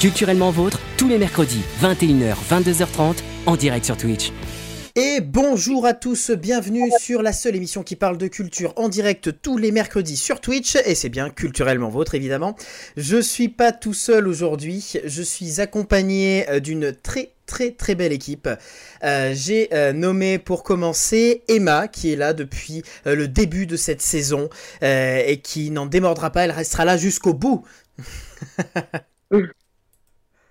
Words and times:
Culturellement 0.00 0.50
vôtre, 0.50 0.80
tous 0.96 1.08
les 1.08 1.18
mercredis, 1.18 1.60
21h, 1.82 2.34
22h30, 2.48 3.16
en 3.44 3.54
direct 3.54 3.84
sur 3.84 3.98
Twitch. 3.98 4.32
Et 4.96 5.20
bonjour 5.20 5.84
à 5.84 5.92
tous, 5.92 6.30
bienvenue 6.30 6.90
sur 6.98 7.20
la 7.20 7.34
seule 7.34 7.54
émission 7.54 7.82
qui 7.82 7.96
parle 7.96 8.16
de 8.16 8.26
culture 8.26 8.72
en 8.76 8.88
direct 8.88 9.42
tous 9.42 9.58
les 9.58 9.72
mercredis 9.72 10.16
sur 10.16 10.40
Twitch, 10.40 10.76
et 10.86 10.94
c'est 10.94 11.10
bien 11.10 11.28
culturellement 11.28 11.90
vôtre 11.90 12.14
évidemment. 12.14 12.56
Je 12.96 13.20
suis 13.20 13.50
pas 13.50 13.72
tout 13.72 13.92
seul 13.92 14.26
aujourd'hui, 14.26 14.94
je 15.04 15.22
suis 15.22 15.60
accompagné 15.60 16.48
euh, 16.48 16.60
d'une 16.60 16.94
très 16.94 17.32
très 17.44 17.72
très 17.72 17.94
belle 17.94 18.12
équipe. 18.12 18.48
Euh, 19.04 19.34
J'ai 19.34 19.68
euh, 19.74 19.92
nommé 19.92 20.38
pour 20.38 20.62
commencer 20.62 21.42
Emma 21.46 21.88
qui 21.88 22.10
est 22.10 22.16
là 22.16 22.32
depuis 22.32 22.84
le 23.04 23.28
début 23.28 23.66
de 23.66 23.76
cette 23.76 24.00
saison 24.00 24.48
et 24.80 25.40
qui 25.44 25.70
n'en 25.70 25.84
démordra 25.84 26.30
pas, 26.30 26.44
elle 26.44 26.52
restera 26.52 26.86
là 26.86 26.96
jusqu'au 26.96 27.34
bout. 27.34 27.66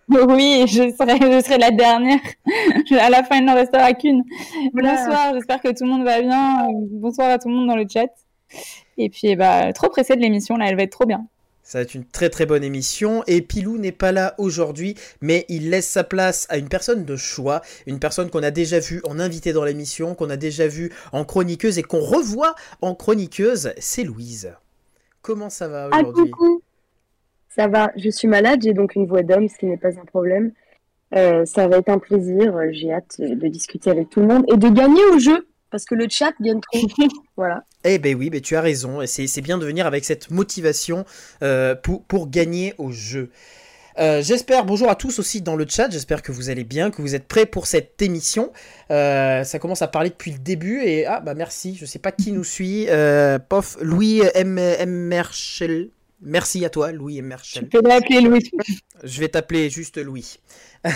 Oui, 0.28 0.66
je 0.68 0.92
serai, 0.98 1.18
je 1.18 1.44
serai 1.44 1.58
la 1.60 1.72
dernière. 1.72 2.20
à 3.00 3.10
la 3.10 3.24
fin, 3.24 3.38
il 3.38 3.46
n'en 3.46 3.54
restera 3.54 3.94
qu'une. 3.94 4.24
Bonsoir, 4.74 5.34
j'espère 5.34 5.62
que 5.62 5.68
tout 5.70 5.84
le 5.84 5.90
monde 5.90 6.04
va 6.04 6.20
bien. 6.22 6.68
Bonsoir 6.92 7.30
à 7.30 7.38
tout 7.38 7.48
le 7.48 7.54
monde 7.54 7.68
dans 7.68 7.76
le 7.76 7.86
chat. 7.92 8.10
Et 8.98 9.10
puis, 9.10 9.36
bah, 9.36 9.72
trop 9.74 9.90
pressée 9.90 10.16
de 10.16 10.22
l'émission, 10.22 10.58
là, 10.58 10.66
elle 10.68 10.76
va 10.76 10.84
être 10.84 10.92
trop 10.92 11.06
bien. 11.06 11.26
Ça 11.62 11.78
va 11.78 11.84
être 11.84 11.94
une 11.94 12.06
très 12.06 12.32
très 12.32 12.48
bonne 12.48 12.64
émission 12.64 13.24
et 13.28 13.44
Pilou 13.44 13.78
n'est 13.78 13.92
pas 13.92 14.12
là 14.12 14.34
aujourd'hui 14.40 14.96
mais 15.22 15.46
il 15.50 15.70
laisse 15.70 15.88
sa 15.88 16.04
place 16.04 16.48
à 16.50 16.58
une 16.58 16.68
personne 16.68 17.06
de 17.06 17.16
choix, 17.16 17.62
une 17.86 18.00
personne 18.00 18.32
qu'on 18.32 18.42
a 18.42 18.50
déjà 18.50 18.80
vue 18.80 19.02
en 19.04 19.20
invité 19.20 19.54
dans 19.54 19.64
l'émission, 19.64 20.16
qu'on 20.16 20.32
a 20.32 20.36
déjà 20.36 20.68
vue 20.68 20.92
en 21.12 21.26
chroniqueuse 21.26 21.78
et 21.78 21.84
qu'on 21.84 22.00
revoit 22.00 22.56
en 22.82 22.96
chroniqueuse, 22.96 23.74
c'est 23.78 24.04
Louise. 24.04 24.52
Comment 25.22 25.52
ça 25.52 25.68
va 25.68 25.90
Ah, 25.92 26.02
aujourd'hui? 26.02 26.32
Ça 27.50 27.68
va, 27.68 27.92
je 27.96 28.10
suis 28.10 28.28
malade, 28.28 28.62
j'ai 28.64 28.74
donc 28.74 28.96
une 28.96 29.08
voix 29.08 29.24
d'homme, 29.24 29.48
ce 29.48 29.58
qui 29.58 29.66
n'est 29.66 29.78
pas 29.78 30.00
un 30.00 30.06
problème. 30.06 30.52
Euh, 31.16 31.46
ça 31.46 31.68
va 31.68 31.78
être 31.78 31.90
un 31.90 31.98
plaisir, 31.98 32.56
euh, 32.56 32.68
j'ai 32.72 32.94
hâte 32.94 33.16
euh, 33.20 33.36
de 33.36 33.48
discuter 33.48 33.90
avec 33.90 34.10
tout 34.10 34.20
le 34.20 34.28
monde 34.28 34.46
et 34.48 34.58
de 34.58 34.70
gagner 34.70 35.04
au 35.12 35.18
jeu, 35.18 35.48
parce 35.72 35.86
que 35.86 35.96
le 35.96 36.08
chat 36.08 36.32
gagne 36.40 36.62
trop. 36.62 36.80
voilà. 37.36 37.64
Eh 37.84 37.98
ben 37.98 38.16
oui, 38.16 38.30
mais 38.32 38.42
tu 38.42 38.56
as 38.56 38.62
raison, 38.62 39.02
et 39.02 39.08
c'est 39.08 39.26
c'est 39.26 39.42
bien 39.42 39.58
de 39.58 39.66
venir 39.66 39.88
avec 39.88 40.06
cette 40.06 40.30
motivation 40.30 41.06
euh, 41.42 41.74
pour, 41.74 42.04
pour 42.04 42.30
gagner 42.30 42.76
au 42.78 42.92
jeu. 42.92 43.32
Euh, 44.00 44.22
j'espère, 44.22 44.64
bonjour 44.64 44.90
à 44.90 44.96
tous 44.96 45.20
aussi 45.20 45.42
dans 45.42 45.58
le 45.58 45.66
chat, 45.68 45.90
j'espère 45.90 46.22
que 46.22 46.32
vous 46.32 46.50
allez 46.50 46.64
bien, 46.64 46.90
que 46.90 47.02
vous 47.02 47.16
êtes 47.16 47.28
prêts 47.28 47.46
pour 47.46 47.68
cette 47.68 48.02
émission. 48.02 48.52
Euh, 48.92 49.44
ça 49.44 49.60
commence 49.60 49.82
à 49.82 49.88
parler 49.88 50.10
depuis 50.10 50.32
le 50.32 50.38
début 50.38 50.82
et 50.84 51.06
ah 51.06 51.20
bah 51.20 51.34
merci, 51.34 51.76
je 51.76 51.86
sais 51.86 52.00
pas 52.00 52.14
qui 52.14 52.32
nous 52.32 52.46
suit. 52.46 52.86
Euh, 52.90 53.40
pof, 53.40 53.78
Louis 53.82 54.22
M. 54.36 54.58
M. 54.58 54.90
Merchel. 54.90 55.90
Merci 56.22 56.66
à 56.66 56.70
toi, 56.70 56.92
Louis 56.92 57.20
M. 57.20 57.28
Merchel. 57.28 57.70
Peux 57.70 57.82
Louis. 57.82 58.52
Je 59.04 59.20
vais 59.20 59.30
t'appeler 59.30 59.70
juste 59.70 59.98
Louis. 59.98 60.40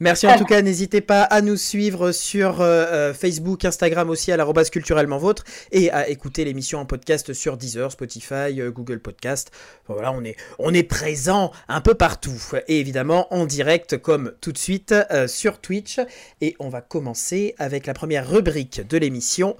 Merci 0.00 0.26
en 0.26 0.36
tout 0.36 0.44
cas, 0.44 0.62
n'hésitez 0.62 1.00
pas 1.00 1.22
à 1.22 1.42
nous 1.42 1.56
suivre 1.56 2.10
sur 2.10 2.60
euh, 2.60 2.86
euh, 2.86 3.14
Facebook, 3.14 3.64
Instagram 3.64 4.10
aussi 4.10 4.32
à 4.32 4.36
l'arrobase 4.36 4.70
culturellement 4.70 5.18
vôtre 5.18 5.44
et 5.70 5.90
à 5.90 6.08
écouter 6.08 6.44
l'émission 6.44 6.80
en 6.80 6.84
podcast 6.84 7.32
sur 7.32 7.56
Deezer, 7.56 7.92
Spotify, 7.92 8.60
euh, 8.60 8.70
Google 8.70 9.00
Podcast. 9.00 9.52
Voilà, 9.86 10.12
on 10.12 10.24
est, 10.24 10.36
on 10.58 10.74
est 10.74 10.82
présent 10.82 11.52
un 11.68 11.80
peu 11.80 11.94
partout 11.94 12.40
et 12.66 12.80
évidemment 12.80 13.32
en 13.32 13.46
direct 13.46 13.98
comme 13.98 14.32
tout 14.40 14.52
de 14.52 14.58
suite 14.58 14.92
euh, 14.92 15.28
sur 15.28 15.60
Twitch 15.60 16.00
et 16.40 16.56
on 16.58 16.68
va 16.68 16.80
commencer 16.80 17.54
avec 17.58 17.86
la 17.86 17.94
première 17.94 18.28
rubrique 18.28 18.86
de 18.88 18.98
l'émission. 18.98 19.56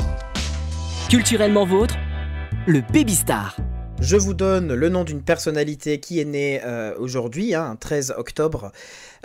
Culturellement 1.08 1.64
vôtre, 1.64 1.94
le 2.66 2.80
Baby 2.92 3.14
Star. 3.14 3.56
Je 4.00 4.16
vous 4.16 4.32
donne 4.32 4.72
le 4.74 4.88
nom 4.88 5.02
d'une 5.02 5.22
personnalité 5.22 5.98
qui 5.98 6.20
est 6.20 6.24
née 6.24 6.60
euh, 6.64 6.94
aujourd'hui, 6.98 7.54
hein, 7.54 7.76
13 7.80 8.14
octobre. 8.16 8.70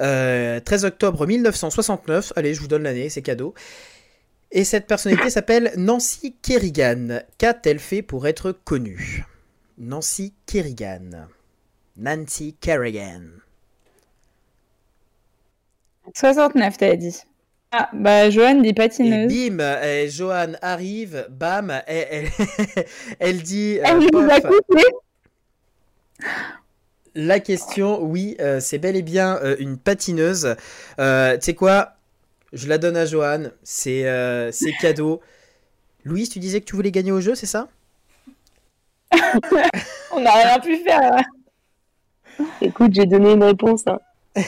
Euh, 0.01 0.59
13 0.59 0.85
octobre 0.85 1.28
1969. 1.28 2.34
Allez, 2.35 2.56
je 2.56 2.59
vous 2.59 2.67
donne 2.67 2.83
l'année, 2.83 3.09
c'est 3.09 3.22
cadeau. 3.22 3.53
Et 4.51 4.63
cette 4.63 4.88
personnalité 4.88 5.29
s'appelle 5.31 5.73
Nancy 5.78 6.35
Kerrigan. 6.41 7.19
Qu'a-t-elle 7.38 7.79
fait 7.79 8.01
pour 8.01 8.25
être 8.25 8.51
connue? 8.51 9.25
Nancy 9.78 10.33
Kerrigan. 10.47 11.28
Nancy 11.97 12.56
Kerrigan. 12.59 13.22
69, 16.16 16.78
t'as 16.78 16.95
dit. 16.95 17.22
Ah, 17.75 17.89
bah, 17.91 18.29
Joanne 18.29 18.61
dit 18.61 18.69
Et 18.69 18.73
patineuse. 18.73 19.28
bim, 19.34 19.57
Johan 20.07 20.53
arrive, 20.61 21.25
bam, 21.31 21.72
elle, 21.88 22.07
elle, 22.11 22.29
elle 23.19 23.41
dit... 23.41 23.79
euh, 23.79 23.84
Elle 23.85 23.97
nous 24.13 24.29
a 24.29 24.39
coupé. 24.41 24.84
La 27.16 27.39
question, 27.39 28.01
oui, 28.03 28.35
euh, 28.39 28.59
c'est 28.59 28.78
bel 28.78 28.95
et 28.95 29.01
bien 29.01 29.38
euh, 29.44 29.56
une 29.59 29.78
patineuse. 29.78 30.56
Euh, 31.00 31.33
tu 31.38 31.45
sais 31.45 31.53
quoi? 31.56 31.94
Je 32.53 32.67
la 32.67 32.78
donne 32.78 32.95
à 32.97 33.06
Johan. 33.06 33.45
C'est 33.63 34.07
euh, 34.07 34.51
c'est 34.51 34.72
cadeau. 34.73 35.19
Louise, 36.03 36.29
tu 36.29 36.39
disais 36.39 36.59
que 36.59 36.66
tu 36.66 36.75
voulais 36.75 36.91
gagner 36.91 37.12
au 37.12 37.22
jeu, 37.22 37.33
c'est 37.35 37.45
ça? 37.47 37.67
On 40.12 40.19
n'a 40.22 40.31
rien 40.31 40.59
pu 40.59 40.78
faire. 40.78 41.17
Écoute, 42.62 42.94
j'ai 42.94 43.06
donné 43.06 43.33
une 43.33 43.44
réponse. 43.44 43.83
hein. 43.88 44.00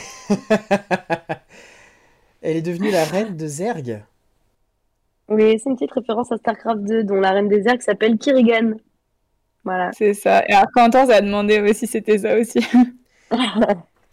Elle 2.47 2.57
est 2.57 2.61
devenue 2.61 2.91
la 2.91 3.03
reine 3.03 3.35
de 3.35 3.47
Zerg. 3.47 4.03
Oui, 5.29 5.57
c'est 5.57 5.67
une 5.67 5.75
petite 5.75 5.94
référence 5.94 6.31
à 6.31 6.38
StarCraft 6.38 6.83
2, 6.83 7.03
dont 7.03 7.16
la 7.16 7.31
reine 7.31 7.47
des 7.47 7.63
qui 7.63 7.81
s'appelle 7.81 8.19
Kirigan. 8.19 8.73
Voilà. 9.63 9.89
C'est 9.97 10.13
ça. 10.13 10.44
Et 10.47 10.53
alors, 10.53 10.67
Quentin 10.72 11.09
a 11.09 11.22
demandé 11.22 11.59
aussi 11.59 11.73
si 11.73 11.88
c'était 11.88 12.19
ça 12.19 12.38
aussi. 12.38 12.59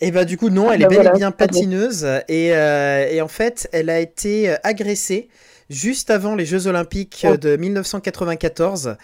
Et 0.00 0.10
bah 0.10 0.24
du 0.24 0.38
coup 0.38 0.48
non, 0.48 0.70
Ah 0.70 0.74
elle 0.74 0.80
bah 0.80 0.86
est 0.86 0.88
bel 0.88 0.96
voilà, 0.96 1.10
et 1.14 1.18
bien 1.18 1.30
patineuse 1.30 2.04
et, 2.26 2.54
euh, 2.56 3.06
et 3.08 3.20
en 3.20 3.28
fait 3.28 3.68
elle 3.72 3.88
a 3.88 4.00
été 4.00 4.50
euh, 4.50 4.56
agressée 4.64 5.28
juste 5.70 6.10
avant 6.10 6.34
les 6.34 6.44
Jeux 6.46 6.66
Olympiques 6.66 7.24
Oh. 7.28 7.36
de 7.36 7.56
1994 7.56 8.96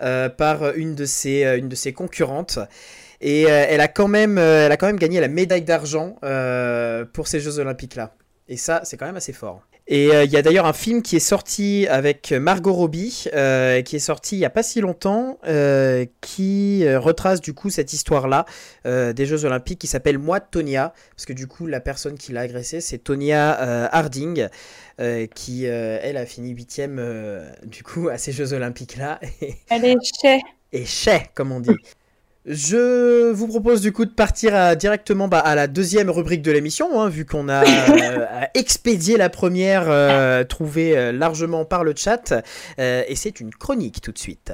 euh, 0.00 0.28
par 0.30 0.74
une 0.76 0.94
de 0.94 1.04
ses, 1.04 1.44
euh, 1.44 1.58
une 1.58 1.68
de 1.68 1.74
ses 1.74 1.92
concurrentes. 1.92 2.58
Et 3.20 3.46
euh, 3.50 3.66
elle, 3.68 3.80
a 3.80 3.88
quand 3.88 4.08
même, 4.08 4.38
euh, 4.38 4.66
elle 4.66 4.72
a 4.72 4.76
quand 4.76 4.86
même 4.86 4.98
gagné 4.98 5.20
la 5.20 5.28
médaille 5.28 5.62
d'argent 5.62 6.16
euh, 6.22 7.04
pour 7.04 7.28
ces 7.28 7.40
Jeux 7.40 7.58
Olympiques-là. 7.58 8.14
Et 8.48 8.56
ça, 8.56 8.80
c'est 8.84 8.96
quand 8.96 9.06
même 9.06 9.16
assez 9.16 9.32
fort. 9.32 9.62
Et 9.88 10.10
euh, 10.10 10.24
il 10.24 10.32
y 10.32 10.36
a 10.36 10.42
d'ailleurs 10.42 10.66
un 10.66 10.72
film 10.72 11.00
qui 11.00 11.14
est 11.14 11.20
sorti 11.20 11.86
avec 11.88 12.32
Margot 12.32 12.72
Robbie, 12.72 13.26
euh, 13.34 13.82
qui 13.82 13.96
est 13.96 14.00
sorti 14.00 14.36
il 14.36 14.40
y 14.40 14.44
a 14.44 14.50
pas 14.50 14.64
si 14.64 14.80
longtemps, 14.80 15.38
euh, 15.46 16.06
qui 16.20 16.84
retrace 16.96 17.40
du 17.40 17.54
coup 17.54 17.70
cette 17.70 17.92
histoire-là 17.92 18.46
des 18.84 19.26
Jeux 19.26 19.44
Olympiques, 19.44 19.78
qui 19.78 19.86
s'appelle 19.86 20.18
Moi 20.18 20.40
Tonia, 20.40 20.92
parce 21.14 21.24
que 21.24 21.32
du 21.32 21.46
coup 21.46 21.66
la 21.66 21.80
personne 21.80 22.18
qui 22.18 22.32
l'a 22.32 22.42
agressée 22.42 22.80
c'est 22.80 22.98
Tonia 22.98 23.52
Harding, 23.92 24.48
qui 25.34 25.64
elle 25.64 26.16
a 26.16 26.26
fini 26.26 26.50
huitième 26.50 27.00
du 27.64 27.82
coup 27.84 28.08
à 28.08 28.18
ces 28.18 28.32
Jeux 28.32 28.52
Olympiques-là 28.54 29.20
Elle 29.70 29.84
est 29.84 29.96
chais. 30.20 30.40
et 30.72 30.84
chais 30.84 31.30
comme 31.34 31.52
on 31.52 31.60
dit. 31.60 31.76
Je 32.48 33.32
vous 33.32 33.48
propose 33.48 33.80
du 33.80 33.92
coup 33.92 34.04
de 34.04 34.10
partir 34.12 34.54
à- 34.54 34.76
directement 34.76 35.26
bah, 35.26 35.40
à 35.40 35.56
la 35.56 35.66
deuxième 35.66 36.10
rubrique 36.10 36.42
de 36.42 36.52
l'émission, 36.52 37.00
hein, 37.00 37.08
vu 37.08 37.24
qu'on 37.26 37.48
a 37.48 37.64
euh, 37.90 38.44
expédié 38.54 39.16
la 39.16 39.28
première 39.28 39.86
euh, 39.88 40.44
trouvée 40.44 40.96
euh, 40.96 41.10
largement 41.10 41.64
par 41.64 41.82
le 41.82 41.92
chat, 41.96 42.32
Euh, 42.78 43.02
et 43.08 43.16
c'est 43.16 43.40
une 43.40 43.50
chronique 43.50 44.00
tout 44.00 44.12
de 44.12 44.18
suite. 44.18 44.52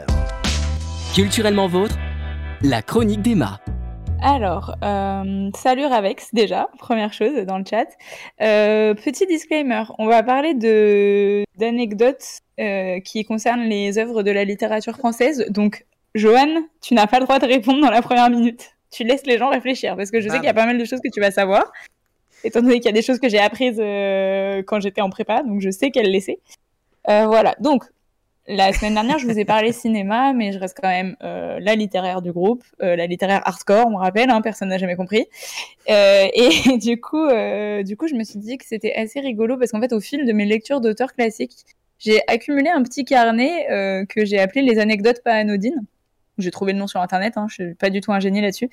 Culturellement 1.15 1.69
vôtre, 1.69 1.97
la 2.63 2.81
chronique 2.81 3.21
d'Emma. 3.21 3.61
Alors, 4.23 4.75
euh, 4.83 5.51
salut 5.55 5.85
Ravex 5.85 6.29
déjà, 6.33 6.69
première 6.79 7.13
chose 7.13 7.45
dans 7.47 7.59
le 7.59 7.65
chat. 7.69 7.89
Euh, 8.41 8.95
petit 8.95 9.27
disclaimer, 9.27 9.83
on 9.99 10.07
va 10.07 10.23
parler 10.23 10.55
de 10.55 11.45
d'anecdotes 11.59 12.25
euh, 12.59 13.01
qui 13.01 13.25
concernent 13.25 13.65
les 13.69 13.99
œuvres 13.99 14.23
de 14.23 14.31
la 14.31 14.45
littérature 14.45 14.97
française. 14.97 15.45
Donc, 15.51 15.85
Johan, 16.15 16.63
tu 16.81 16.95
n'as 16.95 17.07
pas 17.07 17.19
le 17.19 17.25
droit 17.25 17.39
de 17.39 17.47
répondre 17.47 17.81
dans 17.81 17.91
la 17.91 18.03
première 18.03 18.31
minute. 18.31 18.71
Tu 18.91 19.05
laisses 19.05 19.27
les 19.27 19.39
gens 19.39 19.51
réfléchir 19.51 19.97
parce 19.97 20.11
que 20.11 20.21
je 20.21 20.25
sais 20.25 20.35
Bam. 20.35 20.41
qu'il 20.41 20.47
y 20.47 20.51
a 20.51 20.55
pas 20.55 20.67
mal 20.67 20.79
de 20.79 20.85
choses 20.85 21.01
que 21.01 21.11
tu 21.11 21.21
vas 21.21 21.31
savoir. 21.31 21.73
Étant 22.45 22.61
donné 22.61 22.77
qu'il 22.77 22.87
y 22.87 22.89
a 22.89 22.93
des 22.93 23.03
choses 23.03 23.19
que 23.19 23.29
j'ai 23.29 23.39
apprises 23.39 23.79
euh, 23.81 24.63
quand 24.67 24.81
j'étais 24.81 25.01
en 25.01 25.11
prépa, 25.11 25.43
donc 25.43 25.61
je 25.61 25.71
sais 25.71 25.91
qu'elle 25.91 26.11
laissait. 26.11 26.41
Euh, 27.09 27.27
voilà, 27.27 27.55
donc 27.61 27.85
la 28.49 28.73
semaine 28.73 28.95
dernière, 28.95 29.19
je 29.19 29.27
vous 29.27 29.39
ai 29.39 29.45
parlé 29.45 29.73
cinéma, 29.73 30.33
mais 30.33 30.53
je 30.53 30.59
reste 30.59 30.77
quand 30.81 30.89
même 30.89 31.17
euh, 31.23 31.61
la 31.61 31.77
littéraire 31.77 32.23
du 32.23 32.33
groupe, 32.33 32.65
euh, 32.83 32.97
la 32.97 33.07
littéraire 33.07 33.41
hardcore, 33.45 33.87
on 33.87 33.91
me 33.91 33.97
rappelle, 33.97 34.31
hein, 34.31 34.41
personne 34.41 34.69
n'a 34.69 34.79
jamais 34.79 34.97
compris. 34.97 35.27
Euh, 35.89 36.27
et 36.35 36.77
du 36.79 37.01
coup, 37.01 37.29
du 37.85 37.97
coup, 37.97 38.09
je 38.09 38.15
me 38.15 38.25
suis 38.25 38.41
dit 38.41 38.59
que 38.59 38.65
c'était 38.67 38.95
assez 38.95 39.21
rigolo 39.21 39.57
parce 39.57 39.71
qu'en 39.71 39.81
fait, 39.81 39.93
au 39.93 40.01
fil 40.01 40.27
de 40.27 40.33
mes 40.33 40.45
lectures 40.45 40.81
d'auteurs 40.81 41.15
classiques, 41.15 41.65
j'ai 41.99 42.21
accumulé 42.27 42.69
un 42.69 42.83
petit 42.83 43.05
carnet 43.05 44.07
que 44.09 44.25
j'ai 44.25 44.41
appelé 44.41 44.63
les 44.63 44.81
anecdotes 44.81 45.23
pas 45.23 45.35
anodines. 45.35 45.85
J'ai 46.43 46.51
trouvé 46.51 46.73
le 46.73 46.79
nom 46.79 46.87
sur 46.87 47.01
internet, 47.01 47.35
hein, 47.37 47.47
je 47.49 47.55
suis 47.55 47.75
pas 47.75 47.91
du 47.91 48.01
tout 48.01 48.13
un 48.13 48.21
génie 48.21 48.41
là-dessus. 48.41 48.69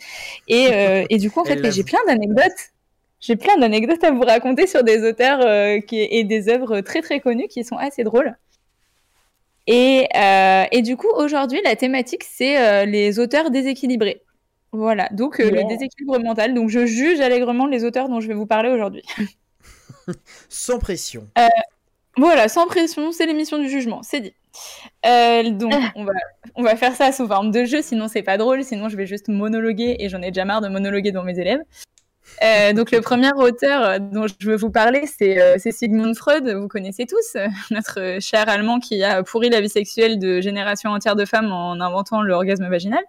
Et, 0.47 0.67
euh, 0.71 1.05
et 1.09 1.17
du 1.17 1.31
coup, 1.31 1.39
en 1.39 1.45
fait, 1.45 1.71
j'ai 1.71 1.83
plein 1.83 1.99
d'anecdotes. 2.07 2.71
J'ai 3.21 3.35
plein 3.35 3.57
d'anecdotes 3.57 4.03
à 4.03 4.11
vous 4.11 4.21
raconter 4.21 4.65
sur 4.65 4.83
des 4.83 5.07
auteurs 5.07 5.41
euh, 5.41 5.79
qui, 5.79 5.99
et 5.99 6.23
des 6.23 6.49
œuvres 6.49 6.81
très 6.81 7.01
très 7.01 7.19
connues 7.19 7.47
qui 7.47 7.63
sont 7.63 7.75
assez 7.75 8.03
drôles. 8.03 8.35
Et, 9.67 10.07
euh, 10.15 10.65
et 10.71 10.81
du 10.81 10.97
coup, 10.97 11.09
aujourd'hui, 11.15 11.59
la 11.63 11.75
thématique, 11.75 12.23
c'est 12.23 12.85
les 12.85 13.19
auteurs 13.19 13.51
déséquilibrés. 13.51 14.23
Voilà, 14.71 15.09
donc 15.11 15.39
le 15.39 15.67
déséquilibre 15.67 16.19
mental. 16.19 16.53
Donc 16.53 16.69
je 16.69 16.85
juge 16.85 17.19
allègrement 17.19 17.65
les 17.65 17.83
auteurs 17.83 18.07
dont 18.07 18.19
je 18.19 18.27
vais 18.27 18.33
vous 18.33 18.45
parler 18.45 18.69
aujourd'hui. 18.69 19.03
Sans 20.49 20.79
pression. 20.79 21.27
Voilà, 22.19 22.49
sans 22.49 22.67
pression, 22.67 23.13
c'est 23.13 23.25
l'émission 23.25 23.57
du 23.59 23.69
jugement, 23.69 24.03
c'est 24.03 24.19
dit. 24.19 24.33
Euh, 25.05 25.49
donc 25.51 25.73
on 25.95 26.03
va, 26.03 26.13
on 26.55 26.63
va 26.63 26.75
faire 26.75 26.95
ça 26.95 27.11
sous 27.11 27.27
forme 27.27 27.51
de 27.51 27.65
jeu, 27.65 27.81
sinon 27.81 28.07
c'est 28.07 28.23
pas 28.23 28.37
drôle, 28.37 28.63
sinon 28.63 28.89
je 28.89 28.97
vais 28.97 29.05
juste 29.05 29.27
monologuer 29.29 29.97
et 29.99 30.09
j'en 30.09 30.21
ai 30.21 30.31
déjà 30.31 30.45
marre 30.45 30.61
de 30.61 30.67
monologuer 30.67 31.11
dans 31.11 31.23
mes 31.23 31.39
élèves. 31.39 31.61
Euh, 32.43 32.73
donc 32.73 32.91
le 32.91 33.01
premier 33.01 33.31
auteur 33.33 33.99
dont 33.99 34.27
je 34.27 34.47
veux 34.47 34.55
vous 34.55 34.69
parler, 34.69 35.05
c'est 35.07 35.41
euh, 35.41 35.57
Sigmund 35.57 36.15
Freud, 36.15 36.47
vous 36.47 36.67
connaissez 36.67 37.05
tous, 37.05 37.37
notre 37.71 38.17
cher 38.19 38.47
Allemand 38.49 38.79
qui 38.79 39.03
a 39.03 39.23
pourri 39.23 39.49
la 39.49 39.61
vie 39.61 39.69
sexuelle 39.69 40.19
de 40.19 40.41
générations 40.41 40.91
entières 40.91 41.15
de 41.15 41.25
femmes 41.25 41.51
en 41.51 41.79
inventant 41.79 42.21
l'orgasme 42.21 42.67
vaginal. 42.69 43.03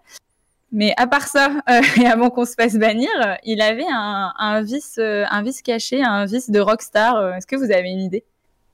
Mais 0.73 0.93
à 0.95 1.05
part 1.05 1.27
ça, 1.27 1.51
et 2.01 2.07
avant 2.07 2.29
qu'on 2.29 2.45
se 2.45 2.53
fasse 2.53 2.75
bannir, 2.77 3.09
il 3.43 3.61
avait 3.61 3.89
un, 3.91 4.31
un 4.37 4.61
vice, 4.61 4.97
un 4.99 5.43
vice 5.43 5.61
caché, 5.61 6.01
un 6.01 6.25
vice 6.25 6.49
de 6.49 6.61
rockstar. 6.61 7.35
Est-ce 7.35 7.45
que 7.45 7.57
vous 7.57 7.71
avez 7.73 7.89
une 7.89 7.99
idée? 7.99 8.23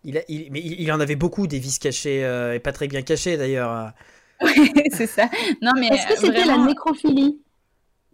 Il, 0.08 0.18
a- 0.18 0.22
il- 0.28 0.52
mais 0.52 0.60
il, 0.62 0.82
il 0.82 0.92
en 0.92 1.00
avait 1.00 1.16
beaucoup 1.18 1.46
des 1.48 1.60
vices 1.60 1.78
cachés 1.80 2.24
euh, 2.26 2.54
et 2.56 2.60
pas 2.60 2.72
très 2.72 2.88
bien 2.88 3.02
cachés 3.04 3.38
d'ailleurs. 3.38 3.92
C'est 4.94 5.06
ça. 5.08 5.30
Non 5.62 5.72
mais 5.78 5.88
Est-ce 5.88 6.08
que 6.08 6.14
euh, 6.14 6.16
c'était 6.16 6.44
vraiment- 6.44 6.64
la 6.64 6.70
nécrophilie? 6.70 7.42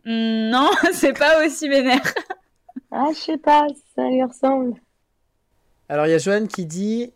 Mm, 0.05 0.49
Non, 0.49 0.69
c'est 0.93 1.13
pas 1.17 1.45
aussi 1.45 1.69
vénère. 1.69 2.01
Ah, 2.91 3.07
je 3.13 3.19
sais 3.19 3.37
pas, 3.37 3.65
ça 3.95 4.09
lui 4.09 4.23
ressemble. 4.23 4.73
Alors 5.87 6.07
il 6.07 6.11
y 6.11 6.13
a 6.13 6.17
Joanne 6.17 6.47
qui 6.47 6.65
dit 6.65 7.11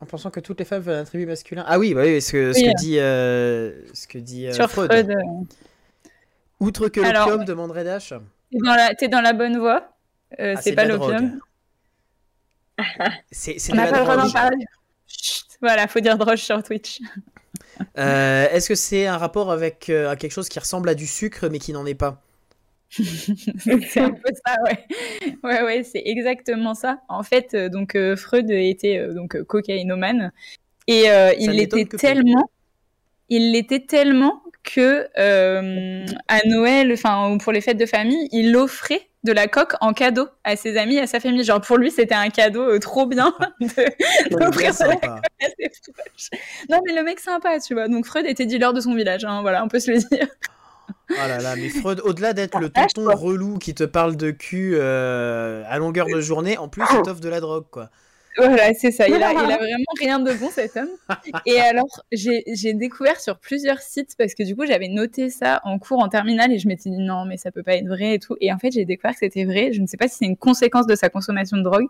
en 0.00 0.06
pensant 0.06 0.30
que 0.30 0.40
toutes 0.40 0.58
les 0.58 0.64
femmes 0.66 0.82
veulent 0.82 0.96
un 0.96 1.02
attribut 1.02 1.26
masculin. 1.26 1.64
Ah 1.66 1.78
oui, 1.78 1.94
bah 1.94 2.02
oui, 2.02 2.20
ce 2.20 2.32
que, 2.32 2.52
ce 2.52 2.58
Oui, 2.58 2.64
que 2.66 2.70
euh, 2.70 2.74
dit, 2.78 2.98
euh, 2.98 3.72
ce 3.94 4.06
que 4.06 4.18
dit 4.18 4.46
euh, 4.48 4.52
Sur 4.52 4.70
Freud. 4.70 4.90
Freud, 4.92 5.10
euh, 5.10 5.14
Outre 6.60 6.88
que 6.88 7.00
l'opium, 7.00 7.44
demanderait 7.44 7.84
Dash. 7.84 8.10
t'es 8.50 8.58
dans 8.58 8.74
la, 8.74 8.94
t'es 8.94 9.08
dans 9.08 9.20
la 9.22 9.32
bonne 9.32 9.58
voie. 9.58 9.88
Euh, 10.40 10.54
Ah, 10.56 10.60
c'est 10.60 10.70
de 10.72 10.76
pas 10.76 10.84
l'opium. 10.84 11.40
C'est 13.30 13.56
On 13.72 13.76
n'a 13.76 13.86
pas 13.86 13.98
le 13.98 14.04
droit 14.04 14.16
d'en 14.16 14.30
parler. 14.30 14.64
Chut, 15.06 15.46
voilà, 15.60 15.86
faut 15.86 16.00
dire 16.00 16.18
droge 16.18 16.42
sur 16.42 16.62
Twitch. 16.62 17.00
Euh, 17.98 18.48
Est-ce 18.50 18.68
que 18.68 18.74
c'est 18.74 19.06
un 19.06 19.18
rapport 19.18 19.50
avec 19.50 19.88
euh, 19.90 20.14
quelque 20.16 20.32
chose 20.32 20.48
qui 20.48 20.58
ressemble 20.58 20.88
à 20.88 20.94
du 20.94 21.06
sucre 21.06 21.48
mais 21.50 21.58
qui 21.58 21.72
n'en 21.72 21.86
est 21.86 21.94
pas? 21.94 22.22
C'est 22.90 24.00
un 24.00 24.12
peu 24.12 24.30
ça, 24.46 24.54
ouais. 24.64 24.86
Ouais, 25.42 25.62
ouais, 25.64 25.82
c'est 25.82 26.02
exactement 26.04 26.74
ça. 26.74 27.00
En 27.08 27.24
fait, 27.24 27.52
euh, 27.54 27.68
donc 27.68 27.96
euh, 27.96 28.14
Freud 28.14 28.48
était 28.50 29.04
donc 29.12 29.42
cocaïnomane 29.42 30.30
et 30.86 31.06
il 31.40 31.50
l'était 31.50 31.86
tellement, 31.86 32.48
il 33.28 33.50
l'était 33.50 33.84
tellement 33.84 34.43
que 34.64 35.06
euh, 35.18 36.06
à 36.28 36.40
Noël, 36.46 36.92
enfin 36.92 37.30
ou 37.30 37.38
pour 37.38 37.52
les 37.52 37.60
fêtes 37.60 37.76
de 37.76 37.86
famille, 37.86 38.28
il 38.32 38.56
offrait 38.56 39.08
de 39.22 39.32
la 39.32 39.46
coque 39.46 39.74
en 39.80 39.92
cadeau 39.92 40.28
à 40.42 40.56
ses 40.56 40.76
amis, 40.76 40.98
à 40.98 41.06
sa 41.06 41.20
famille. 41.20 41.44
Genre 41.44 41.60
pour 41.60 41.76
lui, 41.76 41.90
c'était 41.90 42.14
un 42.14 42.30
cadeau 42.30 42.62
euh, 42.62 42.78
trop 42.78 43.06
bien 43.06 43.34
d'offrir 43.60 44.50
de 44.50 44.62
la 44.62 44.72
sympa. 44.72 45.20
à 45.40 45.46
ses 45.48 45.92
proches. 45.92 46.30
Non, 46.68 46.80
mais 46.84 46.94
le 46.94 47.02
mec 47.04 47.20
sympa, 47.20 47.60
tu 47.60 47.74
vois. 47.74 47.88
Donc 47.88 48.06
Freud 48.06 48.26
était 48.26 48.46
dealer 48.46 48.72
de 48.72 48.80
son 48.80 48.94
village, 48.94 49.24
hein, 49.24 49.42
voilà, 49.42 49.62
on 49.64 49.68
peut 49.68 49.80
se 49.80 49.90
le 49.90 49.98
dire. 49.98 50.26
Oh 51.10 51.14
là 51.16 51.38
là, 51.38 51.56
mais 51.56 51.68
Freud, 51.68 52.00
au-delà 52.04 52.32
d'être 52.32 52.58
le 52.58 52.70
tonton 52.70 53.14
relou 53.14 53.58
qui 53.58 53.74
te 53.74 53.84
parle 53.84 54.16
de 54.16 54.30
cul 54.30 54.74
euh, 54.76 55.62
à 55.68 55.78
longueur 55.78 56.06
de 56.06 56.20
journée, 56.20 56.58
en 56.58 56.68
plus 56.68 56.82
il 56.92 57.02
t'offre 57.02 57.20
de 57.20 57.28
la 57.28 57.40
drogue 57.40 57.66
quoi. 57.70 57.90
Voilà, 58.36 58.74
c'est 58.74 58.90
ça. 58.90 59.08
Il 59.08 59.14
a, 59.14 59.32
il 59.32 59.38
a 59.38 59.56
vraiment 59.56 59.92
rien 59.98 60.18
de 60.18 60.32
bon, 60.32 60.50
cet 60.50 60.76
homme. 60.76 60.88
Et 61.46 61.60
alors, 61.60 62.02
j'ai 62.12 62.74
découvert 62.74 63.20
sur 63.20 63.38
plusieurs 63.38 63.80
sites, 63.80 64.16
parce 64.16 64.34
que 64.34 64.42
du 64.42 64.56
coup, 64.56 64.66
j'avais 64.66 64.88
noté 64.88 65.30
ça 65.30 65.60
en 65.64 65.78
cours 65.78 66.00
en 66.00 66.08
terminale 66.08 66.52
et 66.52 66.58
je 66.58 66.68
m'étais 66.68 66.90
dit 66.90 66.98
non, 66.98 67.24
mais 67.24 67.36
ça 67.36 67.50
peut 67.50 67.62
pas 67.62 67.74
être 67.74 67.86
vrai 67.86 68.14
et 68.14 68.18
tout. 68.18 68.36
Et 68.40 68.52
en 68.52 68.58
fait, 68.58 68.72
j'ai 68.72 68.84
découvert 68.84 69.12
que 69.12 69.20
c'était 69.20 69.44
vrai. 69.44 69.72
Je 69.72 69.80
ne 69.80 69.86
sais 69.86 69.96
pas 69.96 70.08
si 70.08 70.16
c'est 70.18 70.24
une 70.24 70.36
conséquence 70.36 70.86
de 70.86 70.94
sa 70.94 71.08
consommation 71.08 71.56
de 71.56 71.62
drogue, 71.62 71.86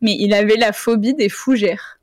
mais 0.00 0.16
il 0.18 0.34
avait 0.34 0.56
la 0.56 0.72
phobie 0.72 1.14
des 1.14 1.28
fougères. 1.28 2.00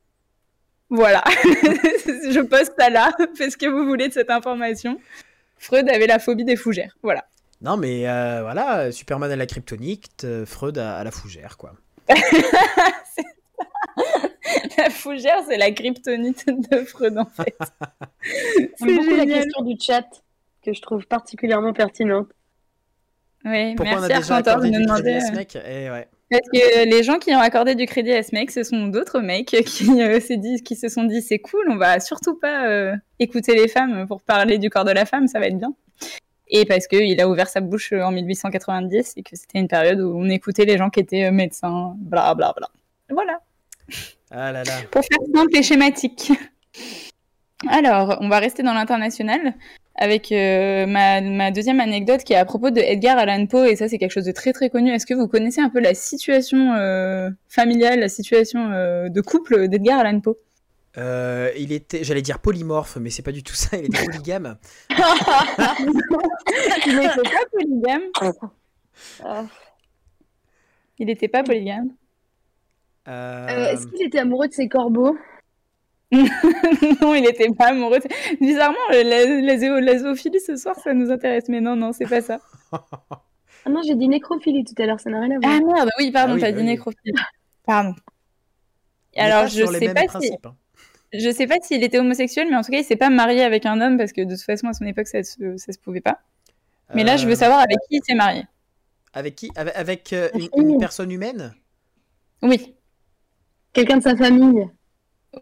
Voilà. 0.90 1.24
je 1.44 2.42
poste 2.42 2.74
ça 2.78 2.90
là. 2.90 3.12
Faites 3.36 3.52
ce 3.52 3.58
que 3.58 3.68
vous 3.68 3.86
voulez 3.86 4.08
de 4.10 4.14
cette 4.14 4.30
information. 4.30 5.00
Freud 5.58 5.90
avait 5.90 6.08
la 6.08 6.20
phobie 6.20 6.44
des 6.44 6.56
fougères. 6.56 6.98
Voilà. 7.02 7.24
Non 7.62 7.78
mais 7.78 8.10
euh, 8.10 8.42
voilà, 8.42 8.92
Superman 8.92 9.32
à 9.32 9.36
la 9.36 9.46
kryptonite, 9.46 10.24
euh, 10.24 10.48
Freud 10.48 10.80
à, 10.80 10.98
à 10.98 11.04
la 11.04 11.12
fougère 11.12 11.58
quoi. 11.58 11.74
La 14.78 14.90
fougère, 14.90 15.44
c'est 15.48 15.58
la 15.58 15.72
kryptonite 15.72 16.46
de 16.48 16.78
Freud, 16.84 17.18
en 17.18 17.26
fait. 17.26 17.58
C'est 18.76 18.94
beaucoup 18.96 19.16
la 19.16 19.26
question 19.26 19.64
du 19.64 19.76
chat 19.80 20.06
que 20.64 20.74
je 20.74 20.82
trouve 20.82 21.06
particulièrement 21.08 21.74
pertinente. 21.74 22.28
Oui, 23.46 23.76
Pourquoi 23.76 24.00
on 24.00 24.04
a 24.04 24.08
merci 24.08 24.30
déjà 24.30 24.36
accordé 24.38 24.70
de 24.70 24.78
nous 24.78 24.86
demander. 24.86 25.14
à 25.14 25.22
ce 25.22 25.32
mec? 25.32 25.56
Eh 25.56 25.90
ouais. 25.90 26.08
Parce 26.30 26.48
que 26.54 26.90
les 26.90 27.04
gens 27.04 27.18
qui 27.18 27.36
ont 27.36 27.40
accordé 27.40 27.76
du 27.76 27.86
crédit 27.86 28.14
à 28.14 28.24
ce 28.24 28.34
mec, 28.34 28.52
ce 28.52 28.64
sont 28.64 28.88
d'autres 28.88 29.20
mecs 29.20 29.48
qui, 29.66 30.02
euh, 30.02 30.20
dit, 30.30 30.62
qui 30.64 30.76
se 30.76 30.88
sont 30.88 31.04
dit 31.04 31.22
c'est 31.22 31.40
cool, 31.40 31.66
on 31.70 31.78
va 31.78 32.00
surtout 32.00 32.36
pas 32.36 32.68
euh, 32.68 32.96
écouter 33.20 33.56
les 33.56 33.68
femmes 33.68 34.08
pour 34.08 34.22
parler 34.22 34.58
du 34.58 34.70
corps 34.70 34.86
de 34.86 34.92
la 34.92 35.06
femme, 35.06 35.28
ça 35.28 35.40
va 35.40 35.48
être 35.48 35.58
bien. 35.58 35.74
Et 36.52 36.66
parce 36.66 36.86
qu'il 36.88 37.20
a 37.22 37.30
ouvert 37.30 37.48
sa 37.48 37.62
bouche 37.62 37.94
euh, 37.94 38.04
en 38.04 38.12
1890 38.12 39.14
et 39.16 39.24
que 39.24 39.36
c'était 39.36 39.58
une 39.58 39.70
période 39.70 40.02
où 40.02 40.14
on 40.18 40.30
écoutait 40.30 40.66
les 40.66 40.78
gens 40.78 40.90
qui 40.90 41.00
étaient 41.00 41.26
euh, 41.26 41.32
médecins, 41.32 41.96
bla 41.98 42.36
bla 42.36 42.54
bla. 42.56 42.70
Voilà, 43.10 43.40
Ah 44.32 44.52
là 44.52 44.64
là. 44.64 44.74
pour 44.92 45.02
faire 45.02 45.20
simple 45.34 45.58
et 45.58 45.64
schématique. 45.64 46.32
Alors, 47.68 48.18
on 48.22 48.30
va 48.30 48.40
rester 48.40 48.64
dans 48.64 48.74
l'international 48.74 49.56
avec 49.96 50.32
euh, 50.32 50.86
ma, 50.88 51.22
ma 51.22 51.52
deuxième 51.52 51.80
anecdote 51.80 52.24
qui 52.24 52.34
est 52.34 52.38
à 52.38 52.46
propos 52.46 52.72
de 52.72 52.80
Edgar 52.80 53.18
Allan 53.18 53.46
Poe, 53.46 53.66
et 53.66 53.76
ça 53.76 53.88
c'est 53.88 53.98
quelque 53.98 54.12
chose 54.12 54.26
de 54.26 54.32
très 54.32 54.54
très 54.54 54.70
connu. 54.70 54.92
Est-ce 54.92 55.06
que 55.06 55.14
vous 55.14 55.28
connaissez 55.28 55.62
un 55.62 55.70
peu 55.70 55.80
la 55.80 55.94
situation 55.94 56.74
euh, 56.74 57.30
familiale, 57.50 58.00
la 58.00 58.10
situation 58.10 58.72
euh, 58.72 59.10
de 59.10 59.22
couple 59.22 59.68
d'Edgar 59.68 60.00
Allan 60.00 60.22
Poe? 60.22 60.38
Euh, 60.98 61.52
il 61.58 61.72
était, 61.72 62.04
j'allais 62.04 62.22
dire 62.22 62.40
polymorphe, 62.40 62.98
mais 62.98 63.10
c'est 63.10 63.22
pas 63.22 63.32
du 63.32 63.44
tout 63.44 63.54
ça. 63.54 63.78
Il 63.78 63.86
était 63.86 64.04
polygame. 64.06 64.58
Il 66.86 66.96
n'était 66.98 67.22
pas 67.24 67.46
polygame. 67.52 68.02
Euh, 69.26 69.44
Il 71.00 71.06
n'était 71.06 71.28
pas 71.30 71.44
polygame. 71.44 71.92
Euh, 73.12 73.48
euh, 73.50 73.72
Est-ce 73.74 73.88
qu'il 73.88 74.06
était 74.06 74.20
amoureux 74.20 74.48
de 74.48 74.54
ses 74.54 74.68
corbeaux 74.70 75.18
non, 76.14 77.16
il 77.16 77.22
n'était 77.22 77.48
pas 77.58 77.68
amoureux. 77.70 78.00
de- 78.00 78.36
Bizarrement, 78.46 78.78
euh, 78.94 79.02
la, 79.04 79.26
la, 79.42 79.58
zéo- 79.58 79.80
la 79.80 79.98
zoophilie 79.98 80.42
ce 80.42 80.58
soir, 80.58 80.76
ça 80.84 80.94
nous 80.94 81.10
intéresse, 81.10 81.46
mais 81.48 81.62
non, 81.62 81.76
non, 81.78 81.94
c'est 81.94 82.06
pas 82.06 82.22
ça. 82.22 82.40
Ah 82.74 83.70
non, 83.70 83.82
j'ai 83.86 83.96
dit 83.96 84.10
nécrophilie 84.10 84.66
tout 84.66 84.74
à 84.82 84.86
l'heure, 84.86 85.00
ça 85.00 85.10
n'a 85.10 85.22
rien 85.22 85.32
à 85.32 85.40
voir. 85.40 85.52
Ah 85.54 85.74
merde, 85.76 85.90
oui, 86.00 86.12
pardon, 86.12 86.34
Ah 86.34 86.36
oui, 86.36 86.42
t'as 86.42 86.48
bah 86.48 86.52
dit 86.58 86.60
oui. 86.64 86.66
nécrophile. 86.66 87.14
Pardon. 87.66 87.96
Alors, 89.16 89.48
je 89.48 89.64
les 89.64 89.80
sais 89.88 89.94
pas 89.94 90.20
si. 90.20 90.34
hein. 90.44 90.56
Je 91.14 91.30
sais 91.30 91.48
pas 91.48 91.56
s'il 91.62 91.84
était 91.84 92.00
homosexuel, 92.00 92.48
mais 92.50 92.56
en 92.56 92.62
tout 92.62 92.72
cas, 92.72 92.80
il 92.80 92.84
s'est 92.86 92.96
pas 92.98 93.10
marié 93.10 93.42
avec 93.44 93.66
un 93.66 93.80
homme 93.82 93.98
parce 93.98 94.12
que 94.14 94.22
de 94.22 94.34
toute 94.36 94.44
façon, 94.44 94.68
à 94.68 94.74
son 94.74 94.86
époque, 94.86 95.08
ça 95.08 95.22
se, 95.24 95.58
ça 95.58 95.72
se 95.74 95.80
pouvait 95.80 96.02
pas. 96.02 96.20
Mais 96.94 97.04
là, 97.04 97.16
je 97.18 97.26
veux 97.26 97.34
Euh, 97.34 97.36
savoir 97.36 97.60
avec 97.60 97.78
qui 97.90 97.98
il 97.98 98.02
s'est 98.04 98.16
marié. 98.16 98.44
Avec 99.14 99.36
qui 99.36 99.50
Avec, 99.56 99.76
avec, 99.78 100.14
euh, 100.14 100.30
une, 100.34 100.40
fille. 100.42 100.50
une 100.56 100.78
personne 100.80 101.12
humaine? 101.12 101.54
Oui. 102.42 102.76
Quelqu'un 103.74 103.98
de 103.98 104.04
sa 104.04 104.16
famille? 104.16 104.68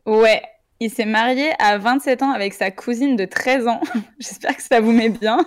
Ouais. 0.05 0.41
Il 0.81 0.89
s'est 0.89 1.05
marié 1.05 1.49
à 1.59 1.77
27 1.77 2.21
ans 2.23 2.31
avec 2.31 2.53
sa 2.53 2.71
cousine 2.71 3.15
de 3.17 3.25
13 3.25 3.67
ans. 3.67 3.81
J'espère 4.19 4.55
que 4.55 4.61
ça 4.63 4.79
vous 4.79 4.91
met 4.93 5.09
bien 5.09 5.45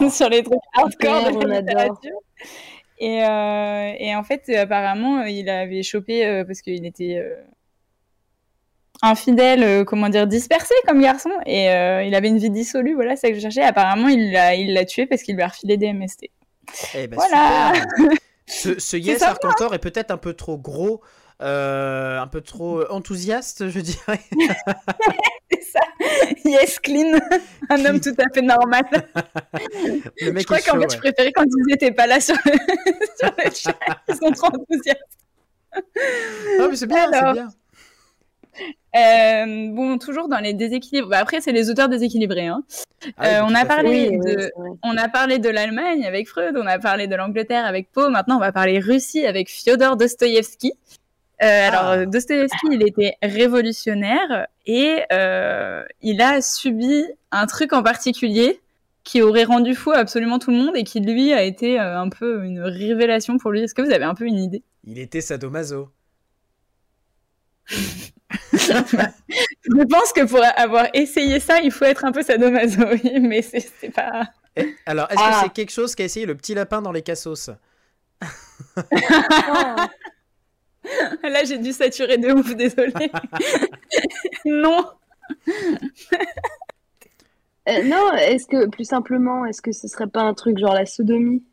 Oh. 0.00 0.08
sur 0.10 0.28
les 0.28 0.42
trucs 0.44 0.58
hardcore 0.74 1.32
de 1.32 1.36
on 1.36 1.40
la 1.40 1.56
adore. 1.56 1.60
littérature. 1.76 2.18
Et, 2.98 3.24
euh, 3.24 3.92
et 3.98 4.14
en 4.14 4.22
fait, 4.22 4.48
apparemment, 4.54 5.22
il 5.22 5.48
avait 5.48 5.82
chopé 5.82 6.24
euh, 6.26 6.44
parce 6.44 6.60
qu'il 6.60 6.84
était 6.86 7.16
euh, 7.16 7.34
infidèle, 9.02 9.62
euh, 9.64 9.84
comment 9.84 10.08
dire, 10.08 10.26
dispersé 10.26 10.74
comme 10.86 11.00
garçon. 11.00 11.30
Et 11.46 11.70
euh, 11.70 12.04
il 12.04 12.14
avait 12.14 12.28
une 12.28 12.38
vie 12.38 12.50
dissolue, 12.50 12.94
voilà, 12.94 13.16
c'est 13.16 13.28
ça 13.28 13.28
que 13.30 13.36
je 13.36 13.40
cherchais. 13.40 13.62
Apparemment, 13.62 14.08
il 14.08 14.30
l'a 14.32 14.54
il 14.54 14.74
l'a 14.74 14.84
tué 14.84 15.06
parce 15.06 15.22
qu'il 15.22 15.34
lui 15.34 15.42
a 15.42 15.48
refilé 15.48 15.76
des 15.78 15.92
MST. 15.92 16.26
Eh 16.94 17.06
ben, 17.08 17.16
Voilà. 17.16 17.72
super. 17.96 18.10
Ce, 18.46 18.80
ce 18.80 18.96
Yes 18.96 19.22
Arcantor 19.22 19.74
est 19.74 19.78
peut-être 19.78 20.10
un 20.10 20.16
peu 20.16 20.34
trop 20.34 20.58
gros, 20.58 21.02
euh, 21.04 21.06
un 21.40 22.26
peu 22.26 22.40
trop 22.40 22.82
enthousiaste, 22.90 23.68
je 23.68 23.80
dirais. 23.80 24.20
C'est 25.52 25.62
ça. 25.62 25.80
Yes, 26.44 26.78
clean. 26.78 27.18
Un 27.68 27.84
homme 27.84 28.00
tout 28.00 28.14
à 28.18 28.32
fait 28.32 28.42
normal. 28.42 28.84
Le 30.20 30.32
mec 30.32 30.42
je 30.42 30.46
crois 30.46 30.58
qu'en 30.58 30.72
fait, 30.80 30.86
ouais. 30.86 30.86
je 30.92 30.98
préférais 30.98 31.32
quand 31.32 31.44
ils 31.44 31.74
étaient 31.74 31.90
pas 31.92 32.06
là 32.06 32.20
sur 32.20 32.36
le, 32.44 32.52
sur 33.18 33.32
le 33.36 33.50
chat. 33.54 33.76
Ils 34.08 34.14
sont 34.16 34.30
trop 34.32 34.46
enthousiastes. 34.48 35.00
Non, 36.58 36.68
mais 36.70 36.76
c'est 36.76 36.86
bien, 36.86 37.08
c'est 37.10 37.16
Alors. 37.18 37.32
bien. 37.34 37.48
Euh, 38.96 39.68
bon, 39.72 39.98
toujours 39.98 40.28
dans 40.28 40.38
les 40.40 40.52
déséquilibres. 40.54 41.08
Bah, 41.08 41.18
après, 41.18 41.40
c'est 41.40 41.52
les 41.52 41.70
auteurs 41.70 41.88
déséquilibrés. 41.88 42.48
Hein. 42.48 42.64
Ah 43.16 43.22
oui, 43.22 43.26
Euh, 43.28 43.44
on 43.44 43.54
a 43.54 43.64
parlé 43.64 44.08
Oui, 44.10 44.18
de- 44.18 44.50
oui. 44.56 44.70
On 44.82 44.96
a 44.96 45.08
parlé 45.08 45.38
de 45.38 45.48
l'Allemagne 45.48 46.04
avec 46.04 46.28
Freud, 46.28 46.56
on 46.56 46.66
a 46.66 46.78
parlé 46.78 47.06
de 47.06 47.14
l'Angleterre 47.14 47.64
avec 47.64 47.90
Poe, 47.92 48.08
maintenant 48.10 48.36
on 48.36 48.40
va 48.40 48.52
parler 48.52 48.78
Russie 48.80 49.24
avec 49.26 49.48
Fyodor 49.48 49.96
Dostoïevski. 49.96 50.72
Euh, 51.42 51.68
Alors, 51.68 51.80
Ah. 51.84 51.96
euh, 51.98 52.06
Dostoïevski, 52.06 52.66
il 52.72 52.86
était 52.86 53.16
révolutionnaire 53.22 54.46
et 54.66 55.02
euh, 55.12 55.84
il 56.02 56.20
a 56.20 56.42
subi 56.42 57.04
un 57.30 57.46
truc 57.46 57.72
en 57.72 57.82
particulier 57.82 58.60
qui 59.04 59.22
aurait 59.22 59.44
rendu 59.44 59.74
fou 59.74 59.90
absolument 59.92 60.38
tout 60.38 60.50
le 60.50 60.58
monde 60.58 60.76
et 60.76 60.84
qui 60.84 61.00
lui 61.00 61.32
a 61.32 61.42
été 61.42 61.80
euh, 61.80 61.98
un 61.98 62.10
peu 62.10 62.44
une 62.44 62.60
révélation 62.60 63.38
pour 63.38 63.50
lui. 63.52 63.62
Est-ce 63.62 63.74
que 63.74 63.80
vous 63.82 63.90
avez 63.92 64.04
un 64.04 64.14
peu 64.14 64.26
une 64.26 64.38
idée? 64.38 64.62
Il 64.84 64.98
était 64.98 65.20
sadomaso. 65.22 65.88
Je 67.68 68.10
pense 69.88 70.12
que 70.12 70.24
pour 70.26 70.42
avoir 70.56 70.88
essayé 70.94 71.40
ça, 71.40 71.60
il 71.60 71.70
faut 71.70 71.84
être 71.86 72.04
un 72.04 72.12
peu 72.12 72.22
sadomaso, 72.22 72.82
oui, 72.92 73.18
mais 73.20 73.40
c'est 73.42 73.90
pas. 73.94 74.24
Alors, 74.86 75.06
est-ce 75.10 75.20
Ah. 75.22 75.30
que 75.40 75.46
c'est 75.46 75.52
quelque 75.52 75.72
chose 75.72 75.94
qu'a 75.94 76.04
essayé 76.04 76.26
le 76.26 76.34
petit 76.36 76.54
lapin 76.54 76.82
dans 76.82 76.92
les 76.92 77.02
cassos? 77.02 77.50
Là, 81.22 81.44
j'ai 81.44 81.58
dû 81.58 81.72
saturer 81.72 82.18
de 82.18 82.32
ouf, 82.32 82.54
désolé. 82.56 82.92
non. 84.44 84.84
Euh, 87.68 87.82
non, 87.84 88.12
est-ce 88.14 88.46
que 88.46 88.68
plus 88.68 88.84
simplement, 88.84 89.44
est-ce 89.44 89.62
que 89.62 89.72
ce 89.72 89.86
serait 89.88 90.06
pas 90.08 90.22
un 90.22 90.34
truc 90.34 90.58
genre 90.58 90.74
la 90.74 90.86
sodomie? 90.86 91.44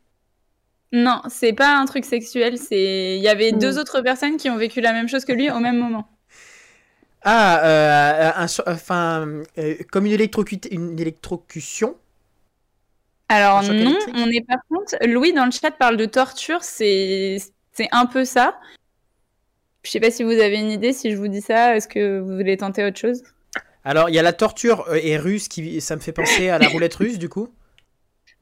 Non, 0.92 1.20
c'est 1.28 1.52
pas 1.52 1.76
un 1.76 1.84
truc 1.84 2.04
sexuel. 2.04 2.58
C'est 2.58 3.16
il 3.16 3.22
y 3.22 3.28
avait 3.28 3.52
Hmm. 3.52 3.58
deux 3.58 3.78
autres 3.78 4.00
personnes 4.00 4.36
qui 4.38 4.48
ont 4.50 4.56
vécu 4.56 4.80
la 4.80 4.92
même 4.92 5.08
chose 5.08 5.24
que 5.24 5.32
lui 5.32 5.50
au 5.50 5.58
même 5.60 5.78
moment. 5.78 6.08
Ah, 7.22 7.60
euh, 7.64 8.30
un 8.36 8.46
enfin, 8.72 9.28
euh, 9.58 9.74
comme 9.90 10.06
une, 10.06 10.12
une 10.70 10.98
électrocution? 11.00 11.96
Alors 13.28 13.62
non, 13.62 13.98
on 14.14 14.28
est 14.30 14.46
par 14.46 14.58
contre. 14.70 14.96
Louis 15.06 15.32
dans 15.34 15.44
le 15.44 15.50
chat 15.50 15.70
parle 15.70 15.96
de 15.98 16.06
torture. 16.06 16.62
C'est 16.62 17.36
c'est 17.72 17.88
un 17.92 18.06
peu 18.06 18.24
ça. 18.24 18.58
Je 19.84 19.90
sais 19.90 20.00
pas 20.00 20.10
si 20.10 20.22
vous 20.22 20.30
avez 20.32 20.58
une 20.58 20.70
idée. 20.70 20.92
Si 20.92 21.10
je 21.10 21.16
vous 21.16 21.28
dis 21.28 21.40
ça, 21.40 21.76
est-ce 21.76 21.88
que 21.88 22.18
vous 22.18 22.36
voulez 22.36 22.56
tenter 22.56 22.84
autre 22.84 22.98
chose? 22.98 23.22
Alors, 23.84 24.10
il 24.10 24.14
y 24.14 24.18
a 24.18 24.22
la 24.22 24.32
torture 24.32 24.86
euh, 24.88 24.98
et 25.02 25.16
russe 25.16 25.48
qui, 25.48 25.80
ça 25.80 25.96
me 25.96 26.00
fait 26.00 26.12
penser 26.12 26.48
à 26.48 26.58
la 26.58 26.68
roulette 26.72 26.94
russe, 26.94 27.18
du 27.18 27.28
coup. 27.28 27.48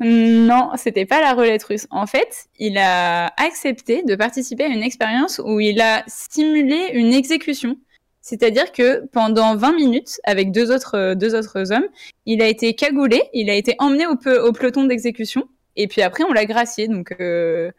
Non, 0.00 0.71
c'était 0.76 1.07
pas 1.07 1.21
la 1.21 1.33
roulette 1.33 1.62
russe. 1.64 1.87
En 1.90 2.07
fait, 2.07 2.47
il 2.59 2.76
a 2.76 3.26
accepté 3.43 4.02
de 4.02 4.14
participer 4.14 4.64
à 4.64 4.69
une 4.69 4.83
expérience 4.83 5.40
où 5.43 5.59
il 5.61 5.81
a 5.81 6.05
simulé 6.07 6.90
une 6.93 7.14
exécution. 7.14 7.78
C'est-à-dire 8.21 8.73
que 8.73 9.07
pendant 9.07 9.57
20 9.57 9.73
minutes, 9.75 10.21
avec 10.25 10.50
deux 10.50 10.71
autres, 10.75 10.97
euh, 10.97 11.14
deux 11.14 11.35
autres 11.35 11.73
hommes, 11.73 11.87
il 12.26 12.43
a 12.43 12.49
été 12.49 12.75
cagoulé, 12.75 13.23
il 13.33 13.49
a 13.49 13.55
été 13.55 13.75
emmené 13.78 14.07
au, 14.07 14.16
pe- 14.16 14.40
au 14.40 14.52
peloton 14.52 14.85
d'exécution, 14.85 15.49
et 15.76 15.87
puis 15.87 16.02
après 16.02 16.25
on 16.25 16.33
l'a 16.33 16.45
gracié. 16.45 16.88
Donc 16.88 17.14
euh, 17.21 17.71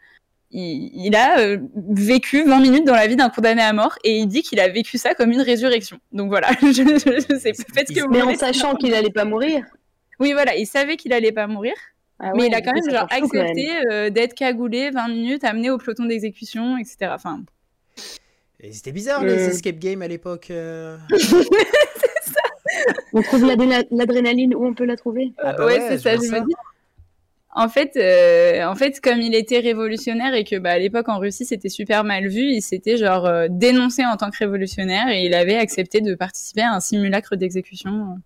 il, 0.50 0.90
il 1.06 1.14
a 1.16 1.38
euh, 1.40 1.58
vécu 1.90 2.42
20 2.44 2.60
minutes 2.60 2.84
dans 2.86 2.94
la 2.94 3.06
vie 3.06 3.16
d'un 3.16 3.28
condamné 3.30 3.62
à 3.62 3.72
mort, 3.72 3.96
et 4.04 4.18
il 4.18 4.26
dit 4.26 4.42
qu'il 4.42 4.60
a 4.60 4.68
vécu 4.68 4.96
ça 4.98 5.14
comme 5.14 5.30
une 5.30 5.40
résurrection. 5.42 5.98
Donc 6.12 6.28
voilà, 6.28 6.48
je, 6.62 6.68
je, 6.72 7.26
je 7.28 7.38
sais, 7.38 7.52
faites 7.74 7.88
ce 7.88 7.92
que 7.94 8.00
vous 8.00 8.10
Mais 8.10 8.22
en 8.22 8.34
sachant 8.34 8.74
qu'il 8.76 8.94
allait 8.94 9.10
pas 9.10 9.24
mourir. 9.24 9.64
Oui, 10.20 10.32
voilà, 10.32 10.56
il 10.56 10.66
savait 10.66 10.96
qu'il 10.96 11.12
allait 11.12 11.32
pas 11.32 11.46
mourir. 11.46 11.74
Ah 12.20 12.32
Mais 12.34 12.48
il 12.48 12.54
a 12.54 12.60
quand 12.60 12.72
même 12.72 12.90
genre 12.90 13.06
accepté 13.10 13.68
euh, 13.92 14.10
d'être 14.10 14.34
cagoulé 14.34 14.90
20 14.90 15.08
minutes, 15.08 15.44
amené 15.44 15.70
au 15.70 15.78
peloton 15.78 16.04
d'exécution, 16.06 16.76
etc. 16.76 17.12
Enfin, 17.14 17.42
Et 18.58 18.72
c'était 18.72 18.90
bizarre, 18.90 19.22
Euh. 19.22 19.26
les 19.26 19.46
escape 19.50 19.78
games 19.78 20.02
à 20.02 20.08
l'époque. 20.08 20.48
euh. 20.50 20.96
On 23.12 23.22
trouve 23.22 23.44
l'adréna- 23.46 23.84
l'adrénaline 23.90 24.54
où 24.54 24.66
on 24.66 24.74
peut 24.74 24.84
la 24.84 24.96
trouver 24.96 25.32
Ah 25.38 25.52
bah 25.54 25.66
ouais, 25.66 25.78
ouais, 25.78 25.86
c'est 25.88 25.98
ça, 25.98 26.14
je 26.16 26.20
me 26.30 26.46
dis. 26.46 26.54
En 27.60 27.68
fait, 27.68 27.96
euh, 27.96 28.64
en 28.66 28.76
fait, 28.76 29.00
comme 29.00 29.20
il 29.20 29.34
était 29.34 29.58
révolutionnaire 29.58 30.32
et 30.32 30.44
que 30.44 30.56
bah, 30.56 30.70
à 30.70 30.78
l'époque 30.78 31.08
en 31.08 31.18
Russie 31.18 31.44
c'était 31.44 31.68
super 31.68 32.04
mal 32.04 32.28
vu, 32.28 32.42
il 32.52 32.62
s'était 32.62 32.96
genre 32.96 33.26
euh, 33.26 33.48
dénoncé 33.50 34.04
en 34.04 34.16
tant 34.16 34.30
que 34.30 34.38
révolutionnaire 34.38 35.08
et 35.08 35.24
il 35.24 35.34
avait 35.34 35.56
accepté 35.56 36.00
de 36.00 36.14
participer 36.14 36.62
à 36.62 36.72
un 36.74 36.80
simulacre 36.80 37.34
d'exécution. 37.34 38.18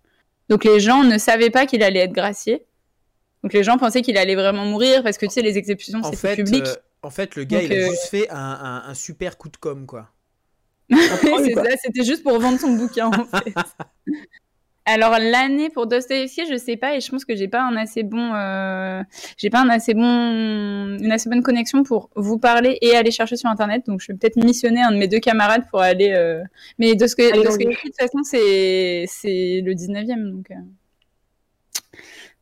Donc 0.49 0.63
les 0.65 0.79
gens 0.79 1.03
ne 1.03 1.17
savaient 1.17 1.49
pas 1.49 1.65
qu'il 1.65 1.81
allait 1.81 2.01
être 2.01 2.13
gracié. 2.13 2.63
Donc 3.41 3.53
les 3.53 3.63
gens 3.63 3.77
pensaient 3.79 4.03
qu'il 4.03 4.17
allait 4.17 4.35
vraiment 4.35 4.65
mourir 4.65 5.01
parce 5.01 5.17
que 5.17 5.25
tu 5.25 5.31
sais 5.33 5.41
les 5.41 5.57
exécutions 5.57 6.03
fait, 6.13 6.35
public. 6.35 6.63
euh, 6.67 6.75
en 7.01 7.09
fait, 7.09 7.35
le 7.35 7.43
gars, 7.43 7.59
Donc, 7.59 7.69
il 7.69 7.73
a 7.73 7.89
juste 7.89 8.07
fait 8.09 8.29
un, 8.29 8.35
un- 8.37 8.83
un 8.87 8.93
super 8.93 9.37
coup 9.39 9.49
de 9.49 9.57
com', 9.57 9.85
quoi. 9.87 10.09
C'est 10.91 11.53
ça, 11.55 11.63
c'était 11.83 12.03
juste 12.03 12.21
pour 12.23 12.39
vendre 12.39 12.59
son 12.59 12.73
bouquin 12.73 13.07
en 13.07 13.25
fait. 13.25 13.53
Alors 14.85 15.17
l'année 15.17 15.69
pour 15.69 15.87
Dostoevsky, 15.87 16.45
je 16.45 16.57
sais 16.57 16.75
pas 16.75 16.95
et 16.95 17.01
je 17.01 17.09
pense 17.09 17.23
que 17.23 17.35
j'ai 17.35 17.47
pas 17.47 17.61
un 17.61 17.75
assez 17.77 18.03
bon, 18.03 18.33
euh, 18.33 19.01
j'ai 19.37 19.49
pas 19.49 19.61
un 19.61 19.69
assez 19.69 19.93
bon, 19.93 20.97
une 20.99 21.11
assez 21.11 21.29
bonne 21.29 21.41
connexion 21.41 21.83
pour 21.83 22.09
vous 22.15 22.37
parler 22.37 22.77
et 22.81 22.95
aller 22.95 23.11
chercher 23.11 23.37
sur 23.37 23.49
internet. 23.49 23.85
Donc 23.87 24.01
je 24.01 24.11
vais 24.11 24.17
peut-être 24.17 24.35
missionner 24.35 24.81
un 24.81 24.91
de 24.91 24.97
mes 24.97 25.07
deux 25.07 25.19
camarades 25.19 25.63
pour 25.69 25.79
aller. 25.79 26.11
euh, 26.13 26.43
Mais 26.79 26.95
Dostoevsky, 26.95 27.65
de 27.65 27.71
toute 27.81 27.95
façon 27.97 28.23
c'est 28.23 29.05
c'est 29.07 29.61
le 29.63 29.73
19e 29.73 30.31
donc 30.31 30.51
euh, 30.51 30.55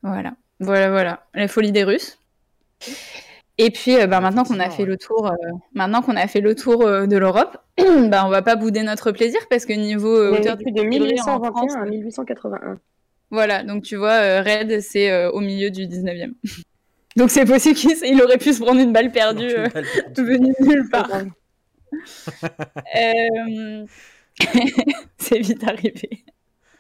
voilà, 0.02 0.34
voilà, 0.60 0.90
voilà, 0.90 1.28
la 1.36 1.48
folie 1.48 1.72
des 1.72 1.84
Russes. 1.84 2.18
Et 3.64 3.70
puis, 3.70 3.96
euh, 3.96 4.08
bah, 4.08 4.20
maintenant 4.22 4.44
qu'on 4.44 4.60
a 4.60 4.72
fait 4.72 4.86
le 4.86 4.98
tour, 4.98 5.28
euh, 5.28 5.36
maintenant 5.76 6.02
qu'on 6.02 6.16
a 6.16 6.26
fait 6.26 6.42
le 6.42 6.56
tour 6.56 6.82
euh, 6.82 7.06
de 7.06 7.16
l'Europe, 7.16 7.60
bah, 7.78 8.24
on 8.26 8.30
va 8.30 8.42
pas 8.42 8.56
bouder 8.56 8.82
notre 8.82 9.12
plaisir 9.12 9.40
parce 9.52 9.68
que 9.68 9.74
niveau 9.74 10.18
euh, 10.18 10.32
On 10.32 10.40
hauteur 10.40 10.54
est 10.54 10.64
plus 10.64 10.72
de 10.72 10.82
d'équilibre 10.82 11.28
en 11.28 11.44
France, 11.44 11.76
1821 11.76 11.80
à 11.80 11.86
1881. 11.86 12.80
voilà, 13.30 13.64
donc 13.64 13.84
tu 13.84 13.98
vois, 13.98 14.14
euh, 14.14 14.42
Red, 14.42 14.82
c'est 14.82 15.12
euh, 15.12 15.30
au 15.30 15.42
milieu 15.42 15.70
du 15.70 15.84
19e. 15.84 16.34
donc 17.18 17.30
c'est 17.30 17.46
possible 17.46 17.76
qu'il 17.76 18.20
aurait 18.24 18.40
pu 18.40 18.52
se 18.52 18.64
prendre 18.64 18.82
une 18.82 18.94
balle 18.94 19.12
perdue 19.12 19.54
Non, 19.56 19.70
euh, 19.76 19.84
venue 20.24 20.54
de 20.60 20.66
nulle 20.66 20.90
part. 20.90 21.10
Euh, 22.96 23.86
c'est 25.18 25.40
vite 25.40 25.64
arrivé. 25.68 26.24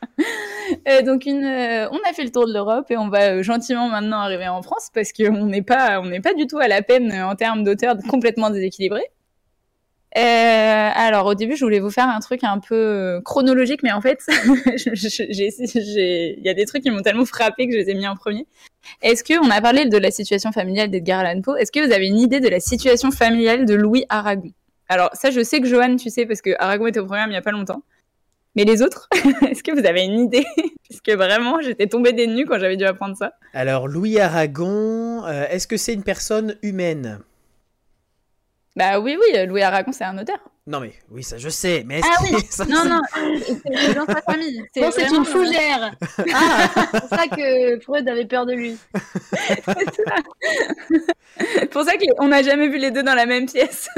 Euh, 0.87 1.01
donc 1.01 1.27
euh, 1.27 1.87
on 1.91 2.09
a 2.09 2.13
fait 2.13 2.23
le 2.23 2.31
tour 2.31 2.47
de 2.47 2.53
l'Europe 2.53 2.89
et 2.89 2.97
on 2.97 3.09
va 3.09 3.33
euh, 3.33 3.43
gentiment 3.43 3.89
maintenant 3.89 4.19
arriver 4.19 4.47
en 4.47 4.61
France 4.61 4.89
parce 4.93 5.11
qu'on 5.11 5.45
n'est 5.45 5.61
pas, 5.61 5.99
on 5.99 6.05
n'est 6.05 6.21
pas 6.21 6.33
du 6.33 6.47
tout 6.47 6.59
à 6.59 6.69
la 6.69 6.81
peine 6.81 7.11
en 7.11 7.35
termes 7.35 7.63
d'auteur 7.65 7.97
complètement 8.09 8.49
déséquilibré. 8.49 9.01
Alors 10.15 11.25
au 11.25 11.35
début, 11.35 11.57
je 11.57 11.65
voulais 11.65 11.81
vous 11.81 11.89
faire 11.89 12.07
un 12.07 12.19
truc 12.21 12.43
un 12.43 12.59
peu 12.59 13.21
chronologique, 13.25 13.83
mais 13.83 13.91
en 13.91 13.99
fait, 13.99 14.19
il 14.85 16.41
y 16.41 16.49
a 16.49 16.53
des 16.53 16.65
trucs 16.65 16.83
qui 16.83 16.89
m'ont 16.89 17.01
tellement 17.01 17.25
frappé 17.25 17.67
que 17.67 17.73
je 17.73 17.77
les 17.77 17.89
ai 17.89 17.93
mis 17.93 18.07
en 18.07 18.15
premier. 18.15 18.47
Est-ce 19.01 19.23
que 19.25 19.37
on 19.45 19.49
a 19.49 19.61
parlé 19.61 19.85
de 19.85 19.97
la 19.97 20.09
situation 20.09 20.53
familiale 20.53 20.89
d'Edgar 20.89 21.19
Allan 21.19 21.41
Poe 21.41 21.57
Est-ce 21.57 21.71
que 21.71 21.85
vous 21.85 21.91
avez 21.91 22.07
une 22.07 22.19
idée 22.19 22.39
de 22.39 22.49
la 22.49 22.61
situation 22.61 23.11
familiale 23.11 23.65
de 23.65 23.73
Louis 23.73 24.05
Aragon? 24.07 24.51
Alors 24.87 25.09
ça, 25.13 25.31
je 25.31 25.43
sais 25.43 25.59
que 25.59 25.67
Johan, 25.67 25.97
tu 25.97 26.09
sais 26.09 26.25
parce 26.25 26.41
que 26.41 26.51
Aragon 26.59 26.87
était 26.87 26.99
au 26.99 27.05
programme 27.05 27.31
il 27.31 27.33
y 27.33 27.37
a 27.37 27.41
pas 27.41 27.51
longtemps. 27.51 27.83
Mais 28.55 28.65
les 28.65 28.81
autres, 28.81 29.07
est-ce 29.49 29.63
que 29.63 29.71
vous 29.71 29.85
avez 29.85 30.03
une 30.03 30.19
idée? 30.19 30.45
Puisque 30.83 31.09
vraiment, 31.11 31.61
j'étais 31.61 31.87
tombée 31.87 32.13
des 32.13 32.27
nues 32.27 32.45
quand 32.45 32.59
j'avais 32.59 32.77
dû 32.77 32.83
apprendre 32.85 33.15
ça. 33.15 33.33
Alors, 33.53 33.87
Louis 33.87 34.19
Aragon, 34.19 35.23
euh, 35.25 35.45
est-ce 35.49 35.67
que 35.67 35.77
c'est 35.77 35.93
une 35.93 36.03
personne 36.03 36.57
humaine? 36.61 37.19
Bah 38.75 38.99
oui, 38.99 39.17
oui, 39.19 39.45
Louis 39.47 39.61
Aragon, 39.63 39.91
c'est 39.91 40.03
un 40.05 40.17
auteur. 40.17 40.37
Non, 40.67 40.79
mais 40.79 40.93
oui, 41.09 41.23
ça 41.23 41.37
je 41.37 41.49
sais, 41.49 41.83
mais 41.85 41.99
Ah 42.03 42.15
oui, 42.23 42.37
ça, 42.49 42.63
Non, 42.65 42.85
non, 42.85 43.01
c'est 43.65 43.93
dans 43.95 44.05
sa 44.05 44.21
famille. 44.21 44.63
C'est 44.73 44.81
vraiment- 44.81 45.17
une 45.17 45.25
fougère 45.25 45.91
Ah, 46.33 46.69
c'est 46.93 47.07
ça 47.09 47.27
que 47.27 47.79
Freud 47.81 48.07
avait 48.07 48.25
peur 48.27 48.45
de 48.45 48.53
lui. 48.53 48.77
C'est 51.55 51.69
pour 51.69 51.83
ça 51.83 51.93
qu'on 51.97 52.27
n'a 52.27 52.43
jamais 52.43 52.67
vu 52.69 52.77
les 52.77 52.91
deux 52.91 53.03
dans 53.03 53.15
la 53.15 53.25
même 53.25 53.45
pièce. 53.47 53.89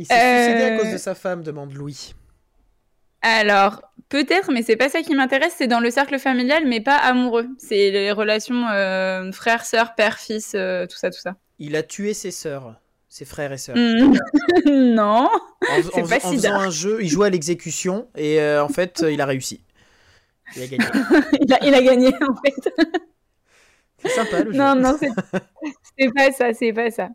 Il 0.00 0.06
s'est 0.06 0.14
suicidé 0.14 0.62
à 0.64 0.74
Euh, 0.74 0.78
cause 0.78 0.92
de 0.92 0.96
sa 0.98 1.14
femme, 1.14 1.42
demande 1.42 1.74
Louis. 1.74 2.14
Alors, 3.20 3.82
peut-être, 4.08 4.50
mais 4.50 4.62
c'est 4.62 4.76
pas 4.76 4.88
ça 4.88 5.02
qui 5.02 5.14
m'intéresse. 5.14 5.52
C'est 5.58 5.66
dans 5.66 5.80
le 5.80 5.90
cercle 5.90 6.18
familial, 6.18 6.66
mais 6.66 6.80
pas 6.80 6.96
amoureux. 6.96 7.46
C'est 7.58 7.90
les 7.90 8.10
relations 8.12 8.66
euh, 8.68 9.30
frère, 9.32 9.66
sœur, 9.66 9.94
père, 9.94 10.18
fils, 10.18 10.52
euh, 10.54 10.86
tout 10.86 10.96
ça, 10.96 11.10
tout 11.10 11.20
ça. 11.20 11.36
Il 11.58 11.76
a 11.76 11.82
tué 11.82 12.14
ses 12.14 12.30
sœurs, 12.30 12.80
ses 13.10 13.26
frères 13.26 13.52
et 13.52 13.58
sœurs. 13.58 13.76
Hmm. 13.76 14.16
non. 14.64 15.28
En, 15.68 15.98
en 16.00 16.02
pas 16.06 16.18
fais- 16.18 16.24
en 16.24 16.30
si 16.30 16.36
faisant 16.36 16.54
un 16.54 16.70
jeu, 16.70 16.98
il 17.02 17.08
jouait 17.10 17.26
à 17.26 17.30
l'exécution 17.30 18.08
et 18.16 18.40
euh, 18.40 18.64
en 18.64 18.70
fait, 18.70 19.04
il 19.06 19.20
a 19.20 19.26
réussi. 19.26 19.62
Il 20.56 20.62
a 20.62 20.66
gagné. 20.66 20.84
il, 21.42 21.52
a, 21.52 21.64
il 21.66 21.74
a 21.74 21.82
gagné, 21.82 22.08
en 22.26 22.34
fait. 22.42 22.72
C'est 23.98 24.08
sympa 24.08 24.42
le 24.44 24.52
jeu. 24.52 24.58
Non, 24.58 24.74
non, 24.74 24.96
c'est 24.98 26.10
pas 26.14 26.32
ça, 26.32 26.54
c'est 26.54 26.72
pas 26.72 26.90
ça. 26.90 27.10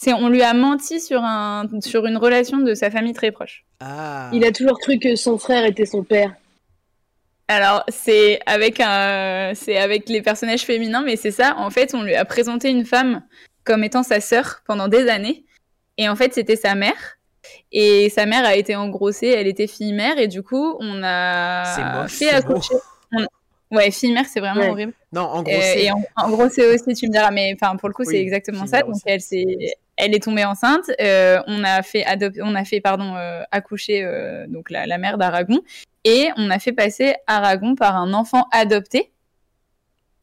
C'est 0.00 0.12
on 0.12 0.28
lui 0.28 0.42
a 0.42 0.54
menti 0.54 1.00
sur 1.00 1.22
un 1.24 1.66
sur 1.80 2.06
une 2.06 2.16
relation 2.16 2.58
de 2.58 2.74
sa 2.74 2.90
famille 2.90 3.14
très 3.14 3.32
proche. 3.32 3.64
Ah. 3.80 4.30
Il 4.32 4.44
a 4.44 4.52
toujours 4.52 4.78
cru 4.78 4.98
que 4.98 5.16
son 5.16 5.38
frère 5.38 5.64
était 5.64 5.86
son 5.86 6.04
père. 6.04 6.34
Alors 7.48 7.82
c'est 7.88 8.38
avec 8.46 8.78
un 8.80 9.52
c'est 9.54 9.76
avec 9.76 10.08
les 10.08 10.22
personnages 10.22 10.62
féminins, 10.62 11.02
mais 11.02 11.16
c'est 11.16 11.32
ça. 11.32 11.56
En 11.58 11.70
fait, 11.70 11.94
on 11.94 12.02
lui 12.02 12.14
a 12.14 12.24
présenté 12.24 12.70
une 12.70 12.84
femme 12.84 13.22
comme 13.64 13.82
étant 13.82 14.02
sa 14.04 14.20
sœur 14.20 14.62
pendant 14.66 14.86
des 14.88 15.08
années, 15.08 15.44
et 15.96 16.08
en 16.08 16.14
fait 16.16 16.32
c'était 16.32 16.56
sa 16.56 16.74
mère. 16.76 17.16
Et 17.72 18.10
sa 18.10 18.26
mère 18.26 18.44
a 18.44 18.54
été 18.54 18.76
engrossée, 18.76 19.28
elle 19.28 19.46
était 19.46 19.66
fille-mère, 19.66 20.18
et 20.18 20.28
du 20.28 20.42
coup 20.42 20.76
on 20.80 21.02
a 21.02 22.00
moche, 22.02 22.12
fait 22.12 22.24
c'est 22.26 22.30
accoucher. 22.30 22.74
on- 23.12 23.26
Ouais, 23.70 23.90
fille-mère, 23.90 24.24
c'est 24.26 24.40
vraiment 24.40 24.62
Ouais. 24.62 24.70
horrible. 24.70 24.94
Non, 25.12 25.22
en 25.22 25.42
gros, 25.42 25.52
Euh, 25.52 25.74
et 25.76 25.90
en, 25.90 26.02
en 26.16 26.30
gros, 26.30 26.48
c'est 26.48 26.66
aussi, 26.74 26.94
tu 26.94 27.06
me 27.06 27.12
diras, 27.12 27.30
mais 27.30 27.54
enfin, 27.60 27.76
pour 27.76 27.90
le 27.90 27.94
coup, 27.94 28.00
Oui, 28.06 28.14
c'est 28.14 28.20
exactement 28.22 28.66
ça. 28.66 28.80
Donc, 28.80 28.94
elle 29.04 29.20
s'est, 29.20 29.44
elle 29.98 30.14
est 30.14 30.22
tombée 30.22 30.44
enceinte. 30.44 30.90
euh, 31.00 31.38
on 31.46 31.62
a 31.64 31.82
fait 31.82 32.04
on 32.42 32.54
a 32.54 32.64
fait 32.64 32.80
pardon 32.80 33.14
euh, 33.16 33.42
accoucher 33.50 34.02
euh, 34.04 34.46
donc 34.48 34.70
la, 34.70 34.86
la 34.86 34.96
mère 34.98 35.18
d'Aragon 35.18 35.60
et 36.04 36.28
on 36.36 36.48
a 36.50 36.58
fait 36.58 36.72
passer 36.72 37.14
Aragon 37.26 37.74
par 37.74 37.96
un 37.96 38.14
enfant 38.14 38.46
adopté 38.52 39.10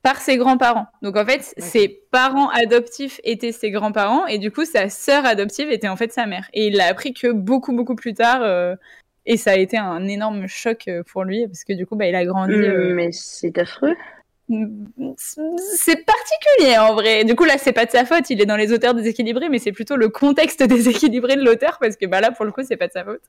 par 0.01 0.17
ses 0.17 0.37
grands-parents. 0.37 0.85
Donc 1.01 1.17
en 1.17 1.25
fait, 1.25 1.53
ses 1.57 1.87
parents 2.11 2.49
adoptifs 2.49 3.19
étaient 3.23 3.51
ses 3.51 3.71
grands-parents 3.71 4.27
et 4.27 4.37
du 4.37 4.51
coup 4.51 4.63
sa 4.63 4.87
sœur 4.89 5.25
adoptive 5.25 5.71
était 5.71 5.87
en 5.87 5.95
fait 5.95 6.11
sa 6.13 6.27
mère. 6.27 6.47
Et 6.53 6.67
il 6.67 6.75
l'a 6.77 6.85
appris 6.85 7.13
que 7.13 7.31
beaucoup 7.31 7.73
beaucoup 7.75 7.95
plus 7.95 8.13
tard. 8.13 8.41
euh, 8.43 8.75
et 9.27 9.37
ça 9.37 9.53
a 9.53 9.55
été 9.55 9.75
un 9.77 10.07
énorme 10.07 10.45
choc 10.47 10.87
pour 11.11 11.23
lui 11.23 11.47
parce 11.47 11.63
que 11.63 11.73
du 11.73 11.87
coup, 11.87 11.95
bah, 11.95 12.05
il 12.07 12.13
a 12.13 12.23
grandi. 12.25 12.53
euh, 12.53 12.89
Hum, 12.89 12.93
Mais 12.93 13.09
c'est 13.11 13.57
affreux. 13.57 13.95
C'est 14.47 16.05
particulier 16.05 16.77
en 16.77 16.93
vrai. 16.93 17.23
Du 17.23 17.35
coup, 17.35 17.45
là, 17.45 17.57
c'est 17.57 17.73
pas 17.73 17.85
de 17.85 17.91
sa 17.91 18.05
faute. 18.05 18.29
Il 18.29 18.39
est 18.41 18.45
dans 18.45 18.55
les 18.55 18.71
auteurs 18.71 18.93
déséquilibrés, 18.93 19.49
mais 19.49 19.57
c'est 19.57 19.71
plutôt 19.71 19.95
le 19.95 20.09
contexte 20.09 20.61
déséquilibré 20.67 21.35
de 21.35 21.43
l'auteur 21.43 21.77
parce 21.79 21.95
que 21.95 22.05
bah 22.05 22.21
là, 22.21 22.31
pour 22.31 22.45
le 22.45 22.51
coup, 22.51 22.61
c'est 22.63 22.77
pas 22.77 22.87
de 22.87 22.93
sa 22.93 23.03
faute. 23.03 23.21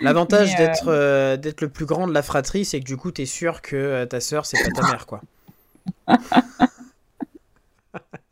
L'avantage 0.00 0.54
Mais, 0.56 0.62
euh, 0.62 0.66
d'être 0.66 0.88
euh, 0.88 1.36
d'être 1.36 1.60
le 1.60 1.68
plus 1.68 1.86
grand 1.86 2.06
de 2.06 2.14
la 2.14 2.22
fratrie, 2.22 2.64
c'est 2.64 2.78
que 2.80 2.84
du 2.84 2.96
coup, 2.96 3.10
t'es 3.10 3.26
sûr 3.26 3.62
que 3.62 3.74
euh, 3.74 4.06
ta 4.06 4.20
sœur, 4.20 4.46
c'est 4.46 4.62
pas 4.62 4.80
ta 4.80 4.86
mère, 4.86 5.06
quoi. 5.06 5.20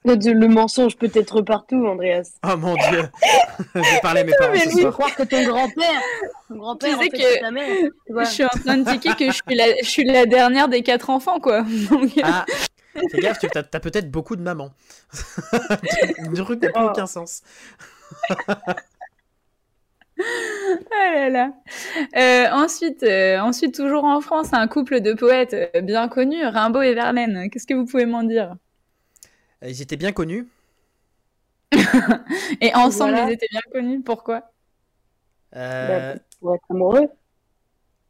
Le, 0.04 0.14
le 0.32 0.48
mensonge 0.48 0.96
peut 0.96 1.10
être 1.14 1.42
partout, 1.42 1.86
Andreas. 1.86 2.32
Oh 2.44 2.56
mon 2.56 2.74
dieu 2.74 3.08
J'ai 3.74 4.00
parlé 4.02 4.20
à 4.20 4.24
mes 4.24 4.32
parents 4.36 4.52
mais 4.52 4.58
ce 4.60 4.68
lui, 4.68 4.74
Tu 4.74 4.80
soir. 4.80 4.92
croire 4.94 5.14
que 5.14 5.22
ton 5.22 5.44
grand-père, 5.44 6.00
ton 6.48 6.56
grand-père, 6.56 6.88
Tu 6.90 6.94
en 6.96 6.98
fait, 7.00 7.08
que- 7.10 7.18
c'est 7.18 7.40
ta 7.40 7.50
mère. 7.50 7.68
Je 8.08 8.24
suis 8.24 8.44
en 8.44 8.48
train 8.48 8.78
de 8.78 8.90
tiquer 8.90 9.14
que 9.14 9.26
je 9.30 9.40
suis 9.46 9.54
la, 9.54 9.66
je 9.82 9.88
suis 9.88 10.04
la 10.04 10.26
dernière 10.26 10.68
des 10.68 10.82
quatre 10.82 11.10
enfants, 11.10 11.38
quoi. 11.38 11.62
Donc, 11.90 12.10
Ah, 12.22 12.44
fais 13.10 13.18
gaffe, 13.20 13.38
tu 13.38 13.46
as, 13.54 13.62
peut-être 13.80 14.10
beaucoup 14.10 14.34
de 14.36 14.42
mamans. 14.42 14.70
Une 16.18 16.32
truc 16.34 16.60
n'a 16.62 16.70
plus 16.70 16.82
Oh. 16.82 16.88
aucun 16.90 17.06
sens. 17.06 17.42
Ah 20.18 21.14
là 21.14 21.28
là. 21.30 21.52
Euh, 22.16 22.48
ensuite, 22.52 23.02
euh, 23.02 23.38
ensuite, 23.38 23.74
toujours 23.74 24.04
en 24.04 24.20
France, 24.20 24.48
un 24.52 24.68
couple 24.68 25.00
de 25.00 25.14
poètes 25.14 25.54
euh, 25.54 25.80
bien 25.80 26.08
connus, 26.08 26.44
Rimbaud 26.44 26.82
et 26.82 26.94
Verlaine. 26.94 27.48
Qu'est-ce 27.50 27.66
que 27.66 27.74
vous 27.74 27.86
pouvez 27.86 28.06
m'en 28.06 28.22
dire? 28.22 28.52
Euh, 28.52 28.54
Ils 29.64 29.80
étaient 29.82 29.96
bien 29.96 30.12
connus. 30.12 30.48
Et 32.60 32.74
ensemble, 32.74 33.12
Voilà. 33.12 33.30
ils 33.30 33.34
étaient 33.34 33.48
bien 33.50 33.60
connus. 33.72 34.02
Pourquoi? 34.02 34.50
Euh, 35.56 36.14
Bah, 36.14 36.20
Pour 36.40 36.54
être 36.54 36.64
amoureux. 36.70 37.08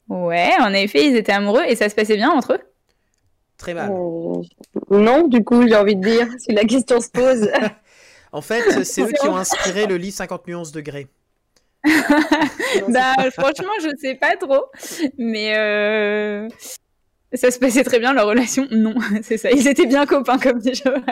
Ouais, 0.08 0.50
en 0.60 0.72
effet, 0.74 1.06
ils 1.06 1.16
étaient 1.16 1.32
amoureux 1.32 1.62
et 1.66 1.76
ça 1.76 1.88
se 1.88 1.94
passait 1.94 2.16
bien 2.16 2.30
entre 2.30 2.54
eux. 2.54 2.60
très 3.56 3.74
mal. 3.74 3.90
Euh, 3.92 4.42
non, 4.90 5.28
du 5.28 5.44
coup, 5.44 5.66
j'ai 5.66 5.76
envie 5.76 5.94
de 5.96 6.00
dire, 6.02 6.26
si 6.38 6.52
la 6.52 6.64
question 6.64 7.00
se 7.00 7.10
pose. 7.10 7.48
En 8.34 8.40
fait, 8.40 8.82
c'est 8.84 9.02
eux 9.02 9.12
qui 9.12 9.28
ont 9.28 9.36
inspiré 9.36 9.86
le 9.86 9.98
livre 9.98 10.16
50 10.16 10.48
nuances 10.48 10.72
de 10.72 10.80
Grey. 10.80 11.06
Bah, 12.88 13.12
franchement, 13.30 13.72
je 13.82 13.90
sais 14.00 14.14
pas 14.14 14.36
trop, 14.36 14.64
mais 15.18 15.54
euh, 15.58 16.48
ça 17.34 17.50
se 17.50 17.58
passait 17.58 17.84
très 17.84 17.98
bien 17.98 18.14
leur 18.14 18.26
relation. 18.26 18.66
Non, 18.70 18.94
c'est 19.22 19.36
ça. 19.36 19.50
Ils 19.50 19.68
étaient 19.68 19.84
bien 19.86 20.06
copains, 20.06 20.38
comme 20.38 20.60
dit 20.60 20.74
Joël. 20.74 21.02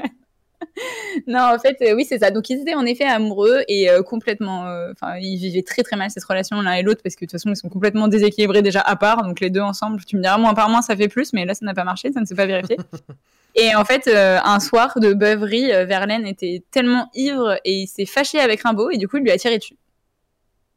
Non, 1.26 1.40
en 1.54 1.58
fait, 1.58 1.76
euh, 1.82 1.94
oui, 1.94 2.04
c'est 2.08 2.18
ça. 2.18 2.30
Donc, 2.30 2.48
ils 2.50 2.60
étaient 2.60 2.74
en 2.74 2.86
effet 2.86 3.04
amoureux 3.04 3.62
et 3.68 3.90
euh, 3.90 4.02
complètement. 4.02 4.66
euh, 4.66 4.92
Enfin, 4.92 5.16
ils 5.18 5.36
vivaient 5.36 5.62
très 5.62 5.82
très 5.82 5.96
mal 5.96 6.10
cette 6.10 6.24
relation 6.24 6.60
l'un 6.60 6.72
et 6.74 6.82
l'autre 6.82 7.02
parce 7.02 7.16
que 7.16 7.24
de 7.24 7.26
toute 7.26 7.32
façon, 7.32 7.50
ils 7.50 7.56
sont 7.56 7.68
complètement 7.68 8.08
déséquilibrés 8.08 8.62
déjà 8.62 8.80
à 8.80 8.96
part. 8.96 9.22
Donc, 9.22 9.40
les 9.40 9.50
deux 9.50 9.60
ensemble, 9.60 10.04
tu 10.04 10.16
me 10.16 10.22
diras, 10.22 10.38
moins 10.38 10.54
par 10.54 10.68
moins, 10.68 10.82
ça 10.82 10.96
fait 10.96 11.08
plus, 11.08 11.32
mais 11.32 11.44
là, 11.44 11.54
ça 11.54 11.64
n'a 11.64 11.74
pas 11.74 11.84
marché, 11.84 12.12
ça 12.12 12.20
ne 12.20 12.24
s'est 12.26 12.34
pas 12.34 12.46
vérifié. 12.46 12.76
Et 13.56 13.74
en 13.74 13.84
fait, 13.84 14.06
euh, 14.06 14.38
un 14.44 14.60
soir 14.60 14.98
de 15.00 15.12
beuverie, 15.12 15.72
euh, 15.72 15.84
Verlaine 15.84 16.24
était 16.24 16.62
tellement 16.70 17.10
ivre 17.14 17.58
et 17.64 17.72
il 17.72 17.86
s'est 17.88 18.06
fâché 18.06 18.38
avec 18.38 18.62
Rimbaud 18.62 18.90
et 18.90 18.96
du 18.96 19.08
coup, 19.08 19.16
il 19.16 19.24
lui 19.24 19.30
a 19.32 19.38
tiré 19.38 19.58
dessus. 19.58 19.76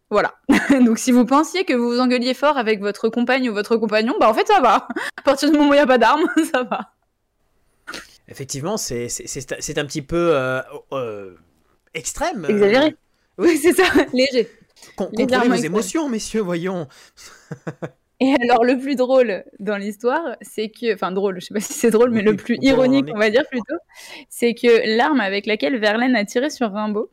Voilà. 0.10 0.34
Donc, 0.86 0.98
si 0.98 1.12
vous 1.12 1.26
pensiez 1.26 1.66
que 1.66 1.74
vous 1.74 1.90
vous 1.90 2.00
engueuliez 2.00 2.34
fort 2.34 2.58
avec 2.58 2.82
votre 2.82 3.10
compagne 3.10 3.50
ou 3.50 3.54
votre 3.54 3.78
compagnon, 3.78 4.16
bah 4.20 4.30
en 4.30 4.34
fait, 4.34 4.48
ça 4.48 4.60
va. 4.60 4.88
À 5.18 5.22
partir 5.24 5.52
du 5.52 5.58
moment 5.58 5.70
où 5.70 5.74
il 5.74 5.78
n'y 5.78 5.84
a 5.84 5.88
pas 5.88 5.98
d'armes, 6.00 6.26
ça 6.52 6.64
va. 6.64 6.92
Effectivement, 8.28 8.78
c'est 8.78 9.08
un 9.78 9.86
petit 9.86 10.02
peu 10.02 10.36
euh, 10.36 10.62
euh, 10.94 11.36
extrême. 11.94 12.46
Exagéré. 12.50 12.96
Oui, 13.38 13.58
c'est 13.58 13.74
ça, 13.74 13.84
léger. 14.14 14.48
Con- 14.96 15.10
Contrôlez 15.16 15.48
vos 15.50 15.56
émotions, 15.56 16.10
messieurs, 16.10 16.42
voyons. 16.42 16.88
Et 18.20 18.36
alors, 18.42 18.64
le 18.64 18.78
plus 18.78 18.96
drôle 18.96 19.44
dans 19.60 19.76
l'histoire, 19.78 20.38
c'est 20.42 20.70
que. 20.70 20.94
Enfin, 20.94 21.12
drôle, 21.12 21.42
je 21.42 21.48
sais 21.48 21.54
pas 21.54 21.60
si 21.60 21.74
c'est 21.74 21.90
drôle, 21.90 22.12
mais 22.12 22.20
Oui, 22.20 22.26
le 22.26 22.36
plus 22.36 22.58
ironique, 22.62 23.08
on 23.14 23.18
va 23.18 23.30
dire 23.30 23.44
plutôt, 23.50 23.76
c'est 24.30 24.54
que 24.54 24.96
l'arme 24.98 25.20
avec 25.20 25.46
laquelle 25.46 25.78
Verlaine 25.80 26.16
a 26.16 26.24
tiré 26.24 26.50
sur 26.50 26.72
Rimbaud, 26.72 27.12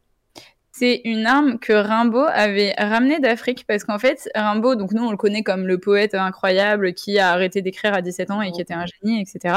c'est 0.81 1.03
une 1.05 1.27
arme 1.27 1.59
que 1.59 1.75
Rimbaud 1.75 2.25
avait 2.33 2.73
ramenée 2.79 3.19
d'Afrique. 3.19 3.65
Parce 3.69 3.85
qu'en 3.85 3.99
fait, 3.99 4.31
Rimbaud, 4.35 4.77
donc 4.77 4.93
nous, 4.93 5.05
on 5.05 5.11
le 5.11 5.19
connaît 5.19 5.43
comme 5.43 5.67
le 5.67 5.77
poète 5.79 6.15
incroyable 6.15 6.95
qui 6.95 7.19
a 7.19 7.31
arrêté 7.33 7.61
d'écrire 7.61 7.93
à 7.93 8.01
17 8.01 8.31
ans 8.31 8.41
et 8.41 8.51
qui 8.51 8.63
était 8.63 8.73
un 8.75 8.87
génie, 8.87 9.21
etc. 9.21 9.57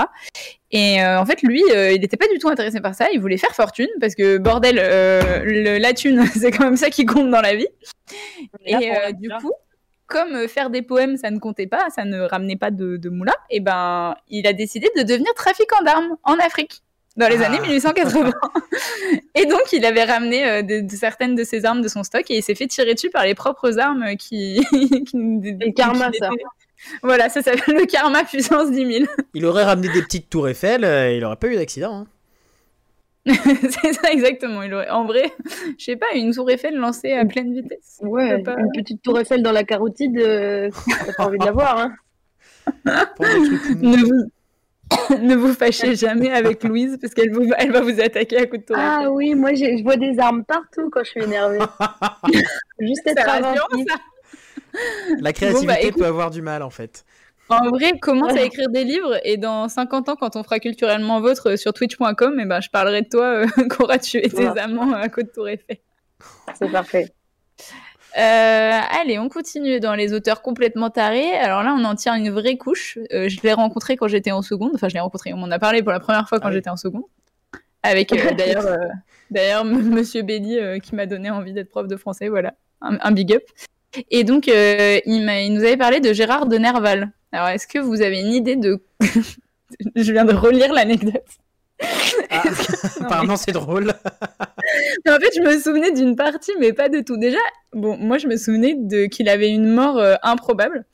Et 0.72 1.02
euh, 1.02 1.20
en 1.20 1.26
fait, 1.26 1.42
lui, 1.42 1.64
euh, 1.74 1.92
il 1.94 2.02
n'était 2.02 2.18
pas 2.18 2.28
du 2.28 2.40
tout 2.40 2.50
intéressé 2.50 2.82
par 2.82 2.94
ça. 2.94 3.08
Il 3.14 3.22
voulait 3.22 3.38
faire 3.38 3.56
fortune 3.56 3.88
parce 4.02 4.16
que, 4.16 4.38
bordel, 4.38 4.78
euh, 4.80 5.42
le- 5.46 5.78
la 5.78 5.94
thune, 5.94 6.26
c'est 6.36 6.52
quand 6.52 6.66
même 6.66 6.78
ça 6.78 6.90
qui 6.90 7.06
compte 7.06 7.30
dans 7.30 7.42
la 7.42 7.56
vie. 7.56 7.68
Et 8.66 8.92
du 9.14 9.30
coup, 9.40 9.54
comme 10.08 10.48
faire 10.48 10.70
des 10.70 10.82
poèmes, 10.82 11.18
ça 11.18 11.32
ne 11.32 11.40
comptait 11.40 11.68
pas, 11.68 11.90
ça 11.90 12.06
ne 12.06 12.20
ramenait 12.20 12.58
pas 12.58 12.70
de, 12.70 12.98
de 12.98 13.10
moula, 13.10 13.34
et 13.50 13.62
ben, 13.62 14.16
il 14.30 14.46
a 14.46 14.54
décidé 14.54 14.90
de 14.96 15.02
devenir 15.04 15.34
trafiquant 15.34 15.82
d'armes 15.84 16.18
en 16.24 16.34
Afrique 16.36 16.83
dans 17.16 17.28
les 17.28 17.42
Ah. 17.44 17.48
années 17.48 17.60
1880. 17.60 18.32
et 19.36 19.46
donc, 19.46 19.62
il 19.72 19.86
avait 19.86 20.04
ramené 20.04 20.48
euh, 20.48 20.62
de, 20.62 20.82
de 20.82 20.96
certaines 20.96 21.36
de 21.36 21.44
ses 21.44 21.66
armes 21.66 21.82
de 21.82 21.88
son 21.88 22.04
stock 22.04 22.30
et 22.32 22.38
il 22.38 22.44
s'est 22.44 22.56
fait 22.56 22.68
tirer 22.68 22.94
dessus 22.96 23.10
par 23.10 23.24
les 23.26 23.36
propres 23.36 23.78
armes 23.80 24.16
qui. 24.18 24.66
qui 24.72 25.16
Le 25.16 25.72
karma, 25.74 26.12
qui 26.12 26.18
ça. 26.20 26.30
Voilà, 27.02 27.30
ça 27.30 27.42
s'appelle 27.42 27.76
le 27.76 27.86
karma 27.86 28.24
puissance 28.26 28.72
10 28.72 28.92
000. 29.00 29.06
Il 29.34 29.46
aurait 29.46 29.64
ramené 29.64 29.90
des 29.94 30.02
petites 30.02 30.30
tours 30.30 30.50
Eiffel, 30.50 30.84
euh, 30.84 31.14
il 31.16 31.24
aurait 31.24 31.38
pas 31.38 31.48
eu 31.48 31.56
d'accident. 31.56 31.94
hein. 31.96 32.08
c'est 33.26 33.94
ça 33.94 34.12
exactement. 34.12 34.64
Il 34.64 34.74
aurait... 34.74 34.90
En 34.90 35.06
vrai, 35.06 35.32
je 35.80 35.86
sais 35.86 35.96
pas, 35.96 36.08
une 36.14 36.34
tour 36.34 36.50
Eiffel 36.52 36.76
lancée 36.76 37.14
à 37.14 37.24
pleine 37.24 37.54
vitesse. 37.54 38.00
Ouais, 38.02 38.44
pas- 38.44 38.58
une 38.60 38.70
petite 38.76 39.02
tour 39.02 39.18
Eiffel 39.18 39.42
dans 39.42 39.54
la 39.54 39.64
carotide, 39.64 40.18
euh, 40.18 40.70
t'as 41.06 41.14
pas 41.14 41.26
envie 41.28 41.38
de 41.38 41.46
la 41.46 41.52
voir, 41.54 41.78
hein. 41.80 41.94
Ne 42.86 43.98
vous... 44.06 44.30
ne 45.22 45.36
vous 45.36 45.54
fâchez 45.54 45.96
jamais 45.96 46.32
avec 46.32 46.64
Louise 46.64 46.98
parce 47.02 47.14
qu'elle 47.14 47.32
vous... 47.32 47.50
elle 47.58 47.72
va 47.72 47.82
vous 47.82 48.00
attaquer 48.02 48.38
à 48.38 48.46
coups 48.46 48.62
de 48.62 48.66
tour 48.68 48.76
Ah 48.80 49.10
oui, 49.12 49.34
moi 49.36 49.54
je 49.54 49.82
vois 49.84 49.96
des 49.98 50.20
armes 50.20 50.44
partout 50.44 50.90
quand 50.92 51.04
je 51.04 51.10
suis 51.12 51.24
énervée. 51.24 51.60
Juste 52.80 53.08
être 53.08 53.24
ça. 53.24 53.42
La 55.20 55.34
créativité 55.34 55.68
Bon, 55.68 55.74
bah, 55.74 55.80
écoute. 55.82 56.00
peut 56.02 56.06
avoir 56.08 56.32
du 56.32 56.42
mal 56.42 56.64
en 56.64 56.70
fait. 56.70 57.06
En 57.50 57.70
vrai, 57.70 58.00
commence 58.00 58.34
à 58.34 58.42
écrire 58.42 58.70
des 58.70 58.84
livres 58.84 59.20
et 59.24 59.38
dans 59.38 59.68
50 59.68 60.10
ans, 60.10 60.16
quand 60.16 60.36
on 60.36 60.44
fera 60.44 60.60
culturellement 60.60 61.20
vôtre 61.20 61.52
euh, 61.52 61.58
sur 61.58 61.74
twitch.com, 61.74 62.38
eh 62.40 62.46
ben, 62.46 62.62
je 62.62 62.70
parlerai 62.70 63.02
de 63.04 63.10
toi, 63.10 63.26
euh, 63.26 63.48
qu'aura 63.70 64.00
tué 64.00 64.22
tes 64.22 64.30
Voilà. 64.46 64.64
amants 64.64 64.94
à 64.94 65.10
côte 65.10 65.26
de 65.28 65.32
tour 65.32 65.50
Eiffel. 65.50 65.78
C'est 66.58 66.72
parfait. 66.72 67.10
Euh, 68.18 68.80
allez, 69.02 69.18
on 69.20 69.28
continue 69.30 69.80
dans 69.80 69.96
les 69.96 70.14
auteurs 70.14 70.42
complètement 70.42 70.90
tarés. 70.90 71.34
Alors 71.38 71.64
là, 71.64 71.76
on 71.78 71.84
en 71.84 71.96
tire 71.96 72.14
une 72.14 72.30
vraie 72.30 72.58
couche. 72.58 72.98
Euh, 73.12 73.28
je 73.30 73.40
l'ai 73.42 73.54
rencontré 73.54 73.96
quand 73.98 74.08
j'étais 74.08 74.32
en 74.32 74.42
seconde. 74.42 74.72
Enfin, 74.76 74.88
je 74.90 74.94
l'ai 74.94 75.00
rencontré. 75.00 75.34
On 75.34 75.38
m'en 75.38 75.50
a 75.52 75.60
parlé 75.60 75.82
pour 75.82 75.92
la 75.92 76.00
première 76.00 76.28
fois 76.30 76.40
quand 76.40 76.46
Ah 76.48 76.50
oui. 76.50 76.56
j'étais 76.56 76.70
en 76.70 76.78
seconde. 76.78 77.04
Avec 77.82 78.14
euh, 78.14 78.32
d'ailleurs, 78.38 78.66
d'ailleurs, 79.32 79.66
Monsieur 79.66 80.22
Belli 80.22 80.58
euh, 80.60 80.80
qui 80.80 80.96
m'a 80.96 81.06
donné 81.06 81.30
envie 81.32 81.54
d'être 81.54 81.70
prof 81.70 81.88
de 81.88 81.96
français. 81.98 82.30
Voilà, 82.30 82.54
un, 82.82 82.98
un 83.02 83.12
big 83.12 83.34
up. 83.34 83.44
Et 84.10 84.24
donc, 84.24 84.48
euh, 84.48 85.00
il, 85.06 85.28
il 85.30 85.54
nous 85.54 85.62
avait 85.64 85.78
parlé 85.78 86.00
de 86.00 86.14
Gérard 86.14 86.46
de 86.48 86.58
Nerval. 86.58 87.12
Alors, 87.32 87.48
est-ce 87.50 87.68
que 87.68 87.80
vous 87.80 88.02
avez 88.02 88.20
une 88.20 88.32
idée 88.34 88.56
de 88.56 88.84
Je 89.96 90.12
viens 90.12 90.26
de 90.26 90.34
relire 90.34 90.72
l'anecdote. 90.72 91.26
Ah, 92.30 92.44
apparemment, 93.02 93.36
c'est 93.38 93.52
drôle. 93.52 93.94
Mais 95.06 95.12
en 95.12 95.20
fait, 95.20 95.32
je 95.36 95.42
me 95.42 95.60
souvenais 95.60 95.92
d'une 95.92 96.16
partie, 96.16 96.52
mais 96.60 96.74
pas 96.74 96.90
de 96.90 97.02
tout. 97.02 97.18
Déjà, 97.18 97.38
bon, 97.74 97.98
moi, 97.98 98.18
je 98.18 98.28
me 98.28 98.38
souvenais 98.38 98.76
de 98.78 99.06
qu'il 99.06 99.30
avait 99.30 99.50
une 99.50 99.68
mort 99.68 99.98
euh, 99.98 100.16
improbable. 100.24 100.86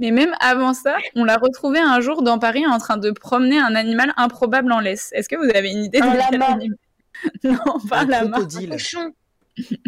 Mais 0.00 0.10
même 0.10 0.34
avant 0.40 0.74
ça, 0.74 0.96
on 1.14 1.24
l'a 1.24 1.36
retrouvé 1.36 1.78
un 1.78 2.00
jour 2.00 2.22
dans 2.22 2.38
Paris 2.38 2.66
en 2.66 2.78
train 2.78 2.96
de 2.96 3.10
promener 3.12 3.58
un 3.58 3.74
animal 3.74 4.12
improbable 4.16 4.72
en 4.72 4.80
laisse. 4.80 5.10
Est-ce 5.12 5.28
que 5.28 5.36
vous 5.36 5.56
avez 5.56 5.70
une 5.70 5.84
idée 5.84 5.98
Un 6.02 6.14
de 6.14 6.20
quel 6.30 6.40
lama. 6.40 6.52
animal 6.54 6.78
Non, 7.44 7.78
pas 7.88 8.00
Un 8.00 8.28
crocodile. 8.30 8.70
Cochon. 8.70 9.12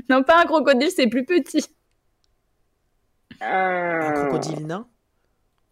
Non, 0.09 0.23
pas 0.23 0.41
un 0.41 0.45
crocodile, 0.45 0.91
c'est 0.95 1.09
plus 1.09 1.25
petit. 1.25 1.67
Un 3.41 4.01
Un, 4.01 4.13
crocodile 4.13 4.67
nain. 4.67 4.87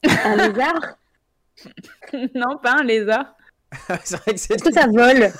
un 0.02 0.36
lézard. 0.36 0.98
non, 2.34 2.58
pas 2.58 2.80
un 2.80 2.82
lézard. 2.82 3.36
c'est 4.04 4.16
vrai 4.16 4.32
que 4.34 4.40
c'est. 4.40 4.54
Est-ce 4.54 4.64
que 4.64 4.72
ça 4.72 4.86
vole? 4.86 5.30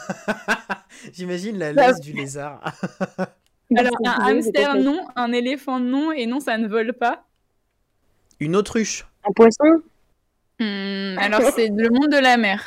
J'imagine 1.12 1.58
la 1.58 1.72
laisse 1.72 2.00
du 2.00 2.12
lézard. 2.12 2.60
Alors, 3.76 3.92
un 4.04 4.10
hamster, 4.28 4.76
non. 4.76 5.06
Un 5.16 5.32
éléphant, 5.32 5.80
non. 5.80 6.12
Et 6.12 6.26
non, 6.26 6.40
ça 6.40 6.58
ne 6.58 6.68
vole 6.68 6.92
pas. 6.92 7.24
Une 8.40 8.56
autruche. 8.56 9.06
Un 9.28 9.32
poisson? 9.32 9.82
Hmm, 10.60 11.16
alors, 11.18 11.40
c'est 11.54 11.68
le 11.68 11.88
monde 11.90 12.10
de 12.10 12.18
la 12.18 12.36
mer. 12.36 12.62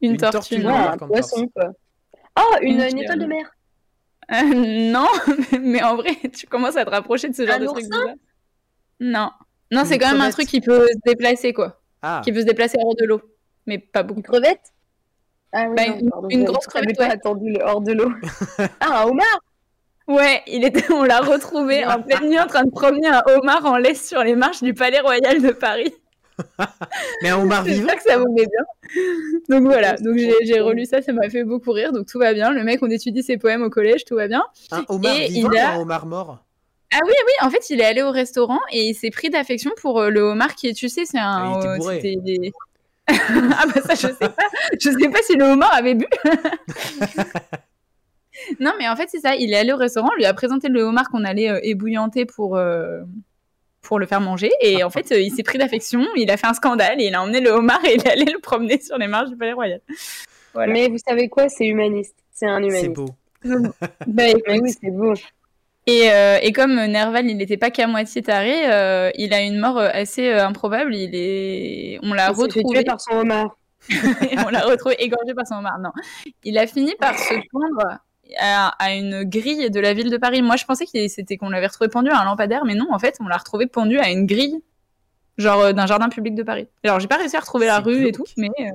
Une, 0.00 0.12
Une 0.12 0.16
tortue. 0.16 0.32
tortue, 0.32 0.58
non. 0.58 0.70
non. 0.70 0.88
Un 0.90 0.98
poisson, 0.98 1.48
quoi. 1.48 1.72
Oh, 2.38 2.56
une, 2.62 2.80
Une 2.80 2.88
une 2.88 2.98
étoile 2.98 3.18
de 3.18 3.26
mer 3.26 3.50
Euh, 4.32 4.90
non, 4.92 5.08
mais 5.60 5.82
en 5.82 5.96
vrai, 5.96 6.16
tu 6.36 6.46
commences 6.46 6.76
à 6.76 6.84
te 6.84 6.90
rapprocher 6.90 7.28
de 7.28 7.34
ce 7.34 7.46
genre 7.46 7.56
Un 7.56 7.60
de 7.60 7.66
truc. 7.66 7.84
Non. 9.00 9.30
Non, 9.70 9.82
Une 9.82 9.84
c'est 9.86 9.98
quand 9.98 10.10
même 10.12 10.20
un 10.20 10.30
truc 10.30 10.46
qui 10.48 10.60
peut 10.60 10.86
se 10.86 10.98
déplacer, 11.06 11.52
quoi. 11.52 11.80
Ah, 12.02 12.20
Qui 12.24 12.32
peut 12.32 12.40
se 12.40 12.46
déplacer 12.46 12.76
hors 12.82 12.94
de 12.96 13.04
l'eau. 13.04 13.20
Mais 13.66 13.78
pas 13.78 14.02
beaucoup. 14.02 14.20
Une 14.20 14.24
crevette? 14.24 14.72
Ah 15.52 15.66
oui, 15.68 15.74
Bah, 15.76 15.86
non, 15.88 15.98
une- 15.98 16.10
pardon, 16.10 16.28
une 16.28 16.40
j'avais- 16.40 16.52
grosse 16.52 16.66
crevette, 16.66 16.96
pas 16.96 17.04
ouais. 17.06 17.10
attendu 17.12 17.50
le 17.52 17.62
hors 17.64 17.80
de 17.80 17.92
l'eau. 17.92 18.10
ah, 18.80 19.02
un 19.02 19.04
homard 19.06 19.40
Ouais, 20.08 20.42
il 20.46 20.64
était, 20.64 20.92
on 20.92 21.02
l'a 21.02 21.18
retrouvé 21.20 21.84
en 21.84 22.00
pleine 22.00 22.28
nuit 22.28 22.38
en 22.38 22.46
train 22.46 22.62
de 22.64 22.70
promener 22.70 23.08
un 23.08 23.22
homard 23.26 23.64
en 23.66 23.76
laisse 23.76 24.06
sur 24.06 24.22
les 24.22 24.36
marches 24.36 24.62
du 24.62 24.72
Palais 24.72 25.00
Royal 25.00 25.42
de 25.42 25.50
Paris. 25.50 25.92
mais 27.22 27.30
un 27.30 27.38
homard 27.40 27.64
vivant 27.64 27.92
que 27.94 28.02
ça 28.02 28.18
vous 28.18 28.32
met 28.32 28.44
bien. 28.46 29.02
Donc 29.48 29.64
voilà, 29.64 29.94
donc 29.96 30.16
j'ai 30.16 30.60
relu 30.60 30.84
ça, 30.84 31.00
ça 31.02 31.12
m'a 31.12 31.28
fait 31.30 31.44
beaucoup 31.44 31.72
rire, 31.72 31.92
donc 31.92 32.06
tout 32.06 32.18
va 32.18 32.34
bien. 32.34 32.50
Le 32.52 32.62
mec, 32.62 32.80
on 32.82 32.90
étudie 32.90 33.22
ses 33.22 33.36
poèmes 33.36 33.62
au 33.62 33.70
collège, 33.70 34.04
tout 34.04 34.14
va 34.16 34.28
bien. 34.28 34.44
Un 34.70 34.84
homard 34.88 35.16
Et 35.16 35.28
vivant 35.28 35.50
il 35.52 35.58
a- 35.58 35.72
ou 35.72 35.78
un 35.78 35.80
homard 35.80 36.06
mort? 36.06 36.38
Ah 36.94 37.00
oui, 37.04 37.12
oui, 37.26 37.46
en 37.46 37.50
fait, 37.50 37.68
il 37.70 37.80
est 37.80 37.84
allé 37.84 38.02
au 38.02 38.10
restaurant 38.12 38.60
et 38.70 38.84
il 38.88 38.94
s'est 38.94 39.10
pris 39.10 39.28
d'affection 39.28 39.72
pour 39.80 40.00
euh, 40.00 40.10
le 40.10 40.20
homard 40.20 40.54
qui 40.54 40.68
est, 40.68 40.72
tu 40.72 40.88
sais, 40.88 41.04
c'est 41.04 41.18
un. 41.18 41.22
Ah, 41.24 41.52
il 41.54 41.58
était 41.58 41.68
euh, 41.68 41.76
bourré. 41.78 41.96
c'était 41.96 42.16
des- 42.16 42.52
ah 43.08 43.64
bah 43.74 43.80
ça, 43.86 43.94
je 43.94 44.08
sais 44.08 44.28
pas. 44.28 44.34
Je 44.80 44.90
sais 44.90 45.08
pas 45.10 45.22
si 45.22 45.36
le 45.36 45.44
homard 45.44 45.72
avait 45.74 45.94
bu. 45.94 46.06
non, 48.60 48.72
mais 48.78 48.88
en 48.88 48.96
fait, 48.96 49.08
c'est 49.08 49.20
ça. 49.20 49.34
Il 49.36 49.52
est 49.52 49.56
allé 49.56 49.72
au 49.72 49.76
restaurant, 49.76 50.08
on 50.12 50.16
lui 50.16 50.24
a 50.26 50.34
présenté 50.34 50.68
le 50.68 50.82
homard 50.82 51.08
qu'on 51.08 51.24
allait 51.24 51.50
euh, 51.50 51.60
ébouillanter 51.62 52.26
pour. 52.26 52.56
euh, 52.56 53.00
pour 53.82 54.00
le 54.00 54.06
faire 54.06 54.20
manger 54.20 54.50
et 54.62 54.82
en 54.82 54.90
fait 54.90 55.12
euh, 55.12 55.20
il 55.20 55.30
s'est 55.30 55.44
pris 55.44 55.58
d'affection, 55.58 56.04
il 56.16 56.28
a 56.32 56.36
fait 56.36 56.48
un 56.48 56.54
scandale 56.54 57.00
et 57.00 57.04
il 57.04 57.14
a 57.14 57.22
emmené 57.22 57.40
le 57.40 57.50
homard 57.50 57.78
et 57.84 57.94
il 57.94 58.00
est 58.04 58.10
allé 58.10 58.24
le 58.24 58.40
promener 58.40 58.80
sur 58.80 58.98
les 58.98 59.06
marches 59.06 59.28
du 59.30 59.36
Palais 59.36 59.52
Royal. 59.52 59.80
Voilà. 60.54 60.72
Mais 60.72 60.88
vous 60.88 60.98
savez 60.98 61.28
quoi? 61.28 61.48
C'est 61.48 61.66
humaniste. 61.66 62.16
C'est 62.32 62.46
un 62.46 62.58
C'est 62.62 62.66
humaniste. 62.66 62.92
beau. 62.94 63.06
Bah, 63.44 64.24
Mais 64.48 64.58
oui, 64.60 64.72
c'est 64.72 64.90
beau. 64.90 65.14
Et, 65.86 66.10
euh, 66.10 66.38
et 66.42 66.52
comme 66.52 66.74
Nerval, 66.74 67.30
il 67.30 67.36
n'était 67.36 67.56
pas 67.56 67.70
qu'à 67.70 67.86
moitié 67.86 68.20
taré, 68.22 68.72
euh, 68.72 69.10
il 69.14 69.32
a 69.32 69.40
une 69.42 69.58
mort 69.58 69.78
euh, 69.78 69.88
assez 69.92 70.28
euh, 70.28 70.44
improbable. 70.44 70.94
Il 70.94 71.14
est, 71.14 72.00
on 72.02 72.12
l'a 72.12 72.34
fait 72.34 72.42
retrouvé, 72.42 72.78
tuer 72.78 72.84
par 72.84 73.00
son 73.00 73.18
homard. 73.18 73.56
on 73.90 74.50
l'a 74.50 74.62
retrouvé 74.62 74.96
égorgé 74.98 75.32
par 75.34 75.46
son 75.46 75.56
homard. 75.56 75.78
Non, 75.78 75.90
il 76.42 76.58
a 76.58 76.66
fini 76.66 76.94
par 76.98 77.16
se 77.16 77.34
pendre 77.52 78.00
à, 78.38 78.68
à 78.78 78.94
une 78.94 79.24
grille 79.24 79.70
de 79.70 79.80
la 79.80 79.94
ville 79.94 80.10
de 80.10 80.16
Paris. 80.16 80.42
Moi, 80.42 80.56
je 80.56 80.64
pensais 80.64 80.86
que 80.86 81.08
c'était 81.08 81.36
qu'on 81.36 81.50
l'avait 81.50 81.66
retrouvé 81.66 81.88
pendu 81.88 82.10
à 82.10 82.20
un 82.20 82.24
lampadaire, 82.24 82.64
mais 82.64 82.74
non, 82.74 82.86
en 82.90 82.98
fait, 82.98 83.16
on 83.20 83.28
l'a 83.28 83.36
retrouvé 83.36 83.66
pendu 83.66 83.98
à 83.98 84.10
une 84.10 84.26
grille, 84.26 84.60
genre 85.38 85.60
euh, 85.60 85.72
d'un 85.72 85.86
jardin 85.86 86.08
public 86.08 86.34
de 86.34 86.42
Paris. 86.42 86.66
Alors, 86.84 87.00
j'ai 87.00 87.08
pas 87.08 87.16
réussi 87.16 87.36
à 87.36 87.40
retrouver 87.40 87.66
la 87.66 87.78
rue 87.80 88.08
et 88.08 88.12
tout, 88.12 88.24
mais 88.36 88.50
euh, 88.60 88.70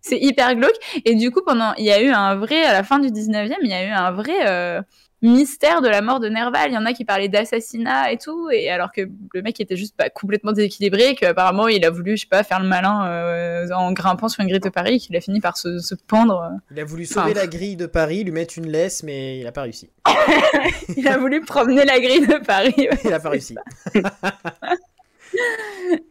c'est 0.00 0.18
hyper 0.18 0.54
glauque. 0.56 0.76
Et 1.04 1.14
du 1.14 1.30
coup, 1.30 1.42
pendant, 1.44 1.74
il 1.74 1.84
y 1.84 1.92
a 1.92 2.02
eu 2.02 2.10
un 2.10 2.36
vrai, 2.36 2.64
à 2.64 2.72
la 2.72 2.82
fin 2.82 2.98
du 2.98 3.08
19e, 3.08 3.56
il 3.62 3.70
y 3.70 3.74
a 3.74 3.84
eu 3.84 3.90
un 3.90 4.10
vrai 4.10 4.48
euh, 4.48 4.82
mystère 5.22 5.82
de 5.82 5.88
la 5.88 6.00
mort 6.00 6.20
de 6.20 6.28
Nerval. 6.28 6.70
Il 6.70 6.74
y 6.74 6.78
en 6.78 6.86
a 6.86 6.92
qui 6.92 7.04
parlaient 7.04 7.28
d'assassinat 7.28 8.12
et 8.12 8.18
tout, 8.18 8.50
et 8.50 8.70
alors 8.70 8.92
que 8.92 9.02
le 9.34 9.42
mec 9.42 9.60
était 9.60 9.76
juste 9.76 9.96
pas 9.96 10.10
complètement 10.10 10.52
déséquilibré, 10.52 11.14
qu'apparemment 11.16 11.66
il 11.68 11.84
a 11.84 11.90
voulu, 11.90 12.16
je 12.16 12.22
sais 12.22 12.28
pas, 12.28 12.42
faire 12.44 12.60
le 12.60 12.68
malin 12.68 13.06
euh, 13.06 13.68
en 13.74 13.92
grimpant 13.92 14.28
sur 14.28 14.42
une 14.42 14.48
grille 14.48 14.60
de 14.60 14.68
Paris, 14.68 14.98
qu'il 15.00 15.16
a 15.16 15.20
fini 15.20 15.40
par 15.40 15.56
se, 15.56 15.78
se 15.80 15.94
pendre. 15.94 16.50
Il 16.70 16.78
a 16.80 16.84
voulu 16.84 17.04
sauver 17.04 17.32
Enfin. 17.32 17.40
la 17.40 17.46
grille 17.46 17.76
de 17.76 17.86
Paris, 17.86 18.22
lui 18.24 18.30
mettre 18.32 18.54
une 18.58 18.68
laisse, 18.68 19.02
mais 19.02 19.38
il 19.38 19.46
a 19.46 19.52
pas 19.52 19.62
réussi. 19.62 19.90
Il 20.96 21.06
a 21.08 21.18
voulu 21.18 21.40
promener 21.42 21.84
la 21.84 22.00
grille 22.00 22.26
de 22.26 22.38
Paris. 22.44 22.74
Il 23.04 23.12
a 23.12 23.20
pas 23.20 23.30
réussi. 23.30 23.54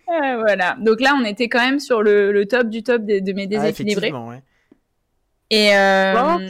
Euh, 0.10 0.38
voilà. 0.39 0.76
Donc 0.80 1.02
là, 1.02 1.15
on 1.20 1.26
était 1.26 1.50
quand 1.50 1.60
même 1.60 1.80
sur 1.80 2.02
le, 2.02 2.32
le 2.32 2.46
top 2.46 2.70
du 2.70 2.84
top 2.84 3.04
de, 3.04 3.20
de 3.20 3.34
mes 3.34 3.43
Ah, 3.43 3.48
déséquilibrés. 3.48 4.08
effectivement, 4.08 4.28
ouais. 4.30 4.41
et 5.50 5.76
euh, 5.76 6.13
Bon. 6.13 6.48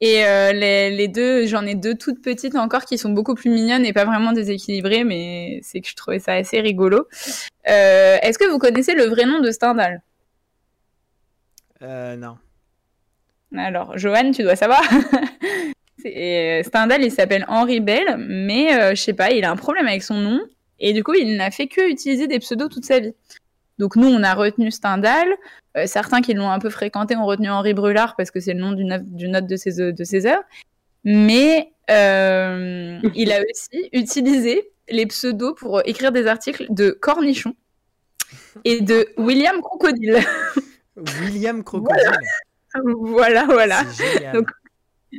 Et 0.00 0.24
euh, 0.24 0.52
les, 0.52 0.90
les 0.90 1.08
deux, 1.08 1.46
j'en 1.46 1.66
ai 1.66 1.74
deux 1.74 1.94
toutes 1.94 2.22
petites 2.22 2.54
encore 2.54 2.84
qui 2.86 2.96
sont 2.96 3.10
beaucoup 3.10 3.34
plus 3.34 3.50
mignonnes 3.50 3.84
et 3.84 3.92
pas 3.92 4.06
vraiment 4.06 4.32
déséquilibrées, 4.32 5.04
mais 5.04 5.60
c'est 5.62 5.80
que 5.82 5.88
je 5.88 5.94
trouvais 5.94 6.18
ça 6.18 6.32
assez 6.32 6.60
rigolo. 6.60 7.06
Euh, 7.68 8.16
Est-ce 8.22 8.38
que 8.38 8.48
vous 8.50 8.58
connaissez 8.58 8.94
le 8.94 9.04
vrai 9.04 9.26
nom 9.26 9.40
de 9.40 9.50
Stendhal? 9.50 10.00
Euh, 11.82 12.16
non. 12.16 12.38
Alors, 13.56 13.98
Johan, 13.98 14.30
tu 14.30 14.42
dois 14.42 14.56
savoir. 14.56 14.82
Stendhal, 15.98 17.04
il 17.04 17.12
s'appelle 17.12 17.44
Henri 17.48 17.80
Bell, 17.80 18.16
mais 18.18 18.94
je 18.96 19.00
sais 19.00 19.12
pas, 19.12 19.32
il 19.32 19.44
a 19.44 19.50
un 19.50 19.56
problème 19.56 19.86
avec 19.86 20.02
son 20.02 20.14
nom. 20.14 20.40
Et 20.78 20.94
du 20.94 21.04
coup, 21.04 21.12
il 21.12 21.36
n'a 21.36 21.50
fait 21.50 21.66
que 21.66 21.90
utiliser 21.90 22.26
des 22.26 22.38
pseudos 22.38 22.70
toute 22.70 22.86
sa 22.86 23.00
vie. 23.00 23.12
Donc 23.80 23.96
nous, 23.96 24.06
on 24.08 24.22
a 24.22 24.34
retenu 24.34 24.70
Stendhal. 24.70 25.26
Euh, 25.76 25.86
certains 25.86 26.20
qui 26.20 26.34
l'ont 26.34 26.50
un 26.50 26.58
peu 26.58 26.68
fréquenté 26.68 27.16
ont 27.16 27.24
retenu 27.24 27.48
Henri 27.48 27.72
Brulard 27.72 28.14
parce 28.14 28.30
que 28.30 28.38
c'est 28.38 28.52
le 28.52 28.60
nom 28.60 28.72
d'une 28.72 29.30
note 29.32 29.46
de 29.46 29.56
ses, 29.56 29.80
œuvres- 29.80 29.96
de 29.96 30.04
ses 30.04 30.26
œuvres. 30.26 30.44
Mais 31.04 31.72
euh, 31.90 32.98
il 33.14 33.32
a 33.32 33.40
aussi 33.40 33.88
utilisé 33.92 34.70
les 34.90 35.06
pseudos 35.06 35.54
pour 35.54 35.80
écrire 35.86 36.12
des 36.12 36.26
articles 36.26 36.66
de 36.68 36.90
Cornichon 36.90 37.54
et 38.64 38.82
de 38.82 39.08
William 39.16 39.62
Crocodile. 39.62 40.18
William 41.22 41.64
Crocodile. 41.64 42.10
voilà, 42.74 43.46
voilà. 43.46 43.80
Donc, 44.34 44.50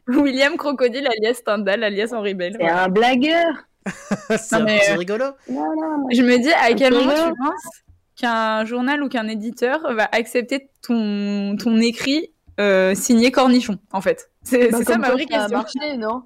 William 0.07 0.55
Crocodile 0.55 1.07
alias 1.07 1.33
Stendhal 1.35 1.83
alias 1.83 2.11
Henri 2.13 2.35
Bell. 2.35 2.53
C'est 2.53 2.63
voilà. 2.63 2.83
un 2.83 2.89
blagueur. 2.89 3.53
c'est 4.37 4.53
euh, 4.55 4.95
rigolo. 4.97 5.25
Non, 5.49 5.75
non. 5.75 6.07
Je 6.11 6.21
me 6.21 6.37
dis 6.37 6.51
à 6.53 6.71
quel 6.75 6.93
moment 6.93 7.15
tu 7.15 7.33
penses 7.39 7.81
qu'un 8.21 8.63
journal 8.65 9.03
ou 9.03 9.09
qu'un 9.09 9.27
éditeur 9.27 9.93
va 9.93 10.07
accepter 10.11 10.69
ton, 10.81 11.55
ton 11.57 11.79
écrit 11.79 12.31
euh, 12.59 12.95
signé 12.95 13.31
Cornichon, 13.31 13.77
en 13.91 14.01
fait. 14.01 14.29
C'est 14.43 14.69
Bah, 14.69 14.83
ça 14.83 14.97
ma 14.97 15.11
vraie 15.11 15.25
ça 15.29 15.35
a 15.35 15.39
question. 15.49 15.57
marché, 15.57 15.97
non? 15.97 16.23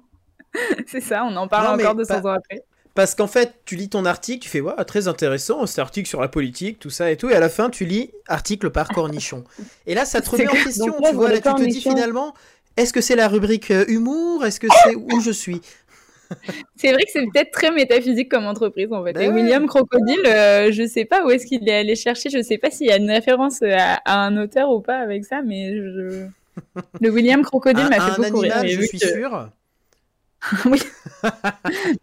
C'est 0.86 1.00
ça, 1.00 1.24
on 1.24 1.34
en 1.36 1.48
parle 1.48 1.76
Non, 1.78 1.82
encore 1.84 1.94
200 1.96 2.22
pas- 2.22 2.30
ans 2.30 2.34
après. 2.34 2.62
Parce 2.94 3.14
qu'en 3.14 3.26
fait, 3.26 3.60
tu 3.66 3.76
lis 3.76 3.90
ton 3.90 4.06
article, 4.06 4.42
tu 4.42 4.48
fais 4.48 4.60
ouais, 4.62 4.72
très 4.86 5.06
intéressant, 5.06 5.66
cet 5.66 5.78
article 5.80 6.08
sur 6.08 6.20
la 6.22 6.28
politique, 6.28 6.78
tout 6.78 6.88
ça 6.88 7.10
et 7.10 7.16
tout, 7.18 7.28
et 7.28 7.34
à 7.34 7.40
la 7.40 7.50
fin, 7.50 7.68
tu 7.68 7.84
lis 7.84 8.10
article 8.26 8.70
par 8.70 8.88
cornichon. 8.88 9.44
Et 9.86 9.94
là, 9.94 10.06
ça 10.06 10.22
te 10.22 10.30
remet 10.30 10.48
en 10.48 10.52
que- 10.52 10.64
question, 10.64 10.86
donc 10.86 11.00
là, 11.02 11.10
tu 11.10 11.14
vois, 11.16 11.28
là, 11.30 11.40
tu 11.40 11.54
te 11.54 11.62
dis 11.64 11.80
finalement, 11.82 12.32
est-ce 12.78 12.94
que 12.94 13.02
c'est 13.02 13.16
la 13.16 13.28
rubrique 13.28 13.70
euh, 13.70 13.84
humour? 13.88 14.46
Est-ce 14.46 14.60
que 14.60 14.66
c'est 14.84 14.94
où 14.96 15.20
je 15.20 15.30
suis? 15.30 15.60
C'est 16.76 16.92
vrai 16.92 17.02
que 17.04 17.10
c'est 17.12 17.24
peut-être 17.32 17.50
très 17.52 17.70
métaphysique 17.70 18.30
comme 18.30 18.46
entreprise, 18.46 18.88
en 18.92 19.02
fait. 19.04 19.12
Bah 19.12 19.22
Et 19.22 19.28
ouais. 19.28 19.34
William 19.34 19.66
Crocodile, 19.66 20.26
euh, 20.26 20.70
je 20.72 20.86
sais 20.86 21.04
pas 21.04 21.24
où 21.24 21.30
est-ce 21.30 21.46
qu'il 21.46 21.68
est 21.68 21.76
allé 21.78 21.94
chercher, 21.96 22.30
je 22.30 22.42
sais 22.42 22.58
pas 22.58 22.70
s'il 22.70 22.86
y 22.88 22.90
a 22.92 22.96
une 22.96 23.10
référence 23.10 23.62
à, 23.62 23.94
à 24.04 24.18
un 24.26 24.36
auteur 24.36 24.70
ou 24.70 24.80
pas 24.80 24.98
avec 24.98 25.24
ça, 25.24 25.42
mais 25.42 25.74
je... 25.76 26.26
le 27.00 27.10
William 27.10 27.42
Crocodile 27.42 27.88
m'a 27.88 28.00
fait 28.00 28.20
un 28.20 28.22
beaucoup 28.28 28.40
rire. 28.40 28.56
animal, 28.56 28.66
Et 28.66 28.82
je 28.82 28.86
suis 28.86 28.98
que- 28.98 29.06
sûr. 29.08 29.50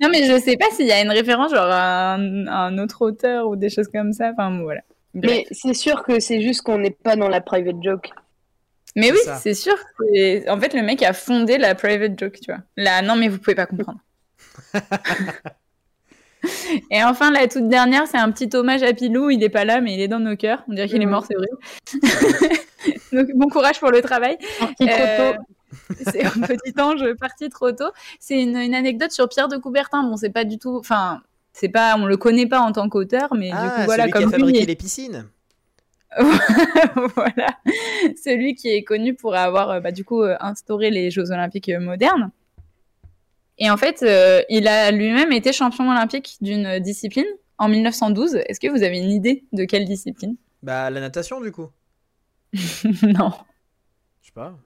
Non, 0.01 0.09
mais 0.11 0.25
je 0.25 0.39
sais 0.39 0.57
pas 0.57 0.65
s'il 0.71 0.87
y 0.87 0.91
a 0.91 1.01
une 1.01 1.11
référence 1.11 1.51
genre 1.51 1.67
à 1.69 2.13
un, 2.15 2.47
à 2.47 2.55
un 2.65 2.77
autre 2.77 3.01
auteur 3.03 3.47
ou 3.47 3.55
des 3.55 3.69
choses 3.69 3.87
comme 3.87 4.13
ça. 4.13 4.31
Enfin, 4.31 4.59
voilà. 4.61 4.81
Bref. 5.13 5.31
Mais 5.31 5.45
c'est 5.51 5.73
sûr 5.73 6.03
que 6.03 6.19
c'est 6.19 6.41
juste 6.41 6.61
qu'on 6.63 6.77
n'est 6.79 6.91
pas 6.91 7.15
dans 7.15 7.29
la 7.29 7.41
private 7.41 7.81
joke. 7.81 8.09
Mais 8.95 9.11
oui, 9.11 9.17
c'est 9.39 9.53
sûr. 9.53 9.75
que- 9.97 10.49
En 10.49 10.59
fait, 10.59 10.73
le 10.73 10.81
mec 10.81 11.01
a 11.03 11.13
fondé 11.13 11.57
la 11.57 11.73
private 11.75 12.19
joke, 12.19 12.39
tu 12.41 12.51
vois. 12.51 12.61
Là, 12.77 13.01
non, 13.01 13.15
mais 13.15 13.27
vous 13.27 13.37
pouvez 13.39 13.55
pas 13.55 13.65
comprendre. 13.65 13.99
Et 16.91 17.01
enfin, 17.03 17.31
la 17.31 17.47
toute 17.47 17.69
dernière, 17.69 18.05
c'est 18.07 18.17
un 18.17 18.29
petit 18.31 18.49
hommage 18.55 18.83
à 18.83 18.93
Pilou. 18.93 19.29
Il 19.29 19.41
est 19.43 19.49
pas 19.49 19.63
là, 19.63 19.79
mais 19.79 19.93
il 19.93 20.01
est 20.01 20.09
dans 20.09 20.19
nos 20.19 20.35
cœurs. 20.35 20.63
On 20.67 20.73
dirait 20.73 20.89
qu'il 20.89 21.01
est 21.01 21.05
mort, 21.05 21.25
c'est 21.25 21.35
horrible. 21.37 21.57
Donc, 23.13 23.27
bon 23.35 23.47
courage 23.47 23.79
pour 23.79 23.91
le 23.91 24.01
travail. 24.01 24.37
Parti 24.59 24.85
trop 24.85 24.95
Euh, 24.99 25.33
tôt. 25.33 25.39
c'est 26.11 26.25
un 26.25 26.29
petit 26.31 26.79
ange 26.81 27.13
parti 27.19 27.49
trop 27.49 27.71
tôt. 27.71 27.89
C'est 28.19 28.41
une, 28.41 28.57
une 28.57 28.75
anecdote 28.75 29.11
sur 29.11 29.29
Pierre 29.29 29.47
de 29.47 29.57
Coubertin. 29.57 30.03
Bon, 30.03 30.17
c'est 30.17 30.29
pas 30.31 30.43
du 30.43 30.59
tout. 30.59 30.75
Enfin, 30.77 31.21
c'est 31.53 31.69
pas. 31.69 31.95
On 31.97 32.05
le 32.05 32.17
connaît 32.17 32.45
pas 32.45 32.59
en 32.59 32.73
tant 32.73 32.89
qu'auteur, 32.89 33.33
mais 33.35 33.49
du 33.49 33.55
Ah, 33.57 33.69
coup, 33.77 33.81
voilà, 33.85 34.03
celui 34.03 34.11
qui 34.11 34.17
a 34.17 34.21
comme 34.21 34.31
fabriqué 34.31 34.59
lui, 34.59 34.65
les 34.65 34.75
piscines. 34.75 35.25
voilà, 37.15 37.47
celui 38.23 38.53
qui 38.53 38.69
est 38.69 38.83
connu 38.83 39.15
pour 39.15 39.33
avoir 39.33 39.71
euh, 39.71 39.79
bah, 39.79 39.91
du 39.91 40.03
coup 40.05 40.21
euh, 40.21 40.35
instauré 40.41 40.91
les 40.91 41.09
Jeux 41.09 41.31
Olympiques 41.31 41.71
modernes. 41.79 42.29
Et 43.59 43.69
en 43.69 43.77
fait, 43.77 44.01
euh, 44.03 44.41
il 44.49 44.67
a 44.67 44.91
lui-même 44.91 45.31
été 45.31 45.53
champion 45.53 45.89
olympique 45.89 46.37
d'une 46.41 46.79
discipline 46.79 47.25
en 47.59 47.67
1912. 47.69 48.35
Est-ce 48.47 48.59
que 48.59 48.67
vous 48.67 48.83
avez 48.83 48.97
une 48.99 49.11
idée 49.11 49.43
de 49.53 49.63
quelle 49.65 49.85
discipline? 49.85 50.35
Bah, 50.63 50.89
la 50.89 50.99
natation, 50.99 51.39
du 51.41 51.51
coup. 51.51 51.69
Non. 53.03 53.31
Je 54.21 54.27
sais 54.27 54.33
pas. 54.33 54.57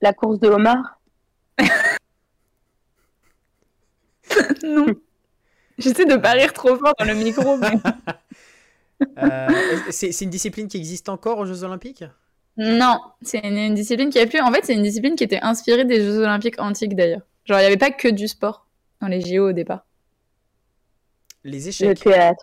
La 0.00 0.12
course 0.12 0.38
de 0.40 0.48
homard. 0.48 1.00
non. 4.62 4.86
J'essaie 5.78 6.06
de 6.06 6.16
pas 6.16 6.32
rire 6.32 6.52
trop 6.52 6.76
fort 6.76 6.94
dans 6.98 7.04
le 7.04 7.14
micro. 7.14 7.56
mais- 7.56 7.70
Euh, 9.16 9.48
c'est 9.90 10.10
c'est 10.10 10.24
une 10.24 10.30
discipline 10.32 10.66
qui 10.66 10.76
existe 10.76 11.08
encore 11.08 11.38
aux 11.38 11.46
Jeux 11.46 11.62
Olympiques? 11.62 12.02
Non, 12.58 13.00
c'est 13.22 13.38
une, 13.46 13.56
une 13.56 13.74
discipline 13.74 14.10
qui 14.10 14.18
a 14.18 14.26
pu. 14.26 14.40
En 14.40 14.52
fait, 14.52 14.64
c'est 14.64 14.74
une 14.74 14.82
discipline 14.82 15.14
qui 15.14 15.24
était 15.24 15.38
inspirée 15.42 15.84
des 15.84 16.00
Jeux 16.00 16.18
Olympiques 16.18 16.60
antiques 16.60 16.94
d'ailleurs. 16.96 17.22
Genre, 17.44 17.58
il 17.58 17.60
n'y 17.60 17.66
avait 17.66 17.76
pas 17.76 17.90
que 17.92 18.08
du 18.08 18.26
sport 18.28 18.66
dans 19.00 19.06
les 19.08 19.20
JO 19.20 19.48
au 19.50 19.52
départ. 19.52 19.86
Les 21.44 21.60
Le 21.60 21.68
échecs. 21.68 22.00
théâtre. 22.00 22.42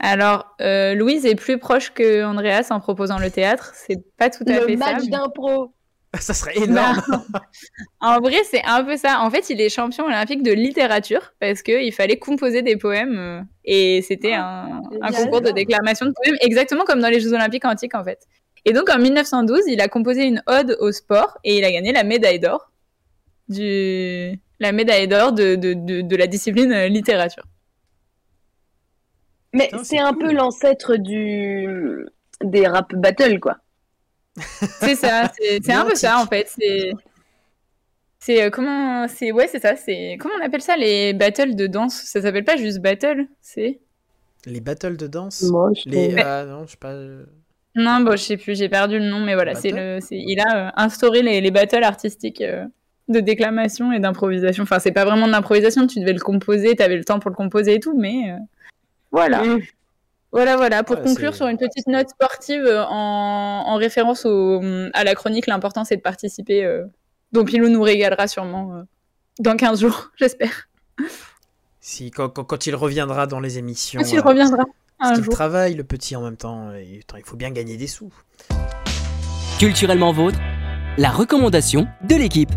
Alors, 0.00 0.54
euh, 0.60 0.94
Louise 0.94 1.24
est 1.24 1.34
plus 1.34 1.58
proche 1.58 1.90
que 1.94 2.24
Andreas 2.24 2.68
en 2.70 2.80
proposant 2.80 3.18
le 3.18 3.30
théâtre. 3.30 3.72
C'est 3.74 4.04
pas 4.16 4.28
tout 4.28 4.44
à 4.46 4.60
Le 4.60 4.66
fait 4.66 4.76
ça. 4.76 4.92
match 4.92 5.02
mais- 5.04 5.10
d'impro. 5.10 5.72
Ça 6.20 6.32
serait 6.34 6.56
énorme. 6.58 7.02
en 8.00 8.20
vrai, 8.20 8.36
c'est 8.48 8.62
un 8.64 8.84
peu 8.84 8.96
ça. 8.96 9.20
En 9.22 9.30
fait, 9.30 9.50
il 9.50 9.60
est 9.60 9.68
champion 9.68 10.04
olympique 10.04 10.44
de 10.44 10.52
littérature 10.52 11.32
parce 11.40 11.62
qu'il 11.62 11.92
fallait 11.92 12.18
composer 12.20 12.62
des 12.62 12.76
poèmes 12.76 13.16
euh, 13.18 13.40
et 13.64 14.00
c'était 14.02 14.34
un, 14.34 14.80
un 15.02 15.08
génial. 15.08 15.24
concours 15.24 15.40
de 15.40 15.50
déclamation 15.50 16.06
de 16.06 16.12
poèmes, 16.12 16.36
exactement 16.40 16.84
comme 16.84 17.00
dans 17.00 17.08
les 17.08 17.18
Jeux 17.18 17.32
olympiques 17.32 17.64
antiques 17.64 17.96
en 17.96 18.04
fait. 18.04 18.20
Et 18.64 18.72
donc 18.72 18.88
en 18.90 18.98
1912, 18.98 19.62
il 19.66 19.80
a 19.80 19.88
composé 19.88 20.24
une 20.24 20.42
ode 20.46 20.76
au 20.80 20.90
sport 20.92 21.38
et 21.44 21.58
il 21.58 21.64
a 21.64 21.72
gagné 21.72 21.92
la 21.92 22.04
médaille 22.04 22.40
d'or 22.40 22.70
du 23.48 24.40
la 24.60 24.72
médaille 24.72 25.08
d'or 25.08 25.32
de, 25.32 25.54
de, 25.56 25.74
de, 25.74 26.00
de 26.00 26.16
la 26.16 26.26
discipline 26.26 26.72
euh, 26.72 26.88
littérature. 26.88 27.44
Mais 29.52 29.70
c'est 29.82 29.98
un 29.98 30.12
cool. 30.12 30.28
peu 30.28 30.32
l'ancêtre 30.32 30.96
du 30.96 32.06
des 32.42 32.66
rap 32.66 32.94
battles, 32.94 33.38
quoi. 33.40 33.58
C'est 34.80 34.96
ça, 34.96 35.30
c'est 35.38 35.72
un 35.72 35.84
peu 35.84 35.94
ça 35.94 36.18
en 36.20 36.26
fait. 36.26 36.48
C'est 36.48 36.92
c'est 38.18 38.42
euh, 38.42 38.50
comment 38.50 39.06
c'est 39.08 39.32
ouais 39.32 39.46
c'est 39.48 39.60
ça 39.60 39.76
c'est 39.76 40.16
comment 40.18 40.34
on 40.40 40.44
appelle 40.44 40.62
ça 40.62 40.76
les 40.76 41.12
battles 41.12 41.54
de 41.54 41.66
danse? 41.66 41.94
Ça 41.94 42.22
s'appelle 42.22 42.44
pas 42.44 42.56
juste 42.56 42.80
battle 42.80 43.26
c'est? 43.40 43.80
Les 44.46 44.60
battles 44.60 44.96
de 44.96 45.06
danse? 45.06 45.42
Moi, 45.42 45.70
je 45.74 45.88
Les. 45.88 46.16
Ah 46.18 46.44
non, 46.44 46.66
je 46.66 46.72
sais 46.72 46.76
pas. 46.76 46.94
Non 47.74 48.00
bon 48.00 48.12
je 48.12 48.22
sais 48.22 48.36
plus 48.36 48.56
j'ai 48.56 48.68
perdu 48.68 48.98
le 48.98 49.04
nom 49.06 49.20
mais 49.20 49.34
voilà 49.34 49.54
c'est 49.54 49.70
le 49.70 49.98
c'est 50.00 50.16
il 50.16 50.38
a 50.40 50.68
euh, 50.68 50.70
instauré 50.76 51.22
les, 51.22 51.40
les 51.40 51.50
battles 51.50 51.82
artistiques 51.84 52.40
euh, 52.40 52.64
de 53.08 53.20
déclamation 53.20 53.92
et 53.92 53.98
d'improvisation 54.00 54.62
enfin 54.62 54.78
c'est 54.78 54.92
pas 54.92 55.04
vraiment 55.04 55.26
de 55.26 55.32
l'improvisation 55.32 55.86
tu 55.86 56.00
devais 56.00 56.12
le 56.12 56.20
composer 56.20 56.76
t'avais 56.76 56.96
le 56.96 57.04
temps 57.04 57.18
pour 57.18 57.30
le 57.30 57.36
composer 57.36 57.74
et 57.74 57.80
tout 57.80 57.98
mais 57.98 58.30
euh, 58.30 58.36
voilà 59.10 59.42
Mm. 59.42 59.60
Voilà, 60.32 60.56
voilà, 60.56 60.82
pour 60.82 60.96
Ouais, 60.96 61.04
conclure 61.04 61.30
c'est- 61.30 61.36
sur 61.36 61.46
une 61.46 61.58
petite 61.58 61.86
note 61.86 62.08
sportive 62.08 62.66
en, 62.88 63.62
en 63.68 63.76
référence 63.76 64.26
au, 64.26 64.60
à 64.92 65.04
la 65.04 65.14
chronique, 65.14 65.46
l'important 65.46 65.84
c'est 65.84 65.94
de 65.94 66.00
participer, 66.02 66.64
euh, 66.64 66.82
dont 67.30 67.44
Pilou 67.44 67.68
nous 67.68 67.82
régalera 67.82 68.26
sûrement 68.26 68.74
euh, 68.74 68.82
dans 69.38 69.54
15 69.54 69.80
jours, 69.82 70.10
j'espère. 70.16 70.66
Si, 71.80 72.10
quand, 72.10 72.30
quand, 72.30 72.42
quand 72.42 72.66
il 72.66 72.74
reviendra 72.74 73.28
dans 73.28 73.38
les 73.38 73.58
émissions. 73.58 74.00
Quand 74.02 74.10
il 74.12 74.18
reviendra 74.18 74.64
parce 75.04 75.12
un 75.12 75.14
qu'il 75.16 75.24
jour. 75.24 75.34
travaille, 75.34 75.74
le 75.74 75.84
petit, 75.84 76.16
en 76.16 76.22
même 76.22 76.36
temps. 76.36 76.72
et, 76.72 77.00
attends, 77.02 77.18
il 77.18 77.24
faut 77.24 77.36
bien 77.36 77.50
gagner 77.50 77.76
des 77.76 77.86
sous. 77.86 78.12
Culturellement 79.58 80.12
vôtre, 80.12 80.38
la 80.98 81.10
recommandation 81.10 81.86
de 82.02 82.16
l'équipe. 82.16 82.50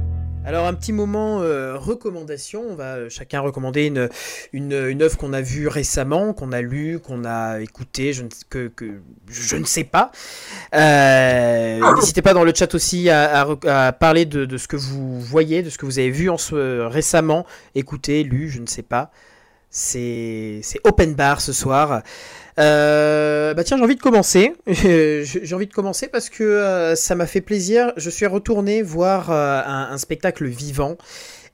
Alors 0.45 0.65
un 0.65 0.73
petit 0.73 0.93
moment 0.93 1.41
euh, 1.41 1.75
recommandation, 1.77 2.63
on 2.69 2.75
va 2.75 2.95
euh, 2.95 3.09
chacun 3.09 3.41
recommander 3.41 3.87
une, 3.87 4.07
une, 4.53 4.71
une 4.87 5.01
œuvre 5.01 5.17
qu'on 5.17 5.33
a 5.33 5.41
vue 5.41 5.67
récemment, 5.67 6.31
qu'on 6.33 6.53
a 6.53 6.61
lue, 6.61 6.99
qu'on 6.99 7.25
a 7.25 7.59
écoutée, 7.59 8.13
je 8.13 8.23
ne, 8.23 8.29
que, 8.49 8.69
que, 8.69 9.01
je 9.29 9.57
ne 9.57 9.65
sais 9.65 9.83
pas. 9.83 10.09
Euh, 10.73 11.81
N'hésitez 11.95 12.21
pas 12.21 12.33
dans 12.33 12.45
le 12.45 12.53
chat 12.55 12.73
aussi 12.75 13.09
à, 13.09 13.41
à 13.41 13.45
re- 13.45 13.67
à 13.69 13.91
parler 13.91 14.23
de, 14.25 14.45
de 14.45 14.57
ce 14.57 14.69
que 14.69 14.77
vous 14.77 15.19
voyez, 15.19 15.63
de 15.63 15.69
ce 15.69 15.77
que 15.77 15.85
vous 15.85 15.99
avez 15.99 16.11
vu 16.11 16.29
en 16.29 16.37
ce, 16.37 16.79
récemment, 16.85 17.45
écouté, 17.75 18.23
lu, 18.23 18.47
je 18.49 18.61
ne 18.61 18.67
sais 18.67 18.83
pas. 18.83 19.11
C'est 19.77 20.79
open 20.83 21.13
bar 21.13 21.39
ce 21.39 21.53
soir. 21.53 22.01
Euh, 22.59 23.53
bah 23.53 23.63
tiens, 23.63 23.77
j'ai 23.77 23.83
envie 23.83 23.95
de 23.95 24.01
commencer. 24.01 24.53
j'ai 24.67 25.53
envie 25.53 25.67
de 25.67 25.73
commencer 25.73 26.07
parce 26.07 26.29
que 26.29 26.43
euh, 26.43 26.95
ça 26.95 27.13
m'a 27.13 27.27
fait 27.27 27.41
plaisir. 27.41 27.93
Je 27.95 28.09
suis 28.09 28.25
retourné 28.25 28.81
voir 28.81 29.29
euh, 29.29 29.61
un, 29.63 29.97
spectacle 29.99 30.45
vivant. 30.45 30.97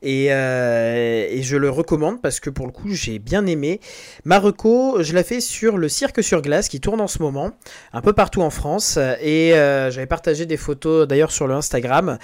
Et, 0.01 0.27
je 0.29 1.57
le 1.57 1.69
recommande 1.69 2.21
parce 2.21 2.39
que 2.39 2.49
pour 2.49 2.65
le 2.65 2.71
coup 2.71 2.91
j'ai 2.91 3.19
bien 3.19 3.45
aimé. 3.45 3.81
Marocco, 4.23 5.03
je 5.03 5.13
la 5.13 5.25
fais 5.25 5.41
sur 5.41 5.77
le 5.77 5.89
cirque 5.89 6.23
sur 6.23 6.41
glace 6.41 6.69
qui 6.69 6.79
tourne 6.79 7.01
en 7.01 7.07
ce 7.07 7.21
moment, 7.21 7.51
un 7.91 8.01
peu 8.01 8.13
partout 8.13 8.41
en 8.41 8.49
France. 8.49 8.97
Et 9.21 9.51
j'avais 9.53 10.05
partagé 10.05 10.45
des 10.45 10.57
photos 10.57 11.07
d'ailleurs 11.09 11.31
sur 11.31 11.47
le 11.47 11.55
Instagram. 11.55 12.17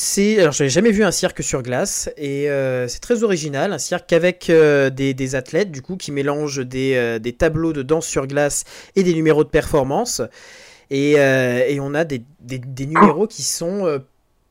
C'est, 0.00 0.38
alors 0.38 0.52
j'avais 0.52 0.70
jamais 0.70 0.92
vu 0.92 1.02
un 1.02 1.10
cirque 1.10 1.42
sur 1.42 1.60
glace 1.60 2.08
et 2.16 2.48
euh, 2.48 2.86
c'est 2.86 3.00
très 3.00 3.24
original, 3.24 3.72
un 3.72 3.78
cirque 3.78 4.12
avec 4.12 4.48
euh, 4.48 4.90
des, 4.90 5.34
athlètes 5.34 5.72
du 5.72 5.82
coup 5.82 5.96
qui 5.96 6.12
mélangent 6.12 6.64
des, 6.64 6.94
euh, 6.94 7.18
des 7.18 7.32
tableaux 7.32 7.72
de 7.72 7.82
danse 7.82 8.06
sur 8.06 8.28
glace 8.28 8.62
et 8.94 9.02
des 9.02 9.12
numéros 9.12 9.42
de 9.42 9.48
performance. 9.48 10.22
Et, 10.90 11.14
et 11.14 11.80
on 11.80 11.94
a 11.94 12.04
des, 12.04 12.22
des- 12.38 12.86
numéros 12.86 13.26
qui 13.26 13.42
sont 13.42 14.00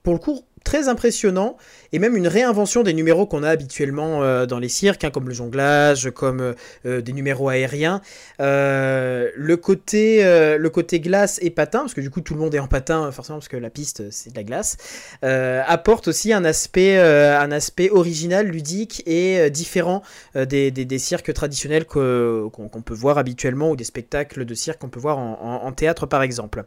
pour 0.03 0.11
le 0.11 0.19
coup 0.19 0.43
très 0.67 0.89
impressionnants 0.89 1.55
et 1.93 1.99
même 1.99 2.17
une 2.17 2.27
réinvention 2.27 2.83
des 2.83 2.93
numéros 2.93 3.25
qu'on 3.25 3.41
a 3.41 3.49
habituellement 3.49 4.21
euh, 4.21 4.45
dans 4.45 4.59
les 4.59 4.67
cirques 4.67 5.05
hein, 5.05 5.11
comme 5.11 5.29
le 5.29 5.33
jonglage, 5.33 6.11
comme 6.11 6.41
euh, 6.41 6.53
euh, 6.85 6.99
des 7.01 7.13
numéros 7.13 7.47
aériens. 7.47 8.01
Le 8.39 9.55
côté 9.55 10.21
le 10.23 10.69
côté 10.69 10.99
glace 10.99 11.39
et 11.41 11.51
patin 11.51 11.79
parce 11.79 11.93
que 11.93 12.01
du 12.01 12.09
coup 12.09 12.19
tout 12.21 12.33
le 12.33 12.39
monde 12.41 12.53
est 12.53 12.59
en 12.59 12.67
patin 12.67 13.09
forcément 13.11 13.37
parce 13.39 13.47
que 13.47 13.55
la 13.57 13.69
piste 13.69 14.11
c'est 14.11 14.31
de 14.31 14.35
la 14.35 14.43
glace 14.43 14.75
apporte 15.21 16.09
aussi 16.09 16.33
un 16.33 16.43
aspect, 16.43 16.97
un 16.99 17.51
aspect 17.51 17.89
original, 17.89 18.47
ludique 18.47 19.03
et 19.05 19.49
différent 19.49 20.01
des, 20.35 20.71
des- 20.71 20.85
des 20.85 20.99
cirques 20.99 21.33
traditionnels 21.33 21.85
qu'on 21.85 22.81
peut 22.85 22.93
voir 22.93 23.17
habituellement 23.17 23.71
ou 23.71 23.75
des 23.77 23.85
spectacles 23.85 24.43
de 24.45 24.53
cirque 24.53 24.79
qu'on 24.81 24.89
peut 24.89 24.99
voir 24.99 25.17
en 25.17 25.71
théâtre 25.71 26.05
par 26.05 26.21
exemple. 26.23 26.65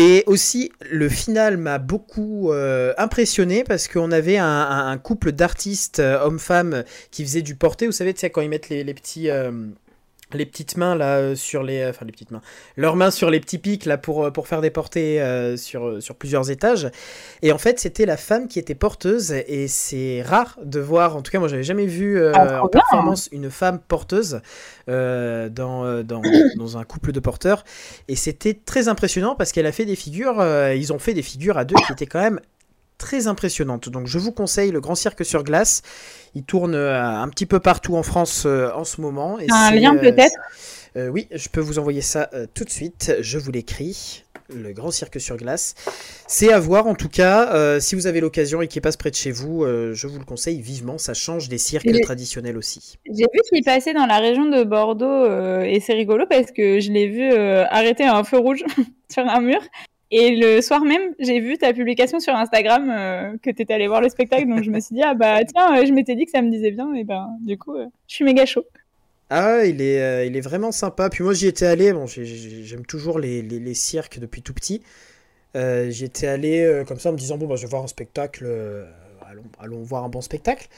Et 0.00 0.22
aussi, 0.28 0.70
le 0.88 1.08
final 1.08 1.56
m'a 1.56 1.78
beaucoup 1.78 2.52
euh, 2.52 2.94
impressionné 2.98 3.64
parce 3.64 3.88
qu'on 3.88 4.12
avait 4.12 4.36
un, 4.36 4.96
couple 4.96 5.32
d'artistes 5.32 5.98
euh, 5.98 6.20
hommes-femmes 6.22 6.84
qui 7.10 7.24
faisaient 7.24 7.42
du 7.42 7.56
porté. 7.56 7.86
Vous 7.86 7.92
savez, 7.92 8.14
tu 8.14 8.20
sais, 8.20 8.30
quand 8.30 8.40
ils 8.40 8.48
mettent 8.48 8.68
les, 8.68 8.84
les 8.84 8.94
petits. 8.94 9.28
Euh, 10.34 10.38
les 10.38 10.46
petites 10.46 10.76
mains 10.76 10.94
là 10.94 11.16
euh, 11.16 11.34
sur 11.34 11.62
les 11.62 11.86
enfin 11.86 12.04
les 12.04 12.12
petites 12.12 12.30
mains 12.30 12.42
leurs 12.76 12.96
mains 12.96 13.10
sur 13.10 13.30
les 13.30 13.40
petits 13.40 13.58
pics 13.58 13.84
là 13.84 13.98
pour, 13.98 14.24
euh, 14.26 14.30
pour 14.30 14.48
faire 14.48 14.60
des 14.60 14.70
portées 14.70 15.20
euh, 15.20 15.56
sur, 15.56 16.02
sur 16.02 16.14
plusieurs 16.16 16.50
étages. 16.50 16.88
Et 17.42 17.52
en 17.52 17.58
fait 17.58 17.78
c'était 17.78 18.06
la 18.06 18.16
femme 18.16 18.48
qui 18.48 18.58
était 18.58 18.74
porteuse 18.74 19.32
et 19.32 19.68
c'est 19.68 20.22
rare 20.22 20.58
de 20.62 20.80
voir 20.80 21.16
en 21.16 21.22
tout 21.22 21.30
cas 21.32 21.38
moi 21.38 21.48
j'avais 21.48 21.62
jamais 21.62 21.86
vu 21.86 22.18
euh, 22.18 22.32
Ah, 22.34 22.62
en 22.62 22.68
performance 22.68 23.28
une 23.32 23.50
femme 23.50 23.78
porteuse 23.78 24.40
euh, 24.88 25.48
dans, 25.48 25.84
euh, 25.84 26.02
dans, 26.02 26.22
dans 26.56 26.78
un 26.78 26.84
couple 26.84 27.12
de 27.12 27.20
porteurs. 27.20 27.64
Et 28.08 28.16
c'était 28.16 28.54
très 28.54 28.88
impressionnant 28.88 29.34
parce 29.34 29.52
qu'elle 29.52 29.66
a 29.66 29.72
fait 29.72 29.84
des 29.84 29.96
figures 29.96 30.40
euh, 30.40 30.74
ils 30.74 30.92
ont 30.92 30.98
fait 30.98 31.14
des 31.14 31.22
figures 31.22 31.58
à 31.58 31.64
deux 31.64 31.76
qui 31.86 31.92
étaient 31.92 32.06
quand 32.06 32.20
même 32.20 32.40
très 32.98 33.26
impressionnantes 33.26 33.88
donc 33.88 34.06
je 34.06 34.18
vous 34.18 34.32
conseille 34.32 34.70
le 34.70 34.80
grand 34.80 34.94
cirque 34.94 35.24
sur 35.24 35.44
glace 35.44 35.82
il 36.34 36.42
tourne 36.42 36.74
euh, 36.74 37.00
un 37.00 37.28
petit 37.28 37.46
peu 37.46 37.60
partout 37.60 37.96
en 37.96 38.02
France 38.02 38.44
euh, 38.46 38.70
en 38.74 38.84
ce 38.84 39.00
moment 39.00 39.38
et 39.38 39.46
Un 39.50 39.70
lien 39.70 39.96
euh, 39.96 40.00
peut-être 40.00 40.34
euh, 40.96 41.08
oui, 41.08 41.28
je 41.30 41.48
peux 41.48 41.60
vous 41.60 41.78
envoyer 41.78 42.00
ça 42.00 42.30
euh, 42.32 42.46
tout 42.54 42.64
de 42.64 42.70
suite. 42.70 43.14
Je 43.20 43.38
vous 43.38 43.52
l'écris. 43.52 44.24
Le 44.50 44.72
grand 44.72 44.90
cirque 44.90 45.20
sur 45.20 45.36
glace. 45.36 45.74
C'est 46.26 46.50
à 46.50 46.58
voir 46.58 46.86
en 46.86 46.94
tout 46.94 47.10
cas. 47.10 47.54
euh, 47.54 47.78
si 47.80 47.94
vous 47.94 48.06
avez 48.06 48.20
l'occasion 48.20 48.62
et 48.62 48.66
qu'il 48.68 48.80
passe 48.80 48.96
près 48.96 49.10
de 49.10 49.14
chez 49.14 49.30
vous, 49.30 49.66
je 49.66 50.06
vous 50.06 50.18
le 50.18 50.24
conseille 50.24 50.62
vivement. 50.62 50.96
Ça 50.96 51.12
change 51.12 51.50
des 51.50 51.58
cirques 51.58 52.00
traditionnels 52.00 52.56
aussi. 52.56 52.94
J'ai 53.04 53.26
vu 53.32 53.40
qu'il 53.52 53.62
passait 53.62 53.92
dans 53.92 54.06
la 54.06 54.16
région 54.18 54.46
de 54.46 54.64
Bordeaux 54.64 55.26
et 55.62 55.78
c'est 55.80 55.92
rigolo 55.92 56.24
parce 56.28 56.50
que 56.50 56.80
je 56.80 56.90
l'ai 56.90 57.08
vu 57.08 57.30
arrêter 57.30 58.04
à 58.04 58.16
un 58.16 58.24
feu 58.24 58.38
rouge 58.38 58.64
sur 59.12 59.22
un 59.28 59.40
mur. 59.42 59.60
Et 60.10 60.36
le 60.36 60.62
soir 60.62 60.82
même, 60.84 61.14
j'ai 61.18 61.38
vu 61.38 61.58
ta 61.58 61.72
publication 61.74 62.18
sur 62.18 62.34
Instagram 62.34 62.88
euh, 62.90 63.36
que 63.42 63.50
tu 63.50 63.62
étais 63.62 63.74
allé 63.74 63.88
voir 63.88 64.00
le 64.00 64.08
spectacle. 64.08 64.48
Donc 64.48 64.62
je 64.62 64.70
me 64.70 64.80
suis 64.80 64.94
dit, 64.94 65.02
ah 65.02 65.14
bah 65.14 65.44
tiens, 65.44 65.76
euh, 65.78 65.84
je 65.86 65.92
m'étais 65.92 66.14
dit 66.16 66.24
que 66.24 66.30
ça 66.30 66.40
me 66.40 66.50
disait 66.50 66.70
bien. 66.70 66.94
Et 66.94 67.04
ben 67.04 67.28
du 67.42 67.58
coup, 67.58 67.74
euh, 67.76 67.84
je 68.06 68.14
suis 68.14 68.24
méga 68.24 68.46
chaud. 68.46 68.64
Ah, 69.28 69.64
il 69.66 69.82
est, 69.82 70.00
euh, 70.00 70.24
il 70.24 70.34
est 70.36 70.40
vraiment 70.40 70.72
sympa. 70.72 71.10
Puis 71.10 71.22
moi, 71.22 71.34
j'y 71.34 71.46
étais 71.46 71.66
allé. 71.66 71.92
Bon, 71.92 72.06
j'ai- 72.06 72.24
j'ai- 72.24 72.64
j'aime 72.64 72.86
toujours 72.86 73.18
les, 73.18 73.42
les- 73.42 73.58
les 73.60 73.74
cirques 73.74 74.18
depuis 74.18 74.40
tout 74.40 74.54
petit. 74.54 74.82
J'y 75.54 76.04
étais 76.04 76.28
allé 76.28 76.82
comme 76.86 76.98
ça 77.00 77.08
en 77.10 77.12
me 77.12 77.18
disant 77.18 77.36
bon, 77.36 77.46
bah, 77.46 77.56
je 77.56 77.62
vais 77.62 77.68
voir 77.70 77.82
un 77.82 77.88
spectacle. 77.88 78.46
allons, 79.28 79.42
allons 79.60 79.82
voir 79.82 80.04
un 80.04 80.08
bon 80.08 80.22
spectacle. 80.22 80.68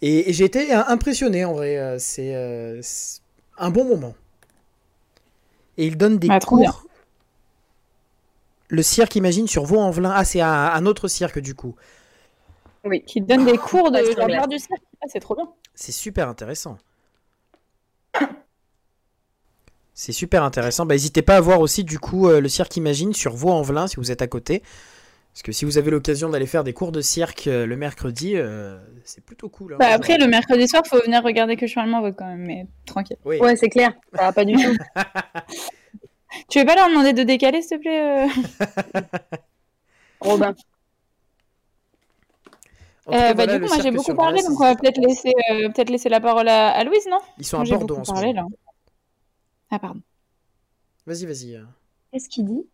Et, 0.00 0.30
et 0.30 0.32
j'ai 0.32 0.44
été 0.44 0.72
impressionné 0.72 1.44
en 1.44 1.52
vrai. 1.52 1.96
C'est 1.98 2.34
un 3.58 3.70
bon 3.70 3.84
moment. 3.84 4.14
Et 5.76 5.86
il 5.86 5.96
donne 5.96 6.18
des 6.18 6.28
bien. 6.28 6.38
cours. 6.38 6.84
Le 8.68 8.82
cirque, 8.82 9.16
imagine, 9.16 9.46
sur 9.48 9.64
Vaux-en-Velin. 9.64 10.12
Ah, 10.14 10.24
c'est 10.24 10.40
un, 10.40 10.48
un 10.50 10.86
autre 10.86 11.08
cirque 11.08 11.38
du 11.38 11.54
coup. 11.54 11.74
Qui 13.06 13.20
donne 13.20 13.44
des 13.44 13.58
cours 13.58 13.90
de 13.90 13.98
l'art 14.30 14.48
du 14.48 14.58
cirque. 14.58 14.82
Ah, 15.02 15.06
c'est 15.08 15.20
trop 15.20 15.34
bien. 15.34 15.48
C'est 15.74 15.92
super 15.92 16.28
intéressant. 16.28 16.78
C'est 19.94 20.12
super 20.12 20.44
intéressant. 20.44 20.86
Bah, 20.86 20.94
n'hésitez 20.94 21.22
pas 21.22 21.36
à 21.36 21.40
voir 21.40 21.60
aussi 21.60 21.82
du 21.84 21.98
coup 21.98 22.28
euh, 22.28 22.40
le 22.40 22.48
cirque 22.48 22.76
Imagine 22.76 23.12
sur 23.14 23.34
Vaux-en-Velin 23.34 23.88
si 23.88 23.96
vous 23.96 24.12
êtes 24.12 24.22
à 24.22 24.26
côté. 24.28 24.62
Parce 25.32 25.42
que 25.42 25.52
si 25.52 25.64
vous 25.64 25.76
avez 25.78 25.90
l'occasion 25.90 26.28
d'aller 26.28 26.46
faire 26.46 26.64
des 26.64 26.72
cours 26.72 26.92
de 26.92 27.00
cirque 27.00 27.46
euh, 27.46 27.66
le 27.66 27.76
mercredi, 27.76 28.32
euh, 28.36 28.78
c'est 29.04 29.24
plutôt 29.24 29.48
cool. 29.48 29.74
hein. 29.74 29.76
Bah, 29.78 29.88
après, 29.90 30.16
le 30.18 30.26
mercredi 30.26 30.66
soir, 30.68 30.82
faut 30.86 31.00
venir 31.00 31.22
regarder 31.22 31.56
que 31.56 31.66
je 31.66 31.72
suis 31.72 31.80
allemand 31.80 32.00
quand 32.12 32.26
même, 32.26 32.44
mais 32.44 32.66
tranquille. 32.86 33.16
Oui. 33.24 33.38
Ouais, 33.38 33.56
c'est 33.56 33.68
clair. 33.68 33.92
Ça 34.14 34.22
va 34.22 34.32
pas 34.32 34.44
du 34.44 34.54
tout. 34.54 34.76
Tu 36.48 36.58
veux 36.60 36.66
pas 36.66 36.74
leur 36.74 36.88
demander 36.88 37.12
de 37.12 37.22
décaler, 37.22 37.62
s'il 37.62 37.78
te 37.78 37.82
plaît 37.82 38.26
euh 38.26 38.28
Robin. 40.20 40.54
Euh, 43.08 43.12
cas, 43.12 43.34
bah, 43.34 43.44
voilà, 43.46 43.58
du 43.58 43.60
coup, 43.64 43.68
moi 43.68 43.82
j'ai 43.82 43.90
beaucoup 43.90 44.14
parlé, 44.14 44.42
donc 44.42 44.60
on 44.60 44.64
va 44.64 44.76
peut-être 44.76 44.98
laisser, 44.98 45.32
euh, 45.50 45.68
peut-être 45.70 45.88
laisser 45.90 46.08
la 46.10 46.20
parole 46.20 46.48
à, 46.48 46.70
à 46.70 46.84
Louise, 46.84 47.06
non. 47.10 47.18
Ils 47.38 47.44
sont 47.46 47.56
Moi 47.56 47.62
à 47.62 47.64
j'ai 47.64 47.70
Bordeaux 47.76 47.94
beaucoup 47.96 48.00
en 48.02 48.04
ce 48.04 48.12
parlé 48.12 48.34
moment. 48.34 48.48
là. 48.50 48.56
Ah, 49.70 49.78
pardon. 49.78 50.00
Vas-y, 51.06 51.24
vas-y. 51.24 51.54
euh. 51.56 51.62
Qu'est-ce 52.12 52.28
qu'il 52.28 52.44
dit? 52.46 52.66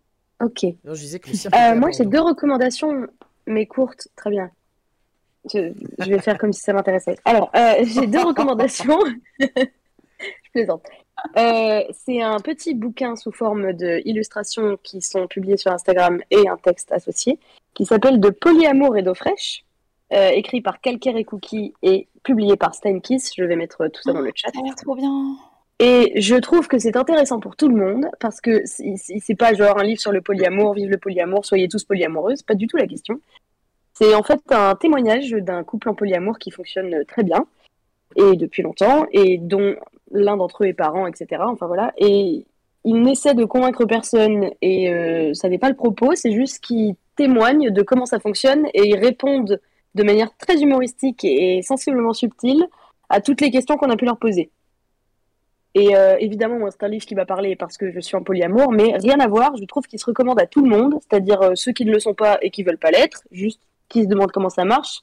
Ok. 0.42 0.64
Non, 0.84 0.94
je 0.94 1.00
disais 1.00 1.20
que 1.20 1.28
le 1.30 1.34
cirque. 1.36 1.54
Euh, 1.54 1.58
était 1.58 1.66
à 1.68 1.74
moi, 1.76 1.90
j'ai 1.92 2.04
deux 2.04 2.20
recommandations, 2.20 3.06
mais 3.46 3.66
courtes. 3.66 4.08
Très 4.16 4.30
bien. 4.30 4.50
Je, 5.52 5.72
je 6.00 6.10
vais 6.10 6.20
faire 6.20 6.38
comme 6.38 6.52
si 6.52 6.60
ça 6.62 6.72
m'intéressait. 6.72 7.16
Alors, 7.24 7.50
euh, 7.54 7.74
j'ai 7.82 8.06
deux 8.08 8.22
recommandations. 8.24 8.98
je 9.38 9.46
plaisante. 10.52 10.82
Euh, 11.36 11.82
c'est 11.92 12.22
un 12.22 12.38
petit 12.40 12.74
bouquin 12.74 13.16
sous 13.16 13.32
forme 13.32 13.72
d'illustrations 13.72 14.78
qui 14.82 15.00
sont 15.00 15.26
publiées 15.26 15.56
sur 15.56 15.70
Instagram 15.70 16.20
et 16.30 16.48
un 16.48 16.56
texte 16.56 16.92
associé 16.92 17.38
qui 17.72 17.86
s'appelle 17.86 18.20
De 18.20 18.30
polyamour 18.30 18.96
et 18.96 19.02
d'eau 19.02 19.14
fraîche, 19.14 19.64
euh, 20.12 20.28
écrit 20.30 20.60
par 20.60 20.80
Calcaire 20.80 21.16
et 21.16 21.24
Cookie 21.24 21.74
et 21.82 22.08
publié 22.22 22.56
par 22.56 22.74
Steinkiss. 22.74 23.32
Je 23.36 23.44
vais 23.44 23.56
mettre 23.56 23.88
tout 23.88 24.02
ça 24.02 24.12
dans 24.12 24.20
le 24.20 24.32
chat. 24.34 24.50
Ça 24.52 24.60
a 24.60 24.64
l'air 24.64 24.74
trop 24.74 24.94
bien. 24.94 25.36
Et 25.80 26.20
je 26.20 26.36
trouve 26.36 26.68
que 26.68 26.78
c'est 26.78 26.96
intéressant 26.96 27.40
pour 27.40 27.56
tout 27.56 27.68
le 27.68 27.76
monde 27.76 28.06
parce 28.20 28.40
que 28.40 28.62
c'est 28.64 28.94
c'est 28.96 29.34
pas 29.34 29.54
genre 29.54 29.76
un 29.78 29.82
livre 29.82 30.00
sur 30.00 30.12
le 30.12 30.20
polyamour, 30.20 30.74
vive 30.74 30.88
le 30.88 30.98
polyamour, 30.98 31.44
soyez 31.44 31.68
tous 31.68 31.82
polyamoureux, 31.84 32.36
c'est 32.36 32.46
pas 32.46 32.54
du 32.54 32.68
tout 32.68 32.76
la 32.76 32.86
question. 32.86 33.20
C'est 33.92 34.14
en 34.14 34.22
fait 34.22 34.40
un 34.50 34.76
témoignage 34.76 35.30
d'un 35.30 35.64
couple 35.64 35.88
en 35.88 35.94
polyamour 35.94 36.38
qui 36.38 36.52
fonctionne 36.52 37.04
très 37.06 37.24
bien 37.24 37.46
et 38.16 38.36
depuis 38.36 38.62
longtemps 38.62 39.06
et 39.10 39.38
dont 39.38 39.74
l'un 40.14 40.38
d'entre 40.38 40.64
eux 40.64 40.68
est 40.68 40.72
parent, 40.74 41.06
etc. 41.06 41.42
Enfin 41.46 41.66
voilà. 41.66 41.92
Et 41.98 42.46
il 42.84 43.02
n'essaie 43.02 43.34
de 43.34 43.44
convaincre 43.44 43.84
personne 43.84 44.50
et 44.62 44.90
euh, 44.90 45.34
ça 45.34 45.48
n'est 45.48 45.58
pas 45.58 45.68
le 45.68 45.76
propos, 45.76 46.14
c'est 46.14 46.32
juste 46.32 46.60
qu'ils 46.60 46.94
témoignent 47.16 47.70
de 47.70 47.82
comment 47.82 48.06
ça 48.06 48.20
fonctionne 48.20 48.66
et 48.74 48.88
ils 48.88 48.98
répondent 48.98 49.60
de 49.94 50.02
manière 50.02 50.36
très 50.36 50.60
humoristique 50.60 51.24
et 51.24 51.62
sensiblement 51.62 52.12
subtile 52.12 52.66
à 53.08 53.20
toutes 53.20 53.40
les 53.40 53.50
questions 53.50 53.76
qu'on 53.76 53.90
a 53.90 53.96
pu 53.96 54.04
leur 54.04 54.18
poser. 54.18 54.50
Et 55.74 55.96
euh, 55.96 56.16
évidemment, 56.20 56.58
moi, 56.58 56.70
c'est 56.70 56.84
un 56.84 56.88
livre 56.88 57.04
qui 57.04 57.14
m'a 57.14 57.26
parlé 57.26 57.56
parce 57.56 57.76
que 57.76 57.90
je 57.90 58.00
suis 58.00 58.16
en 58.16 58.22
polyamour, 58.22 58.70
mais 58.70 58.96
rien 58.96 59.18
à 59.18 59.26
voir. 59.26 59.56
Je 59.56 59.64
trouve 59.64 59.84
qu'il 59.84 59.98
se 59.98 60.06
recommande 60.06 60.40
à 60.40 60.46
tout 60.46 60.62
le 60.62 60.68
monde, 60.68 60.96
c'est-à-dire 61.00 61.42
euh, 61.42 61.52
ceux 61.54 61.72
qui 61.72 61.84
ne 61.84 61.92
le 61.92 61.98
sont 61.98 62.14
pas 62.14 62.38
et 62.42 62.50
qui 62.50 62.62
veulent 62.62 62.78
pas 62.78 62.90
l'être, 62.90 63.22
juste 63.32 63.60
qui 63.88 64.04
se 64.04 64.08
demandent 64.08 64.30
comment 64.30 64.50
ça 64.50 64.64
marche, 64.64 65.02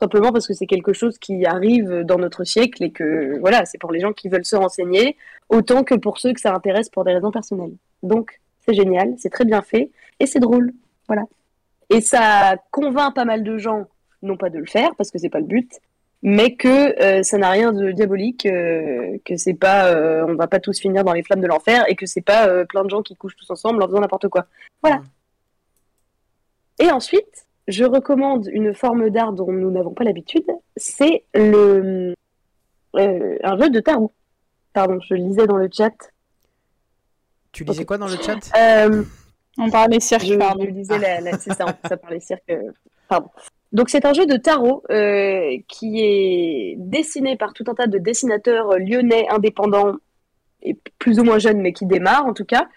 simplement 0.00 0.32
parce 0.32 0.46
que 0.46 0.54
c'est 0.54 0.66
quelque 0.66 0.92
chose 0.92 1.18
qui 1.18 1.44
arrive 1.46 2.02
dans 2.04 2.18
notre 2.18 2.44
siècle 2.44 2.82
et 2.82 2.90
que 2.90 3.38
voilà, 3.40 3.66
c'est 3.66 3.78
pour 3.78 3.92
les 3.92 4.00
gens 4.00 4.12
qui 4.12 4.28
veulent 4.28 4.44
se 4.44 4.56
renseigner, 4.56 5.16
autant 5.48 5.84
que 5.84 5.94
pour 5.94 6.18
ceux 6.18 6.32
que 6.32 6.40
ça 6.40 6.54
intéresse 6.54 6.88
pour 6.88 7.04
des 7.04 7.12
raisons 7.12 7.30
personnelles. 7.30 7.74
Donc, 8.02 8.40
c'est 8.66 8.74
génial, 8.74 9.14
c'est 9.18 9.30
très 9.30 9.44
bien 9.44 9.62
fait 9.62 9.90
et 10.18 10.26
c'est 10.26 10.40
drôle, 10.40 10.72
voilà. 11.06 11.24
Et 11.90 12.00
ça 12.00 12.56
convainc 12.70 13.14
pas 13.14 13.24
mal 13.24 13.42
de 13.42 13.58
gens, 13.58 13.86
non 14.22 14.36
pas 14.36 14.50
de 14.50 14.58
le 14.58 14.66
faire 14.66 14.94
parce 14.96 15.10
que 15.10 15.18
c'est 15.18 15.28
pas 15.28 15.40
le 15.40 15.46
but, 15.46 15.70
mais 16.22 16.54
que 16.54 17.00
euh, 17.02 17.22
ça 17.22 17.38
n'a 17.38 17.50
rien 17.50 17.72
de 17.72 17.92
diabolique, 17.92 18.46
euh, 18.46 19.18
que 19.24 19.36
c'est 19.36 19.54
pas, 19.54 19.88
euh, 19.88 20.24
on 20.28 20.34
va 20.34 20.46
pas 20.46 20.60
tous 20.60 20.78
finir 20.78 21.04
dans 21.04 21.12
les 21.12 21.22
flammes 21.22 21.40
de 21.40 21.46
l'enfer 21.46 21.84
et 21.88 21.96
que 21.96 22.06
c'est 22.06 22.20
pas 22.20 22.64
plein 22.66 22.84
de 22.84 22.90
gens 22.90 23.02
qui 23.02 23.16
couchent 23.16 23.36
tous 23.36 23.50
ensemble 23.50 23.82
en 23.82 23.86
faisant 23.86 24.00
n'importe 24.00 24.28
quoi. 24.28 24.46
Voilà. 24.82 24.98
Mm. 24.98 25.04
Et 26.80 26.90
ensuite, 26.90 27.46
je 27.70 27.84
recommande 27.84 28.48
une 28.52 28.74
forme 28.74 29.10
d'art 29.10 29.32
dont 29.32 29.50
nous 29.52 29.70
n'avons 29.70 29.92
pas 29.94 30.04
l'habitude, 30.04 30.46
c'est 30.76 31.24
le 31.34 32.14
euh, 32.96 33.36
un 33.42 33.58
jeu 33.58 33.70
de 33.70 33.80
tarot. 33.80 34.12
Pardon, 34.72 34.98
je 35.08 35.14
lisais 35.14 35.46
dans 35.46 35.56
le 35.56 35.68
chat. 35.72 35.92
Tu 37.52 37.64
lisais 37.64 37.84
quoi 37.84 37.98
dans 37.98 38.06
le 38.08 38.16
chat? 38.16 38.38
Euh, 38.56 39.02
On 39.58 39.70
parle 39.70 39.90
des 39.90 40.00
cirques, 40.00 40.24
je, 40.24 40.34
pardon. 40.34 40.64
je 40.64 41.00
la, 41.00 41.20
la- 41.20 41.38
c'est 41.38 41.52
ça, 41.54 41.66
ça 41.88 41.96
parlait 41.96 42.20
cirque. 42.20 42.42
euh, 42.50 42.70
Pardon. 43.08 43.28
Donc 43.72 43.88
c'est 43.88 44.04
un 44.04 44.12
jeu 44.12 44.26
de 44.26 44.36
tarot 44.36 44.82
euh, 44.90 45.56
qui 45.68 46.00
est 46.02 46.74
dessiné 46.78 47.36
par 47.36 47.52
tout 47.52 47.64
un 47.68 47.74
tas 47.74 47.86
de 47.86 47.98
dessinateurs 47.98 48.78
lyonnais 48.78 49.26
indépendants 49.30 49.94
et 50.62 50.76
plus 50.98 51.18
ou 51.20 51.24
moins 51.24 51.38
jeunes, 51.38 51.60
mais 51.60 51.72
qui 51.72 51.86
démarrent 51.86 52.26
en 52.26 52.34
tout 52.34 52.44
cas. 52.44 52.68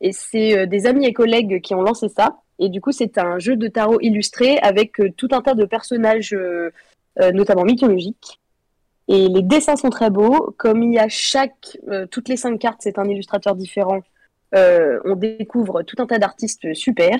Et 0.00 0.12
c'est 0.12 0.56
euh, 0.58 0.66
des 0.66 0.86
amis 0.86 1.06
et 1.06 1.12
collègues 1.12 1.60
qui 1.60 1.74
ont 1.74 1.82
lancé 1.82 2.08
ça. 2.08 2.38
Et 2.58 2.68
du 2.68 2.80
coup, 2.80 2.92
c'est 2.92 3.18
un 3.18 3.38
jeu 3.38 3.56
de 3.56 3.68
tarot 3.68 4.00
illustré 4.00 4.58
avec 4.58 5.00
euh, 5.00 5.10
tout 5.16 5.28
un 5.32 5.40
tas 5.40 5.54
de 5.54 5.64
personnages, 5.64 6.32
euh, 6.34 6.70
euh, 7.20 7.30
notamment 7.32 7.64
mythologiques. 7.64 8.40
Et 9.06 9.28
les 9.28 9.42
dessins 9.42 9.76
sont 9.76 9.90
très 9.90 10.10
beaux. 10.10 10.54
Comme 10.58 10.82
il 10.82 10.92
y 10.92 10.98
a 10.98 11.08
chaque, 11.08 11.78
toutes 12.10 12.28
les 12.28 12.36
cinq 12.36 12.58
cartes, 12.58 12.80
c'est 12.80 12.98
un 12.98 13.04
illustrateur 13.04 13.54
différent. 13.54 14.02
on 14.52 15.16
découvre 15.16 15.82
tout 15.82 15.96
un 15.98 16.06
tas 16.06 16.18
d'artistes 16.18 16.74
super. 16.74 17.16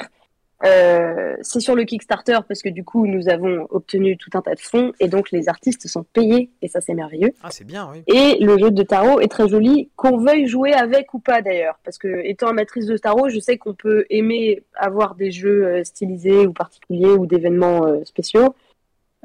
Euh, 0.64 1.36
c'est 1.40 1.60
sur 1.60 1.76
le 1.76 1.84
Kickstarter 1.84 2.38
parce 2.48 2.62
que 2.62 2.68
du 2.68 2.82
coup 2.82 3.06
nous 3.06 3.28
avons 3.28 3.68
obtenu 3.70 4.16
tout 4.16 4.30
un 4.34 4.42
tas 4.42 4.56
de 4.56 4.60
fonds 4.60 4.92
et 4.98 5.06
donc 5.06 5.30
les 5.30 5.48
artistes 5.48 5.86
sont 5.86 6.02
payés 6.02 6.50
et 6.62 6.68
ça 6.68 6.80
c'est 6.80 6.94
merveilleux. 6.94 7.32
Ah, 7.44 7.50
c'est 7.52 7.62
bien, 7.64 7.88
oui. 7.92 8.02
Et 8.08 8.42
le 8.42 8.58
jeu 8.58 8.72
de 8.72 8.82
tarot 8.82 9.20
est 9.20 9.28
très 9.28 9.48
joli, 9.48 9.88
qu'on 9.94 10.16
veuille 10.18 10.48
jouer 10.48 10.72
avec 10.72 11.14
ou 11.14 11.20
pas 11.20 11.42
d'ailleurs, 11.42 11.78
parce 11.84 11.96
que 11.96 12.08
étant 12.24 12.48
amatrice 12.48 12.86
de 12.86 12.96
tarot, 12.96 13.28
je 13.28 13.38
sais 13.38 13.56
qu'on 13.56 13.74
peut 13.74 14.04
aimer 14.10 14.64
avoir 14.74 15.14
des 15.14 15.30
jeux 15.30 15.64
euh, 15.64 15.84
stylisés 15.84 16.46
ou 16.48 16.52
particuliers 16.52 17.12
ou 17.12 17.26
d'événements 17.26 17.86
euh, 17.86 18.04
spéciaux, 18.04 18.54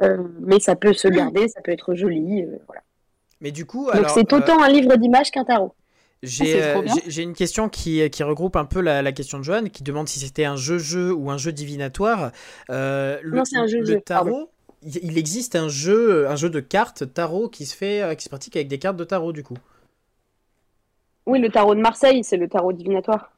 Euh, 0.01 0.17
mais 0.41 0.59
ça 0.59 0.75
peut 0.75 0.93
se 0.93 1.07
garder, 1.07 1.47
ça 1.47 1.61
peut 1.61 1.71
être 1.71 1.93
joli, 1.93 2.45
voilà. 2.67 2.81
Mais 3.41 3.51
du 3.51 3.65
coup, 3.65 3.85
Donc 3.85 3.95
alors. 3.95 4.09
c'est 4.09 4.33
euh, 4.33 4.37
autant 4.37 4.61
un 4.63 4.69
livre 4.69 4.95
d'images 4.95 5.29
qu'un 5.29 5.43
tarot. 5.43 5.73
J'ai 6.23 6.61
trop 6.61 6.79
euh, 6.81 6.87
j'ai- 6.87 7.11
j'ai 7.11 7.21
une 7.23 7.33
question 7.33 7.69
qui, 7.69 8.09
qui 8.09 8.23
regroupe 8.23 8.55
un 8.55 8.65
peu 8.65 8.79
la, 8.81 9.01
la 9.01 9.11
question 9.11 9.39
de 9.39 9.43
Joanne, 9.43 9.69
qui 9.69 9.83
demande 9.83 10.07
si 10.07 10.19
c'était 10.19 10.45
un 10.45 10.55
jeu-jeu 10.55 11.13
ou 11.13 11.29
un 11.29 11.37
jeu 11.37 11.51
divinatoire. 11.51 12.31
Euh, 12.69 13.19
le, 13.21 13.37
Non, 13.37 13.45
c'est 13.45 13.57
un 13.57 13.67
jeu-jeu, 13.67 13.95
Le 13.95 14.01
tarot, 14.01 14.49
il 14.83 14.99
il 15.03 15.17
existe 15.17 15.55
un 15.55 15.67
jeu, 15.67 16.27
un 16.29 16.35
jeu 16.35 16.49
de 16.49 16.59
cartes 16.61 17.13
tarot 17.13 17.49
qui 17.49 17.65
se 17.65 17.75
fait, 17.75 18.01
euh, 18.01 18.15
qui 18.15 18.23
se 18.23 18.29
pratique 18.29 18.55
avec 18.55 18.69
des 18.69 18.79
cartes 18.79 18.97
de 18.97 19.03
tarot 19.03 19.33
du 19.33 19.43
coup. 19.43 19.57
Oui, 21.25 21.39
le 21.39 21.49
tarot 21.49 21.75
de 21.75 21.81
Marseille, 21.81 22.23
c'est 22.23 22.37
le 22.37 22.47
tarot 22.47 22.71
divinatoire. 22.71 23.32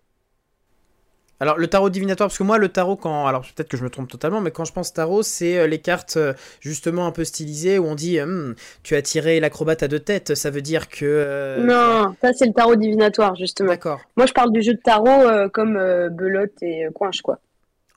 Alors 1.41 1.58
le 1.58 1.67
tarot 1.67 1.89
divinatoire, 1.89 2.30
parce 2.30 2.38
que 2.38 2.43
moi 2.43 2.58
le 2.58 2.69
tarot, 2.69 2.95
quand, 2.95 3.28
alors 3.28 3.41
peut-être 3.41 3.67
que 3.67 3.76
je 3.76 3.84
me 3.84 3.89
trompe 3.89 4.10
totalement, 4.10 4.39
mais 4.39 4.52
quand 4.52 4.63
je 4.63 4.71
pense 4.71 4.93
tarot, 4.93 5.21
c'est 5.21 5.58
euh, 5.58 5.67
les 5.67 5.80
cartes 5.80 6.15
euh, 6.17 6.34
justement 6.62 7.08
un 7.08 7.12
peu 7.12 7.26
stylisées 7.26 7.78
où 7.78 7.86
on 7.86 7.95
dit, 7.95 8.19
Hum, 8.21 8.56
tu 8.84 8.95
as 8.95 9.02
tiré 9.02 9.39
l'acrobate 9.41 9.84
à 9.84 9.88
deux 9.89 10.00
têtes, 10.00 10.34
ça 10.36 10.50
veut 10.50 10.62
dire 10.62 10.88
que. 10.88 11.04
euh, 11.04 11.65
Non, 11.65 12.15
ça 12.21 12.32
c'est 12.34 12.45
le 12.45 12.54
tarot 12.54 12.76
divinatoire 12.78 13.36
justement. 13.36 13.69
D'accord. 13.69 14.02
Moi 14.15 14.26
je 14.28 14.34
parle 14.34 14.52
du 14.54 14.62
jeu 14.62 14.74
de 14.76 14.80
tarot 14.82 15.08
euh, 15.10 15.50
comme 15.50 15.76
euh, 15.76 16.10
belote 16.10 16.54
et 16.62 16.86
euh, 16.86 16.91
coinche 16.91 17.21
quoi. 17.21 17.39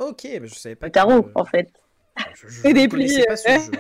Ok, 0.00 0.26
mais 0.40 0.46
je 0.48 0.54
savais 0.54 0.74
pas. 0.74 0.86
Le 0.86 0.92
tarot 0.92 1.22
que- 1.22 1.30
en 1.36 1.44
fait. 1.44 1.68
Je, 2.34 2.48
je 2.48 2.68
Et 2.68 2.72
des 2.74 2.88
plis, 2.88 3.22
pas 3.24 3.36
ce 3.36 3.50
euh. 3.50 3.58
jeu. 3.58 3.70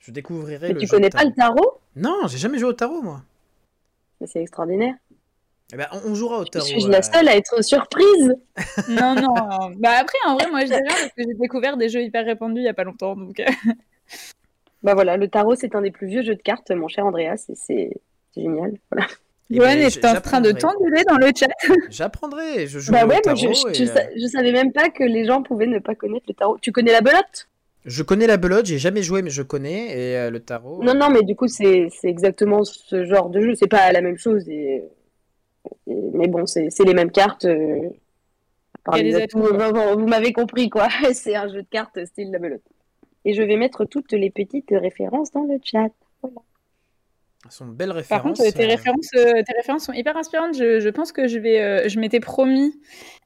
Je 0.00 0.10
découvrirai 0.12 0.68
Mais 0.68 0.74
le 0.74 0.80
tu 0.80 0.86
jeu 0.86 0.90
connais 0.96 1.10
pas 1.10 1.24
le 1.24 1.32
tarot? 1.32 1.78
Non, 1.96 2.26
j'ai 2.26 2.38
jamais 2.38 2.58
joué 2.58 2.68
au 2.68 2.72
tarot 2.74 3.00
moi. 3.02 3.22
Mais 4.20 4.26
c'est 4.26 4.40
extraordinaire. 4.42 4.94
Eh 5.72 5.76
ben, 5.76 5.86
on, 6.04 6.14
jouera 6.14 6.38
au 6.38 6.44
tarot. 6.44 6.66
Suis-je 6.66 6.88
euh, 6.88 6.90
la 6.90 7.02
seule 7.02 7.28
à 7.28 7.36
être 7.36 7.62
surprise 7.62 8.34
Non, 8.88 9.14
non. 9.14 9.70
Bah 9.78 9.92
après, 10.00 10.18
en 10.26 10.34
vrai, 10.36 10.50
moi, 10.50 10.60
je 10.62 10.66
dirais 10.66 10.82
parce 10.84 11.12
que 11.16 11.22
j'ai 11.22 11.34
découvert 11.34 11.76
des 11.76 11.88
jeux 11.88 12.02
hyper 12.02 12.24
répandus 12.24 12.60
il 12.60 12.64
y 12.64 12.68
a 12.68 12.74
pas 12.74 12.84
longtemps, 12.84 13.14
donc. 13.16 13.38
euh, 13.40 13.44
Bah 14.82 14.94
voilà, 14.94 15.16
le 15.18 15.28
tarot 15.28 15.54
c'est 15.56 15.74
un 15.74 15.82
des 15.82 15.90
plus 15.90 16.06
vieux 16.06 16.22
jeux 16.22 16.34
de 16.36 16.42
cartes, 16.42 16.70
mon 16.70 16.88
cher 16.88 17.04
Andreas, 17.04 17.44
et 17.50 17.54
c'est 17.54 17.90
génial. 18.34 18.72
Voilà. 18.90 19.06
eh 19.50 19.56
Johan 19.56 19.66
ben, 19.66 19.78
est 19.82 20.04
en 20.06 20.20
train 20.22 20.40
de 20.40 20.52
t'engueuler 20.52 21.04
dans 21.06 21.18
le 21.18 21.30
chat. 21.36 21.48
J'apprendrai, 21.90 22.66
je 22.66 22.78
jouerai 22.78 23.00
Bah 23.02 23.06
ouais, 23.06 23.18
au 23.18 23.20
tarot. 23.20 23.36
je, 23.36 23.44
je, 23.46 23.68
et, 23.68 23.74
je 23.74 23.84
sa- 23.84 24.08
je 24.16 24.26
savais 24.26 24.52
même 24.52 24.72
pas 24.72 24.88
que 24.88 25.04
les 25.04 25.26
gens 25.26 25.42
pouvaient 25.42 25.66
ne 25.66 25.80
pas 25.80 25.94
connaître 25.94 26.24
le 26.28 26.34
tarot. 26.34 26.56
Tu 26.62 26.72
connais 26.72 26.92
la 26.92 27.02
belote? 27.02 27.48
Je 27.84 28.02
connais 28.02 28.26
la 28.26 28.38
belote, 28.38 28.66
j'ai 28.66 28.78
jamais 28.78 29.02
joué, 29.02 29.20
mais 29.20 29.30
je 29.30 29.42
connais. 29.42 29.88
Et 29.98 30.16
euh, 30.16 30.30
le 30.30 30.40
tarot. 30.40 30.82
Non, 30.82 30.94
non, 30.94 31.10
mais 31.10 31.22
du 31.22 31.36
coup 31.36 31.46
c'est 31.48 31.88
exactement 32.04 32.64
ce 32.64 33.04
genre 33.04 33.28
de 33.28 33.42
jeu. 33.42 33.54
C'est 33.54 33.68
pas 33.68 33.92
la 33.92 34.00
même 34.00 34.16
chose, 34.16 34.48
et- 34.48 34.82
mais 35.86 36.28
bon, 36.28 36.46
c'est 36.46 36.70
c'est 36.70 36.84
les 36.84 36.94
mêmes 36.94 37.10
cartes. 37.10 37.44
euh, 37.44 37.88
par 38.84 38.96
les 38.96 39.14
atouts. 39.14 39.44
atouts. 39.46 39.98
Vous 40.00 40.06
m'avez 40.06 40.32
compris 40.32 40.70
quoi. 40.70 40.88
c'est 41.12 41.34
un 41.36 41.48
jeu 41.48 41.62
de 41.62 41.68
cartes 41.68 42.04
style 42.06 42.30
la 42.30 42.38
belote. 42.38 42.62
Et 43.26 43.34
je 43.34 43.42
vais 43.42 43.56
mettre 43.56 43.84
toutes 43.84 44.12
les 44.12 44.30
petites 44.30 44.70
références 44.70 45.30
dans 45.32 45.44
le 45.44 45.58
chat. 45.62 45.88
Ce 47.48 47.56
sont 47.56 47.66
de 47.66 47.72
belles 47.72 47.88
Par 47.88 47.96
références. 47.96 48.38
contre, 48.38 48.52
tes 48.52 48.64
euh, 48.64 48.68
références, 48.68 49.08
euh, 49.16 49.42
tes 49.46 49.52
références 49.56 49.84
sont 49.84 49.92
hyper 49.94 50.14
inspirantes. 50.16 50.54
Je, 50.56 50.78
je 50.80 50.88
pense 50.90 51.10
que 51.10 51.26
je 51.26 51.38
vais, 51.38 51.60
euh, 51.60 51.88
je 51.88 51.98
m'étais 51.98 52.20
promis 52.20 52.72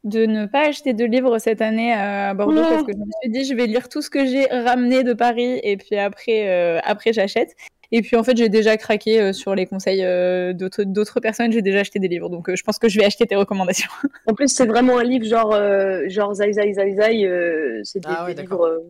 de 0.04 0.24
ne 0.26 0.46
pas 0.46 0.68
acheter 0.68 0.94
de 0.94 1.04
livres 1.04 1.38
cette 1.38 1.60
année 1.60 1.92
à 1.92 2.32
Bordeaux 2.34 2.54
Non. 2.62 2.68
parce 2.68 2.82
que 2.84 2.92
je 2.92 2.98
me 2.98 3.04
suis 3.22 3.30
dit 3.32 3.44
je 3.44 3.54
vais 3.54 3.66
lire 3.66 3.88
tout 3.88 4.02
ce 4.02 4.10
que 4.10 4.24
j'ai 4.24 4.46
ramené 4.46 5.02
de 5.02 5.14
Paris 5.14 5.58
et 5.64 5.76
puis 5.76 5.96
après, 5.96 6.48
euh, 6.48 6.78
après 6.84 7.12
j'achète. 7.12 7.54
Et 7.96 8.02
puis 8.02 8.16
en 8.16 8.24
fait, 8.24 8.36
j'ai 8.36 8.48
déjà 8.48 8.76
craqué 8.76 9.20
euh, 9.20 9.32
sur 9.32 9.54
les 9.54 9.66
conseils 9.66 10.02
euh, 10.04 10.52
d'autres 10.52 10.82
d'autres 10.82 11.20
personnes. 11.20 11.52
J'ai 11.52 11.62
déjà 11.62 11.78
acheté 11.78 12.00
des 12.00 12.08
livres, 12.08 12.28
donc 12.28 12.48
euh, 12.48 12.56
je 12.56 12.64
pense 12.64 12.80
que 12.80 12.88
je 12.88 12.98
vais 12.98 13.04
acheter 13.04 13.24
tes 13.24 13.36
recommandations. 13.36 13.90
En 14.26 14.34
plus, 14.34 14.48
c'est 14.48 14.66
vraiment 14.66 14.98
un 14.98 15.04
livre 15.04 15.24
genre, 15.24 15.54
euh, 15.54 16.02
genre 16.08 16.34
Zai 16.34 16.52
Zai 16.52 16.72
Zai 16.74 16.94
Zai. 16.96 17.24
euh, 17.24 17.80
c'est 17.84 18.00
des, 18.00 18.08
Ah 18.10 18.24
ouais, 18.24 18.34
des 18.34 18.42
livres, 18.42 18.66
euh, 18.66 18.80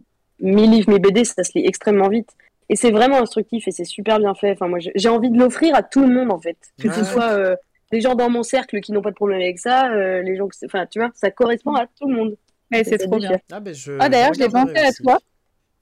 mi 0.40 0.66
livres, 0.66 0.88
mi 0.90 0.98
BD, 0.98 1.24
ça 1.26 1.44
se 1.44 1.52
lit 1.55 1.66
extrêmement 1.66 2.09
vite. 2.09 2.30
Et 2.70 2.76
c'est 2.76 2.92
vraiment 2.92 3.18
instructif 3.20 3.68
et 3.68 3.72
c'est 3.72 3.84
super 3.84 4.18
bien 4.18 4.34
fait. 4.34 4.52
Enfin, 4.52 4.68
moi, 4.68 4.78
j'ai 4.80 5.09
envie 5.11 5.28
de 5.28 5.38
l'offrir 5.38 5.74
à 5.74 5.82
tout 5.82 6.00
le 6.00 6.09
monde 6.14 6.32
en 6.32 6.40
fait. 6.40 6.57
Que 6.80 6.90
ce 6.90 7.00
ouais. 7.00 7.05
soit 7.05 7.30
euh, 7.32 7.57
les 7.92 8.00
gens 8.00 8.14
dans 8.14 8.30
mon 8.30 8.42
cercle 8.42 8.80
qui 8.80 8.92
n'ont 8.92 9.02
pas 9.02 9.11
de 9.11 9.16
problème 9.16 9.38
avec 9.38 9.59
ça, 9.59 9.92
euh, 9.92 10.22
les 10.22 10.34
gens, 10.36 10.48
enfin, 10.64 10.86
tu 10.90 10.98
vois, 10.98 11.11
ça 11.14 11.30
correspond 11.30 11.74
à 11.74 11.86
tout 12.00 12.09
le 12.09 12.14
monde. 12.16 12.36
Ouais, 12.72 12.82
c'est 12.84 12.98
C'est 12.98 13.07
trop 13.07 13.18
bien. 13.18 13.38
Ah, 13.52 13.61
ben, 13.61 13.74
je, 13.74 13.92
Ah 14.00 14.09
d'ailleurs, 14.09 14.32
je 14.32 14.40
l'ai 14.40 14.48
pensé 14.48 14.78
à 14.78 14.88
aussi. 14.88 15.02
toi. 15.02 15.18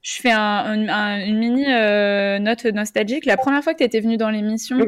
Je 0.03 0.15
fais 0.21 0.31
un- 0.33 0.39
un- 0.39 0.89
un- 0.89 1.25
une 1.25 1.39
mini 1.39 1.65
euh, 1.73 2.39
note 2.41 2.65
nostalgique. 2.67 3.25
La 3.25 3.37
première 3.37 3.63
fois 3.63 3.73
que 3.73 3.79
tu 3.79 3.85
étais 3.85 4.01
venu 4.01 4.17
dans 4.17 4.31
l'émission. 4.31 4.79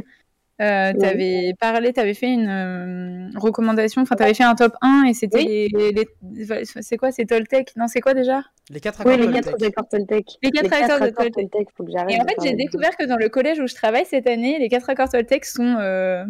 Euh, 0.60 0.92
Oui. 0.92 0.98
t'avais 1.00 1.54
parlé, 1.58 1.92
t'avais 1.92 2.14
fait 2.14 2.28
une 2.32 2.48
euh, 2.48 3.28
recommandation, 3.36 4.02
enfin 4.02 4.14
t'avais 4.14 4.34
fait 4.34 4.44
un 4.44 4.54
top 4.54 4.72
1 4.82 5.02
et 5.08 5.12
c'était 5.12 5.38
Oui. 5.38 5.68
les, 5.76 5.90
les- 5.90 6.64
c'est 6.64 6.96
quoi, 6.96 7.10
c'est 7.10 7.24
Toltec? 7.26 7.72
Non, 7.76 7.88
c'est 7.88 8.00
quoi 8.00 8.14
déjà? 8.14 8.40
Les 8.70 8.78
quatre 8.78 9.00
accords 9.00 9.14
Oui, 9.14 9.18
les 9.18 9.40
Toltec. 9.40 9.44
quatre 9.44 9.64
accords 9.66 9.88
Toltec. 9.88 10.26
Les 10.44 10.50
quatre 10.52 10.72
accords 10.72 11.00
de 11.00 11.10
Toltec. 11.12 11.34
Toltec, 11.34 11.68
faut 11.76 11.82
que 11.82 11.90
j'arrête. 11.90 12.12
Et 12.16 12.20
en 12.20 12.24
fait, 12.24 12.36
j'ai 12.40 12.54
découvert 12.54 12.96
que 12.96 13.04
dans 13.04 13.16
le 13.16 13.28
collège 13.28 13.58
où 13.58 13.66
je 13.66 13.74
travaille 13.74 14.04
cette 14.06 14.28
année, 14.28 14.60
les 14.60 14.68
quatre 14.68 14.88
accords 14.88 15.08
Toltec 15.08 15.44
sont 15.44 15.76
euh, 15.80 16.24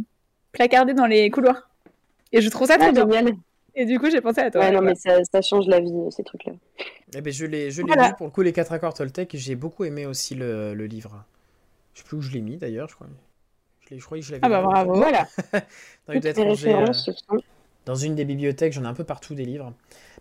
placardés 0.52 0.94
dans 0.94 1.06
les 1.06 1.28
couloirs. 1.28 1.68
Et 2.32 2.40
je 2.40 2.48
trouve 2.48 2.66
ça 2.66 2.76
Ah, 2.80 2.92
trop 2.92 3.04
bien. 3.04 3.18
génial. 3.18 3.34
Et 3.74 3.84
du 3.84 3.98
coup, 3.98 4.08
j'ai 4.08 4.22
pensé 4.22 4.40
à 4.40 4.50
toi. 4.50 4.62
Ouais, 4.62 4.70
non, 4.70 4.80
mais 4.80 4.94
ça, 4.94 5.18
ça 5.30 5.42
change 5.42 5.66
la 5.66 5.80
vie, 5.80 5.92
ces 6.10 6.22
trucs-là. 6.24 6.52
Eh 7.16 7.20
ben, 7.20 7.32
je 7.32 7.46
l'ai 7.46 7.70
Voilà. 7.70 8.08
lu 8.08 8.14
pour 8.16 8.26
le 8.26 8.32
coup, 8.32 8.42
les 8.42 8.52
quatre 8.52 8.72
accords 8.72 8.94
Toltec. 8.94 9.30
J'ai 9.34 9.54
beaucoup 9.54 9.84
aimé 9.84 10.06
aussi 10.06 10.34
le, 10.34 10.74
le 10.74 10.86
livre. 10.86 11.24
Je 11.94 12.00
sais 12.00 12.04
plus 12.06 12.16
où 12.16 12.22
je 12.22 12.30
l'ai 12.32 12.40
mis 12.40 12.56
d'ailleurs, 12.56 12.88
je 12.88 12.94
crois. 12.94 13.06
Je, 13.90 14.02
crois 14.04 14.18
que 14.18 14.24
je 14.24 14.32
l'avais 14.32 14.40
Ah 14.44 14.48
bah 14.48 14.62
bravo, 14.62 14.94
voilà. 14.94 15.28
Euh, 16.10 16.86
dans 17.86 17.94
une 17.94 18.14
des 18.14 18.24
bibliothèques. 18.24 18.72
J'en 18.72 18.84
ai 18.84 18.86
un 18.86 18.94
peu 18.94 19.04
partout 19.04 19.34
des 19.34 19.44
livres. 19.44 19.72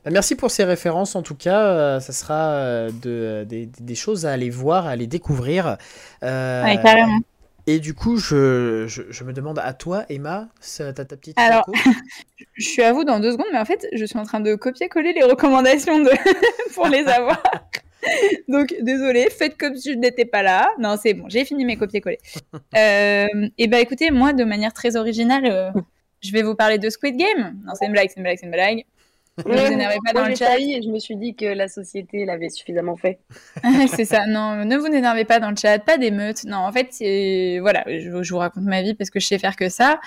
Bah, 0.06 0.12
merci 0.12 0.36
pour 0.36 0.52
ces 0.52 0.64
références. 0.64 1.16
En 1.16 1.22
tout 1.24 1.36
cas, 1.36 1.66
euh, 1.66 2.00
ça 2.00 2.14
sera 2.14 2.52
euh, 2.52 2.92
de, 3.02 3.46
des, 3.48 3.66
des 3.66 3.96
choses 3.96 4.26
à 4.26 4.32
aller 4.32 4.50
voir, 4.50 4.86
à 4.86 4.92
aller 4.92 5.08
découvrir. 5.08 5.78
Euh, 6.24 6.64
Ouais, 6.64 6.80
carrément. 6.82 7.20
Et 7.66 7.80
du 7.80 7.94
coup, 7.94 8.18
je, 8.18 8.86
je, 8.88 9.04
je 9.10 9.24
me 9.24 9.32
demande 9.32 9.60
à 9.60 9.74
toi, 9.74 10.06
Emma, 10.10 10.50
t'as 10.78 10.94
ta 10.94 11.06
petite 11.06 11.40
Alors, 11.40 11.66
Je 12.56 12.66
suis 12.66 12.84
à 12.84 12.94
vous 12.94 13.04
dans 13.04 13.20
deux 13.20 13.32
secondes, 13.32 13.48
mais 13.52 13.60
en 13.60 13.66
fait, 13.66 13.88
je 13.94 14.06
suis 14.06 14.18
en 14.18 14.24
train 14.24 14.40
de 14.40 14.56
copier-coller 14.56 15.14
les 15.14 15.24
recommandations 15.24 16.00
de... 16.00 16.12
pour 16.74 16.88
les 16.88 17.06
avoir. 17.06 17.42
Donc, 18.48 18.76
désolé, 18.82 19.30
faites 19.30 19.58
comme 19.58 19.76
si 19.76 19.94
je 19.94 19.98
n'étais 19.98 20.26
pas 20.26 20.44
là. 20.44 20.70
Non, 20.78 20.96
c'est 21.02 21.14
bon, 21.14 21.26
j'ai 21.30 21.46
fini 21.46 21.66
mes 21.66 21.78
copier-coller. 21.78 22.20
Euh, 22.76 23.50
et 23.58 23.68
bah 23.68 23.80
écoutez, 23.80 24.12
moi, 24.12 24.34
de 24.34 24.44
manière 24.44 24.74
très 24.74 24.96
originale, 24.96 25.46
euh, 25.46 25.72
je 26.22 26.32
vais 26.32 26.44
vous 26.44 26.56
parler 26.56 26.78
de 26.78 26.90
Squid 26.90 27.18
Game. 27.18 27.60
Non, 27.66 27.74
c'est 27.76 27.86
une 27.86 27.94
blague, 27.94 28.10
c'est 28.10 28.18
une 28.18 28.24
blague, 28.24 28.38
c'est 28.40 28.46
une 28.46 28.52
blague. 28.52 28.84
Ne 29.38 29.52
vous 29.52 29.72
énervez 29.74 29.98
pas 30.06 30.14
dans 30.14 30.28
le 30.28 30.36
chat. 30.36 30.60
et 30.60 30.82
je 30.84 30.90
me 30.90 31.00
suis 31.00 31.16
dit 31.16 31.36
que 31.36 31.46
la 31.46 31.68
société 31.68 32.24
l'avait 32.26 32.50
suffisamment 32.50 32.96
fait. 32.96 33.20
c'est 33.88 34.06
ça, 34.06 34.26
non, 34.28 34.64
ne 34.64 34.78
vous 34.78 34.86
énervez 34.86 35.26
pas 35.26 35.40
dans 35.40 35.50
le 35.50 35.56
chat, 35.56 35.80
pas 35.80 35.98
d'émeutes. 35.98 36.44
Non, 36.46 36.58
en 36.58 36.72
fait, 36.72 36.88
c'est- 36.92 37.58
voilà, 37.60 37.84
je, 37.88 38.22
je 38.22 38.34
vous 38.34 38.40
raconte 38.40 38.64
ma 38.66 38.82
vie 38.84 38.94
parce 38.94 39.10
que 39.10 39.20
je 39.20 39.26
sais 39.28 39.40
faire 39.40 39.56
que 39.56 39.70
ça. 39.70 40.00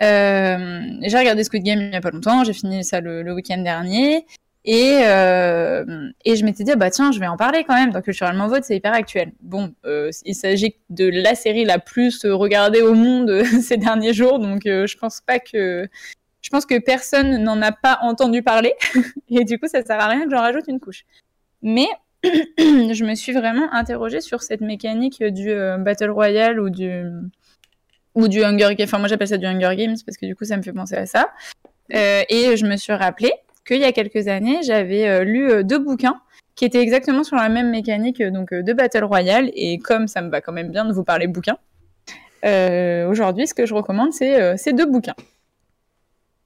Euh, 0.00 0.80
j'ai 1.02 1.16
regardé 1.18 1.44
Squid 1.44 1.62
Game 1.62 1.80
il 1.80 1.92
y 1.92 1.96
a 1.96 2.00
pas 2.00 2.10
longtemps, 2.10 2.42
j'ai 2.44 2.52
fini 2.52 2.82
ça 2.84 3.00
le, 3.00 3.22
le 3.22 3.32
week-end 3.32 3.58
dernier. 3.58 4.26
Et, 4.64 4.98
euh, 5.02 5.84
et 6.24 6.36
je 6.36 6.44
m'étais 6.44 6.62
dit, 6.62 6.72
bah 6.76 6.90
tiens, 6.90 7.10
je 7.10 7.18
vais 7.18 7.26
en 7.26 7.36
parler 7.36 7.64
quand 7.64 7.74
même. 7.74 7.90
Dans 7.90 8.00
Culturellement 8.00 8.46
Vote, 8.46 8.62
c'est 8.64 8.76
hyper 8.76 8.92
actuel. 8.94 9.32
Bon, 9.40 9.74
euh, 9.84 10.10
il 10.24 10.34
s'agit 10.36 10.76
de 10.88 11.08
la 11.08 11.34
série 11.34 11.64
la 11.64 11.80
plus 11.80 12.24
regardée 12.24 12.80
au 12.80 12.94
monde 12.94 13.42
ces 13.62 13.76
derniers 13.76 14.14
jours, 14.14 14.38
donc 14.38 14.66
euh, 14.66 14.86
je 14.86 14.96
pense 14.96 15.20
pas 15.20 15.38
que. 15.40 15.88
Je 16.42 16.50
pense 16.50 16.66
que 16.66 16.78
personne 16.78 17.42
n'en 17.42 17.62
a 17.62 17.72
pas 17.72 17.98
entendu 18.02 18.42
parler. 18.42 18.74
et 19.30 19.44
du 19.44 19.58
coup, 19.58 19.68
ça 19.68 19.82
sert 19.82 20.00
à 20.00 20.08
rien 20.08 20.24
que 20.24 20.30
j'en 20.30 20.40
rajoute 20.40 20.66
une 20.68 20.80
couche. 20.80 21.04
Mais 21.62 21.86
je 22.24 23.04
me 23.04 23.14
suis 23.14 23.32
vraiment 23.32 23.72
interrogée 23.72 24.20
sur 24.20 24.42
cette 24.42 24.60
mécanique 24.60 25.22
du 25.24 25.50
euh, 25.50 25.76
Battle 25.78 26.10
Royale 26.10 26.60
ou 26.60 26.70
du, 26.70 27.04
ou 28.14 28.28
du 28.28 28.44
Hunger 28.44 28.74
Games. 28.76 28.86
Enfin, 28.86 28.98
moi 28.98 29.08
j'appelle 29.08 29.28
ça 29.28 29.38
du 29.38 29.46
Hunger 29.46 29.74
Games 29.76 29.96
parce 30.06 30.16
que 30.16 30.26
du 30.26 30.36
coup 30.36 30.44
ça 30.44 30.56
me 30.56 30.62
fait 30.62 30.72
penser 30.72 30.96
à 30.96 31.06
ça. 31.06 31.30
Euh, 31.94 32.22
et 32.28 32.56
je 32.56 32.64
me 32.66 32.76
suis 32.76 32.92
rappelé 32.92 33.32
qu'il 33.66 33.78
y 33.78 33.84
a 33.84 33.92
quelques 33.92 34.28
années, 34.28 34.60
j'avais 34.62 35.08
euh, 35.08 35.24
lu 35.24 35.64
deux 35.64 35.78
bouquins 35.78 36.20
qui 36.54 36.64
étaient 36.64 36.80
exactement 36.80 37.24
sur 37.24 37.36
la 37.36 37.48
même 37.48 37.70
mécanique 37.70 38.22
donc, 38.22 38.54
de 38.54 38.72
Battle 38.72 39.04
Royale. 39.04 39.50
Et 39.54 39.78
comme 39.78 40.06
ça 40.06 40.22
me 40.22 40.30
va 40.30 40.40
quand 40.40 40.52
même 40.52 40.70
bien 40.70 40.84
de 40.84 40.92
vous 40.92 41.04
parler 41.04 41.26
bouquins, 41.26 41.56
aujourd'hui 42.44 43.46
ce 43.46 43.54
que 43.54 43.66
je 43.66 43.74
recommande 43.74 44.12
c'est 44.12 44.56
ces 44.56 44.72
deux 44.72 44.86
bouquins. 44.86 45.14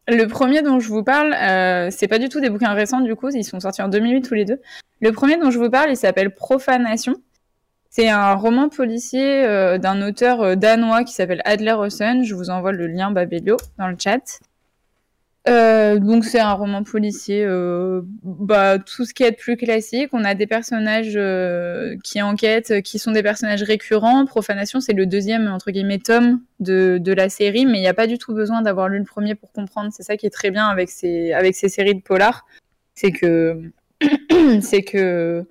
Le 0.08 0.26
premier 0.26 0.62
dont 0.62 0.78
je 0.78 0.88
vous 0.88 1.02
parle, 1.02 1.34
euh, 1.34 1.88
c'est 1.90 2.06
pas 2.06 2.18
du 2.18 2.28
tout 2.28 2.40
des 2.40 2.48
bouquins 2.48 2.74
récents 2.74 3.00
du 3.00 3.16
coup, 3.16 3.28
ils 3.30 3.44
sont 3.44 3.58
sortis 3.58 3.82
en 3.82 3.88
2008 3.88 4.22
tous 4.22 4.34
les 4.34 4.44
deux. 4.44 4.60
Le 5.00 5.10
premier 5.10 5.36
dont 5.36 5.50
je 5.50 5.58
vous 5.58 5.68
parle, 5.68 5.90
il 5.90 5.96
s'appelle 5.96 6.32
Profanation. 6.32 7.16
C'est 7.90 8.08
un 8.08 8.34
roman 8.34 8.68
policier 8.68 9.44
euh, 9.44 9.78
d'un 9.78 10.06
auteur 10.06 10.42
euh, 10.42 10.54
danois 10.54 11.02
qui 11.02 11.12
s'appelle 11.12 11.42
Adler 11.44 11.72
Ossen. 11.72 12.22
Je 12.22 12.34
vous 12.34 12.50
envoie 12.50 12.70
le 12.70 12.86
lien 12.86 13.10
Babelio 13.10 13.56
dans 13.78 13.88
le 13.88 13.96
chat. 13.98 14.40
Euh, 15.48 16.00
donc 16.00 16.24
c'est 16.24 16.40
un 16.40 16.54
roman 16.54 16.82
policier, 16.82 17.44
euh, 17.44 18.02
bah, 18.22 18.78
tout 18.78 19.04
ce 19.04 19.14
qui 19.14 19.22
est 19.22 19.30
de 19.30 19.36
plus 19.36 19.56
classique. 19.56 20.08
On 20.12 20.24
a 20.24 20.34
des 20.34 20.46
personnages 20.46 21.14
euh, 21.14 21.96
qui 22.02 22.20
enquêtent, 22.20 22.82
qui 22.82 22.98
sont 22.98 23.12
des 23.12 23.22
personnages 23.22 23.62
récurrents. 23.62 24.26
Profanation, 24.26 24.80
c'est 24.80 24.92
le 24.92 25.06
deuxième 25.06 25.46
entre 25.46 25.70
guillemets 25.70 26.00
tome 26.00 26.40
de, 26.58 26.98
de 27.00 27.12
la 27.12 27.28
série, 27.28 27.64
mais 27.64 27.78
il 27.78 27.82
n'y 27.82 27.86
a 27.86 27.94
pas 27.94 28.08
du 28.08 28.18
tout 28.18 28.34
besoin 28.34 28.60
d'avoir 28.60 28.88
lu 28.88 28.98
le 28.98 29.04
premier 29.04 29.36
pour 29.36 29.52
comprendre. 29.52 29.90
C'est 29.92 30.02
ça 30.02 30.16
qui 30.16 30.26
est 30.26 30.30
très 30.30 30.50
bien 30.50 30.66
avec 30.66 30.88
ces 30.90 31.32
avec 31.32 31.54
ces 31.54 31.68
séries 31.68 31.94
de 31.94 32.02
polar, 32.02 32.44
c'est 32.94 33.12
que 33.12 33.70
c'est 34.60 34.82
que 34.82 35.46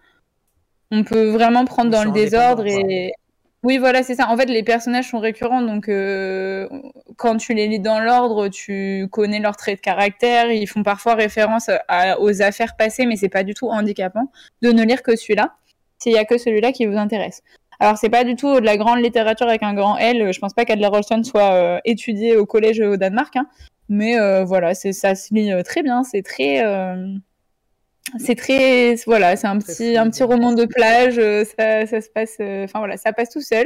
on 0.91 1.03
peut 1.03 1.29
vraiment 1.29 1.65
prendre 1.65 1.89
dans 1.89 2.03
le 2.03 2.11
désordre 2.11 2.65
et 2.65 3.11
oui 3.63 3.77
voilà 3.77 4.03
c'est 4.03 4.15
ça 4.15 4.29
en 4.29 4.37
fait 4.37 4.45
les 4.45 4.63
personnages 4.63 5.09
sont 5.09 5.19
récurrents 5.19 5.61
donc 5.61 5.89
euh, 5.89 6.67
quand 7.25 7.37
tu 7.37 7.53
les 7.55 7.67
lis 7.67 7.79
dans 7.79 7.99
l'ordre 7.99 8.47
tu 8.49 9.07
connais 9.11 9.39
leurs 9.39 9.57
traits 9.57 9.77
de 9.77 9.81
caractère 9.81 10.51
ils 10.51 10.67
font 10.67 10.83
parfois 10.83 11.15
référence 11.15 11.69
à- 11.87 12.19
aux 12.19 12.41
affaires 12.41 12.75
passées 12.77 13.05
mais 13.07 13.15
c'est 13.15 13.29
pas 13.29 13.43
du 13.43 13.53
tout 13.53 13.67
handicapant 13.69 14.31
de 14.61 14.69
ne 14.71 14.83
lire 14.83 15.01
que 15.01 15.15
celui-là. 15.15 15.55
S'il 15.97 16.11
y 16.11 16.17
a 16.17 16.25
que 16.25 16.37
celui-là 16.37 16.71
qui 16.71 16.85
vous 16.85 16.97
intéresse. 16.97 17.41
Alors 17.79 17.97
c'est 17.97 18.09
pas 18.09 18.23
du 18.23 18.35
tout 18.35 18.59
de 18.59 18.65
la 18.65 18.77
grande 18.77 18.99
littérature 18.99 19.47
avec 19.47 19.63
un 19.63 19.73
grand 19.73 19.97
L. 19.97 20.31
Je 20.33 20.39
pense 20.39 20.53
pas 20.53 20.65
qu'Adler 20.65 20.87
Rolston 20.87 21.23
soit 21.23 21.51
euh, 21.53 21.79
étudié 21.85 22.35
au 22.37 22.45
collège 22.45 22.79
au 22.81 22.95
Danemark 22.97 23.35
hein. 23.35 23.47
mais 23.89 24.19
euh, 24.19 24.43
voilà 24.45 24.75
ça 24.75 25.15
se 25.15 25.33
lit 25.33 25.51
euh, 25.51 25.63
très 25.63 25.81
bien. 25.83 26.03
C'est 26.03 26.21
très 26.21 26.63
euh, 26.65 27.07
c'est 28.19 28.35
très 28.35 28.95
voilà 29.07 29.35
c'est 29.35 29.47
un 29.47 29.57
petit 29.57 29.97
un 29.97 30.09
petit 30.11 30.23
roman 30.23 30.51
de 30.53 30.65
plage 30.65 31.15
ça, 31.57 31.87
ça 31.87 31.99
se 32.01 32.09
passe 32.09 32.35
euh, 32.39 32.65
enfin 32.65 32.79
voilà 32.79 32.97
ça 32.97 33.11
passe 33.13 33.29
tout 33.31 33.41
seul 33.41 33.65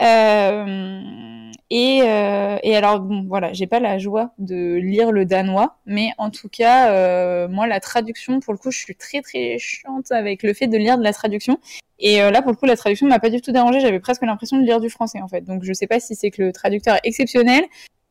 Euh, 0.00 1.50
et, 1.74 2.00
euh, 2.02 2.58
et 2.62 2.76
alors 2.76 3.00
bon 3.00 3.24
voilà 3.28 3.52
j'ai 3.52 3.66
pas 3.66 3.80
la 3.80 3.98
joie 3.98 4.32
de 4.38 4.74
lire 4.74 5.12
le 5.12 5.24
danois 5.24 5.76
mais 5.86 6.10
en 6.18 6.30
tout 6.30 6.48
cas 6.48 6.92
euh, 6.92 7.48
moi 7.48 7.66
la 7.66 7.80
traduction 7.80 8.40
pour 8.40 8.52
le 8.52 8.58
coup 8.58 8.70
je 8.70 8.78
suis 8.78 8.94
très 8.94 9.22
très 9.22 9.58
chiante 9.58 10.12
avec 10.12 10.42
le 10.42 10.54
fait 10.54 10.66
de 10.66 10.76
lire 10.76 10.98
de 10.98 11.02
la 11.02 11.12
traduction. 11.12 11.58
Et 11.98 12.20
euh, 12.22 12.30
là 12.30 12.42
pour 12.42 12.50
le 12.52 12.56
coup 12.56 12.66
la 12.66 12.76
traduction 12.76 13.06
m'a 13.06 13.18
pas 13.18 13.30
du 13.30 13.40
tout 13.40 13.52
dérangé 13.52 13.80
j'avais 13.80 14.00
presque 14.00 14.22
l'impression 14.22 14.58
de 14.58 14.64
lire 14.64 14.80
du 14.80 14.90
français 14.90 15.20
en 15.20 15.28
fait. 15.28 15.42
Donc 15.42 15.62
je 15.64 15.72
sais 15.72 15.86
pas 15.86 16.00
si 16.00 16.14
c'est 16.14 16.30
que 16.30 16.42
le 16.42 16.52
traducteur 16.52 16.96
est 16.96 17.00
exceptionnel 17.04 17.64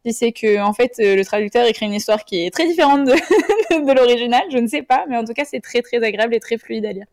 si 0.05 0.13
c'est 0.13 0.31
que 0.31 0.59
en 0.59 0.73
fait 0.73 0.93
euh, 0.99 1.15
le 1.15 1.23
traducteur 1.23 1.65
écrit 1.67 1.85
une 1.85 1.93
histoire 1.93 2.25
qui 2.25 2.45
est 2.45 2.51
très 2.51 2.67
différente 2.67 3.05
de 3.05 3.93
l'original, 3.95 4.43
je 4.51 4.57
ne 4.57 4.67
sais 4.67 4.81
pas, 4.81 5.05
mais 5.09 5.17
en 5.17 5.23
tout 5.23 5.33
cas 5.33 5.45
c'est 5.45 5.59
très 5.61 5.81
très 5.81 6.03
agréable 6.03 6.33
et 6.33 6.39
très 6.39 6.57
fluide 6.57 6.85
à 6.85 6.93
lire. 6.93 7.05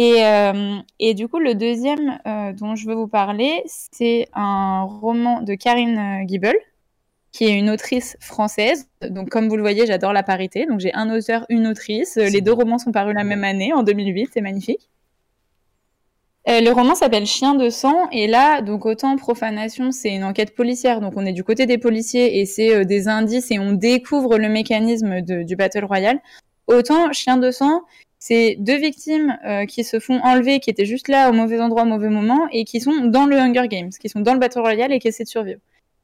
Et, 0.00 0.24
euh, 0.24 0.76
et 1.00 1.14
du 1.14 1.26
coup 1.26 1.40
le 1.40 1.54
deuxième 1.56 2.20
euh, 2.24 2.52
dont 2.52 2.76
je 2.76 2.86
veux 2.86 2.94
vous 2.94 3.08
parler, 3.08 3.62
c'est 3.66 4.28
un 4.32 4.82
roman 4.82 5.40
de 5.42 5.54
Karine 5.54 6.24
Giebel, 6.28 6.54
qui 7.32 7.46
est 7.46 7.58
une 7.58 7.68
autrice 7.68 8.16
française. 8.20 8.88
Donc 9.02 9.28
comme 9.28 9.48
vous 9.48 9.56
le 9.56 9.62
voyez, 9.62 9.86
j'adore 9.86 10.12
la 10.12 10.22
parité. 10.22 10.66
Donc 10.66 10.78
j'ai 10.78 10.94
un 10.94 11.10
auteur, 11.10 11.46
une 11.48 11.66
autrice. 11.66 12.16
Euh, 12.16 12.28
Les 12.28 12.40
deux 12.40 12.52
romans 12.52 12.78
sont 12.78 12.92
parus 12.92 13.14
la 13.16 13.24
même 13.24 13.42
année, 13.42 13.72
en 13.72 13.82
2008, 13.82 14.30
c'est 14.34 14.40
magnifique. 14.40 14.88
Euh, 16.48 16.60
le 16.60 16.70
roman 16.70 16.94
s'appelle 16.94 17.26
Chien 17.26 17.54
de 17.56 17.68
sang 17.68 18.08
et 18.10 18.26
là, 18.26 18.62
donc 18.62 18.86
autant 18.86 19.16
Profanation, 19.16 19.90
c'est 19.90 20.10
une 20.14 20.24
enquête 20.24 20.54
policière, 20.54 21.00
donc 21.00 21.14
on 21.16 21.26
est 21.26 21.32
du 21.32 21.44
côté 21.44 21.66
des 21.66 21.76
policiers 21.76 22.38
et 22.40 22.46
c'est 22.46 22.72
euh, 22.74 22.84
des 22.84 23.08
indices 23.08 23.50
et 23.50 23.58
on 23.58 23.72
découvre 23.72 24.38
le 24.38 24.48
mécanisme 24.48 25.20
de- 25.20 25.42
du 25.42 25.56
Battle 25.56 25.84
Royale. 25.84 26.20
Autant 26.68 27.12
Chien 27.12 27.36
de 27.36 27.50
sang, 27.50 27.82
c'est 28.18 28.56
deux 28.58 28.76
victimes 28.76 29.38
euh, 29.44 29.66
qui 29.66 29.84
se 29.84 30.00
font 30.00 30.20
enlever, 30.20 30.60
qui 30.60 30.70
étaient 30.70 30.84
juste 30.84 31.08
là 31.08 31.30
au 31.30 31.32
mauvais 31.32 31.60
endroit, 31.60 31.82
au 31.82 31.86
mauvais 31.86 32.08
moment 32.08 32.48
et 32.50 32.64
qui 32.64 32.80
sont 32.80 33.06
dans 33.06 33.26
le 33.26 33.36
Hunger 33.36 33.68
Games, 33.68 33.90
qui 33.90 34.08
sont 34.08 34.20
dans 34.20 34.34
le 34.34 34.40
Battle 34.40 34.60
Royale 34.60 34.92
et 34.92 34.98
qui 34.98 35.08
essaient 35.08 35.24
de 35.24 35.28
survivre. 35.28 35.60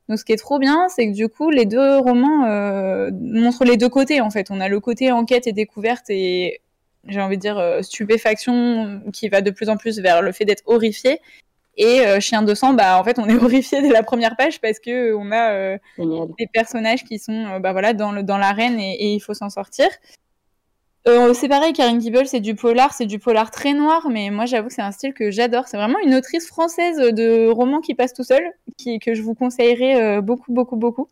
Donc 0.08 0.18
ce 0.18 0.24
qui 0.24 0.32
est 0.32 0.36
trop 0.36 0.58
bien, 0.58 0.86
c'est 0.88 1.08
que 1.08 1.14
du 1.14 1.28
coup, 1.28 1.50
les 1.50 1.64
deux 1.64 1.98
romans 1.98 2.44
euh, 2.46 3.10
montrent 3.12 3.64
les 3.64 3.76
deux 3.76 3.88
côtés 3.88 4.20
en 4.20 4.30
fait. 4.30 4.50
On 4.50 4.60
a 4.60 4.68
le 4.68 4.80
côté 4.80 5.10
enquête 5.10 5.46
et 5.46 5.52
découverte 5.52 6.04
et 6.10 6.60
j'ai 7.06 7.20
envie 7.20 7.36
de 7.36 7.42
dire 7.42 7.58
euh, 7.58 7.82
stupéfaction 7.82 9.02
qui 9.12 9.28
va 9.28 9.40
de 9.40 9.50
plus 9.50 9.68
en 9.68 9.76
plus 9.76 9.98
vers 9.98 10.22
le 10.22 10.32
fait 10.32 10.44
d'être 10.44 10.62
horrifié. 10.66 11.20
Et 11.76 12.00
euh, 12.06 12.20
Chien 12.20 12.42
de 12.42 12.54
sang, 12.54 12.74
bah 12.74 12.98
en 12.98 13.04
fait 13.04 13.18
on 13.18 13.28
est 13.28 13.34
horrifié 13.42 13.82
dès 13.82 13.90
la 13.90 14.02
première 14.02 14.36
page 14.36 14.60
parce 14.60 14.78
que 14.78 15.10
euh, 15.10 15.18
on 15.18 15.32
a 15.32 15.52
euh, 15.52 15.78
des 16.38 16.46
personnages 16.46 17.04
qui 17.04 17.18
sont 17.18 17.58
bah 17.60 17.72
voilà 17.72 17.92
dans 17.92 18.12
dans 18.22 18.38
l'arène 18.38 18.78
et, 18.78 18.94
et 18.94 19.14
il 19.14 19.20
faut 19.20 19.34
s'en 19.34 19.50
sortir. 19.50 19.88
Euh, 21.07 21.34
c'est 21.34 21.48
pareil, 21.48 21.74
Karine 21.74 22.00
Giebel, 22.00 22.26
c'est 22.26 22.40
du 22.40 22.55
polar, 22.55 22.94
c'est 22.94 23.05
du 23.05 23.18
polar 23.18 23.50
très 23.50 23.74
noir, 23.74 24.09
mais 24.11 24.30
moi 24.30 24.46
j'avoue 24.46 24.68
que 24.68 24.74
c'est 24.74 24.82
un 24.82 24.92
style 24.92 25.12
que 25.12 25.30
j'adore. 25.30 25.68
C'est 25.68 25.76
vraiment 25.76 25.98
une 25.98 26.14
autrice 26.14 26.46
française 26.48 26.96
de 26.96 27.48
romans 27.50 27.80
qui 27.80 27.94
passe 27.94 28.14
tout 28.14 28.24
seul, 28.24 28.42
que 28.78 29.14
je 29.14 29.22
vous 29.22 29.34
conseillerais 29.34 30.00
euh, 30.00 30.20
beaucoup, 30.22 30.52
beaucoup, 30.52 30.76
beaucoup. 30.76 31.09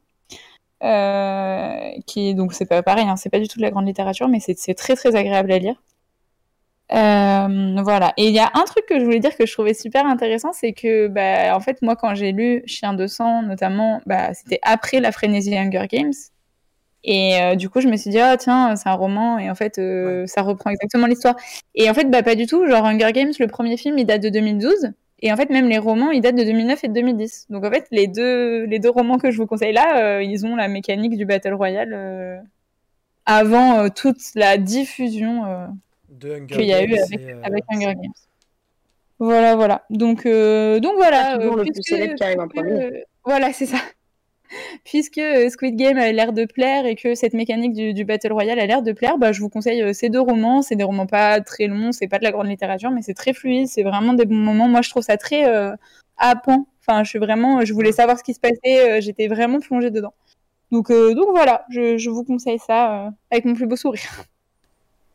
Euh, 0.82 1.90
qui 2.07 2.34
donc 2.34 2.55
c'est 2.55 2.66
pas 2.66 2.82
pareil, 2.82 3.07
hein, 3.07 3.16
c'est 3.16 3.30
pas 3.30 3.38
du 3.38 3.49
tout 3.49 3.59
de 3.59 3.62
la 3.62 3.70
grande 3.70 3.86
littérature, 3.86 4.28
mais 4.28 4.40
c'est 4.40 4.74
très 4.74 4.97
très 4.97 5.14
agréable 5.14 5.53
à 5.53 5.59
lire. 5.59 5.76
Voilà. 6.90 8.12
Et 8.16 8.28
il 8.28 8.34
y 8.34 8.38
a 8.38 8.51
un 8.55 8.64
truc 8.64 8.86
que 8.86 8.99
je 8.99 9.05
voulais 9.05 9.20
dire 9.20 9.36
que 9.36 9.47
je 9.47 9.53
trouvais 9.53 9.74
super 9.74 10.07
intéressant, 10.07 10.53
c'est 10.53 10.72
que, 10.72 11.09
bah, 11.09 11.55
en 11.57 11.61
fait, 11.61 11.82
moi, 11.82 11.97
quand 11.97 12.14
j'ai 12.14 12.32
lu 12.32 12.62
Chien 12.66 12.95
de 12.95 13.07
sang, 13.07 13.43
notamment, 13.43 14.01
bah, 14.07 14.34
c'était 14.34 14.61
après 14.62 15.01
la 15.01 15.12
frénésie 15.12 15.57
Hunger 15.57 15.86
Games. 15.88 16.12
Et 17.05 17.40
euh, 17.40 17.55
du 17.57 17.68
coup, 17.68 17.80
je 17.80 17.88
me 17.88 17.96
suis 17.96 18.11
dit, 18.11 18.18
ah 18.18 18.36
tiens, 18.36 18.76
c'est 18.76 18.88
un 18.88 18.94
roman, 18.94 19.38
et 19.38 19.50
en 19.50 19.55
fait, 19.55 19.78
euh, 19.78 20.26
ça 20.26 20.42
reprend 20.42 20.70
exactement 20.70 21.07
l'histoire. 21.07 21.36
Et 21.74 21.90
en 21.90 21.94
fait, 21.94 22.11
bah, 22.11 22.22
pas 22.22 22.34
du 22.34 22.46
tout. 22.46 22.66
Genre, 22.66 22.84
Hunger 22.84 23.12
Games, 23.12 23.32
le 23.38 23.46
premier 23.46 23.76
film, 23.76 23.98
il 23.98 24.07
date 24.07 24.22
de 24.22 24.28
2012. 24.28 24.92
Et 25.24 25.32
en 25.32 25.36
fait, 25.36 25.50
même 25.50 25.68
les 25.68 25.78
romans, 25.78 26.11
ils 26.11 26.20
datent 26.20 26.36
de 26.36 26.42
2009 26.42 26.84
et 26.84 26.88
de 26.88 26.94
2010. 26.94 27.46
Donc 27.50 27.64
en 27.64 27.70
fait, 27.70 27.86
les 27.92 28.09
deux, 28.09 28.64
les 28.64 28.80
deux 28.80 28.90
romans 28.90 29.18
que 29.18 29.30
je 29.30 29.36
vous 29.36 29.46
conseille 29.46 29.72
là, 29.72 30.20
ils 30.20 30.44
ont 30.44 30.57
la 30.57 30.66
mécanique 30.66 31.16
du 31.16 31.24
Battle 31.24 31.55
Royale 31.55 32.42
avant 33.24 33.88
toute 33.88 34.18
la 34.34 34.59
diffusion 34.59 35.70
qu'il 36.20 36.66
y 36.66 36.72
a 36.72 36.84
eu 36.84 36.94
avec, 36.94 37.20
euh, 37.20 37.40
avec 37.42 37.64
Hunger 37.68 37.94
Games. 37.94 38.12
Voilà, 39.18 39.55
voilà. 39.55 39.84
Donc, 39.90 40.26
euh, 40.26 40.80
donc 40.80 40.94
voilà. 40.96 41.38
toujours 41.38 41.57
le 41.57 41.64
plus 41.64 41.82
célèbre 41.82 42.14
qui 42.14 42.24
arrive 42.24 42.40
en 42.40 42.48
premier. 42.48 43.05
voilà, 43.24 43.53
c'est 43.53 43.66
ça. 43.66 43.78
Puisque 44.84 45.20
Squid 45.50 45.76
Game 45.76 45.98
a 45.98 46.11
l'air 46.12 46.32
de 46.32 46.44
plaire 46.44 46.86
et 46.86 46.94
que 46.96 47.14
cette 47.14 47.34
mécanique 47.34 47.72
du, 47.72 47.94
du 47.94 48.05
Battle 48.05 48.32
Royale 48.32 48.59
a 48.59 48.66
l'air 48.66 48.82
de 48.82 48.92
plaire, 48.92 49.18
bah, 49.18 49.32
je 49.32 49.40
vous 49.40 49.48
conseille 49.48 49.82
euh, 49.82 49.92
ces 49.92 50.09
deux 50.09 50.20
romans. 50.20 50.62
C'est 50.62 50.76
des 50.76 50.84
romans 50.84 51.07
pas 51.07 51.40
très 51.40 51.66
longs, 51.66 51.92
c'est 51.92 52.09
pas 52.09 52.18
de 52.18 52.24
la 52.24 52.32
grande 52.32 52.48
littérature, 52.48 52.90
mais 52.90 53.03
c'est 53.03 53.14
très 53.14 53.32
fluide, 53.32 53.68
c'est 53.68 53.82
vraiment 53.82 54.14
des 54.14 54.26
bons 54.26 54.34
moments. 54.34 54.68
Moi, 54.68 54.82
je 54.82 54.90
trouve 54.90 55.03
ça 55.03 55.16
très 55.16 55.46
euh, 55.48 55.74
happant. 56.16 56.66
Enfin, 56.80 57.05
je 57.05 57.11
suis 57.11 57.18
vraiment, 57.18 57.64
je 57.64 57.72
voulais 57.72 57.92
savoir 57.92 58.18
ce 58.18 58.24
qui 58.24 58.34
se 58.34 58.40
passait, 58.40 59.00
j'étais 59.00 59.28
vraiment 59.28 59.61
plongée 59.61 59.90
dedans. 59.90 60.14
Donc, 60.72 60.90
donc 60.90 61.28
voilà, 61.30 61.64
je, 61.70 61.96
je 61.96 62.11
vous 62.11 62.24
conseille 62.24 62.59
ça 62.59 63.12
avec 63.30 63.44
mon 63.44 63.55
plus 63.55 63.66
beau 63.66 63.76
sourire. 63.76 64.24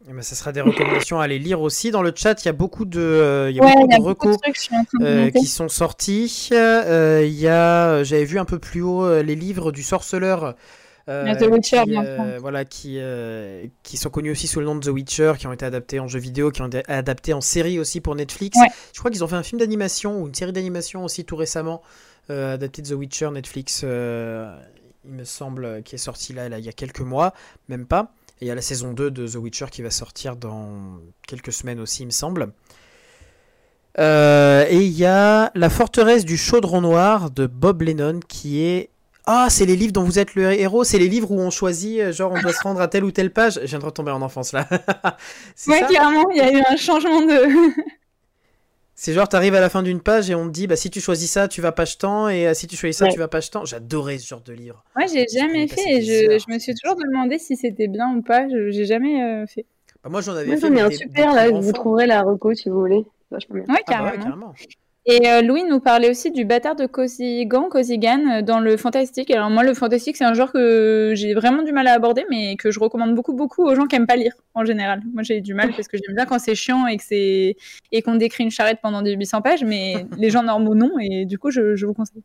Eh 0.09 0.13
ben, 0.13 0.21
ça 0.21 0.35
sera 0.35 0.53
des 0.53 0.61
recommandations 0.61 1.19
à 1.19 1.25
aller 1.25 1.37
lire 1.37 1.59
aussi. 1.59 1.91
Dans 1.91 2.01
le 2.01 2.13
chat, 2.15 2.41
il 2.41 2.45
y 2.45 2.49
a 2.49 2.53
beaucoup 2.53 2.85
de, 2.85 3.01
euh, 3.01 3.49
il 3.49 3.57
y 3.57 3.59
a 3.59 3.63
beaucoup 3.63 3.87
de 3.87 4.01
recos 4.01 4.37
euh, 5.01 5.29
qui 5.31 5.47
sont 5.47 5.67
sortis. 5.67 6.49
Euh, 6.53 7.25
il 7.25 7.37
y 7.37 7.49
a, 7.49 8.03
j'avais 8.03 8.23
vu 8.23 8.39
un 8.39 8.45
peu 8.45 8.57
plus 8.57 8.81
haut 8.81 9.21
les 9.21 9.35
livres 9.35 9.73
du 9.73 9.83
sorceleur. 9.83 10.55
The 11.07 11.47
Witcher, 11.49 11.83
qui, 11.83 11.97
voilà, 12.39 12.63
qui, 12.63 13.01
qui 13.83 13.97
sont 13.97 14.09
connus 14.09 14.31
aussi 14.31 14.47
sous 14.47 14.61
le 14.61 14.65
nom 14.65 14.75
de 14.75 14.85
The 14.85 14.93
Witcher, 14.93 15.33
qui 15.37 15.47
ont 15.47 15.53
été 15.53 15.65
adaptés 15.65 15.99
en 15.99 16.07
jeu 16.07 16.19
vidéo, 16.19 16.51
qui 16.51 16.61
ont 16.61 16.67
été 16.67 16.83
adaptés 16.87 17.33
en 17.33 17.41
série 17.41 17.77
aussi 17.77 17.99
pour 17.99 18.15
Netflix. 18.15 18.57
Je 18.93 18.99
crois 18.99 19.11
qu'ils 19.11 19.25
ont 19.25 19.27
fait 19.27 19.35
un 19.35 19.43
film 19.43 19.59
d'animation 19.59 20.21
ou 20.21 20.27
une 20.27 20.35
série 20.35 20.53
d'animation 20.53 21.03
aussi 21.03 21.25
tout 21.25 21.35
récemment, 21.35 21.81
adapté 22.29 22.81
de 22.81 22.87
The 22.87 22.93
Witcher 22.97 23.31
Netflix, 23.31 23.81
il 23.83 25.11
me 25.11 25.23
semble, 25.25 25.83
qui 25.83 25.95
est 25.95 25.99
sorti 25.99 26.31
là, 26.31 26.47
là 26.47 26.59
il 26.59 26.65
y 26.65 26.69
a 26.69 26.73
quelques 26.73 27.01
mois, 27.01 27.33
même 27.67 27.85
pas. 27.85 28.13
Et 28.39 28.45
il 28.45 28.47
y 28.47 28.51
a 28.51 28.55
la 28.55 28.61
saison 28.61 28.93
2 28.93 29.09
de 29.09 29.27
The 29.27 29.35
Witcher 29.35 29.65
qui 29.71 29.81
va 29.81 29.89
sortir 29.89 30.35
dans 30.35 30.99
quelques 31.27 31.51
semaines 31.51 31.79
aussi, 31.79 32.03
il 32.03 32.07
me 32.07 32.11
semble. 32.11 32.53
Euh, 33.99 34.65
et 34.69 34.77
il 34.77 34.91
y 34.91 35.05
a 35.05 35.51
La 35.55 35.69
forteresse 35.69 36.23
du 36.23 36.37
chaudron 36.37 36.81
noir 36.81 37.31
de 37.31 37.47
Bob 37.47 37.81
Lennon 37.81 38.19
qui 38.27 38.63
est. 38.63 38.89
Ah, 39.25 39.47
c'est 39.49 39.65
les 39.65 39.75
livres 39.75 39.91
dont 39.91 40.03
vous 40.03 40.19
êtes 40.19 40.35
le 40.35 40.53
héros, 40.53 40.85
c'est 40.85 40.99
les 40.99 41.09
livres 41.09 41.31
où 41.31 41.39
on 41.39 41.49
choisit, 41.49 41.99
euh, 41.99 42.13
genre 42.13 42.31
on 42.31 42.39
doit 42.39 42.53
se 42.53 42.61
rendre 42.61 42.79
à 42.79 42.87
telle 42.87 43.03
ou 43.03 43.11
telle 43.11 43.33
page. 43.33 43.59
Je 43.61 43.67
viens 43.67 43.79
de 43.79 43.85
retomber 43.85 44.11
en 44.11 44.21
enfance 44.21 44.53
là. 44.53 44.67
ouais, 45.67 45.81
clairement, 45.81 46.29
il 46.31 46.37
y 46.37 46.41
a 46.41 46.51
eu 46.53 46.63
un 46.69 46.77
changement 46.77 47.21
de. 47.21 47.73
C'est 48.99 49.13
genre, 49.13 49.29
t'arrives 49.29 49.53
à 49.53 49.61
la 49.61 49.69
fin 49.69 49.83
d'une 49.83 50.01
page 50.01 50.31
et 50.31 50.33
on 50.33 50.47
te 50.47 50.51
dit, 50.51 50.65
bah, 50.65 50.75
si 50.75 50.89
tu 50.89 51.01
choisis 51.01 51.29
ça, 51.29 51.47
tu 51.47 51.61
vas 51.61 51.71
page 51.71 51.99
temps, 51.99 52.29
et 52.29 52.47
euh, 52.47 52.55
si 52.55 52.65
tu 52.65 52.75
choisis 52.75 52.97
ça, 52.97 53.07
tu 53.07 53.19
vas 53.19 53.27
page 53.27 53.51
temps. 53.51 53.63
J'adorais 53.63 54.17
ce 54.17 54.27
genre 54.27 54.41
de 54.41 54.53
livre. 54.53 54.83
Moi, 54.95 55.05
j'ai 55.05 55.27
jamais 55.31 55.67
fait, 55.67 55.87
et 55.87 56.01
je, 56.01 56.39
je, 56.39 56.51
me 56.51 56.57
suis 56.57 56.73
toujours 56.73 56.97
demandé 56.97 57.37
si 57.37 57.55
c'était 57.55 57.87
bien 57.87 58.15
ou 58.15 58.23
pas. 58.23 58.47
J'ai 58.49 58.85
jamais 58.85 59.21
euh, 59.21 59.45
fait. 59.45 59.67
Bah, 60.03 60.09
moi, 60.09 60.21
j'en 60.21 60.35
avais 60.35 60.57
fait. 60.57 60.67
J'en 60.67 60.75
ai 60.75 60.81
un 60.81 60.89
super, 60.89 61.31
là, 61.35 61.51
vous 61.51 61.71
trouverez 61.73 62.07
la 62.07 62.23
reco 62.23 62.55
si 62.55 62.69
vous 62.69 62.79
voulez. 62.79 63.05
Ouais, 63.29 63.37
ah, 63.51 64.01
bah 64.01 64.17
carrément. 64.17 64.53
Et 65.09 65.25
euh, 65.29 65.41
Louis 65.41 65.63
nous 65.63 65.79
parlait 65.79 66.09
aussi 66.09 66.31
du 66.31 66.43
bâtard 66.43 66.75
de 66.75 66.85
Kosigan, 66.85 67.69
Kosigan 67.69 68.29
euh, 68.29 68.41
dans 68.41 68.59
le 68.59 68.75
fantastique. 68.75 69.31
Alors 69.31 69.49
moi, 69.49 69.63
le 69.63 69.73
fantastique, 69.73 70.17
c'est 70.17 70.25
un 70.25 70.33
genre 70.33 70.51
que 70.51 71.13
j'ai 71.15 71.33
vraiment 71.33 71.63
du 71.63 71.71
mal 71.71 71.87
à 71.87 71.93
aborder, 71.93 72.25
mais 72.29 72.57
que 72.57 72.71
je 72.71 72.79
recommande 72.81 73.15
beaucoup, 73.15 73.31
beaucoup 73.31 73.65
aux 73.65 73.73
gens 73.73 73.85
qui 73.85 73.95
aiment 73.95 74.05
pas 74.05 74.17
lire 74.17 74.33
en 74.53 74.65
général. 74.65 75.01
Moi, 75.13 75.23
j'ai 75.23 75.39
du 75.39 75.53
mal 75.53 75.69
parce 75.73 75.87
que 75.87 75.95
j'aime 75.97 76.13
bien 76.13 76.25
quand 76.25 76.39
c'est 76.39 76.55
chiant 76.55 76.87
et 76.87 76.97
que 76.97 77.03
c'est 77.05 77.55
et 77.93 78.01
qu'on 78.01 78.15
décrit 78.15 78.43
une 78.43 78.51
charrette 78.51 78.79
pendant 78.81 79.01
des 79.01 79.13
800 79.13 79.41
pages, 79.41 79.63
mais 79.63 80.05
les 80.17 80.29
gens 80.29 80.43
normaux 80.43 80.75
non. 80.75 80.99
Et 80.99 81.23
du 81.23 81.39
coup, 81.39 81.51
je, 81.51 81.85
vous 81.85 81.93
conseille. 81.93 82.23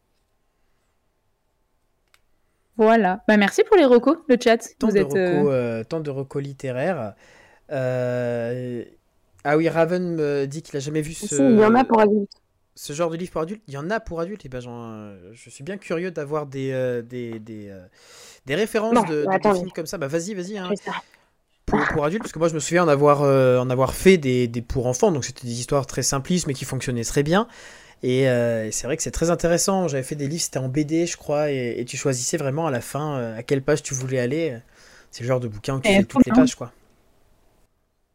Voilà. 2.76 3.22
Bah 3.28 3.36
merci 3.36 3.62
pour 3.62 3.76
les 3.76 3.84
recos, 3.84 4.16
le 4.28 4.36
chat. 4.42 4.58
Tant, 4.80 4.88
de, 4.88 5.02
recos, 5.02 5.14
euh, 5.16 5.84
tant 5.84 6.00
de 6.00 6.10
recos 6.10 6.42
littéraires. 6.42 7.14
Ah 9.44 9.56
oui, 9.56 9.68
Raven 9.68 10.16
me 10.16 10.46
dit 10.46 10.62
qu'il 10.62 10.76
a 10.76 10.80
jamais 10.80 11.00
vu 11.00 11.12
ce. 11.12 11.34
il 11.36 11.60
y 11.60 11.64
en 11.64 11.76
a 11.76 11.84
pour 11.84 12.00
adultes 12.00 12.41
ce 12.74 12.92
genre 12.92 13.10
de 13.10 13.16
livre 13.16 13.30
pour 13.30 13.42
adultes, 13.42 13.62
il 13.68 13.74
y 13.74 13.76
en 13.76 13.90
a 13.90 14.00
pour 14.00 14.20
adultes. 14.20 14.44
Et 14.46 14.48
ben, 14.48 14.60
je 14.60 15.50
suis 15.50 15.64
bien 15.64 15.76
curieux 15.76 16.10
d'avoir 16.10 16.46
des, 16.46 16.72
euh, 16.72 17.02
des, 17.02 17.38
des, 17.38 17.68
euh, 17.68 17.84
des, 18.46 18.54
références 18.54 19.06
de, 19.08 19.24
de, 19.24 19.54
films 19.54 19.72
comme 19.72 19.86
ça. 19.86 19.98
Bah, 19.98 20.08
vas-y, 20.08 20.34
vas-y. 20.34 20.58
Hein. 20.58 20.70
Pour, 21.66 21.80
pour, 21.92 22.04
adultes, 22.04 22.22
parce 22.22 22.32
que 22.32 22.38
moi, 22.38 22.48
je 22.48 22.54
me 22.54 22.60
souviens 22.60 22.84
en 22.84 22.88
avoir, 22.88 23.22
euh, 23.22 23.58
en 23.58 23.70
avoir 23.70 23.94
fait 23.94 24.16
des, 24.16 24.48
des, 24.48 24.62
pour 24.62 24.86
enfants. 24.86 25.12
Donc, 25.12 25.24
c'était 25.24 25.46
des 25.46 25.60
histoires 25.60 25.86
très 25.86 26.02
simplistes, 26.02 26.46
mais 26.46 26.54
qui 26.54 26.64
fonctionnaient 26.64 27.04
très 27.04 27.22
bien. 27.22 27.46
Et, 28.02 28.24
c'est 28.72 28.86
vrai 28.86 28.96
que 28.96 29.02
c'est 29.02 29.12
très 29.12 29.30
intéressant. 29.30 29.86
J'avais 29.86 30.02
fait 30.02 30.16
des 30.16 30.26
livres, 30.26 30.42
c'était 30.42 30.58
en 30.58 30.68
BD, 30.68 31.06
je 31.06 31.16
crois, 31.16 31.50
et, 31.50 31.84
tu 31.86 31.96
choisissais 31.96 32.36
vraiment 32.36 32.66
à 32.66 32.70
la 32.70 32.80
fin 32.80 33.34
à 33.36 33.42
quelle 33.42 33.62
page 33.62 33.82
tu 33.82 33.94
voulais 33.94 34.18
aller. 34.18 34.58
C'est 35.12 35.22
le 35.22 35.28
genre 35.28 35.40
de 35.40 35.46
bouquin 35.46 35.76
où 35.76 35.80
tu 35.80 35.92
fais 35.92 36.04
toutes 36.04 36.26
les 36.26 36.32
pages, 36.32 36.54
quoi. 36.54 36.72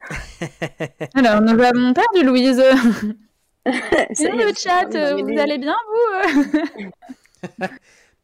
Alors, 1.16 1.42
on 1.42 1.56
va 1.56 1.72
mon 1.74 1.94
père 1.94 2.06
de 2.16 2.22
Louise. 2.22 2.62
Salut 4.14 4.38
le 4.38 4.54
chat, 4.54 4.94
euh, 4.96 5.22
vous 5.22 5.40
allez 5.40 5.58
bien 5.58 5.76
vous 5.92 7.66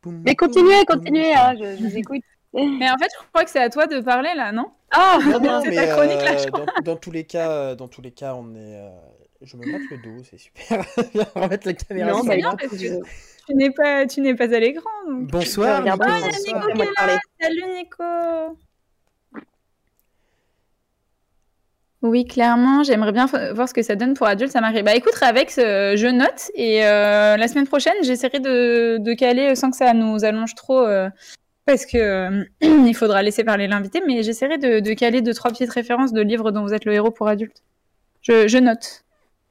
Mais 0.26 0.36
continuez, 0.36 0.86
continuez, 0.86 1.34
hein, 1.34 1.56
je, 1.58 1.82
vous 1.82 1.98
écoute. 1.98 2.22
Mais 2.54 2.90
en 2.90 2.98
fait, 2.98 3.10
je 3.20 3.28
crois 3.30 3.44
que 3.44 3.50
c'est 3.50 3.62
à 3.62 3.70
toi 3.70 3.88
de 3.88 4.00
parler 4.00 4.32
là, 4.36 4.52
non? 4.52 4.72
Ah, 4.92 5.20
c'est 5.64 5.74
ta 5.74 5.88
chronique 5.88 6.22
là, 6.22 6.38
je 6.38 6.48
crois. 6.50 6.66
Dans, 6.84 6.96
tous 6.96 7.12
les 7.12 7.24
cas, 7.24 7.50
euh, 7.50 7.76
dans 7.76 7.88
tous 7.88 8.02
les 8.02 8.12
cas, 8.12 8.36
on 8.36 8.54
est. 8.56 8.76
Euh, 8.78 8.90
je 9.42 9.58
me 9.58 9.66
mets 9.66 9.80
le 9.90 9.98
dos, 9.98 10.24
c'est 10.30 10.38
super. 10.38 10.86
on 11.36 11.40
va 11.42 11.48
mettre 11.48 11.68
la 11.68 11.74
caméra. 11.74 12.12
Non, 12.12 12.24
bah, 12.24 12.36
bien, 12.36 12.56
parce 12.56 12.72
que 12.72 13.02
tu 13.48 13.56
n'es 13.56 13.72
pas, 13.72 14.06
tu 14.06 14.22
n'es 14.22 14.36
pas 14.36 14.54
à 14.54 14.60
l'écran. 14.60 14.90
Bonsoir. 15.10 15.82
Nico, 15.84 15.98
bonsoir. 15.98 16.22
Nico 16.76 16.94
Salut 17.42 17.64
Nico. 17.74 18.04
Oui, 22.04 22.26
clairement, 22.26 22.84
j'aimerais 22.84 23.14
bien 23.14 23.28
voir 23.54 23.70
ce 23.70 23.74
que 23.74 23.82
ça 23.82 23.96
donne 23.96 24.14
pour 24.14 24.28
adultes, 24.28 24.52
ça 24.52 24.60
m'arrive. 24.60 24.84
Bah 24.84 24.94
écoute, 24.94 25.14
avec 25.22 25.52
je 25.56 26.08
note 26.12 26.52
et 26.54 26.86
euh, 26.86 27.38
la 27.38 27.48
semaine 27.48 27.66
prochaine, 27.66 27.94
j'essaierai 28.04 28.42
de, 28.42 29.14
caler 29.14 29.56
sans 29.56 29.72
que 29.72 29.78
ça 29.78 29.94
nous 29.94 30.26
allonge 30.26 30.54
trop 30.54 30.82
euh, 30.82 31.10
parce 31.66 31.86
que 31.86 31.98
euh, 31.98 32.44
il 32.62 32.94
faudra 32.94 33.24
laisser 33.24 33.46
parler 33.46 33.68
l'invité, 33.68 34.02
mais 34.06 34.22
j'essaierai 34.22 34.58
de, 34.58 34.82
de, 34.82 34.94
caler 34.94 35.22
deux 35.22 35.34
trois 35.34 35.50
petites 35.52 35.70
références 35.70 36.12
de 36.12 36.20
livres 36.20 36.52
dont 36.52 36.64
vous 36.64 36.74
êtes 36.74 36.84
le 36.84 36.92
héros 36.92 37.10
pour 37.10 37.30
adultes. 37.30 37.64
Je, 38.22 38.58
note. 38.58 39.06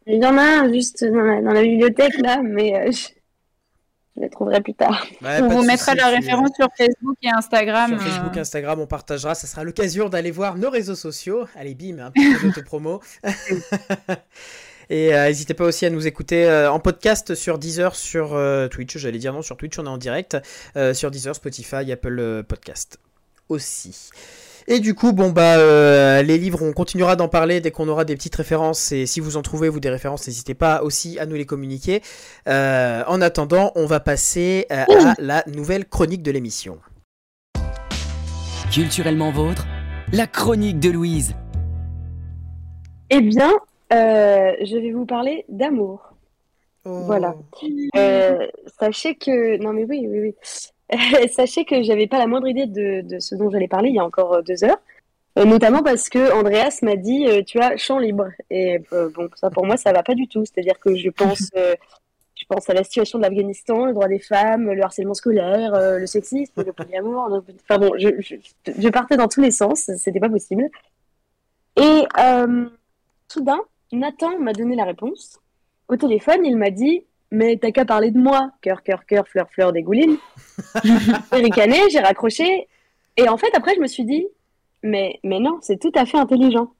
Il 0.06 0.22
y 0.22 0.26
en 0.26 0.36
a 0.36 0.42
un 0.42 0.70
juste 0.70 1.06
dans 1.06 1.52
la, 1.52 1.62
bibliothèque 1.62 2.18
là, 2.18 2.42
mais 2.42 2.90
les 4.16 4.28
trouverai 4.28 4.60
plus 4.60 4.74
tard. 4.74 5.06
on 5.22 5.48
vous 5.48 5.62
mettra 5.62 5.94
la 5.94 6.08
référence 6.08 6.50
sur 6.54 6.68
Facebook 6.76 7.16
et 7.22 7.30
Instagram. 7.30 7.90
Sur 7.90 8.02
Facebook, 8.02 8.34
et 8.34 8.38
euh. 8.38 8.42
Instagram, 8.42 8.80
on 8.80 8.86
partagera. 8.86 9.34
Ça 9.34 9.46
sera 9.46 9.64
l'occasion 9.64 10.08
d'aller 10.08 10.30
voir 10.30 10.56
nos 10.56 10.70
réseaux 10.70 10.94
sociaux. 10.94 11.46
Allez, 11.56 11.74
bim, 11.74 11.98
un 11.98 12.10
peu 12.10 12.46
d'autopromo. 12.46 13.00
Et 14.90 15.14
euh, 15.14 15.28
n'hésitez 15.28 15.54
pas 15.54 15.64
aussi 15.64 15.86
à 15.86 15.90
nous 15.90 16.06
écouter 16.06 16.44
euh, 16.44 16.70
en 16.70 16.78
podcast 16.78 17.34
sur 17.34 17.58
Deezer, 17.58 17.94
sur 17.94 18.38
Twitch. 18.70 18.98
J'allais 18.98 19.18
dire 19.18 19.32
non, 19.32 19.40
sur 19.40 19.56
Twitch, 19.56 19.78
on 19.78 19.86
est 19.86 19.88
en 19.88 19.96
direct. 19.96 20.36
sur 20.92 21.10
Deezer, 21.10 21.34
Spotify, 21.34 21.90
Apple 21.90 22.44
Podcast 22.46 22.98
aussi. 23.48 24.10
Et 24.68 24.80
du 24.80 24.94
coup, 24.94 25.12
bon 25.12 25.30
bah 25.30 25.58
euh, 25.58 26.22
les 26.22 26.38
livres, 26.38 26.62
on 26.62 26.72
continuera 26.72 27.16
d'en 27.16 27.28
parler 27.28 27.60
dès 27.60 27.70
qu'on 27.70 27.88
aura 27.88 28.04
des 28.04 28.14
petites 28.14 28.34
références. 28.36 28.92
Et 28.92 29.06
si 29.06 29.20
vous 29.20 29.36
en 29.36 29.42
trouvez 29.42 29.68
vous 29.68 29.80
des 29.80 29.90
références, 29.90 30.26
n'hésitez 30.26 30.54
pas 30.54 30.82
aussi 30.82 31.18
à 31.18 31.26
nous 31.26 31.34
les 31.34 31.46
communiquer. 31.46 32.02
Euh, 32.48 33.02
en 33.06 33.20
attendant, 33.20 33.72
on 33.74 33.86
va 33.86 34.00
passer 34.00 34.66
euh, 34.70 34.84
à 34.88 35.14
la 35.18 35.42
nouvelle 35.46 35.84
chronique 35.84 36.22
de 36.22 36.30
l'émission. 36.30 36.78
Culturellement 38.70 39.32
vôtre, 39.32 39.66
la 40.12 40.26
chronique 40.26 40.78
de 40.78 40.90
Louise. 40.90 41.34
Eh 43.10 43.20
bien, 43.20 43.52
je 43.90 44.80
vais 44.80 44.92
vous 44.92 45.06
parler 45.06 45.44
d'amour. 45.48 46.14
Oh. 46.84 47.02
Voilà. 47.04 47.34
sachez 48.80 49.14
que 49.14 49.56
non 49.62 49.72
mais 49.72 49.84
oui 49.84 50.04
oui 50.08 50.20
oui. 50.20 50.34
Sachez 51.32 51.64
que 51.64 51.82
j'avais 51.82 52.06
pas 52.06 52.18
la 52.18 52.26
moindre 52.26 52.48
idée 52.48 52.66
de, 52.66 53.18
ce 53.18 53.34
dont 53.34 53.50
j'allais 53.50 53.68
parler 53.68 53.88
il 53.90 53.96
y 53.96 53.98
a 53.98 54.04
encore 54.04 54.34
euh, 54.34 54.42
deux 54.42 54.64
heures. 54.64 54.80
Euh, 55.38 55.44
notamment 55.44 55.82
parce 55.82 56.10
que 56.10 56.32
Andreas 56.32 56.80
m'a 56.82 56.96
dit 56.96 57.26
euh, 57.26 57.42
tu 57.42 57.58
as 57.58 57.76
champ 57.78 57.98
libre 57.98 58.28
et 58.50 58.80
bon 58.90 59.30
ça 59.34 59.48
pour 59.48 59.64
moi 59.64 59.78
ça 59.78 59.90
va 59.90 60.02
pas 60.02 60.14
du 60.14 60.28
tout 60.28 60.44
c'est 60.44 60.58
à 60.58 60.62
dire 60.62 60.78
que 60.78 60.94
je 60.94 61.08
pense 61.08 61.48
je 61.54 62.44
pense 62.46 62.68
à 62.68 62.74
la 62.74 62.84
situation 62.84 63.18
de 63.18 63.24
l'Afghanistan 63.24 63.86
le 63.86 63.94
droit 63.94 64.08
des 64.08 64.18
femmes 64.18 64.70
le 64.70 64.82
harcèlement 64.82 65.14
scolaire 65.14 65.72
le 65.74 66.04
sexisme 66.06 66.62
le 66.62 66.72
polyamour 66.74 67.42
enfin 67.64 67.78
bon 67.78 67.94
je, 67.96 68.10
je, 68.20 68.88
partais 68.90 69.16
dans 69.16 69.28
tous 69.28 69.40
les 69.40 69.52
sens 69.52 69.90
c'était 69.96 70.20
pas 70.20 70.28
possible 70.28 70.68
et 71.76 72.04
soudain, 73.32 73.60
Nathan 73.92 74.38
m'a 74.38 74.52
donné 74.52 74.76
la 74.76 74.84
réponse. 74.84 75.40
Au 75.88 75.96
téléphone, 75.96 76.44
il 76.44 76.56
m'a 76.56 76.70
dit 76.70 77.04
Mais 77.32 77.56
t'as 77.56 77.70
qu'à 77.70 77.86
parler 77.86 78.10
de 78.10 78.18
moi. 78.18 78.50
Cœur, 78.60 78.82
cœur, 78.82 79.06
cœur, 79.06 79.26
fleur, 79.26 79.48
fleur, 79.50 79.72
dégouline. 79.72 80.18
j'ai 80.84 81.38
ricané, 81.38 81.78
j'ai 81.90 81.98
raccroché. 81.98 82.68
Et 83.16 83.26
en 83.26 83.38
fait, 83.38 83.48
après, 83.54 83.74
je 83.74 83.80
me 83.80 83.86
suis 83.86 84.04
dit 84.04 84.26
Mais, 84.82 85.18
mais 85.24 85.40
non, 85.40 85.58
c'est 85.62 85.80
tout 85.80 85.90
à 85.94 86.04
fait 86.04 86.18
intelligent. 86.18 86.74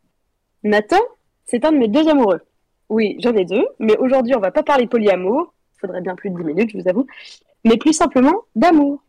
Nathan, 0.63 1.01
c'est 1.47 1.65
un 1.65 1.73
de 1.73 1.79
mes 1.79 1.89
deux 1.89 2.07
amoureux. 2.07 2.43
Oui, 2.91 3.17
j'en 3.21 3.35
ai 3.35 3.47
deux, 3.47 3.67
mais 3.79 3.97
aujourd'hui, 3.97 4.35
on 4.37 4.41
va 4.41 4.51
pas 4.51 4.63
parler 4.63 4.87
polyamour. 4.87 5.55
Il 5.77 5.81
faudrait 5.81 6.03
bien 6.03 6.15
plus 6.15 6.29
de 6.29 6.37
10 6.37 6.45
minutes, 6.45 6.71
je 6.71 6.79
vous 6.79 6.89
avoue. 6.89 7.07
Mais 7.65 7.79
plus 7.79 7.95
simplement 7.95 8.43
d'amour. 8.55 9.03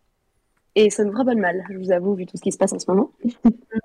Et 0.76 0.90
ça 0.90 1.04
me 1.04 1.12
fera 1.12 1.26
pas 1.26 1.36
de 1.36 1.42
mal, 1.42 1.66
je 1.70 1.78
vous 1.78 1.92
avoue, 1.92 2.16
vu 2.16 2.26
tout 2.26 2.38
ce 2.38 2.42
qui 2.42 2.54
se 2.54 2.58
passe 2.58 2.72
en 2.72 2.80
ce 2.80 2.90
moment. 2.90 3.12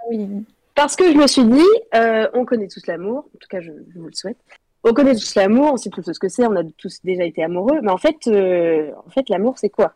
Oui. 0.08 0.46
Parce 0.76 0.94
que 0.94 1.12
je 1.12 1.18
me 1.18 1.26
suis 1.26 1.44
dit, 1.44 1.66
euh, 1.96 2.28
on 2.34 2.44
connaît 2.44 2.68
tous 2.68 2.86
l'amour, 2.86 3.28
en 3.34 3.38
tout 3.38 3.48
cas 3.50 3.60
je, 3.60 3.72
je 3.92 3.98
vous 3.98 4.06
le 4.06 4.14
souhaite. 4.14 4.38
On 4.84 4.92
connaît 4.92 5.14
tous 5.14 5.34
l'amour, 5.34 5.72
on 5.72 5.76
sait 5.76 5.90
tous 5.90 6.02
ce 6.12 6.18
que 6.18 6.28
c'est, 6.28 6.46
on 6.46 6.54
a 6.56 6.62
tous 6.76 7.00
déjà 7.02 7.24
été 7.24 7.42
amoureux, 7.42 7.80
mais 7.82 7.90
en 7.90 7.98
fait, 7.98 8.16
euh, 8.28 8.92
en 9.06 9.10
fait 9.10 9.28
l'amour 9.28 9.58
c'est 9.58 9.70
quoi? 9.70 9.94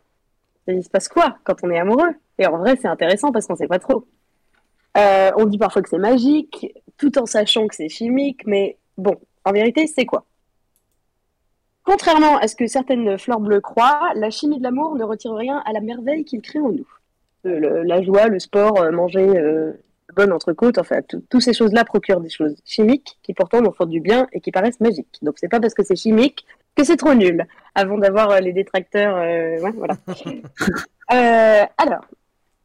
Il 0.67 0.83
se 0.83 0.89
passe 0.89 1.07
quoi 1.07 1.37
quand 1.43 1.55
on 1.63 1.69
est 1.69 1.79
amoureux? 1.79 2.13
Et 2.37 2.45
en 2.45 2.57
vrai 2.57 2.75
c'est 2.81 2.87
intéressant 2.87 3.31
parce 3.31 3.47
qu'on 3.47 3.55
sait 3.55 3.67
pas 3.67 3.79
trop. 3.79 4.05
Euh, 4.97 5.31
on 5.37 5.45
dit 5.45 5.57
parfois 5.57 5.81
que 5.81 5.89
c'est 5.89 5.97
magique, 5.97 6.73
tout 6.97 7.17
en 7.17 7.25
sachant 7.25 7.67
que 7.67 7.75
c'est 7.75 7.89
chimique, 7.89 8.45
mais 8.45 8.77
bon, 8.97 9.15
en 9.45 9.51
vérité 9.51 9.87
c'est 9.87 10.05
quoi? 10.05 10.25
Contrairement 11.85 12.37
à 12.37 12.47
ce 12.47 12.55
que 12.55 12.67
certaines 12.67 13.17
fleurs 13.17 13.39
bleues 13.39 13.61
croient, 13.61 14.11
la 14.15 14.29
chimie 14.29 14.57
de 14.57 14.63
l'amour 14.63 14.95
ne 14.95 15.03
retire 15.03 15.33
rien 15.33 15.61
à 15.65 15.73
la 15.73 15.81
merveille 15.81 16.23
qu'il 16.23 16.41
crée 16.41 16.59
en 16.59 16.71
nous. 16.71 16.87
Euh, 17.45 17.83
la 17.83 18.01
joie, 18.01 18.27
le 18.27 18.39
sport, 18.39 18.89
manger, 18.91 19.27
bonne 20.15 20.31
entrecôte, 20.31 20.77
enfin, 20.77 21.01
tout- 21.07 21.23
toutes 21.29 21.41
ces 21.41 21.53
choses-là 21.53 21.83
procurent 21.85 22.21
des 22.21 22.29
choses 22.29 22.55
chimiques 22.65 23.17
qui 23.23 23.33
pourtant 23.33 23.61
nous 23.61 23.71
font 23.73 23.85
du 23.85 23.99
bien 23.99 24.27
et 24.33 24.39
qui 24.41 24.51
paraissent 24.51 24.79
magiques. 24.79 25.17
Donc 25.21 25.35
c'est 25.37 25.49
pas 25.49 25.59
parce 25.59 25.73
que 25.73 25.83
c'est 25.83 25.95
chimique 25.95 26.45
que 26.75 26.83
c'est 26.83 26.97
trop 26.97 27.13
nul. 27.13 27.45
Avant 27.75 27.97
d'avoir 27.97 28.31
euh, 28.31 28.39
les 28.39 28.53
détracteurs, 28.53 29.15
euh, 29.17 29.59
ouais, 29.61 29.71
voilà. 29.75 29.95
Euh, 31.11 31.65
alors, 31.77 32.05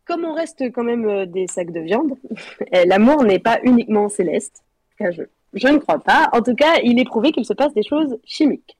comme 0.06 0.24
on 0.24 0.32
reste 0.32 0.62
quand 0.72 0.84
même 0.84 1.26
des 1.26 1.48
sacs 1.48 1.72
de 1.72 1.80
viande, 1.80 2.12
euh, 2.74 2.84
l'amour 2.86 3.24
n'est 3.24 3.40
pas 3.40 3.58
uniquement 3.64 4.08
céleste. 4.08 4.62
Je, 5.00 5.22
je 5.54 5.68
ne 5.68 5.78
crois 5.78 5.98
pas. 5.98 6.30
En 6.32 6.40
tout 6.40 6.54
cas, 6.54 6.76
il 6.84 7.00
est 7.00 7.04
prouvé 7.04 7.32
qu'il 7.32 7.44
se 7.44 7.52
passe 7.52 7.74
des 7.74 7.82
choses 7.82 8.16
chimiques. 8.24 8.76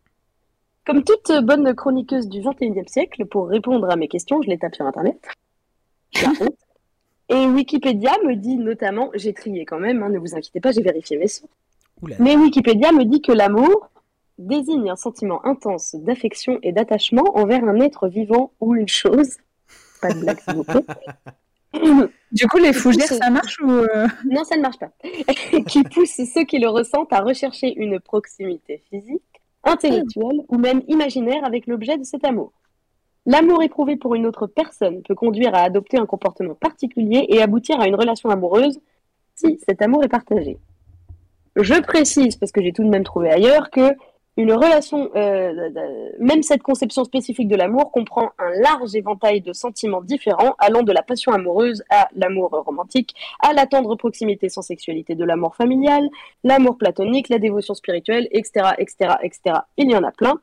Comme 0.86 1.02
toute 1.02 1.30
bonne 1.42 1.74
chroniqueuse 1.74 2.28
du 2.28 2.40
21e 2.40 2.86
siècle, 2.88 3.26
pour 3.26 3.48
répondre 3.48 3.90
à 3.90 3.96
mes 3.96 4.08
questions, 4.08 4.40
je 4.42 4.48
les 4.48 4.58
tape 4.58 4.76
sur 4.76 4.86
Internet. 4.86 5.18
Et 7.29 7.47
Wikipédia 7.47 8.12
me 8.24 8.35
dit 8.35 8.57
notamment, 8.57 9.11
j'ai 9.14 9.33
trié 9.35 9.64
quand 9.64 9.79
même, 9.79 10.03
hein, 10.03 10.09
ne 10.09 10.18
vous 10.18 10.35
inquiétez 10.35 10.61
pas, 10.61 10.72
j'ai 10.72 10.83
vérifié 10.83 11.18
mes 11.18 11.29
sources. 11.29 11.53
Mais 12.18 12.37
Wikipédia 12.37 12.93
me 12.93 13.05
dit 13.05 13.20
que 13.20 13.33
l'amour 13.33 13.91
désigne 14.39 14.91
un 14.91 14.97
sentiment 14.97 15.45
intense 15.45 15.95
d'affection 15.97 16.59
et 16.62 16.72
d'attachement 16.72 17.37
envers 17.37 17.64
un 17.64 17.81
être 17.81 18.09
vivant 18.09 18.53
ou 18.61 18.74
une 18.74 18.89
chose. 18.89 19.37
Pas 20.01 20.12
de 20.12 20.20
blague, 20.20 20.41
s'il 20.41 20.55
vous 20.55 20.64
plaît. 20.64 20.85
Du 22.33 22.47
coup, 22.47 22.57
les 22.57 22.72
fougères, 22.72 23.07
ça 23.09 23.29
marche 23.31 23.61
ou 23.61 23.70
euh, 23.70 24.07
Non, 24.24 24.43
ça 24.45 24.57
ne 24.57 24.62
marche 24.62 24.79
pas. 24.79 24.91
qui 25.66 25.83
pousse 25.85 26.20
ceux 26.35 26.45
qui 26.45 26.59
le 26.59 26.68
ressentent 26.68 27.12
à 27.12 27.20
rechercher 27.20 27.74
une 27.76 28.01
proximité 28.01 28.83
physique, 28.89 29.22
intellectuelle 29.64 30.43
ou 30.49 30.57
même 30.57 30.83
imaginaire 30.89 31.45
avec 31.45 31.66
l'objet 31.66 31.99
de 31.99 32.05
cet 32.05 32.24
amour. 32.24 32.53
L'amour 33.31 33.62
éprouvé 33.62 33.97
pour 33.97 34.14
une 34.14 34.24
autre 34.24 34.47
personne 34.47 35.03
peut 35.03 35.14
conduire 35.14 35.55
à 35.55 35.59
adopter 35.59 35.99
un 35.99 36.07
comportement 36.07 36.55
particulier 36.55 37.26
et 37.29 37.43
aboutir 37.43 37.79
à 37.79 37.87
une 37.87 37.95
relation 37.95 38.31
amoureuse 38.31 38.81
si 39.35 39.61
cet 39.68 39.83
amour 39.83 40.03
est 40.03 40.09
partagé. 40.09 40.57
Je 41.55 41.74
précise, 41.83 42.37
parce 42.37 42.53
que 42.53 42.62
j'ai 42.62 42.72
tout 42.72 42.85
de 42.85 42.89
même 42.89 43.05
trouvé 43.05 43.31
ailleurs, 43.31 43.70
que 43.70 43.91
une 44.39 44.53
relation, 44.53 45.11
euh, 45.14 45.68
de- 45.68 46.24
même 46.24 46.43
cette 46.43 46.62
conception 46.62 47.05
spécifique 47.05 47.49
de 47.49 47.57
l'amour 47.57 47.91
comprend 47.93 48.31
un 48.39 48.51
large 48.62 48.95
éventail 48.95 49.43
de 49.43 49.53
sentiments 49.53 50.01
différents 50.01 50.55
allant 50.59 50.83
de 50.83 50.93
la 50.93 51.03
passion 51.03 51.33
amoureuse 51.33 51.83
à 51.91 52.09
l'amour 52.16 52.49
romantique, 52.64 53.14
à 53.41 53.53
la 53.53 53.66
tendre 53.66 53.95
proximité 53.97 54.49
sans 54.49 54.62
sexualité 54.62 55.14
de 55.16 55.24
l'amour 55.24 55.55
familial, 55.55 56.09
l'amour 56.45 56.79
platonique, 56.79 57.29
la 57.29 57.39
dévotion 57.39 57.74
spirituelle, 57.74 58.26
etc., 58.31 58.70
etc., 58.79 59.16
etc. 59.22 59.57
Il 59.76 59.91
y 59.91 59.97
en 59.97 60.03
a 60.05 60.12
plein. 60.12 60.41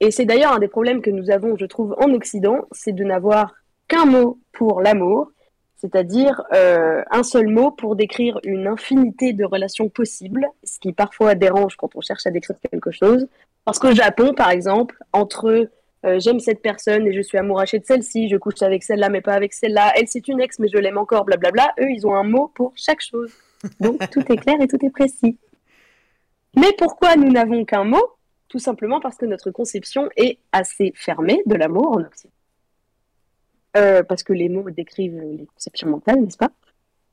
Et 0.00 0.10
c'est 0.10 0.24
d'ailleurs 0.24 0.52
un 0.52 0.58
des 0.58 0.68
problèmes 0.68 1.00
que 1.00 1.10
nous 1.10 1.30
avons, 1.30 1.56
je 1.56 1.64
trouve, 1.66 1.94
en 1.98 2.12
Occident, 2.12 2.66
c'est 2.72 2.92
de 2.92 3.04
n'avoir 3.04 3.54
qu'un 3.88 4.04
mot 4.04 4.38
pour 4.52 4.80
l'amour, 4.80 5.30
c'est-à-dire 5.76 6.42
euh, 6.52 7.02
un 7.10 7.22
seul 7.22 7.48
mot 7.48 7.70
pour 7.70 7.96
décrire 7.96 8.38
une 8.44 8.66
infinité 8.66 9.32
de 9.32 9.44
relations 9.44 9.88
possibles, 9.88 10.46
ce 10.64 10.78
qui 10.78 10.92
parfois 10.92 11.34
dérange 11.34 11.76
quand 11.76 11.94
on 11.94 12.00
cherche 12.00 12.26
à 12.26 12.30
décrire 12.30 12.56
quelque 12.70 12.90
chose. 12.90 13.26
Parce 13.64 13.78
qu'au 13.78 13.92
Japon, 13.92 14.34
par 14.34 14.50
exemple, 14.50 14.96
entre 15.12 15.68
euh, 16.04 16.20
j'aime 16.20 16.40
cette 16.40 16.62
personne 16.62 17.06
et 17.06 17.12
je 17.12 17.20
suis 17.20 17.38
amouraché 17.38 17.78
de 17.78 17.84
celle-ci, 17.84 18.28
je 18.28 18.36
couche 18.36 18.62
avec 18.62 18.82
celle-là 18.82 19.08
mais 19.08 19.20
pas 19.20 19.32
avec 19.32 19.52
celle-là, 19.52 19.92
elle 19.96 20.08
c'est 20.08 20.28
une 20.28 20.40
ex 20.40 20.58
mais 20.58 20.68
je 20.68 20.78
l'aime 20.78 20.98
encore, 20.98 21.24
blablabla, 21.24 21.74
eux 21.80 21.90
ils 21.90 22.06
ont 22.06 22.14
un 22.14 22.22
mot 22.22 22.50
pour 22.54 22.72
chaque 22.76 23.00
chose. 23.00 23.32
Donc 23.80 24.08
tout 24.10 24.20
est 24.32 24.36
clair 24.36 24.56
et 24.60 24.68
tout 24.68 24.84
est 24.84 24.90
précis. 24.90 25.38
Mais 26.54 26.72
pourquoi 26.78 27.16
nous 27.16 27.30
n'avons 27.30 27.64
qu'un 27.64 27.84
mot 27.84 28.15
Tout 28.56 28.60
simplement 28.60 29.00
parce 29.00 29.18
que 29.18 29.26
notre 29.26 29.50
conception 29.50 30.08
est 30.16 30.38
assez 30.50 30.90
fermée 30.96 31.42
de 31.44 31.56
l'amour 31.56 31.98
en 31.98 32.00
Occident. 32.00 32.32
Euh, 33.76 34.02
parce 34.02 34.22
que 34.22 34.32
les 34.32 34.48
mots 34.48 34.70
décrivent 34.70 35.20
les 35.20 35.44
conceptions 35.44 35.90
mentales, 35.90 36.22
n'est-ce 36.22 36.38
pas? 36.38 36.48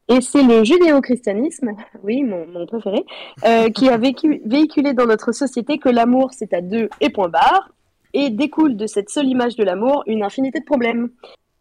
Et 0.07 0.21
c'est 0.21 0.41
le 0.41 0.63
judéo-christianisme, 0.63 1.71
oui, 2.03 2.23
mon, 2.23 2.47
mon 2.47 2.65
préféré, 2.65 3.03
euh, 3.43 3.69
qui 3.71 3.89
a 3.89 3.97
vécu, 3.97 4.41
véhiculé 4.45 4.93
dans 4.93 5.05
notre 5.05 5.33
société 5.33 5.79
que 5.79 5.89
l'amour 5.89 6.31
c'est 6.31 6.53
à 6.53 6.61
deux 6.61 6.87
et 7.01 7.09
point 7.09 7.27
barre, 7.27 7.73
et 8.13 8.29
découle 8.29 8.77
de 8.77 8.87
cette 8.87 9.09
seule 9.09 9.27
image 9.27 9.57
de 9.57 9.65
l'amour 9.65 10.05
une 10.07 10.23
infinité 10.23 10.61
de 10.61 10.65
problèmes. 10.65 11.09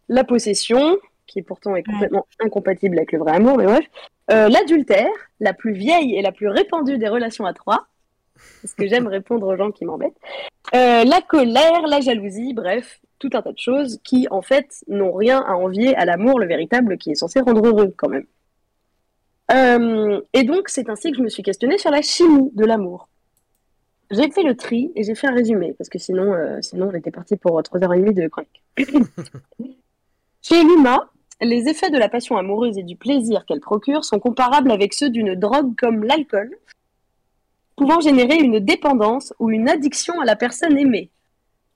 La 0.08 0.22
possession, 0.22 0.96
qui 1.26 1.42
pourtant 1.42 1.74
est 1.74 1.82
complètement 1.82 2.28
incompatible 2.38 2.98
avec 2.98 3.10
le 3.10 3.18
vrai 3.18 3.32
amour, 3.32 3.56
mais 3.56 3.64
bref, 3.64 3.84
euh, 4.30 4.48
l'adultère, 4.48 5.10
la 5.40 5.54
plus 5.54 5.72
vieille 5.72 6.14
et 6.14 6.22
la 6.22 6.30
plus 6.30 6.46
répandue 6.46 6.98
des 6.98 7.08
relations 7.08 7.46
à 7.46 7.52
trois, 7.52 7.88
parce 8.62 8.74
que 8.74 8.86
j'aime 8.86 9.06
répondre 9.06 9.46
aux 9.46 9.56
gens 9.56 9.70
qui 9.70 9.84
m'embêtent, 9.84 10.18
euh, 10.74 11.04
la 11.04 11.20
colère, 11.20 11.86
la 11.86 12.00
jalousie, 12.00 12.54
bref, 12.54 13.00
tout 13.18 13.30
un 13.34 13.42
tas 13.42 13.52
de 13.52 13.58
choses 13.58 14.00
qui, 14.04 14.26
en 14.30 14.42
fait, 14.42 14.68
n'ont 14.88 15.12
rien 15.12 15.40
à 15.40 15.52
envier 15.52 15.94
à 15.96 16.04
l'amour, 16.04 16.38
le 16.38 16.46
véritable, 16.46 16.98
qui 16.98 17.10
est 17.10 17.14
censé 17.14 17.40
rendre 17.40 17.66
heureux, 17.66 17.92
quand 17.96 18.08
même. 18.08 18.26
Euh, 19.52 20.20
et 20.32 20.44
donc, 20.44 20.68
c'est 20.68 20.88
ainsi 20.88 21.10
que 21.10 21.18
je 21.18 21.22
me 21.22 21.28
suis 21.28 21.42
questionnée 21.42 21.78
sur 21.78 21.90
la 21.90 22.02
chimie 22.02 22.50
de 22.54 22.64
l'amour. 22.64 23.08
J'ai 24.10 24.30
fait 24.30 24.42
le 24.42 24.56
tri 24.56 24.92
et 24.94 25.04
j'ai 25.04 25.14
fait 25.14 25.26
un 25.26 25.34
résumé, 25.34 25.74
parce 25.76 25.88
que 25.88 25.98
sinon, 25.98 26.34
euh, 26.34 26.58
sinon 26.60 26.90
on 26.92 26.94
était 26.94 27.10
parti 27.10 27.36
pour 27.36 27.60
3h30 27.60 28.12
de 28.12 28.28
chronique. 28.28 28.62
Chez 30.42 30.62
l'humain, 30.62 31.08
les 31.40 31.68
effets 31.68 31.90
de 31.90 31.98
la 31.98 32.08
passion 32.08 32.36
amoureuse 32.36 32.76
et 32.76 32.82
du 32.82 32.96
plaisir 32.96 33.46
qu'elle 33.46 33.60
procure 33.60 34.04
sont 34.04 34.18
comparables 34.18 34.70
avec 34.70 34.92
ceux 34.92 35.08
d'une 35.08 35.34
drogue 35.34 35.74
comme 35.76 36.04
l'alcool, 36.04 36.50
pouvant 37.76 38.00
générer 38.00 38.36
une 38.36 38.58
dépendance 38.58 39.32
ou 39.38 39.50
une 39.50 39.68
addiction 39.68 40.20
à 40.20 40.24
la 40.24 40.36
personne 40.36 40.78
aimée. 40.78 41.10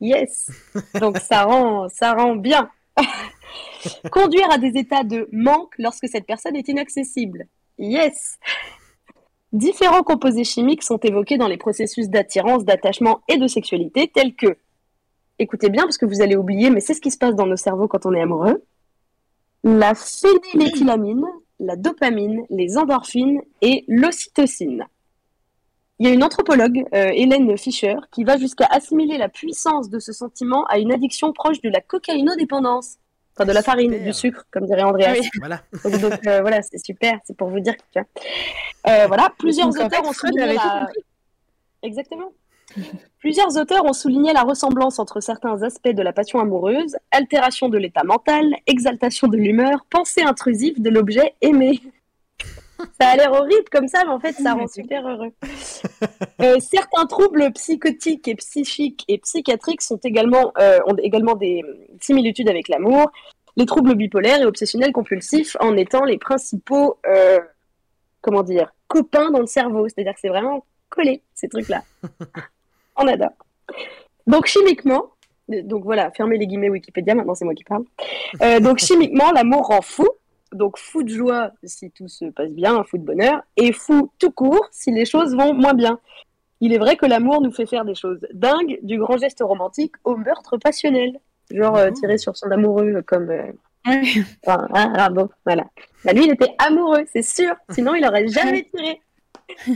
Yes. 0.01 0.51
Donc 1.01 1.19
ça 1.19 1.45
rend, 1.45 1.89
ça 1.89 2.15
rend 2.15 2.37
bien. 2.37 2.71
Conduire 4.11 4.51
à 4.51 4.59
des 4.59 4.79
états 4.79 5.05
de 5.05 5.29
manque 5.33 5.75
lorsque 5.79 6.09
cette 6.09 6.27
personne 6.27 6.57
est 6.57 6.69
inaccessible. 6.69 7.47
Yes. 7.79 8.39
Différents 9.53 10.03
composés 10.03 10.45
chimiques 10.45 10.83
sont 10.83 10.99
évoqués 10.99 11.39
dans 11.39 11.49
les 11.49 11.57
processus 11.57 12.09
d'attirance, 12.09 12.65
d'attachement 12.65 13.21
et 13.29 13.39
de 13.39 13.47
sexualité, 13.47 14.11
tels 14.13 14.35
que, 14.35 14.57
écoutez 15.39 15.71
bien 15.71 15.85
parce 15.85 15.99
que 15.99 16.07
vous 16.07 16.21
allez 16.21 16.37
oublier, 16.37 16.71
mais 16.71 16.81
c'est 16.81 16.95
ce 16.95 17.01
qui 17.01 17.11
se 17.11 17.19
passe 17.19 17.35
dans 17.35 17.47
nos 17.47 17.57
cerveaux 17.57 17.89
quand 17.89 18.07
on 18.07 18.13
est 18.13 18.21
amoureux, 18.21 18.65
la 19.63 19.95
phényléthylamine, 19.95 21.25
la 21.61 21.77
dopamine, 21.77 22.45
les 22.51 22.77
endorphines 22.77 23.41
et 23.63 23.85
l'ocytocine. 23.89 24.87
Il 25.99 26.07
y 26.07 26.11
a 26.11 26.13
une 26.13 26.23
anthropologue, 26.23 26.85
euh, 26.95 27.11
Hélène 27.15 27.57
Fischer, 27.57 27.97
qui 28.13 28.25
va 28.25 28.37
jusqu'à 28.37 28.67
assimiler 28.67 29.17
la 29.17 29.29
puissance 29.29 29.89
de 29.89 29.99
ce 29.99 30.13
sentiment 30.13 30.65
à 30.67 30.79
une 30.79 30.93
addiction 30.93 31.33
proche 31.33 31.61
de 31.63 31.71
la 31.71 31.81
cocaïnodépendance. 31.81 32.97
Enfin, 33.35 33.47
de 33.47 33.53
la 33.53 33.63
farine, 33.63 33.93
Super. 33.93 34.07
du 34.07 34.13
sucre, 34.13 34.45
comme 34.51 34.67
dirait 34.67 34.83
Andreas. 34.83 35.13
Oui. 35.13 35.29
Voilà. 35.39 35.63
Donc, 35.85 36.01
donc, 36.01 36.27
euh, 36.27 36.41
voilà, 36.41 36.63
c'est 36.63 36.79
super, 36.79 37.19
c'est 37.25 37.37
pour 37.37 37.49
vous 37.49 37.61
dire 37.61 37.75
que. 37.77 38.01
Euh, 38.01 39.07
voilà, 39.07 39.33
plusieurs 39.39 39.69
Donc, 39.69 39.79
en 39.79 39.87
auteurs 39.87 40.03
fait, 40.03 40.09
ont 40.09 40.13
souligné 40.13 40.55
la... 40.55 40.89
Exactement. 41.83 42.33
Plusieurs 43.19 43.57
auteurs 43.57 43.85
ont 43.85 43.93
souligné 43.93 44.33
la 44.33 44.43
ressemblance 44.43 44.99
entre 44.99 45.21
certains 45.21 45.63
aspects 45.63 45.89
de 45.89 46.03
la 46.03 46.13
passion 46.13 46.41
amoureuse, 46.41 46.97
altération 47.11 47.69
de 47.69 47.79
l'état 47.79 48.05
mental, 48.05 48.55
exaltation 48.67 49.29
de 49.29 49.37
l'humeur, 49.37 49.85
pensée 49.91 50.23
intrusive 50.23 50.81
de 50.81 50.91
l'objet 50.91 51.35
aimé. 51.41 51.81
Ça 53.01 53.09
a 53.09 53.17
l'air 53.17 53.33
horrible 53.33 53.69
comme 53.71 53.89
ça, 53.89 54.03
mais 54.05 54.11
en 54.11 54.21
fait, 54.21 54.33
ça 54.33 54.55
rend 54.55 54.67
super 54.67 55.07
heureux. 55.07 55.33
Euh, 56.43 56.57
certains 56.61 57.07
troubles 57.07 57.51
psychotiques 57.55 58.29
et 58.29 58.35
psychiques 58.35 59.05
et 59.09 59.17
psychiatriques 59.17 59.81
sont 59.81 59.97
également, 60.05 60.53
euh, 60.59 60.79
ont 60.85 60.95
également 60.97 61.35
des 61.35 61.65
similitudes 61.99 62.51
avec 62.51 62.69
l'amour. 62.69 63.11
Les 63.57 63.65
troubles 63.65 63.95
bipolaires 63.95 64.43
et 64.43 64.45
obsessionnels 64.45 64.93
compulsifs 64.93 65.57
en 65.61 65.75
étant 65.79 66.05
les 66.05 66.19
principaux, 66.19 66.99
euh, 67.07 67.39
comment 68.21 68.43
dire, 68.43 68.71
copain 68.87 69.31
dans 69.31 69.41
le 69.41 69.47
cerveau. 69.47 69.89
C'est-à-dire 69.89 70.13
que 70.13 70.21
c'est 70.21 70.29
vraiment 70.29 70.67
collé, 70.91 71.23
ces 71.35 71.49
trucs-là. 71.49 71.83
On 72.97 73.07
adore. 73.07 73.31
Donc, 74.27 74.45
chimiquement, 74.45 75.13
donc 75.49 75.85
voilà, 75.85 76.11
fermez 76.11 76.37
les 76.37 76.47
guillemets 76.47 76.69
Wikipédia, 76.69 77.15
maintenant 77.15 77.35
c'est 77.35 77.47
moi 77.47 77.55
qui 77.55 77.65
parle. 77.65 77.85
Donc, 78.61 78.79
chimiquement, 78.87 79.33
l'amour 79.33 79.69
rend 79.69 79.81
fou. 79.81 80.07
Donc, 80.53 80.79
fou 80.79 81.03
de 81.03 81.09
joie 81.09 81.51
si 81.65 81.91
tout 81.91 82.09
se 82.09 82.27
passe 82.27 82.51
bien, 82.51 82.83
fou 82.85 82.99
de 82.99 83.05
bonheur, 83.05 83.43
et 83.57 83.73
fou 83.73 84.11
tout 84.19 84.31
court 84.31 84.67
si 84.71 84.93
les 84.93 85.05
choses 85.05 85.35
vont 85.35 85.55
moins 85.55 85.75
bien. 85.75 85.99
Il 86.61 86.73
est 86.73 86.79
vrai 86.79 86.97
que 86.97 87.05
l'amour 87.07 87.43
nous 87.43 87.53
fait 87.53 87.67
faire 87.67 87.85
des 87.85 87.95
choses 87.95 88.27
dingues, 88.33 88.79
du 88.83 88.99
grand 88.99 89.19
geste 89.19 89.41
romantique 89.43 89.93
au 90.05 90.17
meurtre 90.17 90.57
passionnel. 90.57 91.19
Genre 91.51 91.77
euh, 91.77 91.91
tirer 91.91 92.19
sur 92.19 92.37
son 92.37 92.51
amoureux 92.51 93.03
comme. 93.07 93.31
euh, 93.31 93.53
enfin, 94.47 94.67
ah, 94.73 94.93
ah, 94.97 95.11
bon, 95.11 95.29
voilà. 95.45 95.65
Bah, 96.05 96.13
lui, 96.13 96.25
il 96.25 96.33
était 96.33 96.55
amoureux, 96.59 97.05
c'est 97.13 97.23
sûr. 97.23 97.55
Sinon, 97.71 97.95
il 97.95 98.05
aurait 98.07 98.27
jamais 98.29 98.69
tiré. 98.75 99.01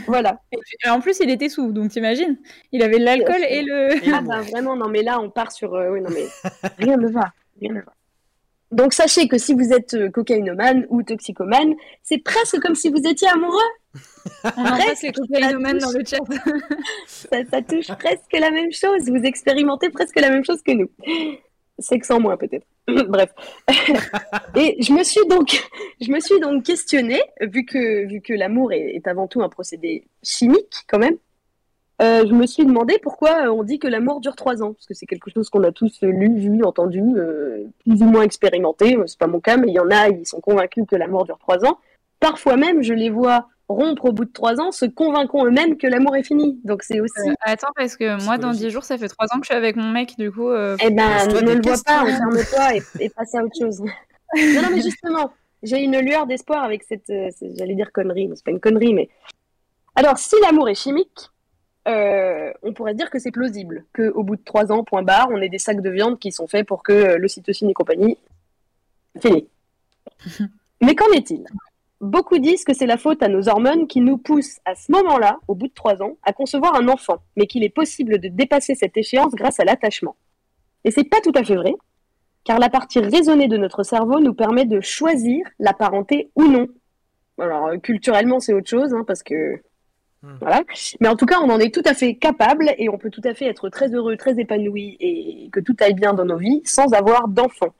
Voilà. 0.06 0.40
Et 0.52 0.88
en 0.88 1.00
plus, 1.00 1.20
il 1.20 1.30
était 1.30 1.48
sous, 1.48 1.70
donc 1.72 1.90
t'imagines 1.90 2.36
Il 2.72 2.82
avait 2.82 2.98
l'alcool 2.98 3.42
et 3.48 3.62
le. 3.62 3.90
Ah 4.12 4.20
bah 4.20 4.40
vraiment, 4.40 4.74
non 4.74 4.88
mais 4.88 5.02
là 5.02 5.20
on 5.20 5.30
part 5.30 5.52
sur... 5.52 5.74
euh, 5.74 5.90
oui, 5.90 6.00
non 6.00 6.10
mais 6.10 6.26
rien 6.78 6.96
ne 6.96 7.08
va. 7.08 7.32
Rien 7.60 7.74
ne 7.74 7.80
va. 7.80 7.92
Donc 8.70 8.92
sachez 8.92 9.26
que 9.26 9.36
si 9.36 9.54
vous 9.54 9.72
êtes 9.72 9.94
euh, 9.94 10.10
cocaïnomane 10.10 10.86
ou 10.90 11.02
toxicomane, 11.02 11.74
c'est 12.02 12.18
presque 12.18 12.60
comme 12.60 12.74
si 12.76 12.88
vous 12.88 13.02
étiez 13.04 13.28
amoureux. 13.28 13.58
On 14.44 14.48
embrasse 14.48 15.02
les 15.02 15.12
cocaïnomanes 15.12 15.78
dans 15.78 15.90
le 15.90 16.04
chat. 16.04 16.18
Ça, 17.06 17.38
ça 17.50 17.62
touche 17.62 17.88
presque 17.88 18.32
la 18.32 18.50
même 18.50 18.72
chose. 18.72 19.08
Vous 19.08 19.24
expérimentez 19.24 19.90
presque 19.90 20.20
la 20.20 20.30
même 20.30 20.44
chose 20.44 20.62
que 20.62 20.72
nous. 20.72 20.90
Sexe 21.80 22.10
en 22.10 22.20
moins 22.20 22.36
peut-être. 22.36 22.66
Bref. 23.08 23.30
Et 24.54 24.76
je 24.80 24.92
me 24.92 25.02
suis 25.02 25.26
donc, 25.28 25.68
je 26.00 26.10
me 26.12 26.20
suis 26.20 26.38
donc 26.38 26.64
questionnée, 26.64 27.22
vu 27.40 27.64
que, 27.64 28.06
vu 28.06 28.20
que 28.20 28.32
l'amour 28.32 28.72
est, 28.72 28.94
est 28.94 29.08
avant 29.08 29.26
tout 29.26 29.42
un 29.42 29.48
procédé 29.48 30.04
chimique 30.22 30.84
quand 30.88 30.98
même, 30.98 31.16
euh, 32.00 32.24
je 32.26 32.32
me 32.32 32.46
suis 32.46 32.64
demandé 32.64 32.98
pourquoi 33.02 33.46
euh, 33.46 33.52
on 33.52 33.62
dit 33.62 33.78
que 33.78 33.86
l'amour 33.88 34.20
dure 34.20 34.36
trois 34.36 34.62
ans. 34.62 34.72
Parce 34.72 34.86
que 34.86 34.94
c'est 34.94 35.06
quelque 35.06 35.30
chose 35.30 35.50
qu'on 35.50 35.62
a 35.64 35.72
tous 35.72 36.02
euh, 36.02 36.06
lu, 36.08 36.38
vu, 36.38 36.64
entendu, 36.64 37.02
euh, 37.16 37.64
plus 37.84 38.00
ou 38.02 38.06
moins 38.06 38.22
expérimenté. 38.22 38.96
C'est 39.06 39.18
pas 39.18 39.26
mon 39.26 39.40
cas, 39.40 39.56
mais 39.56 39.68
il 39.68 39.74
y 39.74 39.80
en 39.80 39.90
a, 39.90 40.08
ils 40.08 40.26
sont 40.26 40.40
convaincus 40.40 40.84
que 40.88 40.96
l'amour 40.96 41.24
dure 41.24 41.38
trois 41.38 41.64
ans. 41.64 41.78
Parfois 42.18 42.56
même, 42.56 42.82
je 42.82 42.94
les 42.94 43.10
vois 43.10 43.48
rompre 43.68 44.06
au 44.06 44.12
bout 44.12 44.24
de 44.24 44.32
trois 44.32 44.60
ans, 44.60 44.72
se 44.72 44.84
convainquant 44.84 45.46
eux-mêmes 45.46 45.76
que 45.76 45.86
l'amour 45.86 46.16
est 46.16 46.24
fini. 46.24 46.58
Donc 46.64 46.82
c'est 46.82 47.00
aussi 47.00 47.28
Euh, 47.28 47.34
attends, 47.42 47.70
parce 47.76 47.96
que 47.96 48.22
moi, 48.24 48.36
dans 48.36 48.50
10 48.50 48.70
jours, 48.70 48.82
ça 48.84 48.98
fait 48.98 49.08
3 49.08 49.26
ans 49.26 49.38
que 49.38 49.44
je 49.46 49.50
suis 49.50 49.54
avec 49.54 49.76
mon 49.76 49.90
mec, 49.90 50.16
du 50.18 50.32
coup. 50.32 50.48
euh, 50.48 50.76
Eh 50.82 50.90
ben, 50.90 51.26
ne 51.28 51.52
le 51.54 51.62
vois 51.62 51.76
pas, 51.86 52.02
enferme-toi 52.02 52.76
et, 52.76 52.82
et 53.04 53.08
passe 53.10 53.34
à 53.34 53.44
autre 53.44 53.54
chose. 53.58 53.80
non, 54.36 54.62
non, 54.62 54.68
mais 54.74 54.82
justement, 54.82 55.32
j'ai 55.62 55.78
une 55.82 55.98
lueur 56.00 56.26
d'espoir 56.26 56.64
avec 56.64 56.82
cette, 56.82 57.08
euh, 57.10 57.28
j'allais 57.56 57.74
dire 57.74 57.92
connerie, 57.92 58.26
mais 58.26 58.34
c'est 58.36 58.44
pas 58.44 58.50
une 58.50 58.60
connerie, 58.60 58.92
mais. 58.94 59.08
Alors, 59.94 60.18
si 60.18 60.34
l'amour 60.42 60.68
est 60.68 60.74
chimique, 60.74 61.30
euh, 61.88 62.52
on 62.62 62.72
pourrait 62.72 62.94
dire 62.94 63.10
que 63.10 63.18
c'est 63.18 63.30
plausible, 63.30 63.84
qu'au 63.94 64.22
bout 64.22 64.36
de 64.36 64.44
trois 64.44 64.70
ans, 64.70 64.84
point 64.84 65.02
barre, 65.02 65.28
on 65.30 65.40
ait 65.40 65.48
des 65.48 65.58
sacs 65.58 65.80
de 65.80 65.90
viande 65.90 66.18
qui 66.18 66.32
sont 66.32 66.46
faits 66.46 66.66
pour 66.66 66.82
que 66.82 66.92
euh, 66.92 67.18
l'ocytocine 67.18 67.70
et 67.70 67.74
compagnie. 67.74 68.18
Fini. 69.20 69.48
mais 70.80 70.94
qu'en 70.94 71.10
est-il? 71.12 71.44
Beaucoup 72.00 72.38
disent 72.38 72.64
que 72.64 72.72
c'est 72.72 72.86
la 72.86 72.96
faute 72.96 73.22
à 73.22 73.28
nos 73.28 73.48
hormones 73.48 73.86
qui 73.86 74.00
nous 74.00 74.16
poussent 74.16 74.58
à 74.64 74.74
ce 74.74 74.90
moment-là, 74.92 75.38
au 75.48 75.54
bout 75.54 75.68
de 75.68 75.74
trois 75.74 76.02
ans, 76.02 76.16
à 76.22 76.32
concevoir 76.32 76.74
un 76.74 76.88
enfant, 76.88 77.18
mais 77.36 77.46
qu'il 77.46 77.62
est 77.62 77.68
possible 77.68 78.18
de 78.18 78.28
dépasser 78.28 78.74
cette 78.74 78.96
échéance 78.96 79.34
grâce 79.34 79.60
à 79.60 79.64
l'attachement. 79.64 80.16
Et 80.84 80.90
c'est 80.90 81.04
pas 81.04 81.20
tout 81.20 81.32
à 81.34 81.44
fait 81.44 81.56
vrai, 81.56 81.74
car 82.44 82.58
la 82.58 82.70
partie 82.70 83.00
raisonnée 83.00 83.48
de 83.48 83.58
notre 83.58 83.82
cerveau 83.82 84.18
nous 84.20 84.32
permet 84.32 84.64
de 84.64 84.80
choisir 84.80 85.46
la 85.58 85.74
parenté 85.74 86.30
ou 86.36 86.44
non. 86.44 86.68
Alors, 87.38 87.68
euh, 87.68 87.78
culturellement, 87.78 88.40
c'est 88.40 88.54
autre 88.54 88.68
chose, 88.68 88.94
hein, 88.94 89.04
parce 89.06 89.22
que. 89.22 89.60
Hmm. 90.22 90.36
Voilà. 90.40 90.62
Mais 91.00 91.08
en 91.08 91.16
tout 91.16 91.26
cas, 91.26 91.40
on 91.40 91.50
en 91.50 91.58
est 91.58 91.74
tout 91.74 91.82
à 91.84 91.94
fait 91.94 92.14
capable 92.14 92.72
et 92.76 92.88
on 92.88 92.98
peut 92.98 93.10
tout 93.10 93.22
à 93.24 93.34
fait 93.34 93.46
être 93.46 93.68
très 93.68 93.94
heureux, 93.94 94.16
très 94.16 94.38
épanoui 94.38 94.96
et 95.00 95.48
que 95.50 95.60
tout 95.60 95.76
aille 95.80 95.94
bien 95.94 96.12
dans 96.12 96.24
nos 96.24 96.36
vies 96.36 96.62
sans 96.64 96.92
avoir 96.92 97.28
d'enfants. 97.28 97.74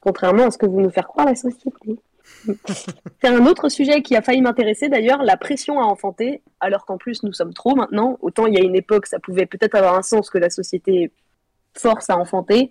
Contrairement 0.00 0.46
à 0.46 0.50
ce 0.50 0.58
que 0.58 0.66
vous 0.66 0.80
nous 0.80 0.90
faire 0.90 1.08
croire 1.08 1.26
la 1.26 1.34
société. 1.34 1.98
C'est 2.46 3.28
un 3.28 3.46
autre 3.46 3.68
sujet 3.68 4.02
qui 4.02 4.16
a 4.16 4.22
failli 4.22 4.42
m'intéresser 4.42 4.88
d'ailleurs, 4.88 5.22
la 5.22 5.36
pression 5.36 5.80
à 5.80 5.84
enfanter, 5.84 6.42
alors 6.60 6.84
qu'en 6.84 6.98
plus 6.98 7.22
nous 7.22 7.32
sommes 7.32 7.54
trop 7.54 7.74
maintenant. 7.74 8.18
Autant 8.20 8.46
il 8.46 8.54
y 8.54 8.58
a 8.58 8.64
une 8.64 8.76
époque, 8.76 9.06
ça 9.06 9.18
pouvait 9.18 9.46
peut-être 9.46 9.74
avoir 9.74 9.96
un 9.96 10.02
sens 10.02 10.28
que 10.28 10.38
la 10.38 10.50
société 10.50 11.12
force 11.74 12.10
à 12.10 12.16
enfanter 12.16 12.70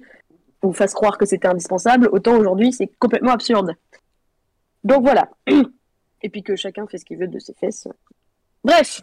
ou 0.64 0.74
fasse 0.74 0.94
croire 0.94 1.18
que 1.18 1.26
c'était 1.26 1.48
indispensable, 1.48 2.10
autant 2.12 2.38
aujourd'hui 2.38 2.74
c'est 2.74 2.88
complètement 3.00 3.32
absurde. 3.32 3.76
Donc 4.84 5.04
voilà. 5.04 5.30
Et 6.22 6.30
puis 6.30 6.44
que 6.44 6.56
chacun 6.56 6.88
fait 6.88 6.98
ce 6.98 7.06
qu'il 7.06 7.18
veut 7.18 7.28
de 7.28 7.40
ses 7.40 7.54
fesses. 7.54 7.88
Bref, 8.64 9.02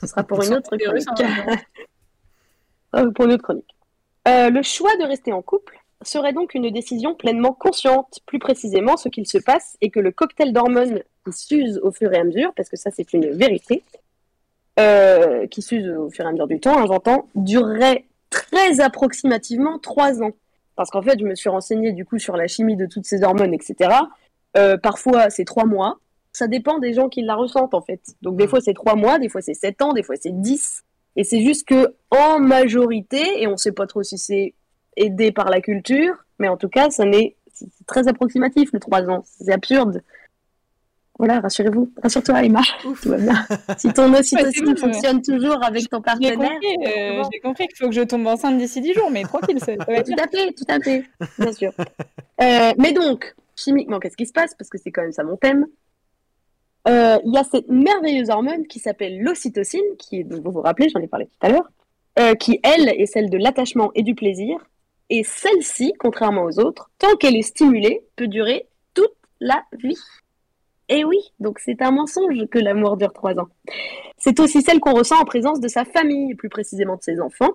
ce 0.00 0.06
sera 0.06 0.22
pour 0.22 0.42
une 0.42 0.54
autre 0.54 0.76
chronique. 0.76 1.08
hein. 1.20 1.56
Pour 3.14 3.24
une 3.24 3.32
autre 3.32 3.42
chronique. 3.42 3.74
Euh, 4.28 4.50
le 4.50 4.62
choix 4.62 4.94
de 4.98 5.04
rester 5.04 5.32
en 5.32 5.40
couple 5.42 5.78
serait 6.02 6.32
donc 6.32 6.54
une 6.54 6.70
décision 6.70 7.14
pleinement 7.14 7.52
consciente. 7.52 8.20
Plus 8.26 8.38
précisément, 8.38 8.96
ce 8.96 9.08
qu'il 9.08 9.26
se 9.26 9.38
passe 9.38 9.76
est 9.80 9.90
que 9.90 10.00
le 10.00 10.10
cocktail 10.10 10.52
d'hormones 10.52 11.02
qui 11.24 11.32
s'use 11.32 11.78
au 11.82 11.90
fur 11.92 12.12
et 12.12 12.18
à 12.18 12.24
mesure, 12.24 12.52
parce 12.54 12.68
que 12.68 12.76
ça 12.76 12.90
c'est 12.90 13.12
une 13.12 13.30
vérité, 13.30 13.82
euh, 14.78 15.46
qui 15.46 15.62
s'use 15.62 15.88
au 15.88 16.10
fur 16.10 16.24
et 16.24 16.28
à 16.28 16.32
mesure 16.32 16.46
du 16.46 16.60
temps, 16.60 16.78
hein, 16.78 16.86
j'entends, 16.86 17.28
durerait 17.34 18.04
très 18.30 18.80
approximativement 18.80 19.78
trois 19.78 20.22
ans. 20.22 20.32
Parce 20.76 20.90
qu'en 20.90 21.02
fait, 21.02 21.18
je 21.18 21.24
me 21.24 21.34
suis 21.34 21.50
renseignée 21.50 21.92
du 21.92 22.04
coup 22.04 22.18
sur 22.18 22.36
la 22.36 22.46
chimie 22.46 22.76
de 22.76 22.86
toutes 22.86 23.04
ces 23.06 23.22
hormones, 23.22 23.54
etc. 23.54 23.90
Euh, 24.56 24.76
parfois, 24.76 25.30
c'est 25.30 25.44
trois 25.44 25.64
mois. 25.64 25.98
Ça 26.32 26.46
dépend 26.48 26.78
des 26.78 26.94
gens 26.94 27.08
qui 27.08 27.22
la 27.22 27.34
ressentent, 27.34 27.74
en 27.74 27.82
fait. 27.82 28.00
Donc, 28.22 28.36
des 28.36 28.44
Mm. 28.44 28.48
fois, 28.48 28.60
c'est 28.60 28.74
trois 28.74 28.94
mois, 28.96 29.18
des 29.18 29.28
fois, 29.28 29.40
c'est 29.42 29.54
sept 29.54 29.82
ans, 29.82 29.92
des 29.92 30.02
fois, 30.02 30.16
c'est 30.20 30.32
dix. 30.40 30.82
Et 31.16 31.24
c'est 31.24 31.42
juste 31.42 31.66
que, 31.68 31.94
en 32.10 32.38
majorité, 32.38 33.42
et 33.42 33.46
on 33.46 33.56
sait 33.56 33.72
pas 33.72 33.86
trop 33.86 34.02
si 34.02 34.16
c'est 34.16 34.54
aidé 34.96 35.30
par 35.32 35.50
la 35.50 35.60
culture, 35.60 36.14
mais 36.38 36.48
en 36.48 36.56
tout 36.56 36.68
cas, 36.70 36.88
ça 36.90 37.04
n'est, 37.04 37.36
c'est 37.52 37.66
très 37.86 38.08
approximatif, 38.08 38.70
le 38.72 38.80
trois 38.80 39.02
ans. 39.10 39.22
C'est 39.26 39.52
absurde. 39.52 40.02
Voilà, 41.18 41.40
rassurez-vous. 41.40 41.92
Rassure-toi, 42.02 42.42
Emma. 42.44 42.62
Tout 42.80 42.94
va 43.04 43.18
bien. 43.18 43.46
Si 43.76 43.92
ton 43.92 44.12
ocytocine 44.14 44.76
fonctionne 44.76 45.20
toujours 45.20 45.62
avec 45.62 45.88
ton 45.90 45.98
J'ai 45.98 46.02
partenaire, 46.02 46.36
compris, 46.38 46.76
euh, 46.86 47.22
j'ai 47.30 47.40
compris 47.40 47.68
qu'il 47.68 47.76
faut 47.76 47.88
que 47.90 47.94
je 47.94 48.00
tombe 48.00 48.26
enceinte 48.26 48.56
d'ici 48.56 48.80
10 48.80 48.94
jours, 48.94 49.10
mais 49.10 49.22
tranquille, 49.22 49.58
ça, 49.60 49.66
ça 49.66 49.84
va 49.86 50.02
Tout 50.02 50.12
à 50.18 50.26
fait, 50.28 50.52
tout 50.52 50.64
à 50.68 50.80
fait, 50.80 51.04
bien 51.38 51.52
sûr. 51.52 51.72
Euh, 52.40 52.72
mais 52.76 52.92
donc, 52.92 53.36
chimiquement, 53.54 54.00
qu'est-ce 54.00 54.16
qui 54.16 54.26
se 54.26 54.32
passe? 54.32 54.52
Parce 54.58 54.68
que 54.68 54.76
c'est 54.76 54.90
quand 54.90 55.02
même 55.02 55.12
ça 55.12 55.22
mon 55.22 55.36
thème. 55.36 55.66
Euh, 56.88 57.18
Il 57.24 57.32
y 57.32 57.38
a 57.38 57.44
cette 57.44 57.68
merveilleuse 57.68 58.30
hormone 58.30 58.66
qui 58.66 58.78
s'appelle 58.78 59.20
l'ocytocine, 59.20 59.96
qui 59.98 60.22
vous 60.22 60.50
vous 60.50 60.62
rappelez, 60.62 60.88
j'en 60.88 61.00
ai 61.00 61.06
parlé 61.06 61.26
tout 61.26 61.46
à 61.46 61.48
l'heure, 61.48 61.70
euh, 62.18 62.34
qui, 62.34 62.60
elle, 62.62 62.88
est 62.88 63.06
celle 63.06 63.30
de 63.30 63.38
l'attachement 63.38 63.90
et 63.94 64.02
du 64.02 64.14
plaisir. 64.14 64.58
Et 65.10 65.24
celle-ci, 65.24 65.92
contrairement 65.98 66.44
aux 66.44 66.58
autres, 66.58 66.90
tant 66.98 67.16
qu'elle 67.16 67.36
est 67.36 67.42
stimulée, 67.42 68.02
peut 68.16 68.28
durer 68.28 68.66
toute 68.94 69.14
la 69.40 69.62
vie. 69.72 69.98
Et 70.88 71.04
oui, 71.04 71.18
donc 71.38 71.58
c'est 71.58 71.82
un 71.82 71.90
mensonge 71.90 72.46
que 72.50 72.58
l'amour 72.58 72.96
dure 72.96 73.12
trois 73.12 73.38
ans. 73.38 73.48
C'est 74.16 74.40
aussi 74.40 74.62
celle 74.62 74.80
qu'on 74.80 74.94
ressent 74.94 75.20
en 75.20 75.24
présence 75.24 75.60
de 75.60 75.68
sa 75.68 75.84
famille, 75.84 76.34
plus 76.34 76.48
précisément 76.48 76.96
de 76.96 77.02
ses 77.02 77.20
enfants. 77.20 77.52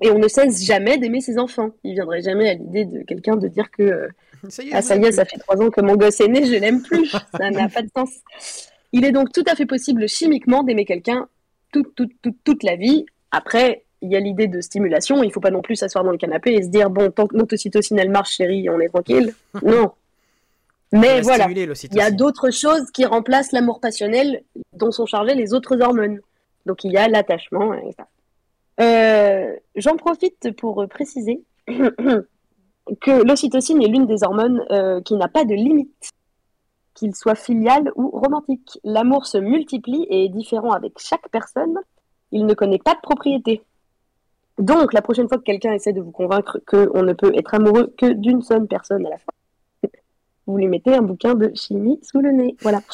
Et 0.00 0.10
on 0.10 0.18
ne 0.18 0.28
cesse 0.28 0.64
jamais 0.64 0.98
d'aimer 0.98 1.20
ses 1.20 1.38
enfants. 1.38 1.70
Il 1.84 1.94
viendrait 1.94 2.22
jamais 2.22 2.50
à 2.50 2.54
l'idée 2.54 2.84
de 2.84 3.02
quelqu'un 3.02 3.36
de 3.36 3.48
dire 3.48 3.70
que 3.70 3.82
euh, 3.82 4.08
Ça 4.48 4.62
y 4.62 4.68
est, 4.68 4.74
ah 4.74 4.82
ça 4.82 4.96
y 4.96 5.04
est, 5.04 5.12
ça 5.12 5.24
fait 5.24 5.38
trois 5.38 5.60
ans 5.60 5.70
que 5.70 5.80
mon 5.80 5.96
gosse 5.96 6.20
est 6.20 6.28
né, 6.28 6.44
je 6.46 6.54
l'aime 6.54 6.82
plus. 6.82 7.08
Ça 7.08 7.50
n'a 7.50 7.68
pas 7.68 7.82
de 7.82 7.90
sens. 7.96 8.10
Il 8.92 9.04
est 9.04 9.12
donc 9.12 9.32
tout 9.32 9.44
à 9.46 9.54
fait 9.54 9.66
possible 9.66 10.08
chimiquement 10.08 10.62
d'aimer 10.62 10.84
quelqu'un 10.84 11.28
toute, 11.72 11.94
toute, 11.94 12.12
toute, 12.22 12.36
toute 12.44 12.62
la 12.62 12.76
vie. 12.76 13.06
Après, 13.30 13.84
il 14.00 14.10
y 14.10 14.16
a 14.16 14.20
l'idée 14.20 14.46
de 14.46 14.60
stimulation. 14.60 15.22
Il 15.22 15.32
faut 15.32 15.40
pas 15.40 15.50
non 15.50 15.62
plus 15.62 15.76
s'asseoir 15.76 16.04
dans 16.04 16.12
le 16.12 16.18
canapé 16.18 16.54
et 16.54 16.62
se 16.62 16.68
dire 16.68 16.90
bon, 16.90 17.10
tant 17.10 17.26
que 17.26 17.36
notre 17.36 17.54
ocytocine 17.54 17.98
elle 17.98 18.10
marche, 18.10 18.36
chérie, 18.36 18.68
on 18.70 18.80
est 18.80 18.88
tranquille. 18.88 19.34
Non. 19.62 19.92
Mais 20.90 21.20
voilà. 21.20 21.48
Il 21.50 21.94
y 21.94 22.00
a 22.00 22.10
d'autres 22.10 22.50
choses 22.50 22.90
qui 22.92 23.04
remplacent 23.04 23.52
l'amour 23.52 23.78
passionnel 23.78 24.42
dont 24.72 24.90
sont 24.90 25.04
chargées 25.04 25.34
les 25.34 25.52
autres 25.52 25.82
hormones. 25.82 26.20
Donc 26.64 26.82
il 26.84 26.92
y 26.92 26.96
a 26.96 27.08
l'attachement. 27.08 27.74
et 27.74 27.92
ça. 27.92 28.06
Euh, 28.80 29.56
J'en 29.76 29.96
profite 29.96 30.56
pour 30.56 30.86
préciser 30.88 31.42
que 31.66 33.22
l'ocytocine 33.22 33.82
est 33.82 33.88
l'une 33.88 34.06
des 34.06 34.24
hormones 34.24 34.64
euh, 34.70 35.00
qui 35.02 35.14
n'a 35.14 35.28
pas 35.28 35.44
de 35.44 35.54
limite, 35.54 36.10
qu'il 36.94 37.14
soit 37.14 37.34
filial 37.34 37.92
ou 37.96 38.10
romantique. 38.10 38.78
L'amour 38.84 39.26
se 39.26 39.38
multiplie 39.38 40.06
et 40.10 40.24
est 40.24 40.28
différent 40.28 40.72
avec 40.72 40.98
chaque 40.98 41.28
personne. 41.30 41.78
Il 42.32 42.46
ne 42.46 42.54
connaît 42.54 42.78
pas 42.78 42.94
de 42.94 43.00
propriété. 43.00 43.62
Donc, 44.58 44.92
la 44.92 45.02
prochaine 45.02 45.28
fois 45.28 45.38
que 45.38 45.44
quelqu'un 45.44 45.72
essaie 45.72 45.92
de 45.92 46.00
vous 46.00 46.10
convaincre 46.10 46.60
qu'on 46.66 47.02
ne 47.02 47.12
peut 47.12 47.32
être 47.36 47.54
amoureux 47.54 47.94
que 47.96 48.06
d'une 48.06 48.42
seule 48.42 48.66
personne 48.66 49.06
à 49.06 49.10
la 49.10 49.18
fois, 49.18 49.34
vous 50.46 50.56
lui 50.56 50.66
mettez 50.66 50.94
un 50.94 51.02
bouquin 51.02 51.34
de 51.34 51.52
chimie 51.54 52.00
sous 52.02 52.20
le 52.20 52.32
nez. 52.32 52.56
Voilà. 52.60 52.80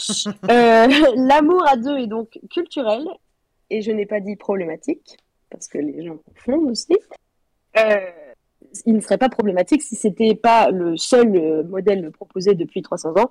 Euh, 0.50 0.86
L'amour 1.16 1.66
à 1.66 1.76
deux 1.76 1.96
est 1.96 2.06
donc 2.06 2.38
culturel, 2.50 3.08
et 3.70 3.80
je 3.80 3.90
n'ai 3.90 4.04
pas 4.04 4.20
dit 4.20 4.36
problématique, 4.36 5.16
parce 5.54 5.68
que 5.68 5.78
les 5.78 6.04
gens 6.04 6.18
confondent 6.34 6.70
aussi. 6.70 6.96
Euh, 7.78 8.10
il 8.86 8.94
ne 8.94 9.00
serait 9.00 9.18
pas 9.18 9.28
problématique 9.28 9.82
si 9.82 9.94
c'était 9.94 10.34
pas 10.34 10.70
le 10.70 10.96
seul 10.96 11.36
euh, 11.36 11.62
modèle 11.62 12.10
proposé 12.10 12.54
depuis 12.54 12.82
300 12.82 13.14
ans. 13.18 13.30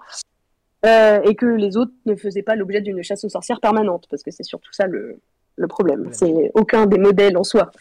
euh, 0.85 1.21
et 1.23 1.35
que 1.35 1.45
les 1.45 1.77
autres 1.77 1.93
ne 2.05 2.15
faisaient 2.15 2.43
pas 2.43 2.55
l'objet 2.55 2.81
d'une 2.81 3.01
chasse 3.03 3.23
aux 3.23 3.29
sorcières 3.29 3.59
permanente, 3.61 4.05
parce 4.09 4.23
que 4.23 4.31
c'est 4.31 4.43
surtout 4.43 4.71
ça 4.73 4.85
le, 4.87 5.19
le 5.55 5.67
problème. 5.67 6.09
C'est 6.11 6.51
aucun 6.55 6.85
des 6.85 6.97
modèles 6.97 7.37
en 7.37 7.43
soi. 7.43 7.71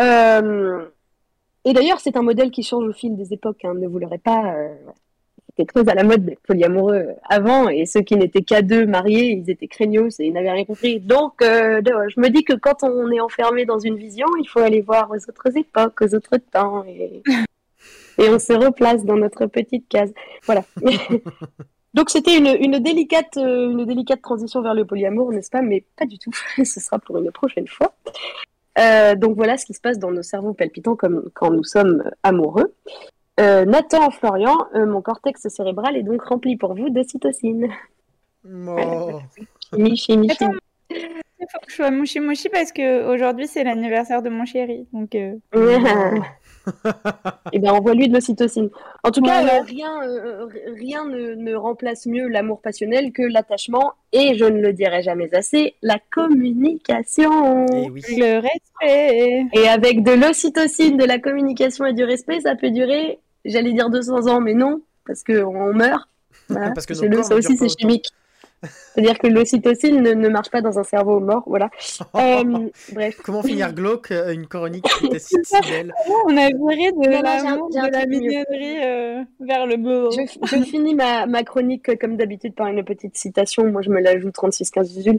Euh, 0.00 0.86
et 1.64 1.72
d'ailleurs, 1.72 2.00
c'est 2.00 2.16
un 2.16 2.22
modèle 2.22 2.50
qui 2.50 2.62
change 2.62 2.86
au 2.88 2.92
fil 2.92 3.16
des 3.16 3.32
époques. 3.32 3.64
Hein, 3.64 3.74
ne 3.74 3.86
vous 3.88 3.98
l'aurez 3.98 4.18
pas. 4.18 4.54
euh, 4.54 4.74
C'était 5.58 5.82
très 5.82 5.90
à 5.90 5.94
la 5.94 6.04
mode 6.04 6.24
d'être 6.24 6.42
polyamoureux 6.42 7.08
avant, 7.28 7.68
et 7.68 7.84
ceux 7.84 8.02
qui 8.02 8.14
n'étaient 8.14 8.42
qu'à 8.42 8.62
deux 8.62 8.86
mariés, 8.86 9.32
ils 9.32 9.50
étaient 9.50 9.66
craignos 9.66 10.20
et 10.20 10.26
ils 10.26 10.32
n'avaient 10.32 10.52
rien 10.52 10.64
compris. 10.64 11.00
Donc, 11.00 11.42
euh, 11.42 11.80
je 11.84 12.20
me 12.20 12.28
dis 12.28 12.44
que 12.44 12.52
quand 12.52 12.84
on 12.84 13.10
est 13.10 13.18
enfermé 13.18 13.64
dans 13.64 13.80
une 13.80 13.96
vision, 13.96 14.26
il 14.40 14.46
faut 14.48 14.60
aller 14.60 14.82
voir 14.82 15.10
aux 15.10 15.16
autres 15.16 15.56
époques, 15.56 16.00
aux 16.00 16.14
autres 16.14 16.36
temps, 16.52 16.84
et, 16.84 17.24
et 18.18 18.28
on 18.28 18.38
se 18.38 18.52
replace 18.52 19.04
dans 19.04 19.16
notre 19.16 19.46
petite 19.46 19.88
case. 19.88 20.12
Voilà. 20.46 20.62
Donc 21.94 22.10
c'était 22.10 22.38
une, 22.38 22.56
une 22.60 22.78
délicate, 22.78 23.36
euh, 23.36 23.70
une 23.70 23.84
délicate 23.84 24.22
transition 24.22 24.62
vers 24.62 24.74
le 24.74 24.84
polyamour, 24.84 25.32
n'est-ce 25.32 25.50
pas? 25.50 25.62
Mais 25.62 25.82
pas 25.96 26.06
du 26.06 26.18
tout. 26.18 26.30
Ce 26.64 26.78
sera 26.78 27.00
pour 27.00 27.18
une 27.18 27.32
prochaine 27.32 27.66
fois. 27.66 27.94
Euh, 28.78 29.16
donc 29.16 29.34
voilà 29.34 29.56
ce 29.56 29.66
qui 29.66 29.74
se 29.74 29.80
passe 29.80 29.98
dans 29.98 30.12
nos 30.12 30.22
cerveaux 30.22 30.52
palpitants 30.52 30.94
comme 30.94 31.28
quand 31.34 31.50
nous 31.50 31.64
sommes 31.64 32.04
amoureux. 32.22 32.72
Euh, 33.38 33.64
Nathan, 33.64 34.10
Florian, 34.10 34.56
euh, 34.74 34.86
mon 34.86 35.00
cortex 35.00 35.46
cérébral 35.48 35.96
est 35.96 36.02
donc 36.02 36.22
rempli 36.22 36.56
pour 36.56 36.74
vous 36.74 36.90
d'ocytocine. 36.90 37.68
Oh. 38.44 38.76
Attends, 39.72 39.94
chimie. 39.94 40.28
Il 41.40 41.46
faut 41.52 41.58
que 41.60 41.70
je 41.70 41.76
sois 41.76 41.90
mouchi 41.90 42.18
mouchi 42.18 42.48
parce 42.48 42.72
que 42.72 43.12
aujourd'hui 43.12 43.46
c'est 43.46 43.62
l'anniversaire 43.62 44.22
de 44.22 44.28
mon 44.28 44.44
chéri. 44.44 44.88
Donc 44.92 45.14
euh, 45.14 45.36
Eh 47.52 47.58
bien, 47.58 47.72
envoie-lui 47.72 48.08
de 48.08 48.14
l'ocytocine. 48.14 48.70
En 49.04 49.10
tout 49.10 49.22
cas, 49.22 49.44
euh, 49.44 49.62
rien, 49.62 50.02
euh, 50.02 50.46
rien 50.76 51.04
ne, 51.06 51.34
ne 51.34 51.54
remplace 51.54 52.06
mieux 52.06 52.28
l'amour 52.28 52.60
passionnel 52.60 53.12
que 53.12 53.22
l'attachement 53.22 53.92
et, 54.12 54.36
je 54.36 54.44
ne 54.44 54.60
le 54.60 54.72
dirai 54.72 55.02
jamais 55.02 55.32
assez, 55.34 55.74
la 55.82 55.98
communication. 56.10 57.66
Eh 57.72 57.90
oui. 57.90 58.02
le 58.16 58.40
respect. 58.40 59.46
Et 59.52 59.68
avec 59.68 60.02
de 60.02 60.12
l'ocytocine, 60.12 60.96
de 60.96 61.04
la 61.04 61.18
communication 61.18 61.86
et 61.86 61.92
du 61.92 62.04
respect, 62.04 62.40
ça 62.40 62.54
peut 62.54 62.70
durer, 62.70 63.18
j'allais 63.44 63.72
dire 63.72 63.90
200 63.90 64.26
ans, 64.26 64.40
mais 64.40 64.54
non, 64.54 64.80
parce 65.06 65.22
qu'on 65.24 65.72
meurt. 65.74 66.08
Voilà. 66.48 66.70
Parce 66.72 66.86
que 66.86 66.94
le- 67.06 67.22
ça 67.22 67.34
aussi, 67.36 67.56
c'est 67.56 67.68
chimique. 67.80 68.06
C'est-à-dire 68.62 69.18
que 69.18 69.26
l'ocytocine 69.28 70.02
ne, 70.02 70.12
ne 70.12 70.28
marche 70.28 70.50
pas 70.50 70.60
dans 70.60 70.78
un 70.78 70.82
cerveau 70.82 71.20
mort. 71.20 71.44
Voilà. 71.46 71.70
Euh, 72.14 72.68
bref. 72.92 73.20
Comment 73.22 73.42
finir 73.42 73.72
glauque 73.72 74.10
euh, 74.10 74.32
une 74.32 74.46
chronique 74.46 74.86
On 75.02 76.36
a 76.36 76.48
viré 76.48 76.92
de 76.92 77.44
Non, 77.44 77.68
non, 77.70 77.88
la 77.92 78.06
mieux. 78.06 78.18
mignonnerie 78.18 78.84
euh, 78.84 79.22
vers 79.40 79.66
le 79.66 79.76
beau. 79.76 80.10
Je, 80.10 80.22
je 80.56 80.62
finis 80.64 80.94
ma, 80.94 81.26
ma 81.26 81.44
chronique 81.44 81.96
comme 81.98 82.16
d'habitude 82.16 82.54
par 82.54 82.66
une 82.68 82.82
petite 82.84 83.16
citation. 83.16 83.64
Moi, 83.70 83.82
je 83.82 83.90
me 83.90 84.00
la 84.00 84.18
joue 84.18 84.30
36-15 84.30 84.84
Zuzul, 84.84 85.18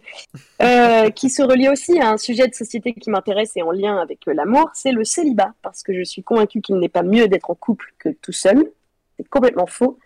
euh, 0.62 1.10
qui 1.16 1.30
se 1.30 1.42
relie 1.42 1.70
aussi 1.70 2.00
à 2.00 2.10
un 2.10 2.18
sujet 2.18 2.48
de 2.48 2.54
société 2.56 2.94
qui 2.94 3.10
m'intéresse 3.10 3.52
et 3.56 3.62
en 3.62 3.72
lien 3.72 3.98
avec 3.98 4.26
l'amour. 4.26 4.70
C'est 4.74 4.92
le 4.92 5.04
célibat, 5.04 5.54
parce 5.62 5.84
que 5.84 5.94
je 5.94 6.04
suis 6.04 6.24
convaincue 6.24 6.62
qu'il 6.62 6.78
n'est 6.80 6.90
pas 6.90 7.04
mieux 7.04 7.28
d'être 7.28 7.50
en 7.50 7.56
couple 7.56 7.94
que 8.00 8.10
tout 8.10 8.32
seul. 8.34 8.72
C'est 9.18 9.28
complètement 9.30 9.68
faux. 9.68 10.00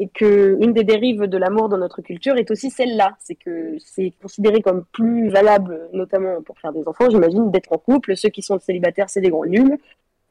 Et 0.00 0.08
que 0.08 0.56
une 0.60 0.72
des 0.72 0.84
dérives 0.84 1.24
de 1.24 1.38
l'amour 1.38 1.68
dans 1.68 1.78
notre 1.78 2.02
culture 2.02 2.36
est 2.36 2.50
aussi 2.52 2.70
celle-là. 2.70 3.16
C'est 3.18 3.34
que 3.34 3.76
c'est 3.80 4.12
considéré 4.22 4.62
comme 4.62 4.84
plus 4.92 5.28
valable, 5.28 5.88
notamment 5.92 6.40
pour 6.42 6.58
faire 6.58 6.72
des 6.72 6.86
enfants, 6.86 7.10
j'imagine, 7.10 7.50
d'être 7.50 7.72
en 7.72 7.78
couple. 7.78 8.16
Ceux 8.16 8.28
qui 8.28 8.42
sont 8.42 8.58
célibataires, 8.60 9.10
c'est 9.10 9.20
des 9.20 9.30
gros 9.30 9.46
nuls. 9.46 9.76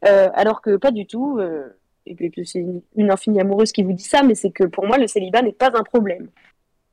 Euh, 0.06 0.30
alors 0.34 0.62
que 0.62 0.78
pas 0.78 0.92
du 0.92 1.06
tout. 1.06 1.38
euh, 1.40 1.68
et 2.06 2.16
puis 2.16 2.32
c'est 2.46 2.60
une, 2.60 2.82
une 2.96 3.12
infinie 3.12 3.42
amoureuse 3.42 3.74
qui 3.74 3.84
vous 3.84 3.92
dit 3.92 4.04
ça, 4.04 4.24
mais 4.24 4.36
c'est 4.36 4.52
que 4.52 4.64
pour 4.64 4.86
moi, 4.86 4.98
le 4.98 5.08
célibat 5.08 5.42
n'est 5.42 5.52
pas 5.52 5.72
un 5.74 5.84
problème. 5.84 6.30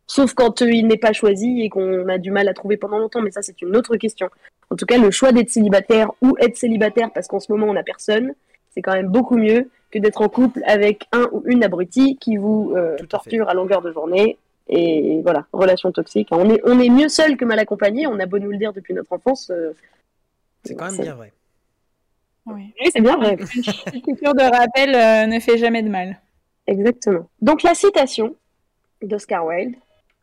Sauf 0.07 0.35
quand 0.35 0.61
euh, 0.63 0.71
il 0.71 0.87
n'est 0.87 0.99
pas 0.99 1.13
choisi 1.13 1.63
et 1.63 1.69
qu'on 1.69 2.09
a 2.09 2.19
du 2.19 2.31
mal 2.31 2.49
à 2.49 2.55
trouver 2.55 2.77
pendant 2.77 2.99
longtemps, 2.99 3.23
mais 3.23 3.31
ça, 3.31 3.43
c'est 3.43 3.63
une 3.63 3.77
autre 3.77 3.97
question. 3.97 4.29
En 4.71 4.77
tout 4.77 4.87
cas, 4.87 4.99
le 4.99 5.11
choix 5.11 5.33
d'être 5.33 5.51
célibataire 5.51 6.11
ou 6.21 6.37
être 6.41 6.57
célibataire 6.57 7.11
parce 7.13 7.27
qu'en 7.27 7.41
ce 7.41 7.51
moment, 7.53 7.67
on 7.67 7.75
n'a 7.75 7.83
personne, 7.83 8.35
c'est 8.71 8.83
quand 8.83 8.93
même 8.93 9.09
beaucoup 9.09 9.37
mieux 9.37 9.71
que 9.95 10.01
d'être 10.01 10.21
en 10.23 10.29
couple 10.29 10.61
avec 10.67 11.07
un 11.13 11.29
ou 11.31 11.43
une 11.47 11.63
abruti 11.63 12.17
qui 12.17 12.37
vous 12.37 12.73
euh, 12.75 12.97
à 13.01 13.07
torture 13.07 13.49
à 13.49 13.55
longueur 13.55 13.81
de 13.81 13.93
journée. 13.93 14.39
Et 14.69 15.21
voilà, 15.23 15.47
relation 15.53 15.93
toxique. 15.93 16.29
On 16.33 16.51
est, 16.51 16.61
on 16.65 16.81
est 16.81 16.89
mieux 16.89 17.09
seul 17.09 17.37
que 17.37 17.45
mal 17.45 17.59
accompagné, 17.61 18.07
on 18.07 18.19
a 18.19 18.27
beau 18.27 18.39
nous 18.39 18.51
le 18.51 18.57
dire 18.57 18.73
depuis 18.73 18.93
notre 18.93 19.13
enfance. 19.13 19.51
euh, 19.51 19.73
C'est 20.65 20.75
quand 20.75 20.91
même 20.91 21.01
bien 21.01 21.15
vrai. 21.15 21.33
Oui. 22.47 22.75
Oui, 22.81 22.91
c'est 22.93 23.01
bien 23.01 23.17
vrai. 23.17 23.37
Une 23.95 24.03
piqûre 24.03 24.35
de 24.35 24.43
rappel 24.43 24.95
euh, 24.95 25.27
ne 25.33 25.39
fait 25.39 25.59
jamais 25.59 25.83
de 25.83 25.89
mal. 25.89 26.19
Exactement. 26.67 27.29
Donc 27.41 27.63
la 27.63 27.75
citation 27.75 28.35
d'Oscar 29.01 29.47
Wilde, 29.47 29.77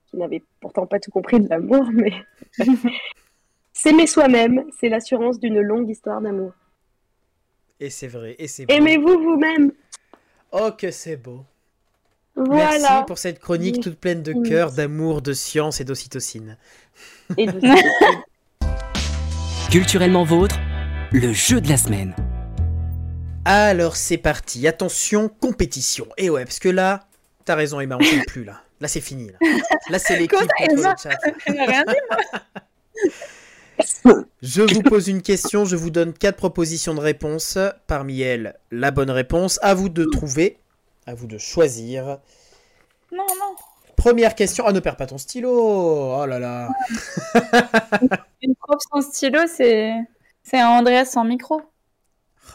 qui 0.07 0.17
n'avait 0.17 0.43
pourtant 0.59 0.85
pas 0.85 0.99
tout 0.99 1.11
compris 1.11 1.39
de 1.39 1.47
l'amour, 1.47 1.85
mais 1.93 2.11
s'aimer 3.73 4.07
soi-même, 4.07 4.65
c'est 4.79 4.89
l'assurance 4.89 5.39
d'une 5.39 5.61
longue 5.61 5.89
histoire 5.89 6.19
d'amour. 6.19 6.51
Et 7.81 7.89
c'est 7.89 8.07
vrai, 8.07 8.35
et 8.37 8.47
c'est 8.47 8.67
beau. 8.67 8.73
Aimez-vous 8.75 9.19
vous-même. 9.19 9.71
Oh, 10.51 10.69
que 10.77 10.91
c'est 10.91 11.17
beau. 11.17 11.43
Voilà. 12.35 12.77
Merci 12.79 13.05
pour 13.07 13.17
cette 13.17 13.39
chronique 13.39 13.81
toute 13.81 13.97
pleine 13.97 14.21
de 14.21 14.33
cœur, 14.47 14.71
d'amour, 14.71 15.23
de 15.23 15.33
science 15.33 15.81
et 15.81 15.83
d'ocytocine. 15.83 16.57
Et 17.37 17.47
de- 17.47 17.59
Culturellement 19.71 20.23
vôtre, 20.23 20.59
le 21.11 21.33
jeu 21.33 21.59
de 21.59 21.69
la 21.69 21.77
semaine. 21.77 22.15
Alors 23.45 23.95
c'est 23.95 24.19
parti, 24.19 24.67
attention, 24.67 25.27
compétition. 25.27 26.05
Et 26.17 26.29
ouais, 26.29 26.45
parce 26.45 26.59
que 26.59 26.69
là, 26.69 27.07
t'as 27.45 27.55
raison 27.55 27.79
Emma, 27.79 27.97
on 27.99 28.03
s'aime 28.03 28.25
plus 28.27 28.43
là. 28.43 28.61
Là 28.79 28.89
c'est 28.89 29.01
fini. 29.01 29.31
Là, 29.31 29.39
là 29.89 29.97
c'est 29.97 30.15
l'équipe 30.19 30.37
Je 34.41 34.61
vous 34.61 34.81
pose 34.81 35.07
une 35.07 35.21
question, 35.21 35.65
je 35.65 35.75
vous 35.75 35.89
donne 35.89 36.13
quatre 36.13 36.37
propositions 36.37 36.93
de 36.93 36.99
réponse. 36.99 37.57
Parmi 37.87 38.21
elles, 38.21 38.55
la 38.71 38.91
bonne 38.91 39.11
réponse. 39.11 39.59
À 39.61 39.73
vous 39.73 39.89
de 39.89 40.05
trouver, 40.05 40.57
à 41.05 41.13
vous 41.13 41.27
de 41.27 41.37
choisir. 41.37 42.19
Non, 43.11 43.25
non. 43.39 43.55
Première 43.95 44.33
question. 44.33 44.65
Ah, 44.65 44.71
ne 44.71 44.79
perds 44.79 44.97
pas 44.97 45.05
ton 45.05 45.17
stylo. 45.17 45.51
Oh 45.51 46.25
là 46.25 46.39
là. 46.39 46.69
Une 48.41 48.55
prof 48.55 48.79
sans 48.91 49.01
stylo, 49.01 49.39
c'est 49.47 49.93
c'est 50.43 50.59
un 50.59 50.69
Andreas 50.69 51.05
sans 51.05 51.23
micro. 51.23 51.61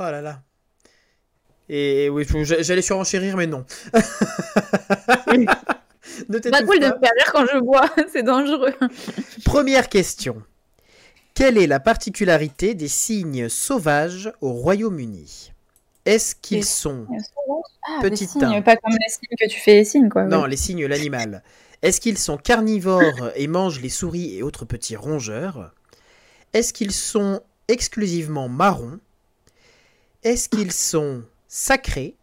Oh 0.01 0.03
là 0.03 0.21
là. 0.21 0.43
Et 1.69 2.09
oui, 2.11 2.27
j'allais 2.45 2.83
surenchérir, 2.83 3.37
mais 3.37 3.47
non. 3.47 3.65
ne 6.29 6.39
pas 6.51 6.63
cool 6.63 6.79
de 6.79 6.87
me 6.87 6.99
faire 6.99 7.13
rire 7.17 7.33
quand 7.33 7.47
je 7.47 7.59
bois, 7.59 7.89
c'est 8.13 8.23
dangereux. 8.23 8.75
Première 9.45 9.89
question. 9.89 10.43
Quelle 11.37 11.59
est 11.59 11.67
la 11.67 11.81
particularité 11.81 12.75
des 12.75 12.89
signes 12.89 13.51
sauvages 13.51 14.33
au 14.41 14.53
Royaume-Uni? 14.53 15.53
Est-ce 16.07 16.35
qu'ils 16.35 16.65
sont... 16.65 17.07
Ah, 17.87 17.99
Petit 18.01 18.25
des 18.25 18.31
signes, 18.31 18.45
un. 18.45 18.63
pas 18.63 18.77
comme 18.77 18.95
les 18.95 19.09
signes 19.11 19.37
que 19.39 19.47
tu 19.47 19.61
fais 19.61 19.75
les 19.75 19.85
signes, 19.85 20.09
quoi. 20.09 20.25
Non, 20.25 20.47
les 20.47 20.57
signes, 20.57 20.87
l'animal. 20.87 21.43
Est-ce 21.83 22.01
qu'ils 22.01 22.17
sont 22.17 22.39
carnivores 22.39 23.33
et 23.35 23.49
mangent 23.49 23.83
les 23.83 23.91
souris 23.91 24.35
et 24.35 24.43
autres 24.43 24.65
petits 24.65 24.97
rongeurs? 24.97 25.75
Est-ce 26.55 26.73
qu'ils 26.73 26.93
sont 26.93 27.43
exclusivement 27.69 28.49
marrons? 28.49 28.99
Est-ce 30.23 30.49
qu'ils 30.49 30.73
sont 30.73 31.23
sacrés? 31.49 32.17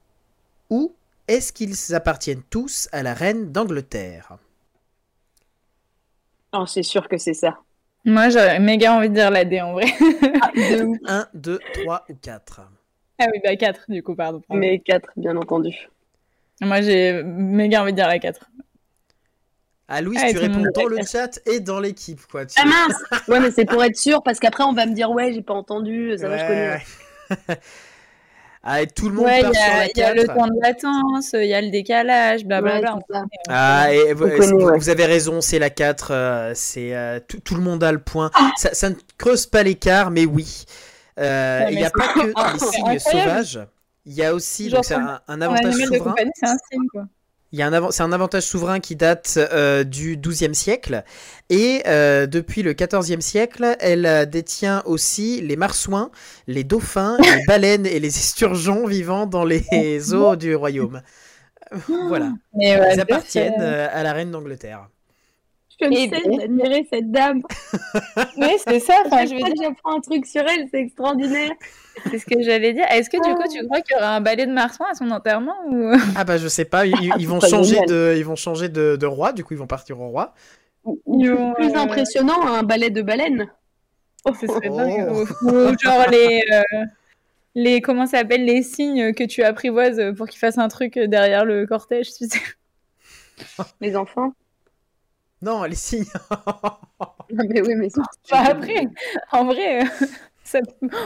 Ou 0.71 0.95
est-ce 1.27 1.53
qu'ils 1.53 1.93
appartiennent 1.93 2.41
tous 2.49 2.89
à 2.91 3.03
la 3.03 3.13
reine 3.13 3.51
d'Angleterre? 3.51 4.39
Oh, 6.51 6.65
c'est 6.65 6.81
sûr 6.81 7.07
que 7.07 7.19
c'est 7.19 7.35
ça. 7.35 7.59
Moi, 8.05 8.29
j'aurais 8.29 8.59
méga 8.59 8.93
envie 8.93 9.09
de 9.09 9.13
dire 9.13 9.31
la 9.31 9.45
D 9.45 9.61
en 9.61 9.73
vrai. 9.73 9.85
De 10.69 10.83
ouf. 10.83 10.97
1, 11.07 11.27
2, 11.33 11.61
3 11.71 12.05
ou 12.09 12.15
4 12.15 12.61
ah 13.19 13.25
oui, 13.31 13.39
bah 13.43 13.55
4 13.55 13.85
du 13.89 14.03
coup, 14.03 14.15
pardon. 14.15 14.41
pardon. 14.41 14.59
Mais 14.59 14.79
quatre, 14.79 15.09
bien 15.15 15.37
entendu. 15.37 15.87
Moi, 16.61 16.81
j'ai 16.81 17.23
méga 17.23 17.81
envie 17.81 17.91
de 17.91 17.97
dire 17.97 18.07
la 18.07 18.19
4. 18.19 18.49
Ah 19.87 20.01
Louise, 20.01 20.19
Ah, 20.21 20.31
tu 20.31 20.37
réponds 20.39 20.65
dans 20.73 20.87
le 20.87 20.97
chat 21.05 21.39
et 21.45 21.59
dans 21.59 21.79
l'équipe, 21.79 22.25
quoi. 22.25 22.45
Tu- 22.45 22.59
Ah 22.59 22.65
mince 22.65 23.03
Ouais, 23.27 23.39
mais 23.39 23.51
c'est 23.51 23.65
pour 23.65 23.83
être 23.83 23.95
sûr, 23.95 24.23
parce 24.23 24.39
qu'après, 24.39 24.63
on 24.63 24.73
va 24.73 24.85
me 24.85 24.93
dire, 24.93 25.11
ouais, 25.11 25.31
j'ai 25.33 25.41
pas 25.41 25.53
entendu, 25.53 26.13
ça 26.17 26.27
va, 26.27 26.37
je 26.37 26.45
connais. 26.45 26.81
Ah, 28.65 28.81
et 28.81 28.87
tout 28.87 29.09
le 29.09 29.15
monde 29.15 29.25
Ouais, 29.25 29.41
part 29.41 29.51
y 29.51 29.55
sur 29.55 29.63
a, 29.63 29.77
la 29.77 29.85
il 29.87 29.97
y 29.97 30.01
a 30.03 30.13
le 30.13 30.23
4. 30.23 30.35
temps 30.37 30.47
de 30.47 30.61
latence, 30.61 31.33
il 31.33 31.45
y 31.47 31.53
a 31.53 31.61
le 31.61 31.69
décalage, 31.69 32.45
blablabla. 32.45 32.95
Ouais. 32.95 33.19
Ah, 33.49 33.93
et 33.93 34.13
vous, 34.13 34.29
connaît, 34.29 34.89
avez 34.89 35.05
raison, 35.05 35.41
c'est 35.41 35.59
la 35.59 35.69
4. 35.69 36.11
euh, 36.11 36.51
c'est 36.55 36.95
euh, 36.95 37.19
tout, 37.27 37.39
tout 37.41 37.55
le 37.55 37.61
monde 37.61 37.83
a 37.83 37.91
le 37.91 37.99
point. 37.99 38.31
Ah. 38.35 38.51
Ça, 38.55 38.73
ça 38.73 38.89
ne 38.89 38.95
creuse 39.17 39.47
pas 39.47 39.63
l'écart, 39.63 40.11
mais 40.11 40.25
oui. 40.25 40.63
Euh, 41.19 41.65
Il 41.71 41.75
n'y 41.77 41.83
a 41.83 41.89
pas 41.91 42.07
que 42.13 42.31
Ah, 42.35 42.53
les 42.53 42.59
signes 42.59 42.87
incroyable. 42.87 42.99
sauvages. 43.45 43.67
Il 44.05 44.13
y 44.13 44.23
a 44.23 44.33
aussi, 44.33 44.69
donc 44.69 44.85
c'est 44.85 44.95
un, 44.95 45.19
un 45.27 45.41
avantage 45.41 45.73
souverain. 45.75 46.11
compagnie, 46.11 46.31
c'est 46.35 46.47
un 46.47 46.57
signe, 46.71 46.87
quoi. 46.91 47.03
Il 47.53 47.59
y 47.59 47.61
a 47.61 47.67
un 47.67 47.91
c'est 47.91 48.01
un 48.01 48.11
avantage 48.11 48.43
souverain 48.43 48.79
qui 48.79 48.95
date 48.95 49.37
euh, 49.37 49.83
du 49.83 50.17
XIIe 50.17 50.55
siècle 50.55 51.03
et 51.51 51.83
euh, 51.85 52.25
depuis 52.25 52.63
le 52.63 52.73
XIVe 52.73 53.21
siècle, 53.21 53.77
elle 53.79 54.07
euh, 54.07 54.25
détient 54.25 54.81
aussi 54.87 55.39
les 55.39 55.55
marsouins, 55.55 56.09
les 56.47 56.63
dauphins, 56.63 57.15
les 57.19 57.43
baleines 57.47 57.85
et 57.85 57.99
les 57.99 58.07
esturgeons 58.07 58.87
vivant 58.87 59.27
dans 59.27 59.45
les 59.45 59.63
eaux 60.15 60.35
du 60.35 60.55
royaume. 60.55 61.03
voilà. 62.07 62.33
Mais 62.55 62.79
ouais, 62.79 62.95
Ils 62.95 62.99
appartiennent 62.99 63.61
à 63.61 64.01
la 64.01 64.13
reine 64.13 64.31
d'Angleterre. 64.31 64.89
Je 65.81 65.91
cesse 66.09 66.27
bien. 66.27 66.37
d'admirer 66.37 66.87
cette 66.91 67.11
dame. 67.11 67.41
Oui, 68.37 68.47
c'est 68.67 68.79
ça. 68.79 68.95
Enfin, 69.05 69.25
je 69.25 69.31
veux 69.33 69.41
dire, 69.41 69.53
j'apprends 69.61 69.97
un 69.97 70.01
truc 70.01 70.25
sur 70.25 70.41
elle, 70.41 70.67
c'est 70.71 70.79
extraordinaire. 70.81 71.51
c'est 72.09 72.19
ce 72.19 72.25
que 72.25 72.41
j'allais 72.41 72.73
dire. 72.73 72.85
Est-ce 72.91 73.09
que 73.09 73.17
du 73.17 73.35
coup, 73.35 73.43
tu 73.51 73.63
crois 73.65 73.81
qu'il 73.81 73.95
y 73.95 73.99
aura 73.99 74.15
un 74.15 74.21
ballet 74.21 74.45
de 74.45 74.51
marsouin 74.51 74.87
à 74.91 74.95
son 74.95 75.09
enterrement 75.11 75.55
ou? 75.69 75.91
Ah 76.15 76.23
bah 76.23 76.37
je 76.37 76.47
sais 76.47 76.65
pas, 76.65 76.85
ils, 76.85 77.11
ils 77.17 77.27
vont 77.27 77.39
changer 77.39 77.79
de, 77.87 78.13
ils 78.17 78.25
vont 78.25 78.35
changer 78.35 78.69
de, 78.69 78.95
de 78.95 79.05
roi, 79.05 79.31
du 79.33 79.43
coup 79.43 79.53
ils 79.53 79.59
vont 79.59 79.67
partir 79.67 79.99
au 79.99 80.09
roi. 80.09 80.33
Ils 80.85 80.97
plus, 81.27 81.33
vont, 81.33 81.53
plus 81.53 81.73
impressionnant, 81.75 82.45
un 82.45 82.63
ballet 82.63 82.89
de 82.89 83.01
baleine. 83.01 83.47
Ce 84.39 84.47
serait 84.47 84.69
Oh. 84.69 84.77
dingue. 84.77 85.11
Ou, 85.11 85.47
ou 85.49 85.77
genre 85.79 86.09
les, 86.11 86.41
euh, 86.53 86.85
les 87.55 87.81
comment 87.81 88.05
ça 88.05 88.19
s'appelle 88.19 88.45
les 88.45 88.63
signes 88.63 89.13
que 89.13 89.23
tu 89.23 89.43
apprivoises 89.43 90.01
pour 90.17 90.27
qu'ils 90.27 90.39
fassent 90.39 90.57
un 90.57 90.67
truc 90.69 90.97
derrière 90.99 91.45
le 91.45 91.65
cortège, 91.67 92.13
tu 92.13 92.25
sais. 92.27 92.39
Les 93.81 93.95
enfants. 93.95 94.33
Non, 95.43 95.63
les 95.63 95.75
signes. 95.75 96.05
Ah, 97.35 97.43
mais 97.49 97.61
oui, 97.61 97.73
mais 97.75 97.87
Enfin, 98.31 98.43
après, 98.51 98.87
en 99.31 99.45
vrai, 99.45 99.81
euh, 99.81 99.85
ça- 100.43 100.59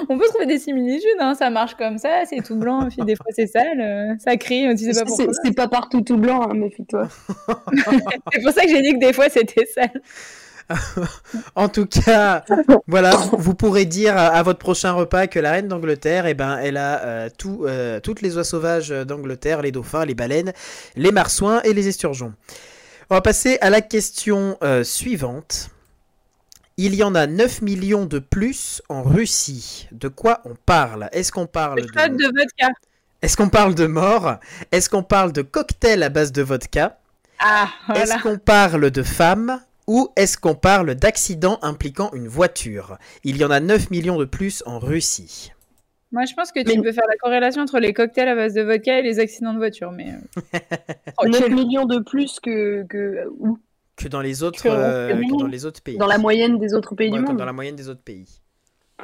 on 0.10 0.18
peut 0.18 0.26
trouver 0.28 0.46
des 0.46 0.60
similitudes. 0.60 1.08
Hein, 1.20 1.36
ça 1.36 1.50
marche 1.50 1.76
comme 1.76 1.98
ça, 1.98 2.24
c'est 2.30 2.42
tout 2.44 2.58
blanc, 2.58 2.90
puis 2.90 3.04
des 3.06 3.16
fois 3.16 3.28
c'est 3.34 3.48
sale, 3.48 3.80
euh, 3.80 4.14
ça 4.20 4.36
crie, 4.36 4.68
tu 4.76 4.84
sais 4.84 4.88
pas 4.90 4.94
C'est- 4.94 5.06
pourquoi. 5.06 5.34
c'est 5.44 5.56
pas 5.56 5.68
partout 5.70 6.02
tout 6.02 6.18
blanc, 6.18 6.50
hein, 6.50 6.54
méfie-toi. 6.54 7.08
C'est 8.34 8.42
pour 8.44 8.52
ça 8.52 8.64
que 8.64 8.70
j'ai 8.70 8.82
dit 8.82 8.94
que 8.94 9.00
des 9.00 9.14
fois 9.14 9.30
c'était 9.30 9.66
sale. 9.66 10.02
En 11.56 11.70
tout 11.70 11.86
cas, 11.86 12.44
voilà, 12.88 13.12
vous, 13.16 13.38
vous 13.38 13.56
pourrez 13.56 13.86
dire 13.86 14.18
à, 14.18 14.28
à 14.28 14.44
votre 14.44 14.60
prochain 14.60 14.92
repas 14.92 15.28
que 15.28 15.40
la 15.40 15.52
reine 15.52 15.70
d'Angleterre, 15.70 16.26
eh 16.26 16.34
ben, 16.34 16.58
elle 16.62 16.76
a 16.76 17.04
euh, 17.06 17.30
tout, 17.38 17.64
euh, 17.66 18.02
toutes 18.02 18.22
les 18.22 18.36
oies 18.36 18.44
sauvages 18.44 18.90
d'Angleterre, 18.90 19.62
les 19.62 19.72
dauphins, 19.72 20.04
les 20.04 20.14
baleines, 20.16 20.52
les 20.98 21.12
marsouins 21.14 21.62
et 21.62 21.72
les 21.74 21.88
esturgeons. 21.88 22.34
On 23.10 23.16
va 23.16 23.22
passer 23.22 23.58
à 23.62 23.70
la 23.70 23.80
question 23.80 24.58
euh, 24.62 24.84
suivante. 24.84 25.70
Il 26.76 26.93
y 26.93 27.03
en 27.03 27.16
a 27.16 27.26
9 27.26 27.62
millions 27.62 28.05
de 28.05 28.20
plus 28.20 28.82
en 28.89 29.01
Russie. 29.01 29.88
De 29.93 30.10
quoi 30.10 30.41
on 30.43 30.55
parle? 30.55 31.08
Est-ce 31.14 31.32
qu'on 31.32 31.47
parle 31.47 31.80
de 31.82 32.26
vodka. 32.26 32.70
Est-ce 33.22 33.38
qu'on 33.38 33.47
parle 33.47 33.76
de 33.76 33.88
mort? 33.88 34.36
Est-ce 34.74 34.89
qu'on 34.89 35.03
parle 35.03 35.32
de 35.32 35.41
cocktail 35.41 36.03
à 36.03 36.10
base 36.10 36.34
de 36.34 36.41
vodka? 36.41 36.99
Ah, 37.39 37.70
voilà. 37.88 38.03
Est-ce 38.03 38.24
qu'on 38.24 38.38
parle 38.39 38.91
de 38.91 39.03
femmes 39.03 39.62
ou 39.88 40.10
est-ce 40.18 40.38
qu'on 40.38 40.55
parle 40.55 40.93
d'accidents 40.93 41.60
impliquant 41.62 42.12
une 42.12 42.28
voiture? 42.28 42.97
Il 43.24 43.38
y 43.38 43.45
en 43.45 43.51
a 43.51 43.62
9 43.62 43.89
millions 43.89 44.18
de 44.18 44.26
plus 44.26 44.64
en 44.66 44.80
Russie. 44.80 45.53
Moi, 46.18 46.26
je 46.26 46.34
pense 46.34 46.51
que 46.51 46.59
tu 46.61 46.78
Mais- 46.78 46.82
peux 46.84 46.91
faire 46.91 47.03
la 47.07 47.15
corrélation 47.18 47.61
entre 47.61 47.78
les 47.80 47.93
cocktails 47.93 48.28
à 48.28 48.34
base 48.34 48.55
de 48.55 48.63
vodka 48.63 48.97
et 48.97 49.03
les 49.03 49.20
accidents 49.20 49.53
de 49.53 49.59
voiture, 49.59 49.91
mais. 49.91 50.07
euh, 50.13 50.41
9 51.24 51.32
tranquille. 51.32 51.53
millions 51.55 51.86
de 51.86 51.99
plus 51.99 52.39
que, 52.39 52.84
que 52.89 53.28
où? 53.39 53.59
Que 53.95 54.07
dans 54.07 54.22
les 54.22 54.41
autres, 54.41 54.63
Que- 54.63 54.68
euh, 54.70 55.13
que- 55.15 55.22
que 55.32 55.38
dans 55.39 55.45
les 55.47 55.65
autres 55.65 55.82
pays. 55.84 55.97
dans 55.97 56.07
la 56.07 56.18
moyenne 56.18 56.57
des 56.57 56.74
autres 56.74 56.95
pays 56.95 57.11
Ouais, 57.11 57.20
du 57.20 57.24
monde. 57.24 57.38
dans 57.38 57.45
la 57.45 57.53
moyenne 57.53 57.76
des 57.76 57.88
autres 57.88 58.01
pays. 58.01 58.26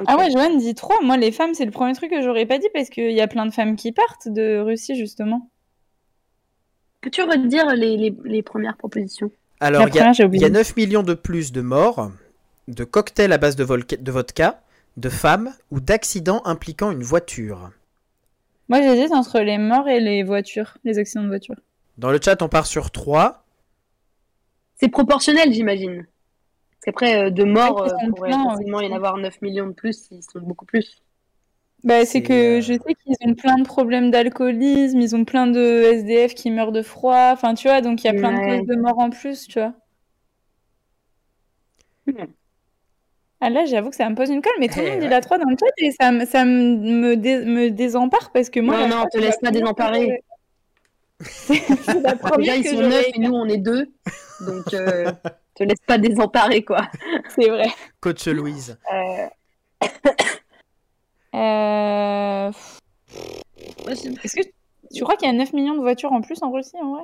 Ah 0.06 0.16
ouais, 0.18 0.28
Joanne 0.32 0.58
dit 0.58 0.74
3. 0.74 0.96
Moi, 1.02 1.16
les 1.16 1.30
femmes, 1.30 1.54
c'est 1.54 1.64
le 1.64 1.70
premier 1.70 1.92
truc 1.94 2.10
que 2.10 2.20
j'aurais 2.20 2.46
pas 2.46 2.58
dit 2.58 2.66
parce 2.74 2.90
qu'il 2.90 3.12
y 3.12 3.20
a 3.20 3.28
plein 3.28 3.46
de 3.46 3.52
femmes 3.52 3.76
qui 3.76 3.92
partent 3.92 4.26
de 4.28 4.58
Russie, 4.58 4.96
justement. 4.96 5.48
Peux-tu 7.00 7.22
redire 7.22 7.66
les, 7.76 7.96
les, 7.96 8.14
les 8.24 8.42
premières 8.42 8.76
propositions? 8.76 9.30
Alors, 9.60 9.82
il 9.82 9.84
y, 9.84 9.86
a- 9.86 9.90
première, 9.90 10.14
j'ai 10.14 10.22
il 10.22 10.26
y 10.26 10.28
oublié. 10.28 10.46
a 10.46 10.50
9 10.50 10.76
millions 10.76 11.02
de 11.04 11.14
plus 11.14 11.52
de 11.52 11.60
morts, 11.60 12.10
de 12.66 12.82
cocktails 12.84 13.32
à 13.32 13.38
base 13.38 13.54
de 13.56 13.64
vodka, 14.10 14.62
de 14.96 15.08
femmes 15.08 15.52
ou 15.70 15.80
d'accidents 15.80 16.42
impliquant 16.44 16.90
une 16.90 17.02
voiture. 17.02 17.70
Moi, 18.68 18.80
j'hésite 18.80 19.12
entre 19.12 19.40
les 19.40 19.58
morts 19.58 19.88
et 19.88 20.00
les 20.00 20.22
voitures, 20.22 20.78
les 20.84 20.98
accidents 20.98 21.24
de 21.24 21.28
voiture. 21.28 21.56
Dans 21.98 22.10
le 22.10 22.18
chat, 22.22 22.40
on 22.42 22.48
part 22.48 22.66
sur 22.66 22.90
3. 22.90 23.44
C'est 24.76 24.88
proportionnel, 24.88 25.52
j'imagine. 25.52 26.06
Parce 26.72 26.84
qu'après, 26.86 27.26
euh, 27.26 27.30
de 27.30 27.44
morts, 27.44 27.86
ils 27.86 28.06
euh, 28.06 28.10
pourrait 28.10 28.30
y 28.32 28.34
en 28.92 28.96
avoir 28.96 29.16
9 29.16 29.40
millions 29.42 29.66
de 29.66 29.72
plus, 29.72 30.08
ils 30.10 30.22
sont 30.22 30.40
beaucoup 30.40 30.64
plus. 30.64 31.02
Bah, 31.82 32.06
C'est, 32.06 32.22
que 32.22 32.58
euh, 32.58 32.60
je 32.62 32.72
sais 32.72 32.94
qu'ils 32.94 33.16
ont 33.28 33.34
plein 33.34 33.56
de 33.58 33.64
problèmes 33.64 34.10
d'alcoolisme, 34.10 34.98
ils 35.00 35.14
ont 35.14 35.24
plein 35.24 35.46
de 35.46 35.60
SDF 35.60 36.34
qui 36.34 36.50
meurent 36.50 36.72
de 36.72 36.82
froid, 36.82 37.30
enfin, 37.32 37.54
tu 37.54 37.68
vois, 37.68 37.82
donc 37.82 38.02
il 38.02 38.06
y 38.06 38.10
a 38.10 38.14
plein 38.14 38.34
Ouais. 38.34 38.56
de 38.56 38.58
causes 38.60 38.68
de 38.68 38.80
mort 38.80 38.98
en 38.98 39.10
plus, 39.10 39.46
tu 39.46 39.60
vois. 39.60 39.74
Ah 43.46 43.50
là, 43.50 43.66
j'avoue 43.66 43.90
que 43.90 43.96
ça 43.96 44.08
me 44.08 44.14
pose 44.14 44.30
une 44.30 44.40
colle, 44.40 44.54
mais 44.58 44.68
tout 44.68 44.78
le 44.78 44.86
Eh 44.86 44.90
monde 44.92 45.00
dit 45.00 45.08
la 45.08 45.20
3 45.20 45.36
dans 45.36 45.50
le 45.50 45.56
chat 45.60 45.66
et 45.76 45.90
ça, 45.92 46.10
me- 46.12 46.24
ça 46.24 46.46
me, 46.46 46.76
me, 46.76 47.14
dé- 47.16 47.44
me 47.44 47.68
désempare 47.70 48.30
parce 48.32 48.48
que 48.48 48.58
moi. 48.60 48.76
Non, 48.78 48.82
non, 48.88 48.88
trois, 48.96 49.04
te 49.10 49.18
c'est 49.18 49.20
laisse 49.20 49.36
la 49.42 49.50
pas 49.50 49.58
désemparer. 49.58 50.22
que- 51.20 51.24
C'est 51.84 52.00
la 52.00 52.16
première 52.16 52.38
Déjà, 52.38 52.56
ils 52.56 52.66
sont 52.76 52.80
9 52.88 53.06
et 53.14 53.18
nous, 53.18 53.34
on 53.34 53.44
est 53.46 53.58
2. 53.58 53.92
Donc, 54.46 54.72
euh, 54.72 55.12
te 55.56 55.62
laisse 55.62 55.78
pas 55.86 55.98
désemparer, 55.98 56.64
quoi. 56.64 56.88
C'est 57.36 57.50
vrai. 57.50 57.68
Coach 58.00 58.26
Louise. 58.28 58.78
Euh, 58.92 59.26
Euh, 61.36 62.52
Est-ce 63.88 64.36
que 64.36 64.42
tu 64.94 65.02
crois 65.02 65.16
qu'il 65.16 65.26
y 65.26 65.30
a 65.30 65.34
9 65.34 65.52
millions 65.52 65.74
de 65.74 65.80
voitures 65.80 66.12
en 66.12 66.20
plus 66.20 66.40
en 66.42 66.52
Russie, 66.52 66.76
en 66.80 66.94
vrai? 66.94 67.02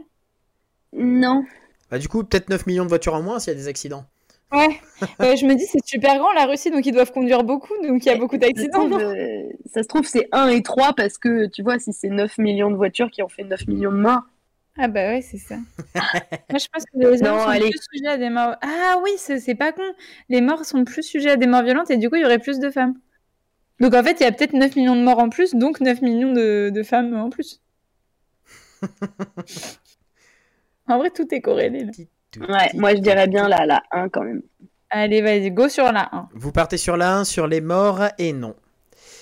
Non. 0.93 1.45
Bah, 1.91 1.99
du 1.99 2.07
coup, 2.09 2.23
peut-être 2.23 2.49
9 2.49 2.65
millions 2.67 2.85
de 2.85 2.89
voitures 2.89 3.15
en 3.15 3.23
moins 3.23 3.41
s'il 3.41 3.53
y 3.53 3.57
a 3.57 3.59
des 3.59 3.67
accidents. 3.67 4.05
Ouais. 4.53 4.81
Ouais, 5.21 5.37
je 5.37 5.47
me 5.47 5.55
dis, 5.55 5.65
c'est 5.67 5.85
super 5.85 6.19
grand 6.19 6.33
la 6.33 6.47
Russie, 6.47 6.71
donc 6.71 6.85
ils 6.85 6.93
doivent 6.93 7.13
conduire 7.13 7.45
beaucoup, 7.45 7.73
donc 7.87 8.05
il 8.05 8.09
y 8.09 8.11
a 8.11 8.17
beaucoup 8.17 8.37
d'accidents. 8.37 8.91
euh, 8.99 9.45
ça 9.73 9.83
se 9.83 9.89
trouve, 9.89 10.05
c'est 10.07 10.29
1 10.33 10.49
et 10.49 10.63
3 10.63 10.93
parce 10.95 11.19
que, 11.19 11.47
tu 11.47 11.63
vois, 11.63 11.79
si 11.79 11.93
c'est 11.93 12.09
9 12.09 12.37
millions 12.39 12.71
de 12.71 12.77
voitures 12.77 13.11
qui 13.11 13.23
ont 13.23 13.29
fait 13.29 13.45
9 13.45 13.67
millions 13.69 13.93
de 13.93 13.97
morts. 13.99 14.23
Ah 14.77 14.89
bah 14.89 15.09
ouais, 15.09 15.21
c'est 15.23 15.39
ça. 15.39 15.57
Moi, 16.51 16.59
je 16.59 16.67
pense 16.73 16.85
que 16.85 16.97
les 16.99 17.19
gens 17.19 17.25
Non, 17.37 17.41
sont 17.41 17.49
allez. 17.49 17.71
plus 17.71 17.81
sujets 17.93 18.09
à 18.09 18.17
des 18.17 18.31
morts. 18.31 18.57
Ah 18.63 18.99
oui, 19.03 19.11
c'est 19.19 19.39
c'est 19.41 19.55
pas 19.55 19.73
con. 19.73 19.83
Les 20.29 20.41
morts 20.41 20.65
sont 20.65 20.85
plus 20.85 21.03
sujets 21.03 21.31
à 21.31 21.37
des 21.37 21.47
morts 21.47 21.63
violentes 21.63 21.91
et 21.91 21.97
du 21.97 22.09
coup, 22.11 22.17
il 22.17 22.23
y 22.23 22.25
aurait 22.25 22.39
plus 22.39 22.59
de 22.59 22.71
femmes. 22.71 22.95
Donc 23.81 23.95
en 23.95 24.03
fait, 24.05 24.21
il 24.21 24.25
y 24.25 24.27
a 24.27 24.33
peut-être 24.33 24.53
9 24.55 24.77
millions 24.77 24.97
de 24.97 25.03
morts 25.03 25.19
en 25.21 25.29
plus, 25.31 25.55
donc 25.55 25.81
9 25.81 26.03
millions 26.03 26.33
de, 26.33 26.71
de 26.71 26.83
femmes 26.83 27.15
en 27.17 27.31
plus. 27.31 27.61
en 30.87 30.99
vrai, 30.99 31.11
tout 31.11 31.27
est 31.35 31.41
corrélé. 31.41 31.85
là. 31.87 31.93
Ouais, 32.39 32.71
moi, 32.75 32.95
je 32.95 33.01
dirais 33.01 33.27
bien 33.27 33.49
la, 33.49 33.67
la 33.67 33.83
1 33.91 34.09
quand 34.09 34.23
même. 34.23 34.43
Allez, 34.91 35.23
vas-y, 35.23 35.51
go 35.51 35.69
sur 35.69 35.91
la 35.93 36.09
1. 36.13 36.29
Vous 36.35 36.53
partez 36.53 36.77
sur 36.77 36.97
la 36.97 37.17
1, 37.19 37.25
sur 37.25 37.47
les 37.47 37.61
morts, 37.61 38.03
et 38.19 38.33
non. 38.33 38.55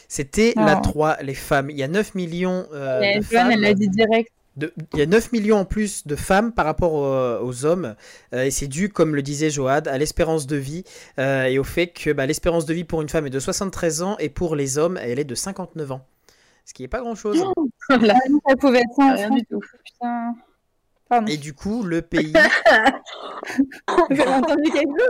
C'était 0.09 0.55
la 0.57 0.77
3, 0.77 1.19
les 1.23 1.35
femmes. 1.35 1.71
Il 1.71 1.77
y 1.79 1.83
a 1.83 1.89
9 1.89 2.15
millions 2.15 2.67
euh, 2.73 3.01
de 3.01 3.05
Joanne, 3.23 3.23
femmes. 3.23 3.51
elle 3.53 3.61
l'a 3.61 3.75
dit 3.75 3.89
direct. 3.89 4.31
de- 4.57 4.73
il 4.95 4.99
y 4.99 5.03
a 5.03 5.07
9 5.07 5.31
millions 5.33 5.59
en 5.59 5.65
plus 5.67 6.07
de 6.07 6.17
femmes 6.17 6.53
par 6.53 6.65
rapport 6.65 6.95
au- 6.95 7.47
aux 7.47 7.65
hommes. 7.67 7.95
euh, 8.33 8.45
et 8.45 8.51
c'est 8.51 8.67
dû, 8.67 8.89
comme 8.89 9.15
le 9.15 9.23
disait 9.23 9.51
Joad, 9.51 9.87
à 9.87 9.99
l'espérance 9.99 10.47
de 10.47 10.57
vie 10.57 10.85
euh, 11.19 11.45
et 11.45 11.59
au 11.59 11.65
fait 11.65 11.89
que 11.89 12.11
bah, 12.13 12.25
l'espérance 12.27 12.65
de 12.67 12.75
vie 12.75 12.85
pour 12.85 13.01
une 13.03 13.09
femme 13.09 13.27
est 13.27 13.31
de 13.31 13.39
73 13.39 14.03
ans 14.03 14.17
et 14.19 14.31
pour 14.31 14.57
les 14.57 14.77
hommes, 14.79 14.99
elle 15.01 15.19
est 15.19 15.25
de 15.25 15.35
59 15.35 15.93
ans. 15.93 16.05
Ce 16.65 16.75
qui 16.75 16.83
n'est 16.83 16.89
pas 16.89 17.01
grand-chose. 17.01 17.43
Voilà. 17.91 18.15
Ça 18.49 18.57
pouvait 18.57 18.81
être 18.81 19.15
Rien 19.15 19.31
du 19.31 19.45
tout. 19.45 19.61
Putain. 19.85 20.35
Pardon. 21.09 21.27
Et 21.27 21.37
du 21.37 21.55
coup, 21.55 21.83
le 21.83 22.03
pays, 22.03 22.33
Vous 23.89 24.21
avez 24.21 24.29
entendu 24.29 24.71
quelque 24.71 24.99
chose 24.99 25.09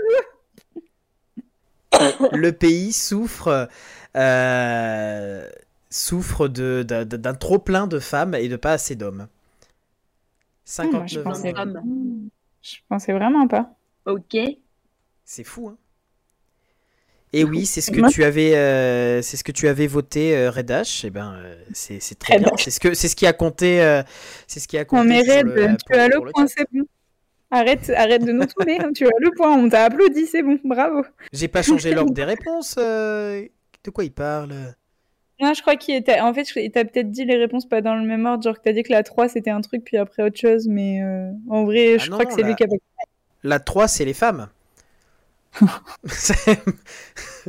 le 2.33 2.51
pays 2.53 2.93
souffre, 2.93 3.69
euh, 4.17 5.49
souffre 5.91 6.47
de- 6.49 6.83
d'un 6.85 7.05
d'un 7.05 7.35
trop 7.35 7.59
plein 7.59 7.87
de 7.87 7.99
femmes 7.99 8.35
et 8.35 8.49
de 8.49 8.57
pas 8.57 8.73
assez 8.73 8.95
d'hommes. 8.95 9.27
Ah, 10.79 10.85
moi, 10.85 11.07
je 11.07 11.21
59 11.21 11.27
ans. 11.27 11.31
pensais- 11.31 11.55
Hommes. 11.59 12.29
Je 12.63 12.77
pensais 12.89 13.13
vraiment 13.13 13.49
pas. 13.49 13.71
Ok. 14.07 14.37
C'est 15.25 15.45
fou, 15.45 15.69
hein 15.69 15.77
Et 17.33 17.45
oui, 17.45 17.67
c'est 17.67 17.81
ce 17.83 17.91
que 17.91 18.11
tu 18.11 18.25
avais, 18.25 18.55
euh, 18.57 19.21
c'est 19.23 19.37
ce 19.37 19.45
que 19.45 19.53
tu 19.53 19.69
avais 19.69 19.87
voté, 19.87 20.35
euh, 20.37 20.51
Red 20.51 20.71
H. 20.71 21.07
Et 21.07 21.11
ben, 21.11 21.35
euh, 21.37 21.55
c'est 21.73 22.01
très 22.19 22.35
Red 22.35 22.43
bien. 22.45 22.53
C'est 22.57 22.71
ce 22.71 22.81
que, 22.81 22.95
c'est 22.95 23.09
ce 23.09 23.17
qui 23.17 23.27
a 23.27 23.33
compté, 23.33 23.83
euh, 23.83 24.03
c'est 24.47 24.61
ce 24.61 24.69
qui 24.69 24.79
a 24.79 24.85
compté. 24.85 25.03
Non 25.03 25.09
mais 25.09 25.21
Red, 25.21 25.47
le- 25.47 25.67
tu 25.77 25.85
pour- 25.87 25.97
as 25.99 26.09
le 26.09 26.17
pour 26.17 26.25
le 26.27 26.33
point, 26.33 26.47
c'est 26.47 26.67
bon. 26.73 26.85
Arrête, 27.51 27.91
arrête 27.97 28.25
de 28.25 28.33
nous 28.33 28.45
tourner, 28.47 28.79
hein, 28.81 28.91
tu 28.95 29.05
as 29.07 29.11
le 29.21 29.31
point, 29.37 29.57
on 29.57 29.69
t'a 29.69 29.85
applaudi, 29.85 30.27
c'est 30.27 30.43
bon, 30.43 30.59
bravo. 30.65 31.03
J'ai 31.33 31.49
pas 31.49 31.63
changé 31.63 31.93
l'ordre 31.95 32.13
des 32.13 32.25
réponses. 32.25 32.77
De 32.77 33.91
quoi 33.93 34.05
il 34.05 34.13
parle? 34.13 34.53
Non, 35.41 35.55
je 35.55 35.61
crois 35.63 35.77
qu'il 35.77 35.95
était... 35.95 36.19
En 36.21 36.35
fait, 36.35 36.49
il 36.57 36.71
t'a 36.73 36.85
peut-être 36.85 37.11
dit 37.11 37.25
les 37.25 37.37
réponses 37.37 37.67
pas 37.69 37.81
dans 37.81 37.95
le 37.95 38.03
même 38.05 38.27
ordre, 38.27 38.43
genre 38.43 38.57
que 38.57 38.63
t'as 38.65 38.73
dit 38.73 38.83
que 38.83 38.93
la 38.93 39.03
3 39.03 39.29
c'était 39.29 39.51
un 39.51 39.61
truc, 39.61 39.85
puis 39.85 39.97
après 39.97 40.23
autre 40.25 40.39
chose, 40.39 40.67
mais 40.69 41.01
en 41.49 41.65
vrai, 41.65 41.95
Ah 41.95 41.99
je 42.05 42.11
non, 42.11 42.17
crois 42.17 42.27
que 42.27 42.33
c'est 42.35 42.43
la- 42.43 42.49
lui 42.49 42.57
qui 42.57 42.65
a... 42.65 42.67
La 43.45 43.61
3, 43.61 43.87
c'est 43.87 44.05
les 44.05 44.15
femmes. 44.15 44.49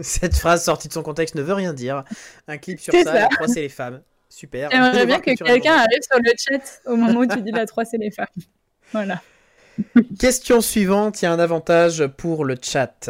Cette 0.01 0.35
phrase 0.35 0.63
sortie 0.63 0.87
de 0.87 0.93
son 0.93 1.03
contexte 1.03 1.35
ne 1.35 1.41
veut 1.41 1.53
rien 1.53 1.73
dire. 1.73 2.03
Un 2.47 2.57
clip 2.57 2.79
sur 2.79 2.93
ça, 2.93 3.03
ça. 3.03 3.13
la 3.13 3.27
3, 3.27 3.47
c'est 3.47 3.61
les 3.61 3.69
femmes. 3.69 4.01
Super. 4.29 4.69
J'aimerais 4.71 5.05
bien 5.05 5.19
que 5.19 5.35
quelqu'un 5.35 5.73
arrive 5.73 6.01
sur 6.01 6.19
le 6.19 6.31
chat 6.37 6.81
au 6.85 6.95
moment 6.95 7.21
où 7.21 7.25
tu 7.25 7.41
dis 7.41 7.51
la 7.51 7.65
3 7.65 7.85
c'est 7.85 7.97
les 7.97 8.11
femmes. 8.11 8.27
Voilà. 8.91 9.21
Question 10.19 10.61
suivante, 10.61 11.21
il 11.21 11.25
y 11.25 11.27
a 11.27 11.31
un 11.31 11.39
avantage 11.39 12.05
pour 12.17 12.45
le 12.45 12.55
chat. 12.61 13.09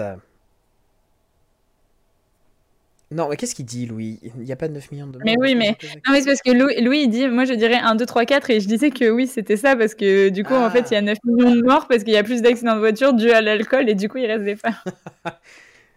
Non, 3.11 3.27
mais 3.27 3.37
qu'est-ce 3.37 3.55
qu'il 3.55 3.65
dit, 3.65 3.87
Louis? 3.87 4.19
Il 4.37 4.43
n'y 4.43 4.51
a 4.51 4.55
pas 4.55 4.67
de 4.67 4.73
9 4.73 4.91
millions 4.91 5.07
de 5.07 5.13
morts. 5.13 5.21
Mais 5.25 5.35
oui, 5.39 5.55
mais- 5.55 5.75
Non, 6.05 6.13
mais 6.13 6.21
c'est 6.21 6.27
parce 6.27 6.41
que 6.43 6.51
Louis, 6.51 6.79
Louis, 6.81 6.99
il 7.05 7.09
dit, 7.09 7.27
moi 7.27 7.43
je 7.45 7.53
dirais 7.53 7.79
1, 7.81 7.95
2, 7.95 8.05
3, 8.05 8.25
4, 8.25 8.49
et 8.51 8.59
je 8.59 8.67
disais 8.67 8.91
que 8.91 9.09
oui, 9.09 9.25
c'était 9.25 9.57
ça, 9.57 9.75
parce 9.75 9.95
que 9.95 10.29
du 10.29 10.43
coup, 10.43 10.53
en 10.53 10.65
Ah. 10.65 10.69
fait, 10.69 10.91
il 10.91 10.93
y 10.93 10.97
a 10.97 11.01
9 11.01 11.17
millions 11.23 11.55
de 11.55 11.61
morts, 11.63 11.87
parce 11.87 12.03
qu'il 12.03 12.13
y 12.13 12.17
a 12.17 12.23
plus 12.23 12.41
d'accidents 12.43 12.75
de 12.75 12.79
voiture 12.79 13.13
dus 13.13 13.31
à 13.31 13.41
l'alcool, 13.41 13.89
et 13.89 13.95
du 13.95 14.09
coup, 14.09 14.17
il 14.19 14.27
reste 14.27 14.43
des 14.45 14.55
femmes. 14.55 14.75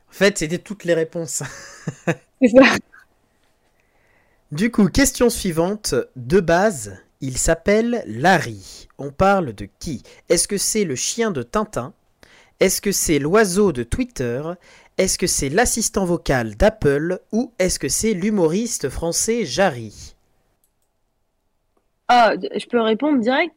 En 0.09 0.15
fait, 0.15 0.37
c'était 0.37 0.59
toutes 0.59 0.85
les 0.85 0.93
réponses. 0.93 1.43
C'est 2.43 2.49
ça. 2.49 2.65
Du 4.51 4.71
coup, 4.71 4.89
question 4.89 5.31
suivante. 5.31 5.95
De 6.17 6.41
base, 6.41 6.99
il 7.23 7.39
s'appelle 7.39 8.05
Larry. 8.07 8.89
On 8.99 9.11
parle 9.11 9.55
de 9.55 9.67
qui? 9.79 10.03
Est-ce 10.29 10.47
que 10.49 10.59
c'est 10.59 10.85
le 10.85 10.95
chien 10.97 11.31
de 11.31 11.43
Tintin? 11.43 11.95
Est-ce 12.61 12.81
que 12.83 12.93
c'est 12.93 13.19
l'oiseau 13.19 13.73
de 13.73 13.83
Twitter? 13.83 14.43
Est-ce 14.99 15.19
que 15.19 15.27
c'est 15.27 15.49
l'assistant 15.49 16.05
vocal 16.05 16.55
d'Apple 16.57 17.21
Ou 17.33 17.53
est-ce 17.59 17.79
que 17.79 17.89
c'est 17.89 18.13
l'humoriste 18.13 18.89
français 18.89 19.45
Jarry? 19.45 20.15
Ah, 22.09 22.35
je 22.41 22.67
peux 22.67 22.81
répondre 22.81 23.19
direct? 23.21 23.55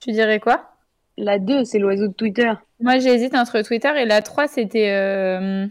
Tu 0.00 0.12
dirais 0.12 0.40
quoi? 0.40 0.70
La 1.16 1.38
2, 1.38 1.64
c'est 1.64 1.78
l'oiseau 1.78 2.08
de 2.08 2.12
Twitter. 2.12 2.52
Moi, 2.80 2.98
j'hésite 2.98 3.34
entre 3.34 3.62
Twitter 3.62 3.90
et 3.96 4.04
la 4.04 4.22
3, 4.22 4.46
c'était. 4.46 4.90
euh, 4.90 5.66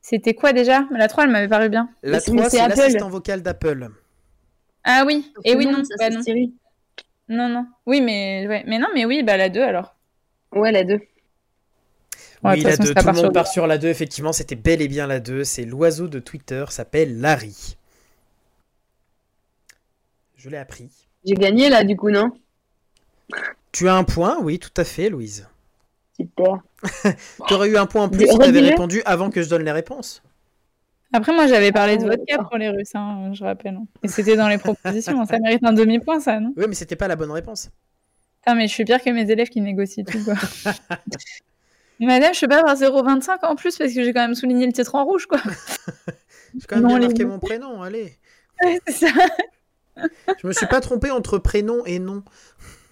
C'était 0.00 0.34
quoi 0.34 0.52
déjà? 0.52 0.86
La 0.92 1.08
3, 1.08 1.24
elle 1.24 1.30
m'avait 1.30 1.48
paru 1.48 1.68
bien. 1.68 1.90
La 2.02 2.12
Mais 2.12 2.20
c'est- 2.20 2.30
mais 2.30 2.38
3, 2.38 2.50
c'est 2.50 2.68
l'assistant 2.68 3.08
vocal 3.10 3.42
d'Apple. 3.42 3.88
Ah 4.84 5.02
oui, 5.04 5.32
et 5.44 5.56
oui, 5.56 5.66
non, 5.66 5.82
ça, 5.84 5.94
bah 5.98 6.08
c'est 6.08 6.14
non. 6.16 6.22
Siri. 6.22 6.54
Non, 7.28 7.48
non. 7.48 7.66
Oui, 7.86 8.00
mais, 8.00 8.46
ouais. 8.46 8.62
mais 8.68 8.78
non, 8.78 8.86
mais 8.94 9.04
oui, 9.04 9.22
bah 9.24 9.36
la 9.36 9.48
2 9.48 9.62
alors. 9.62 9.96
Ouais, 10.52 10.70
la 10.70 10.84
2. 10.84 11.00
Ouais, 12.42 12.54
oui, 12.54 12.60
la 12.62 12.70
façon, 12.70 12.82
2. 12.82 12.88
ça 12.88 12.94
Tout 12.94 12.98
le 13.00 13.04
part 13.04 13.14
monde 13.14 13.24
sur 13.24 13.32
part 13.32 13.46
sur 13.48 13.66
la 13.66 13.78
2. 13.78 13.88
Effectivement, 13.88 14.32
c'était 14.32 14.54
bel 14.56 14.82
et 14.82 14.88
bien 14.88 15.06
la 15.06 15.20
2. 15.20 15.44
C'est 15.44 15.64
l'oiseau 15.64 16.08
de 16.08 16.18
Twitter, 16.18 16.64
s'appelle 16.68 17.20
Larry. 17.20 17.76
Je 20.36 20.48
l'ai 20.50 20.58
appris. 20.58 20.90
J'ai 21.24 21.34
gagné 21.34 21.68
là, 21.68 21.82
du 21.82 21.96
coup, 21.96 22.10
non? 22.10 22.30
Tu 23.72 23.88
as 23.88 23.96
un 23.96 24.04
point 24.04 24.38
Oui, 24.40 24.58
tout 24.58 24.70
à 24.76 24.84
fait, 24.84 25.08
Louise. 25.10 25.48
Super. 26.16 26.58
Tu 27.48 27.54
aurais 27.54 27.68
eu 27.68 27.76
un 27.76 27.86
point 27.86 28.04
en 28.04 28.08
plus 28.08 28.26
si 28.26 28.38
tu 28.38 28.44
avais 28.44 28.60
répondu 28.60 29.02
avant 29.04 29.30
que 29.30 29.42
je 29.42 29.48
donne 29.48 29.64
les 29.64 29.72
réponses. 29.72 30.22
Après, 31.12 31.32
moi, 31.32 31.46
j'avais 31.46 31.72
parlé 31.72 31.96
de 31.96 32.04
Ah, 32.04 32.08
vodka 32.10 32.38
pour 32.44 32.58
les 32.58 32.68
Russes, 32.68 32.94
hein, 32.94 33.32
je 33.32 33.44
rappelle. 33.44 33.78
Et 34.02 34.08
c'était 34.08 34.36
dans 34.36 34.48
les 34.48 34.58
propositions. 34.58 35.24
Ça 35.26 35.38
mérite 35.38 35.64
un 35.64 35.72
demi-point, 35.72 36.20
ça, 36.20 36.40
non? 36.40 36.52
Oui, 36.56 36.64
mais 36.68 36.74
c'était 36.74 36.96
pas 36.96 37.08
la 37.08 37.16
bonne 37.16 37.30
réponse. 37.30 37.70
Putain, 38.42 38.54
mais 38.54 38.66
je 38.68 38.72
suis 38.72 38.84
pire 38.84 39.02
que 39.02 39.10
mes 39.10 39.30
élèves 39.30 39.48
qui 39.48 39.60
négocient 39.60 40.04
tout, 40.04 40.22
quoi. 40.24 40.34
Madame, 42.00 42.34
je 42.34 42.40
peux 42.40 42.48
pas 42.48 42.58
avoir 42.58 42.76
0,25 42.76 43.44
en 43.44 43.56
plus 43.56 43.76
parce 43.78 43.92
que 43.92 44.04
j'ai 44.04 44.12
quand 44.12 44.20
même 44.20 44.34
souligné 44.34 44.66
le 44.66 44.72
titre 44.72 44.94
en 44.94 45.04
rouge, 45.04 45.26
quoi. 45.26 45.40
J'ai 46.58 46.66
quand 46.66 46.76
même 46.76 46.86
Non, 46.86 46.98
bien 46.98 47.08
marqué 47.08 47.24
mon 47.24 47.38
prénom, 47.38 47.82
allez. 47.82 48.16
Ouais, 48.62 48.80
c'est 48.86 49.06
ça. 49.06 49.12
Je 49.96 50.46
me 50.46 50.52
suis 50.52 50.66
pas 50.66 50.80
trompé 50.80 51.10
entre 51.10 51.38
prénom 51.38 51.84
et 51.84 51.98
nom. 51.98 52.22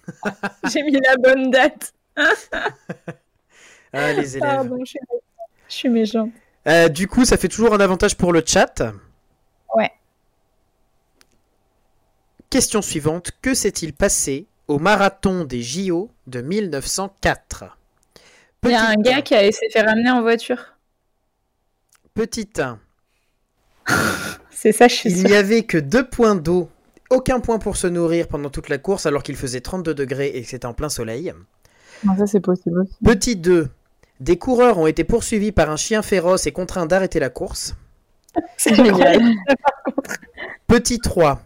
J'ai 0.71 0.83
mis 0.83 0.91
la 0.91 1.17
bonne 1.17 1.49
date. 1.49 1.93
Ah, 2.15 4.13
les 4.13 4.37
élèves. 4.37 4.49
Pardon, 4.49 4.77
je 4.83 4.89
suis, 4.89 4.99
je 5.69 5.73
suis 5.73 5.89
méchante. 5.89 6.31
Euh, 6.67 6.89
du 6.89 7.07
coup, 7.07 7.25
ça 7.25 7.37
fait 7.37 7.47
toujours 7.47 7.73
un 7.73 7.79
avantage 7.79 8.17
pour 8.17 8.33
le 8.33 8.43
chat. 8.45 8.83
Ouais. 9.75 9.91
Question 12.49 12.81
suivante. 12.81 13.31
Que 13.41 13.53
s'est-il 13.53 13.93
passé 13.93 14.47
au 14.67 14.79
marathon 14.79 15.43
des 15.43 15.61
JO 15.61 16.09
de 16.27 16.41
1904 16.41 17.77
Il 18.63 18.71
y 18.71 18.73
a 18.73 18.89
un 18.89 18.95
gars 18.95 19.21
qui 19.21 19.35
a 19.35 19.51
s'est 19.51 19.69
fait 19.69 19.81
ramener 19.81 20.09
en 20.09 20.21
voiture. 20.21 20.75
Petit 22.13 22.49
1. 22.57 22.79
C'est 24.49 24.71
ça, 24.71 24.87
je 24.87 24.95
suis 24.95 25.11
Il 25.11 25.25
n'y 25.25 25.35
avait 25.35 25.63
que 25.63 25.77
deux 25.77 26.07
points 26.07 26.35
d'eau, 26.35 26.69
aucun 27.09 27.39
point 27.39 27.59
pour 27.59 27.77
se 27.77 27.87
nourrir 27.87 28.27
pendant 28.27 28.49
toute 28.49 28.69
la 28.69 28.77
course 28.77 29.05
alors 29.05 29.21
qu'il 29.21 29.35
faisait 29.35 29.61
32 29.61 29.93
degrés 29.93 30.31
et 30.33 30.41
que 30.41 30.47
c'était 30.47 30.65
en 30.65 30.73
plein 30.73 30.89
soleil. 30.89 31.33
Non, 32.03 32.17
ça, 32.17 32.25
c'est 32.25 32.39
possible 32.39 32.79
aussi. 32.81 32.93
Petit 33.03 33.35
2. 33.35 33.69
Des 34.19 34.37
coureurs 34.37 34.77
ont 34.77 34.87
été 34.87 35.03
poursuivis 35.03 35.51
par 35.51 35.69
un 35.69 35.75
chien 35.75 36.01
féroce 36.01 36.47
et 36.47 36.51
contraints 36.51 36.85
d'arrêter 36.85 37.19
la 37.19 37.29
course. 37.29 37.75
C'est 38.57 38.75
génial. 38.75 39.21
Petit 40.67 40.99
3. 40.99 41.41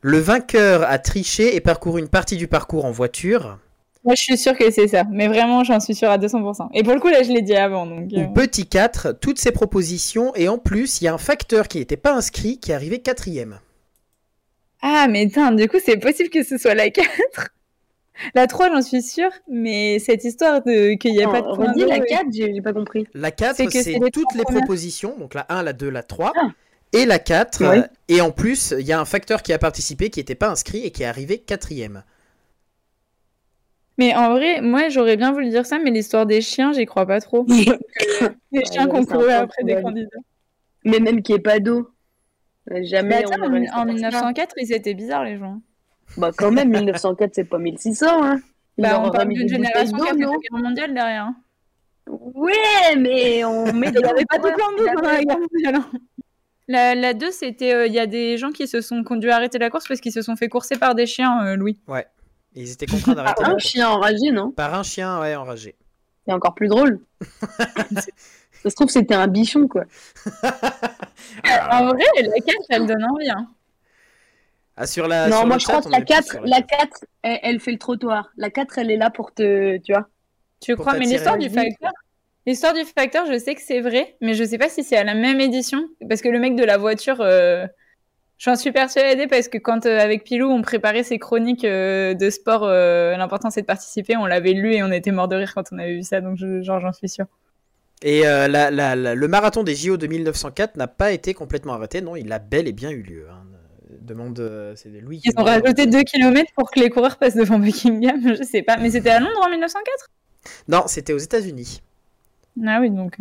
Le 0.00 0.18
vainqueur 0.18 0.82
a 0.82 0.98
triché 0.98 1.54
et 1.54 1.60
parcouru 1.60 2.00
une 2.00 2.08
partie 2.08 2.36
du 2.36 2.48
parcours 2.48 2.84
en 2.84 2.90
voiture. 2.90 3.58
Moi, 4.04 4.14
je 4.16 4.22
suis 4.22 4.36
sûre 4.36 4.56
que 4.56 4.70
c'est 4.70 4.88
ça. 4.88 5.04
Mais 5.10 5.28
vraiment, 5.28 5.62
j'en 5.62 5.78
suis 5.78 5.94
sûre 5.94 6.10
à 6.10 6.18
200%. 6.18 6.68
Et 6.74 6.82
pour 6.82 6.92
le 6.94 7.00
coup, 7.00 7.08
là, 7.08 7.22
je 7.22 7.30
l'ai 7.30 7.42
dit 7.42 7.54
avant. 7.54 7.86
Donc, 7.86 8.12
euh, 8.12 8.24
Ou 8.24 8.32
petit 8.32 8.66
4. 8.66 9.12
Toutes 9.20 9.38
ces 9.38 9.52
propositions 9.52 10.34
et 10.34 10.48
en 10.48 10.58
plus, 10.58 11.00
il 11.00 11.04
y 11.04 11.08
a 11.08 11.14
un 11.14 11.18
facteur 11.18 11.68
qui 11.68 11.78
n'était 11.78 11.96
pas 11.96 12.12
inscrit 12.12 12.58
qui 12.58 12.72
est 12.72 12.74
arrivé 12.74 12.98
quatrième. 13.00 13.60
Ah, 14.80 15.06
mais 15.08 15.28
tain, 15.28 15.52
du 15.52 15.68
coup, 15.68 15.76
c'est 15.84 15.96
possible 15.98 16.30
que 16.30 16.42
ce 16.42 16.58
soit 16.58 16.74
la 16.74 16.90
4. 16.90 17.08
La 18.34 18.46
3, 18.46 18.68
j'en 18.70 18.82
suis 18.82 19.02
sûre. 19.02 19.30
Mais 19.48 19.98
cette 19.98 20.22
histoire 20.24 20.62
de 20.62 20.94
qu'il 20.94 21.12
n'y 21.12 21.22
a 21.24 21.28
pas 21.28 21.40
de 21.40 21.54
point 21.56 21.72
d'eau 21.72 21.86
la 21.86 21.96
et- 21.96 22.06
4, 22.06 22.26
j'ai 22.32 22.54
j'ai 22.54 22.60
pas 22.60 22.72
compris. 22.74 23.06
La 23.14 23.28
C'est 23.28 23.34
4, 23.36 23.64
que 23.64 23.82
c'est 23.82 23.98
toutes 24.12 24.34
les 24.34 24.42
premières. 24.42 24.60
propositions, 24.62 25.16
donc 25.18 25.34
la 25.34 25.46
1, 25.48 25.62
la 25.62 25.72
2, 25.72 25.88
la 25.88 26.02
3, 26.02 26.32
Ah. 26.36 26.48
et 26.92 27.06
la 27.06 27.18
4. 27.18 27.62
Ouais. 27.64 27.78
euh, 27.78 27.82
et 28.08 28.20
en 28.20 28.30
plus, 28.30 28.74
il 28.78 28.86
y 28.86 28.92
a 28.92 29.00
un 29.00 29.06
facteur 29.06 29.42
qui 29.42 29.52
a 29.52 29.58
participé 29.58 30.10
qui 30.10 30.20
n'était 30.20 30.34
pas 30.34 30.50
inscrit 30.50 30.84
et 30.84 30.90
qui 30.90 31.02
est 31.02 31.06
arrivé 31.06 31.38
quatrième. 31.38 32.04
Mais 33.98 34.14
en 34.14 34.30
vrai, 34.30 34.60
moi, 34.60 34.88
j'aurais 34.88 35.16
bien 35.16 35.32
voulu 35.32 35.48
dire 35.50 35.66
ça, 35.66 35.78
mais 35.78 35.90
l'histoire 35.90 36.26
des 36.26 36.40
chiens, 36.40 36.72
j'y 36.72 36.86
crois 36.86 37.06
pas 37.06 37.20
trop. 37.20 37.46
Les 38.52 38.64
chiens 38.64 38.86
ouais, 38.86 38.90
qu'on 38.90 39.04
courait 39.04 39.34
après 39.34 39.62
des 39.64 39.80
candidats. 39.80 40.08
Mais 40.84 40.98
même 40.98 41.22
qu'il 41.22 41.34
n'y 41.34 41.38
ait 41.40 41.42
pas 41.42 41.58
d'eau. 41.60 41.90
Mais 42.70 42.84
Jamais 42.84 43.16
attends, 43.16 43.32
on 43.40 43.44
en, 43.44 43.48
aurait 43.50 43.60
laissé 43.60 43.72
en 43.72 43.76
faire 43.84 43.86
ça. 43.86 43.92
1904, 43.92 44.54
ils 44.58 44.72
étaient 44.72 44.94
bizarres, 44.94 45.24
les 45.24 45.36
gens. 45.36 45.60
Bah 46.16 46.30
quand 46.36 46.50
même, 46.50 46.70
1904, 46.70 47.34
c'est 47.34 47.44
pas 47.44 47.58
1600, 47.58 48.06
hein. 48.22 48.40
Ils 48.78 48.82
Bah, 48.82 49.02
on 49.04 49.10
parle 49.10 49.28
d'une 49.28 49.42
des 49.46 49.48
génération 49.48 49.96
qui 49.96 50.02
a 50.08 50.12
d'eau, 50.12 50.18
fait 50.18 50.24
non 50.24 50.32
la 50.32 50.38
guerre 50.38 50.62
mondiale 50.64 50.94
derrière. 50.94 51.24
hein. 51.24 51.36
Ouais, 52.06 52.96
mais 52.98 53.44
on 53.44 53.72
met 53.72 53.88
Il 53.88 53.92
n'y 53.98 54.04
avait 54.04 54.24
pas 54.24 54.38
de 54.38 54.54
plan 54.54 54.72
d'eau 54.76 54.84
pendant 54.94 55.08
la 55.10 55.22
guerre 55.24 55.38
mondiale. 55.38 55.74
hein. 55.76 55.90
La, 56.68 56.94
la 56.94 57.12
2, 57.14 57.30
c'était 57.30 57.74
euh, 57.74 57.86
il 57.86 57.92
y 57.92 57.98
a 57.98 58.06
des 58.06 58.38
gens 58.38 58.50
qui 58.52 58.66
se 58.68 58.80
sont 58.80 59.02
conduits 59.04 59.30
à 59.30 59.36
arrêter 59.36 59.58
la 59.58 59.68
course 59.70 59.86
parce 59.88 60.00
qu'ils 60.00 60.12
se 60.12 60.22
sont 60.22 60.36
fait 60.36 60.48
courser 60.48 60.76
par 60.78 60.94
des 60.94 61.06
chiens, 61.06 61.44
euh, 61.44 61.56
Louis. 61.56 61.78
Et 62.54 62.62
ils 62.62 62.70
étaient 62.72 62.86
contraints 62.86 63.14
d'arrêter 63.14 63.42
Par 63.42 63.50
un 63.50 63.58
chien 63.58 63.88
enragé, 63.88 64.30
non 64.32 64.50
Par 64.50 64.74
un 64.74 64.82
chien, 64.82 65.20
ouais, 65.20 65.34
enragé. 65.34 65.74
C'est 66.26 66.32
encore 66.32 66.54
plus 66.54 66.68
drôle. 66.68 67.00
Ça 68.62 68.70
se 68.70 68.74
trouve, 68.76 68.90
c'était 68.90 69.14
un 69.14 69.26
bichon, 69.26 69.66
quoi. 69.68 69.84
En 71.72 71.86
vrai, 71.88 72.04
la 72.22 72.40
4, 72.44 72.56
elle 72.70 72.86
donne 72.86 73.04
envie. 73.04 73.30
hein. 73.30 73.48
Ah, 74.76 74.86
sur 74.86 75.06
la, 75.08 75.28
non, 75.28 75.38
sur 75.38 75.46
moi 75.46 75.56
le 75.56 75.60
je 75.60 75.66
chat, 75.66 75.72
crois 75.80 75.82
que 75.82 75.88
la 75.90 75.98
est 75.98 76.04
plus 76.04 76.14
4, 76.14 76.24
sur 76.30 76.40
la 76.44 76.62
4 76.62 77.04
elle, 77.22 77.38
elle 77.42 77.60
fait 77.60 77.72
le 77.72 77.78
trottoir. 77.78 78.30
La 78.36 78.50
4, 78.50 78.78
elle 78.78 78.90
est 78.90 78.96
là 78.96 79.10
pour 79.10 79.32
te. 79.34 79.78
Tu 79.78 79.92
vois 79.92 80.08
Tu 80.60 80.76
Pour 80.76 80.84
crois 80.86 80.98
Mais 80.98 81.06
l'histoire 81.06 81.36
du 81.38 81.50
facteur, 81.50 81.92
l'histoire 82.46 82.72
du 82.72 82.84
facteur, 82.84 83.26
je 83.26 83.38
sais 83.38 83.54
que 83.54 83.60
c'est 83.60 83.80
vrai, 83.80 84.16
mais 84.20 84.34
je 84.34 84.44
sais 84.44 84.58
pas 84.58 84.68
si 84.68 84.82
c'est 84.84 84.96
à 84.96 85.04
la 85.04 85.14
même 85.14 85.40
édition 85.40 85.86
parce 86.08 86.22
que 86.22 86.28
le 86.28 86.38
mec 86.38 86.56
de 86.56 86.64
la 86.64 86.78
voiture, 86.78 87.20
euh, 87.20 87.66
j'en 88.44 88.56
suis 88.56 88.72
persuadée 88.72 89.26
parce 89.26 89.48
que 89.48 89.58
quand 89.58 89.86
euh, 89.86 89.98
avec 89.98 90.24
Pilou 90.24 90.48
on 90.48 90.62
préparait 90.62 91.02
ses 91.04 91.18
chroniques 91.18 91.64
euh, 91.64 92.14
de 92.14 92.28
sport, 92.30 92.64
euh, 92.64 93.16
l'important 93.16 93.50
c'est 93.50 93.62
de 93.62 93.66
participer, 93.66 94.16
on 94.16 94.26
l'avait 94.26 94.52
lu 94.52 94.74
et 94.74 94.82
on 94.82 94.90
était 94.90 95.12
mort 95.12 95.28
de 95.28 95.36
rire 95.36 95.52
quand 95.54 95.64
on 95.72 95.78
avait 95.78 95.94
vu 95.94 96.02
ça, 96.02 96.20
donc 96.20 96.36
je- 96.36 96.62
genre 96.62 96.80
j'en 96.80 96.92
suis 96.92 97.08
sûre. 97.08 97.26
Et 98.02 98.22
la- 98.22 98.48
la- 98.48 98.96
la- 98.96 99.14
le 99.14 99.28
marathon 99.28 99.62
des 99.62 99.76
JO 99.76 99.96
de 99.96 100.08
1904 100.08 100.76
n'a 100.76 100.88
pas 100.88 101.12
été 101.12 101.34
complètement 101.34 101.74
arrêté, 101.74 102.00
non, 102.00 102.16
il 102.16 102.32
a 102.32 102.40
bel 102.40 102.66
et 102.66 102.72
bien 102.72 102.90
eu 102.90 103.02
lieu. 103.02 103.26
hein. 103.30 103.44
Demande, 104.00 104.72
c'est 104.74 104.88
Louis. 104.88 105.20
Ils 105.24 105.32
ont 105.38 105.44
rajouté 105.44 105.86
2 105.86 106.02
km 106.02 106.50
pour 106.56 106.70
que 106.72 106.80
les 106.80 106.90
coureurs 106.90 107.18
passent 107.18 107.36
devant 107.36 107.58
Buckingham, 107.60 108.20
je 108.36 108.42
sais 108.42 108.62
pas, 108.62 108.76
mais 108.78 108.90
c'était 108.90 109.10
à 109.10 109.20
Londres 109.20 109.40
en 109.46 109.50
1904 109.50 110.08
Non, 110.66 110.82
c'était 110.88 111.12
aux 111.12 111.18
États-Unis. 111.18 111.80
Ah 112.66 112.78
oui, 112.80 112.90
donc. 112.90 113.16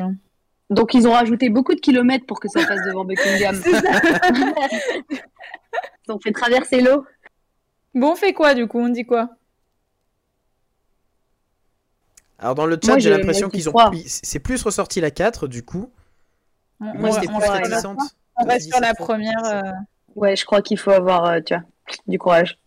Donc 0.71 0.93
ils 0.95 1.07
ont 1.07 1.11
rajouté 1.11 1.49
beaucoup 1.49 1.75
de 1.75 1.79
kilomètres 1.79 2.25
pour 2.25 2.39
que 2.39 2.47
ça 2.47 2.65
passe 2.65 2.79
devant 2.87 3.05
Buckingham. 3.05 3.61
Ils 6.07 6.11
ont 6.11 6.19
fait 6.19 6.31
traverser 6.31 6.81
l'eau. 6.81 7.05
Bon, 7.93 8.13
on 8.13 8.15
fait 8.15 8.33
quoi 8.33 8.53
du 8.55 8.67
coup? 8.67 8.79
On 8.79 8.89
dit 8.89 9.05
quoi? 9.05 9.29
Alors 12.39 12.55
dans 12.55 12.65
le 12.65 12.79
chat, 12.83 12.97
j'ai 12.99 13.09
l'impression 13.09 13.49
qu'ils 13.49 13.69
ont. 13.69 13.73
C'est 14.07 14.39
plus 14.39 14.61
ressorti 14.63 14.99
la 15.01 15.11
4 15.11 15.47
du 15.47 15.63
coup. 15.63 15.91
On, 16.79 16.85
Moi, 16.97 17.09
on- 17.09 17.13
j'étais 17.13 17.27
on 17.29 17.37
plus 17.39 17.49
reste 17.49 17.53
sur 17.53 17.53
la- 17.53 17.67
réticente. 17.67 17.99
on 18.37 18.45
reste 18.45 18.69
sur 18.71 18.79
la 18.79 18.87
Réticente. 18.87 19.07
première. 19.07 19.45
euh, 19.45 19.61
Ouais, 20.15 20.35
je 20.35 20.43
crois 20.45 20.61
qu'il 20.61 20.77
faut 20.77 20.91
avoir, 20.91 21.25
euh, 21.25 21.39
tu 21.39 21.53
vois, 21.53 21.63
du 22.07 22.17
courage. 22.17 22.57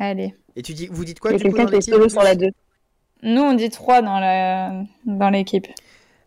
Allez. 0.00 0.34
Et 0.56 0.62
tu 0.62 0.74
dis, 0.74 0.88
vous 0.90 1.04
dites 1.04 1.20
quoi 1.20 1.30
Il 1.30 1.34
y 1.34 1.36
a 1.36 1.42
quelqu'un 1.42 1.66
qui 1.66 1.72
est 1.74 1.76
l'équipe? 1.76 1.94
solo 1.94 2.08
sur 2.08 2.22
la 2.22 2.34
2. 2.34 2.48
Nous, 3.22 3.40
on 3.42 3.52
dit 3.54 3.68
3 3.70 4.00
dans 4.02 4.18
la 4.18 4.82
dans 5.04 5.30
l'équipe. 5.30 5.66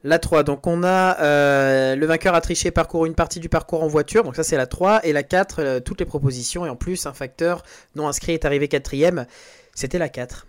La 0.03 0.17
3, 0.17 0.43
donc 0.43 0.65
on 0.65 0.83
a 0.83 1.19
euh, 1.21 1.95
le 1.95 2.05
vainqueur 2.07 2.33
a 2.33 2.41
triché, 2.41 2.71
parcouru 2.71 3.07
une 3.07 3.13
partie 3.13 3.39
du 3.39 3.49
parcours 3.49 3.83
en 3.83 3.87
voiture, 3.87 4.23
donc 4.23 4.35
ça 4.35 4.43
c'est 4.43 4.57
la 4.57 4.65
3, 4.65 5.05
et 5.05 5.13
la 5.13 5.21
4, 5.21 5.59
euh, 5.59 5.79
toutes 5.79 5.99
les 5.99 6.07
propositions, 6.07 6.65
et 6.65 6.69
en 6.69 6.75
plus 6.75 7.05
un 7.05 7.13
facteur 7.13 7.61
non 7.95 8.07
inscrit 8.07 8.33
est 8.33 8.43
arrivé 8.43 8.67
quatrième, 8.67 9.27
c'était 9.75 9.99
la 9.99 10.09
4. 10.09 10.47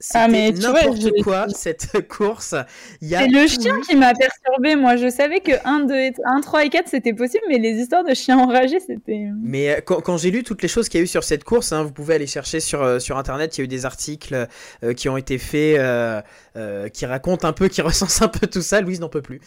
C'était 0.00 0.18
Ah, 0.20 0.28
mais 0.28 0.52
tu 0.52 0.60
vois, 0.60 0.74
n'importe 0.82 1.00
je- 1.00 1.22
quoi 1.24 1.46
cette 1.48 1.88
course. 2.08 2.54
C'est 3.02 3.26
le 3.26 3.46
chien 3.48 3.80
qui 3.80 3.96
m'a 3.96 4.12
perturbé. 4.14 4.76
Moi, 4.76 4.94
je 4.94 5.10
savais 5.10 5.40
que 5.40 5.50
1, 5.64 5.80
2, 5.86 5.94
et 5.96 6.12
1, 6.24 6.40
3 6.40 6.64
et 6.64 6.68
4, 6.68 6.86
c'était 6.88 7.12
possible, 7.12 7.42
mais 7.48 7.58
les 7.58 7.72
histoires 7.80 8.04
de 8.04 8.14
chiens 8.14 8.38
enragés, 8.38 8.78
c'était. 8.78 9.26
Mais 9.42 9.70
euh, 9.70 9.80
quand, 9.84 10.00
quand 10.00 10.16
j'ai 10.16 10.30
lu 10.30 10.44
toutes 10.44 10.62
les 10.62 10.68
choses 10.68 10.88
qu'il 10.88 10.98
y 10.98 11.02
a 11.02 11.04
eu 11.04 11.08
sur 11.08 11.24
cette 11.24 11.42
course, 11.42 11.72
hein, 11.72 11.82
vous 11.82 11.90
pouvez 11.90 12.14
aller 12.14 12.28
chercher 12.28 12.60
sur, 12.60 12.80
euh, 12.80 13.00
sur 13.00 13.18
internet, 13.18 13.58
il 13.58 13.60
y 13.60 13.62
a 13.62 13.64
eu 13.64 13.68
des 13.68 13.86
articles 13.86 14.46
euh, 14.84 14.94
qui 14.94 15.08
ont 15.08 15.16
été 15.16 15.36
faits, 15.36 15.78
euh, 15.80 16.22
euh, 16.56 16.88
qui 16.88 17.04
racontent 17.04 17.48
un 17.48 17.52
peu, 17.52 17.66
qui 17.66 17.82
recensent 17.82 18.22
un 18.22 18.28
peu 18.28 18.46
tout 18.46 18.62
ça. 18.62 18.80
Louise 18.80 19.00
n'en 19.00 19.08
peut 19.08 19.22
plus. 19.22 19.40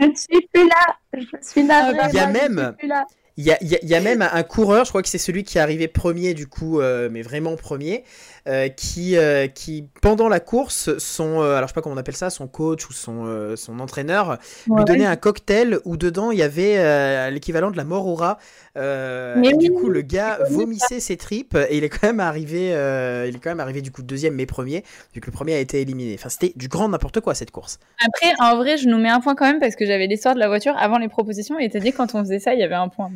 Je 0.00 0.06
ne 0.06 0.14
suis 0.16 0.48
plus 0.52 0.66
là. 0.66 0.96
Je 1.14 1.24
suis 1.48 1.62
là. 1.64 1.92
Ah, 2.00 2.08
il 2.12 2.16
y 2.16 2.18
a 2.18 2.26
même- 2.26 2.74
plus 2.78 2.88
là. 2.88 3.04
Il 3.38 3.44
y 3.44 3.52
a, 3.52 3.58
il 3.60 3.68
y 3.68 3.76
a- 3.76 3.84
y 3.84 3.94
a 3.94 4.00
même 4.00 4.22
un, 4.22 4.42
coureur, 4.44 4.86
je 4.86 4.90
crois 4.90 5.02
que 5.02 5.10
c'est 5.10 5.18
celui 5.18 5.44
qui 5.44 5.58
est 5.58 5.60
arrivé 5.60 5.88
premier 5.88 6.32
du 6.32 6.46
coup, 6.46 6.80
euh, 6.80 7.10
mais 7.12 7.20
vraiment 7.20 7.54
premier, 7.56 8.02
euh, 8.46 8.68
qui, 8.68 9.16
euh, 9.16 9.48
qui 9.48 9.88
pendant 10.02 10.28
la 10.28 10.40
course, 10.40 10.96
son, 10.98 11.40
euh, 11.42 11.56
alors 11.56 11.68
je 11.68 11.72
sais 11.72 11.74
pas 11.74 11.82
comment 11.82 11.94
on 11.96 11.98
appelle 11.98 12.16
ça, 12.16 12.30
son 12.30 12.46
coach 12.46 12.88
ou 12.88 12.92
son, 12.92 13.54
son 13.56 13.80
entraîneur, 13.80 14.38
lui 14.66 14.72
Ouais. 14.74 14.84
donnait 14.84 15.06
un 15.06 15.16
cocktail 15.16 15.78
où 15.84 15.96
dedans 15.96 16.30
il 16.30 16.38
y 16.38 16.42
avait 16.42 17.30
l'équivalent 17.30 17.70
de 17.70 17.76
la 17.76 17.84
mort 17.84 18.06
au 18.06 18.14
rat. 18.14 18.38
Et 18.76 19.54
du 19.58 19.70
oui, 19.70 19.74
coup, 19.74 19.88
le 19.88 20.02
gars 20.02 20.38
vomissait 20.50 21.00
ses 21.00 21.16
tripes 21.16 21.56
et 21.70 21.76
il 21.76 21.84
est 21.84 21.88
quand 21.88 22.06
même 22.06 22.20
arrivé, 22.20 22.68
il 23.28 23.34
est 23.34 23.40
quand 23.42 23.50
même 23.50 23.60
arrivé 23.60 23.82
du 23.82 23.90
coup 23.90 24.02
deuxième 24.02 24.34
mais 24.34 24.46
premier, 24.46 24.84
vu 25.14 25.20
que 25.20 25.26
le 25.26 25.32
premier 25.32 25.54
a 25.54 25.58
été 25.58 25.80
éliminé. 25.80 26.14
Enfin, 26.18 26.28
c'était 26.28 26.52
du 26.56 26.68
grand 26.68 26.88
n'importe 26.88 27.20
quoi 27.20 27.34
cette 27.34 27.50
course. 27.50 27.78
Après, 28.06 28.32
en 28.38 28.56
vrai, 28.56 28.76
je 28.76 28.88
nous 28.88 28.98
mets 28.98 29.08
un 29.08 29.20
point 29.20 29.34
quand 29.34 29.46
même 29.46 29.60
parce 29.60 29.76
que 29.76 29.86
j'avais 29.86 30.06
l'histoire 30.06 30.34
de 30.34 30.40
la 30.40 30.48
voiture 30.48 30.74
avant 30.78 30.98
les 30.98 31.08
propositions 31.08 31.58
et 31.58 31.68
t'as 31.70 31.80
dit 31.80 31.92
quand 31.92 32.14
on 32.14 32.20
faisait 32.20 32.38
ça, 32.38 32.54
il 32.54 32.60
y 32.60 32.62
avait 32.64 32.74
un 32.74 32.88
point. 32.88 33.10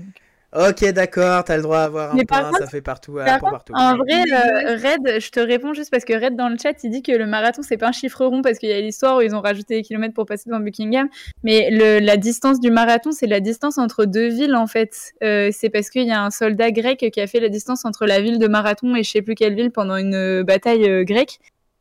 Ok, 0.53 0.85
d'accord, 0.93 1.45
t'as 1.45 1.57
le 1.57 1.63
droit 1.63 1.79
à 1.79 1.85
avoir 1.85 2.11
un 2.13 2.17
Mais 2.17 2.25
par 2.25 2.41
point, 2.41 2.51
contre- 2.51 2.65
ça 2.65 2.67
fait 2.71 2.81
partout, 2.83 3.13
point 3.13 3.39
partout. 3.39 3.73
en 3.77 3.97
vrai, 3.97 4.23
euh, 4.33 4.75
Red, 4.77 5.21
je 5.21 5.31
te 5.31 5.39
réponds 5.39 5.75
juste 5.75 5.93
parce 5.93 6.05
que 6.05 6.13
Red 6.13 6.35
dans 6.35 6.49
le 6.49 6.57
chat, 6.61 6.73
il 6.83 6.91
dit 6.91 7.03
que 7.03 7.13
le 7.13 7.25
marathon 7.27 7.63
c'est 7.63 7.77
pas 7.77 7.87
un 7.87 7.93
chiffre 7.93 8.25
rond 8.25 8.43
parce 8.43 8.59
qu'il 8.59 8.69
y 8.69 8.73
a 8.73 8.81
l'histoire 8.81 9.19
où 9.19 9.21
ils 9.21 9.33
ont 9.37 9.41
rajouté 9.41 9.77
des 9.77 9.83
kilomètres 9.83 10.13
pour 10.15 10.27
passer 10.27 10.51
devant 10.51 10.59
Buckingham, 10.59 11.09
mais 11.45 11.69
le, 11.71 12.01
la 12.01 12.17
distance 12.17 12.59
du 12.59 12.73
marathon 12.73 13.13
c'est 13.13 13.29
la 13.29 13.39
distance 13.39 13.79
entre 13.79 14.07
deux 14.07 14.27
villes 14.29 14.57
en 14.57 14.67
fait. 14.67 15.13
Euh, 15.23 15.51
c'est 15.53 15.71
parce 15.71 15.89
qu'il 15.89 16.07
y 16.07 16.11
a 16.11 16.21
un 16.25 16.31
soldat 16.31 16.73
grec 16.73 17.07
qui 17.13 17.21
a 17.21 17.27
fait 17.29 17.39
la 17.39 17.49
distance 17.49 17.85
entre 17.85 18.05
la 18.07 18.21
ville 18.21 18.41
de 18.41 18.49
Marathon 18.49 18.97
et 18.97 19.05
je 19.05 19.11
sais 19.11 19.23
plus 19.23 19.37
quelle 19.37 19.55
ville 19.55 19.71
pendant 19.71 19.97
une 19.97 20.15
euh, 20.15 20.43
bataille 20.43 20.85
euh, 20.91 21.05
grecque. 21.05 21.39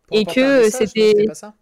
Pour 0.07 0.17
et 0.19 0.25
que 0.25 0.69
c'était- 0.69 1.25
pas 1.25 1.33
ça 1.33 1.53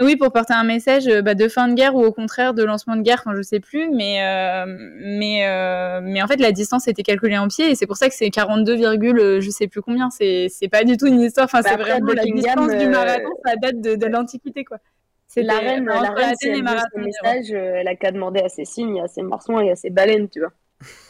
Oui, 0.00 0.16
pour 0.16 0.32
porter 0.32 0.54
un 0.54 0.64
message 0.64 1.06
euh, 1.08 1.20
bah, 1.22 1.34
de 1.34 1.46
fin 1.48 1.68
de 1.68 1.74
guerre 1.74 1.94
ou 1.94 2.02
au 2.02 2.12
contraire 2.12 2.54
de 2.54 2.62
lancement 2.64 2.96
de 2.96 3.02
guerre, 3.02 3.22
enfin 3.24 3.36
je 3.36 3.42
sais 3.42 3.60
plus, 3.60 3.90
mais 3.90 4.22
euh, 4.22 4.64
mais 4.66 5.46
euh, 5.46 6.00
mais 6.02 6.22
en 6.22 6.26
fait 6.26 6.36
la 6.36 6.52
distance 6.52 6.88
était 6.88 7.02
calculée 7.02 7.36
en 7.36 7.48
pied 7.48 7.70
et 7.70 7.74
c'est 7.74 7.86
pour 7.86 7.96
ça 7.98 8.08
que 8.08 8.14
c'est 8.14 8.30
42, 8.30 8.74
virgule, 8.76 9.18
euh, 9.20 9.40
je 9.40 9.50
sais 9.50 9.68
plus 9.68 9.82
combien. 9.82 10.08
C'est 10.10 10.48
c'est 10.48 10.68
pas 10.68 10.84
du 10.84 10.96
tout 10.96 11.06
une 11.06 11.20
histoire. 11.20 11.44
Enfin 11.44 11.60
Bah, 11.60 11.68
c'est 11.68 11.74
après, 11.74 11.90
vraiment 11.90 12.12
la 12.14 12.24
distance 12.24 12.76
du 12.76 12.88
marathon, 12.88 13.30
ça 13.44 13.56
date 13.56 13.80
de, 13.80 13.94
de 13.94 14.06
l'antiquité 14.06 14.64
quoi. 14.64 14.78
C'était 15.26 15.46
La 15.46 15.58
reine, 15.58 15.84
la 15.84 16.10
reine, 16.10 16.34
si 16.40 16.48
elle 16.48 16.62
Marathon. 16.62 17.00
message, 17.00 17.50
elle 17.52 17.86
a 17.86 17.94
qu'à 17.94 18.10
demander 18.10 18.40
à 18.40 18.48
ses 18.48 18.64
cygnes, 18.64 19.00
à 19.00 19.06
ses 19.06 19.22
marsouins 19.22 19.60
et 19.62 19.70
à 19.70 19.76
ses 19.76 19.90
baleines, 19.90 20.28
tu 20.28 20.40
vois. 20.40 20.50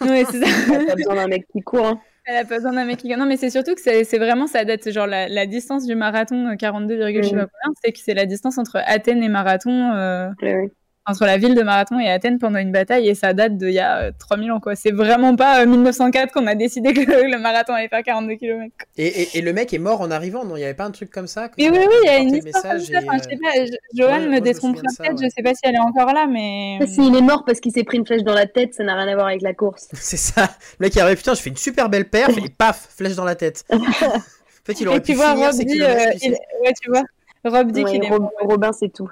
Ouais, 0.00 0.24
c'est 0.30 0.40
ça. 0.44 0.46
Elle 0.74 0.82
a 0.82 0.86
pas 0.86 0.94
besoin 0.96 1.14
d'un 1.14 1.28
mec 1.28 1.46
qui 1.52 1.60
court. 1.62 1.86
hein. 1.86 2.00
Elle 2.26 2.36
a 2.36 2.44
pas 2.44 2.56
besoin 2.56 2.72
d'un 2.72 2.84
mec 2.84 2.98
qui 2.98 3.08
Non, 3.16 3.26
mais 3.26 3.36
c'est 3.36 3.50
surtout 3.50 3.74
que 3.74 3.80
c'est 3.80 4.18
vraiment, 4.18 4.46
ça 4.46 4.64
date, 4.64 4.90
genre 4.90 5.06
la, 5.06 5.28
la 5.28 5.46
distance 5.46 5.86
du 5.86 5.94
marathon, 5.94 6.48
euh, 6.48 6.56
42, 6.56 6.96
virgule 6.96 7.22
je 7.24 7.28
sais 7.30 7.36
Mhm. 7.36 7.42
pas 7.46 7.46
combien, 7.62 7.74
c'est 7.82 7.92
que 7.92 7.98
c'est 7.98 8.14
la 8.14 8.26
distance 8.26 8.58
entre 8.58 8.76
Athènes 8.86 9.22
et 9.22 9.28
Marathon, 9.28 9.92
euh. 9.92 10.28
Entre 11.06 11.24
la 11.24 11.38
ville 11.38 11.54
de 11.54 11.62
Marathon 11.62 11.98
et 11.98 12.08
Athènes 12.10 12.38
pendant 12.38 12.58
une 12.58 12.70
bataille, 12.72 13.08
et 13.08 13.14
ça 13.14 13.32
date 13.32 13.56
d'il 13.56 13.70
y 13.72 13.78
a 13.80 13.98
euh, 13.98 14.10
3000 14.18 14.52
ans, 14.52 14.60
quoi. 14.60 14.76
C'est 14.76 14.92
vraiment 14.92 15.34
pas 15.34 15.62
euh, 15.62 15.66
1904 15.66 16.32
qu'on 16.32 16.46
a 16.46 16.54
décidé 16.54 16.92
que 16.92 17.00
le, 17.00 17.30
le 17.30 17.38
marathon 17.38 17.72
allait 17.72 17.88
faire 17.88 18.02
42 18.02 18.34
km. 18.34 18.72
Et, 18.96 19.06
et- 19.22 19.38
et 19.38 19.40
le 19.40 19.52
mec 19.52 19.72
est 19.74 19.78
mort 19.78 20.02
en 20.02 20.10
arrivant, 20.10 20.44
non? 20.44 20.56
Il 20.56 20.60
n'y 20.60 20.64
avait 20.64 20.74
pas 20.74 20.84
un 20.84 20.90
truc 20.90 21.10
comme 21.10 21.26
ça 21.26 21.48
que- 21.48 21.54
Mais 21.58 21.70
oui, 21.70 21.78
oui, 21.80 21.94
il 22.02 22.06
y 22.06 22.08
a 22.10 22.18
une 22.18 22.34
histoire 22.36 22.62
comme 22.62 22.72
message 22.72 22.86
ça. 22.86 22.92
et, 22.92 22.96
Enfin, 23.08 23.18
je 23.18 23.22
sais 23.24 23.34
euh, 23.34 23.38
pas, 23.42 23.76
Johan 23.94 24.20
ouais, 24.20 24.28
me 24.28 24.40
détrompera 24.40 24.82
peut-être, 24.98 25.18
ouais. 25.18 25.24
je 25.28 25.30
sais 25.34 25.42
pas 25.42 25.54
si 25.54 25.60
elle 25.64 25.74
est 25.74 25.78
encore 25.78 26.12
là, 26.12 26.26
mais. 26.28 26.78
Ça, 26.82 26.86
S'il 26.86 27.16
est 27.16 27.22
mort 27.22 27.44
parce 27.44 27.60
qu'il 27.60 27.72
s'est 27.72 27.84
pris 27.84 27.96
une 27.98 28.06
flèche 28.06 28.22
dans 28.22 28.34
la 28.34 28.46
tête, 28.46 28.74
ça 28.74 28.84
n'a 28.84 28.94
rien 28.94 29.08
à 29.08 29.14
voir 29.14 29.26
avec 29.28 29.42
la 29.42 29.54
course. 29.54 29.88
C'est 29.94 30.16
ça. 30.18 30.42
Le 30.78 30.84
mec 30.86 30.94
il 30.94 31.00
arrive, 31.00 31.16
putain, 31.16 31.34
je 31.34 31.40
fais 31.40 31.50
une 31.50 31.56
super 31.56 31.88
belle 31.88 32.08
perf 32.08 32.36
et 32.38 32.48
paf, 32.50 32.88
flèche 32.96 33.16
dans 33.16 33.24
la 33.24 33.34
tête. 33.34 33.64
en 33.72 33.78
fait, 34.64 34.80
il 34.80 34.86
aurait 34.86 34.98
Et 34.98 35.00
pu 35.00 35.12
tu 35.12 35.16
vois, 35.16 35.30
finir 35.32 35.46
Rob 35.50 35.56
dit, 35.64 35.82
euh, 35.82 35.96
il- 36.22 36.30
ouais, 36.32 36.72
tu 36.80 36.90
vois, 36.90 37.02
Rob 37.44 37.72
dit 37.72 37.82
Ouais, 37.84 37.90
qu'il 37.90 38.04
est 38.04 38.10
mort. 38.10 38.30
Robin, 38.40 38.70
c'est 38.72 38.92
tout. 38.92 39.10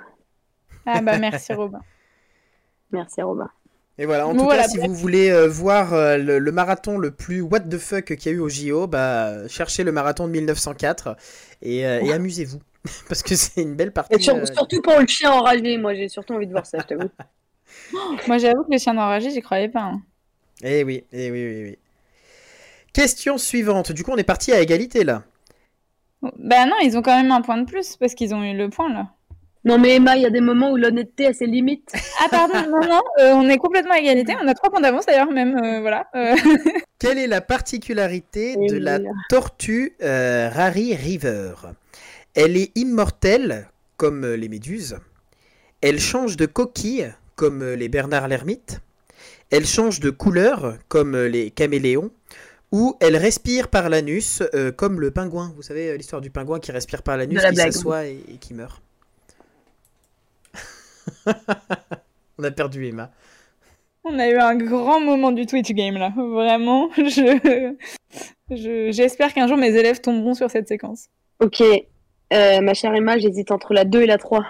Ah 0.89 1.01
bah 1.03 1.19
merci 1.19 1.53
Robin. 1.53 1.81
Merci, 2.91 3.21
Robin. 3.23 3.51
Et 3.99 4.07
voilà, 4.07 4.27
en 4.27 4.33
tout 4.35 4.45
voilà, 4.45 4.63
cas, 4.63 4.69
si 4.69 4.79
vous 4.79 4.95
voulez 4.95 5.29
euh, 5.31 5.47
voir 5.49 5.93
euh, 5.93 6.17
le, 6.17 6.39
le 6.39 6.53
marathon 6.53 6.99
le 6.99 7.11
plus 7.11 7.41
what 7.43 7.61
the 7.61 7.79
fuck 7.79 8.05
qu'il 8.17 8.33
y 8.33 8.35
a 8.35 8.39
eu 8.39 8.41
au 8.41 8.49
JO, 8.49 8.87
bah, 8.87 9.47
cherchez 9.49 9.83
le 9.85 9.93
marathon 9.93 10.27
de 10.27 10.33
1904 10.33 11.17
et, 11.63 11.85
euh, 11.87 12.01
et 12.01 12.13
amusez-vous. 12.13 12.61
Parce 13.09 13.23
que 13.23 13.35
c'est 13.35 13.61
une 13.61 13.75
belle 13.75 13.93
partie. 13.93 14.15
Et 14.15 14.23
sur- 14.23 14.37
euh, 14.37 14.47
surtout 14.47 14.81
pour 14.83 14.99
le 14.99 15.07
chien 15.07 15.33
enragé, 15.33 15.77
moi 15.79 15.95
j'ai 15.95 16.09
surtout 16.09 16.35
envie 16.35 16.47
de 16.47 16.53
voir 16.53 16.65
ça, 16.65 16.79
je 16.81 16.87
t'avoue. 16.87 17.11
Moi 18.27 18.39
j'avoue 18.39 18.65
que 18.65 18.71
les 18.71 18.79
chiens 18.79 18.97
enragés, 18.97 19.31
j'y 19.31 19.41
croyais 19.43 19.69
pas. 19.69 19.83
hein. 19.83 20.03
Eh 20.63 20.85
oui, 20.85 21.05
eh 21.13 21.31
oui, 21.31 21.45
oui, 21.47 21.63
oui. 21.65 21.79
Question 22.93 23.37
suivante. 23.39 23.93
Du 23.93 24.03
coup, 24.05 24.13
on 24.13 24.17
est 24.17 24.25
parti 24.25 24.53
à 24.53 24.61
égalité 24.61 25.05
là. 25.05 25.23
Bah 26.39 26.67
non, 26.67 26.75
ils 26.83 26.97
ont 26.97 27.03
quand 27.03 27.17
même 27.17 27.31
un 27.31 27.43
point 27.43 27.59
de 27.59 27.65
plus 27.67 27.97
parce 27.97 28.15
qu'ils 28.15 28.35
ont 28.35 28.43
eu 28.43 28.57
le 28.57 28.71
point 28.71 28.93
là. 28.93 29.11
Non 29.65 29.79
mais 29.79 29.97
Emma, 29.97 30.17
il 30.17 30.23
y 30.23 30.27
a 30.27 30.31
des 30.31 30.41
moments 30.41 30.71
où 30.71 30.77
l'honnêteté 30.77 31.27
a 31.27 31.33
ses 31.33 31.47
limites. 31.47 31.93
Ah 32.21 32.29
pardon, 32.31 32.71
non, 32.71 32.87
non, 32.87 33.01
euh, 33.21 33.33
on 33.35 33.49
est 33.49 33.59
complètement 33.59 33.95
à 33.95 33.99
égalité. 33.99 34.35
On 34.43 34.47
a 34.47 34.55
trois 34.55 34.71
points 34.71 34.81
d'avance 34.81 35.07
d'ailleurs 35.07 35.31
même, 35.31 35.57
euh, 35.57 35.81
voilà. 35.81 36.07
Euh, 36.15 36.37
Quelle 36.99 37.19
est 37.19 37.27
la 37.27 37.41
particularité 37.41 38.57
de 38.57 38.77
la 38.77 38.99
tortue 39.29 39.97
euh, 40.03 40.49
Rari 40.49 40.95
River? 40.95 41.55
Elle 42.35 42.57
est 42.57 42.71
immortelle, 42.77 43.69
comme 43.97 44.25
les 44.25 44.49
méduses. 44.49 44.97
Elle 45.81 45.99
change 45.99 46.37
de 46.37 46.47
coquille, 46.47 47.13
comme 47.35 47.65
les 47.65 47.89
Bernard 47.89 48.29
l'ermite. 48.29 48.81
Elle 49.51 49.67
change 49.67 49.99
de 50.01 50.11
couleur, 50.11 50.77
comme 50.89 51.17
les 51.17 51.51
caméléons. 51.51 52.11
Ou 52.71 52.97
elle 53.01 53.17
respire 53.17 53.69
par 53.69 53.89
l'anus, 53.89 54.43
euh, 54.55 54.71
comme 54.71 55.01
le 55.01 55.11
pingouin. 55.11 55.53
Vous 55.57 55.63
savez 55.63 55.97
l'histoire 55.97 56.21
du 56.21 56.31
pingouin 56.31 56.61
qui 56.61 56.71
respire 56.71 57.03
par 57.03 57.17
l'anus, 57.17 57.41
qui 57.43 57.57
s'assoit 57.57 58.05
et, 58.05 58.23
et 58.29 58.37
qui 58.37 58.53
meurt. 58.53 58.83
On 62.39 62.45
a 62.45 62.51
perdu 62.51 62.87
Emma. 62.87 63.11
on 64.05 64.19
a 64.19 64.29
eu 64.29 64.37
un 64.39 64.55
grand 64.57 65.01
moment 65.01 65.33
du 65.33 65.45
Twitch 65.47 65.71
game 65.73 65.97
là. 65.97 66.13
Vraiment, 66.17 66.89
je, 66.97 67.75
je- 68.51 68.91
j'espère 68.93 69.35
qu'un 69.35 69.49
jour 69.49 69.57
mes 69.57 69.75
élèves 69.75 70.01
tomberont 70.01 70.35
sur 70.35 70.51
cette 70.51 70.69
séquence. 70.69 71.07
Ok, 71.41 71.61
euh, 71.61 72.61
ma 72.61 72.75
chère 72.75 72.95
Emma, 72.95 73.19
j'hésite 73.19 73.51
entre 73.51 73.75
la 73.75 73.85
2 73.85 74.03
et 74.03 74.07
la 74.07 74.19
3. 74.19 74.45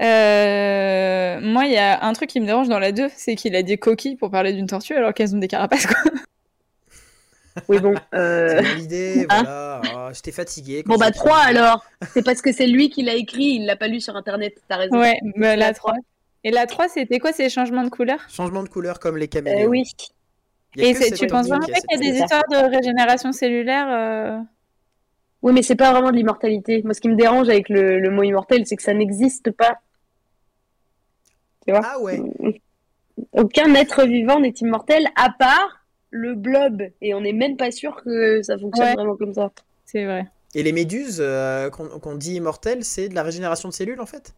Euh, 0.00 1.40
moi, 1.40 1.64
il 1.66 1.72
y 1.72 1.76
a 1.76 2.04
un 2.04 2.12
truc 2.12 2.28
qui 2.30 2.40
me 2.40 2.46
dérange 2.46 2.68
dans 2.68 2.78
la 2.78 2.92
2, 2.92 3.08
c'est 3.16 3.34
qu'il 3.34 3.56
a 3.56 3.62
dit 3.62 3.78
coquilles 3.78 4.16
pour 4.16 4.30
parler 4.30 4.52
d'une 4.52 4.66
tortue 4.66 4.94
alors 4.94 5.12
qu'elles 5.14 5.34
ont 5.34 5.38
des 5.38 5.48
carapaces 5.48 5.86
quoi. 5.86 5.96
Oui 7.68 7.78
bon, 7.80 7.94
euh... 8.14 8.60
L'idée, 8.76 9.26
Hein 9.30 9.42
voilà. 9.42 9.80
Oh, 9.94 10.08
J'étais 10.14 10.32
fatigué. 10.32 10.82
bon 10.86 10.96
bah 10.96 11.06
j'ai 11.06 11.12
3 11.12 11.38
écrit. 11.40 11.56
alors. 11.58 11.84
C'est 12.12 12.24
parce 12.24 12.40
que 12.42 12.52
c'est 12.52 12.66
lui 12.66 12.88
qui 12.90 13.02
l'a 13.02 13.14
écrit, 13.14 13.56
il 13.56 13.66
l'a 13.66 13.76
pas 13.76 13.88
lu 13.88 14.00
sur 14.00 14.14
internet, 14.16 14.54
t'as 14.68 14.76
raison. 14.76 14.98
Ouais, 15.00 15.18
bah, 15.36 15.56
la 15.56 15.68
La 15.68 15.74
3. 15.74 15.94
Et 16.44 16.50
la 16.52 16.66
3, 16.66 16.88
c'était 16.88 17.18
quoi 17.18 17.32
ces 17.32 17.48
changements 17.50 17.82
de 17.82 17.88
couleur? 17.90 18.20
Changement 18.28 18.62
de 18.62 18.68
couleur 18.68 19.00
comme 19.00 19.16
les 19.16 19.24
Euh, 19.24 19.28
caméléons. 19.28 19.68
oui. 19.70 19.82
Y 20.76 20.82
a 20.84 20.88
Et 20.90 21.12
tu 21.12 21.26
penses 21.26 21.48
vraiment 21.48 21.64
qu'il 21.64 21.74
y 21.74 21.94
a 21.94 21.98
des 22.12 22.18
histoires 22.20 22.44
de 22.50 22.56
régénération 22.76 23.32
cellulaire 23.32 23.88
euh, 23.90 24.38
Oui 25.42 25.52
mais 25.52 25.62
c'est 25.62 25.74
pas 25.76 25.90
vraiment 25.92 26.10
de 26.12 26.16
l'immortalité. 26.16 26.82
Moi 26.84 26.94
ce 26.94 27.00
qui 27.00 27.08
me 27.08 27.16
dérange 27.16 27.48
avec 27.48 27.68
le, 27.70 27.98
le 27.98 28.10
mot 28.10 28.22
immortel, 28.22 28.66
c'est 28.66 28.76
que 28.76 28.82
ça 28.82 28.94
n'existe 28.94 29.50
pas. 29.50 29.78
Tu 31.66 31.72
vois? 31.72 31.80
Ah 31.84 31.98
ouais. 32.00 32.20
Aucun 33.32 33.74
être 33.74 34.04
vivant 34.04 34.38
n'est 34.40 34.54
immortel 34.60 35.08
à 35.16 35.30
part 35.30 35.77
le 36.10 36.34
blob. 36.34 36.82
Et 37.00 37.14
on 37.14 37.20
n'est 37.20 37.32
même 37.32 37.56
pas 37.56 37.70
sûr 37.70 38.02
que 38.04 38.42
ça 38.42 38.58
fonctionne 38.58 38.86
Ouais. 38.88 38.94
vraiment 38.94 39.16
comme 39.16 39.34
ça. 39.34 39.50
C'est 39.84 40.04
vrai. 40.04 40.26
Et 40.54 40.62
les 40.62 40.72
méduses 40.72 41.18
euh, 41.20 41.68
qu'on 41.70 42.14
dit 42.14 42.34
immortelles, 42.36 42.84
c'est 42.84 43.08
de 43.08 43.14
la 43.14 43.22
régénération 43.22 43.68
de 43.68 43.74
cellules 43.74 44.00
en 44.00 44.06
fait? 44.06 44.34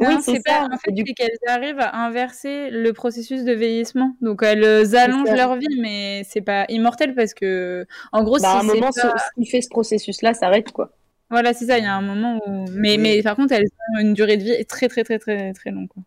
Oui, 0.00 0.06
Non, 0.08 0.20
c'est 0.20 0.32
c'est 0.32 0.42
ça. 0.46 0.66
pas. 0.68 0.74
En 0.74 0.78
fait, 0.78 0.90
Du- 0.90 1.04
c'est 1.06 1.14
qu'elles 1.14 1.38
arrivent 1.48 1.78
à 1.78 1.96
inverser 2.04 2.68
le 2.70 2.92
processus 2.92 3.44
de 3.44 3.52
vieillissement. 3.52 4.16
Donc 4.20 4.42
elles 4.42 4.96
allongent 4.96 5.30
leur 5.34 5.56
vie, 5.56 5.80
mais 5.80 6.22
c'est 6.28 6.40
pas 6.40 6.66
immortel 6.68 7.14
parce 7.14 7.32
que, 7.32 7.86
en 8.12 8.24
gros, 8.24 8.38
Bah, 8.40 8.54
à 8.54 8.58
un 8.58 8.60
si 8.62 8.66
moment, 8.66 8.90
pas- 8.90 8.92
ce, 8.92 9.00
ce 9.08 9.40
qui 9.40 9.46
fait 9.48 9.60
ce 9.62 9.68
processus-là 9.70 10.34
s'arrête, 10.34 10.72
quoi. 10.72 10.90
voilà, 11.30 11.54
c'est 11.54 11.66
ça. 11.66 11.78
Il 11.78 11.84
y 11.84 11.86
a 11.86 11.94
un 11.94 12.02
moment 12.02 12.40
où, 12.46 12.64
mais 12.72 12.96
Oui. 12.96 12.98
mais 12.98 13.22
par 13.22 13.36
contre, 13.36 13.52
elles 13.54 13.68
ont 13.96 14.00
une 14.00 14.14
durée 14.14 14.36
de 14.36 14.42
vie 14.42 14.66
très 14.66 14.88
très 14.88 15.04
très 15.04 15.18
très 15.20 15.52
très 15.52 15.70
longue. 15.70 15.88
quoi. 15.88 16.02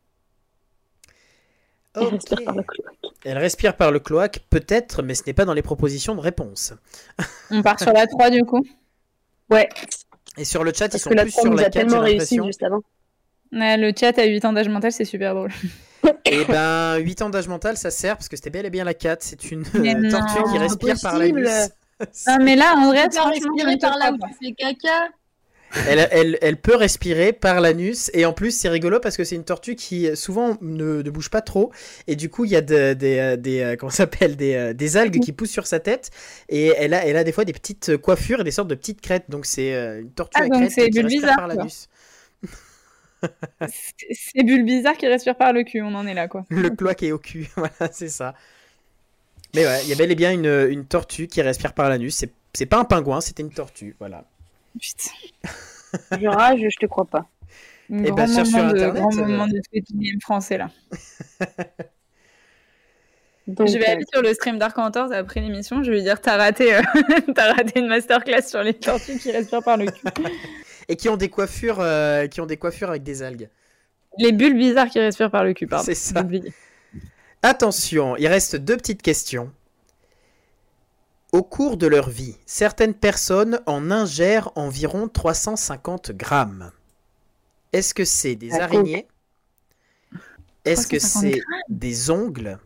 Elle 2.02 2.07
respire 2.07 2.44
par 2.44 2.56
le 2.56 2.64
cloaque. 2.64 2.95
Elle 3.26 3.38
respire 3.38 3.76
par 3.78 3.91
le 3.91 3.99
cloaque, 3.99 4.40
peut-être, 4.49 5.02
mais 5.03 5.15
ce 5.15 5.24
n'est 5.28 5.34
pas 5.34 5.45
dans 5.45 5.53
les 5.53 5.61
propositions 5.61 6.15
de 6.15 6.22
réponse. 6.22 6.74
On 7.52 7.61
part 7.61 7.80
sur 7.80 7.91
la 7.94 8.07
3 8.07 8.30
du 8.30 8.44
coup. 8.44 8.64
Ouais, 9.49 9.69
Et 10.38 10.45
sur 10.45 10.64
le 10.64 10.72
chat, 10.74 10.86
ils 10.88 10.91
parce 10.91 11.03
sont 11.03 11.10
que 11.10 11.15
la 11.15 11.24
plus 11.24 11.32
3 11.32 11.44
sur 11.44 11.52
nous 11.52 11.57
la 11.57 11.64
a 11.64 11.69
4, 11.69 11.74
j'ai 11.74 11.80
tellement 11.80 11.99
réussi 12.02 12.36
l'impression. 12.36 12.45
juste 12.45 12.64
avant. 12.64 12.82
Ouais, 13.53 13.78
le 13.78 13.94
chat 13.98 14.18
à 14.19 14.26
8 14.26 14.45
ans 14.45 14.53
d'âge 14.53 14.69
mental, 14.69 14.91
c'est 14.91 15.06
super 15.06 15.34
drôle. 15.34 15.52
Et 16.26 16.45
ben, 16.45 16.98
8 16.98 17.22
ans 17.24 17.30
d'âge 17.30 17.48
mental, 17.48 17.78
ça 17.78 17.91
sert 17.91 18.18
parce 18.18 18.30
que 18.30 18.36
c'était 18.36 18.49
bel 18.49 18.65
et 18.65 18.69
bien 18.69 18.84
la 18.84 18.94
4. 18.94 19.24
C'est 19.24 19.52
une 19.52 19.64
Mais 19.74 19.95
euh, 19.95 20.10
tortue 20.10 20.44
qui 20.52 20.57
respire 20.57 20.95
par 21.02 21.18
la. 21.18 21.68
Ah 22.28 22.38
mais 22.40 22.56
là, 22.56 22.76
André, 22.78 23.03
Tu 23.03 23.10
peux 23.10 23.15
pas 23.15 23.22
franchement, 23.22 23.32
je 23.57 23.65
respirer 23.65 23.72
ne 23.72 23.76
te 23.78 23.82
par 23.82 23.98
là 23.98 24.11
crois 24.14 24.30
tu 24.40 24.45
fais 24.48 24.53
caca. 24.53 25.07
Elle, 25.89 26.07
elle, 26.11 26.38
elle 26.41 26.57
peut 26.57 26.76
respirer 26.76 27.34
par 27.34 27.60
l'anus 27.60 28.10
et 28.14 28.26
en 28.26 28.31
plus 28.34 28.52
c'est 28.52 28.69
rigolo 28.69 28.99
parce 29.02 29.18
que 29.18 29.23
c'est 29.23 29.35
une 29.35 29.44
tortue 29.44 29.76
qui 29.76 30.15
souvent 30.15 30.57
ne, 30.61 31.02
ne 31.02 31.10
bouge 31.10 31.30
pas 31.30 31.41
trop 31.41 31.72
et 32.07 32.15
du 32.15 32.30
coup 32.30 32.45
il 32.45 32.52
y 32.52 32.56
a 32.56 32.61
de- 32.61 32.73
euh, 32.73 33.35
euh, 33.45 33.76
comment 33.76 33.89
s'appelle 33.89 34.38
des, 34.38 34.56
euh, 34.56 34.73
des 34.73 34.95
algues 34.98 35.19
qui 35.19 35.34
poussent 35.34 35.52
sur 35.52 35.68
sa 35.68 35.80
tête 35.80 36.10
et 36.48 36.68
elle 36.77 36.94
a, 36.94 37.06
elle 37.06 37.18
a 37.18 37.23
des 37.26 37.34
fois 37.34 37.44
des 37.44 37.53
petites 37.53 37.98
coiffures 37.98 38.39
et 38.41 38.44
des 38.45 38.52
sortes 38.52 38.69
de 38.69 38.76
petites 38.76 39.02
crêtes 39.02 39.26
donc 39.30 39.45
c'est 39.45 39.73
euh, 39.73 40.02
une 40.02 40.11
tortue 40.11 40.39
Ah, 40.39 40.45
à 40.45 40.49
crête 40.49 40.69
qui 40.69 41.02
respire 41.02 41.03
Bulbizarre, 41.03 41.35
par 41.35 41.48
l'anus. 41.48 41.89
C'est- 43.68 44.44
bulle 44.44 44.64
bizarre 44.64 44.95
qui 44.95 45.07
respire 45.07 45.35
par 45.35 45.52
le 45.53 45.64
cul, 45.64 45.81
on 45.81 45.94
en 45.95 46.06
est 46.07 46.14
là 46.14 46.27
quoi. 46.27 46.45
Le 46.49 46.69
cloaque 46.69 47.03
est 47.03 47.11
au 47.11 47.19
cul, 47.19 47.49
voilà 47.56 47.91
c'est 47.91 48.10
ça. 48.10 48.35
Mais 49.56 49.65
ouais, 49.65 49.80
il 49.84 49.89
y 49.89 49.94
a 49.94 49.95
bel 49.95 50.11
et 50.11 50.15
bien 50.15 50.31
une, 50.31 50.68
une 50.69 50.85
tortue 50.85 51.27
qui 51.27 51.41
respire 51.41 51.73
par 51.73 51.89
l'anus. 51.89 52.15
C'est, 52.15 52.31
c'est 52.53 52.65
pas 52.65 52.80
un 52.80 52.85
pingouin, 52.85 53.22
c'était 53.22 53.44
une 53.44 53.52
tortue, 53.52 53.95
voilà. 53.99 54.26
Putain. 54.80 55.12
Je 56.20 56.28
rage, 56.28 56.60
je 56.60 56.78
te 56.80 56.86
crois 56.86 57.06
pas. 57.06 57.26
Eh 57.90 58.02
Grand 58.02 58.16
ben, 58.16 58.28
cherche 58.28 58.49
sur 58.49 58.58
moment 58.58 58.72
de, 58.74 58.78
Internet, 58.78 59.02
grand 59.02 59.18
euh. 59.18 59.26
moment 59.26 59.48
de 59.48 59.62
tweeting 59.72 60.20
français 60.22 60.58
là. 60.58 60.70
Donc, 63.48 63.68
je 63.70 63.78
vais 63.78 63.88
euh, 63.88 63.91
aller 63.94 64.06
sur 64.12 64.22
le 64.22 64.34
stream 64.34 64.58
Dark 64.58 64.78
Entorse 64.78 65.12
après 65.14 65.40
l'émission, 65.40 65.84
je 65.84 65.91
vais 65.91 65.98
lui 65.98 66.04
dire 66.04 66.20
t'as 66.20 66.36
raté, 66.36 66.76
euh, 66.76 66.82
t'as 67.36 67.54
raté 67.54 67.80
une 67.80 67.88
masterclass 67.88 68.41
sur 68.41 68.62
les 68.62 68.74
tortues 68.74 69.18
qui 69.18 69.32
respirent 69.32 69.64
par 69.64 69.78
le 69.78 69.86
cul. 69.86 70.08
Et 70.90 70.98
qui 70.98 71.08
ont 71.08 71.18
des 71.18 71.30
coiffures, 71.30 71.80
euh, 71.80 72.28
qui 72.28 72.41
ont 72.41 72.45
des 72.45 72.58
coiffures 72.58 72.90
avec 72.90 73.04
des 73.04 73.24
algues. 73.24 73.49
Les 74.18 74.34
bulles 74.34 74.58
bizarres 74.58 74.90
qui 74.90 74.99
respirent 74.99 75.32
par 75.32 75.45
le 75.45 75.54
cul, 75.54 75.68
pardon. 75.68 75.86
C'est 75.86 75.95
ça. 75.95 76.26
Attention, 77.41 78.18
il 78.18 78.28
reste 78.28 78.56
deux 78.58 78.76
petites 78.76 79.02
questions. 79.02 79.52
Au 81.34 81.44
cours 81.44 81.78
de 81.78 81.88
leur 81.88 82.10
vie, 82.10 82.38
certaines 82.45 82.94
personnes 82.94 83.60
en 83.66 83.91
ingèrent 83.91 84.49
environ 84.56 85.08
350 85.10 86.12
grammes. 86.12 86.72
Est-ce 87.74 87.94
que 87.94 88.06
c'est 88.06 88.36
des 88.36 88.54
araignées? 88.54 89.08
Est-ce 90.64 90.88
que 90.88 90.95
350 90.98 91.32
c'est 91.34 91.41
des 91.70 92.10
ongles? 92.10 92.58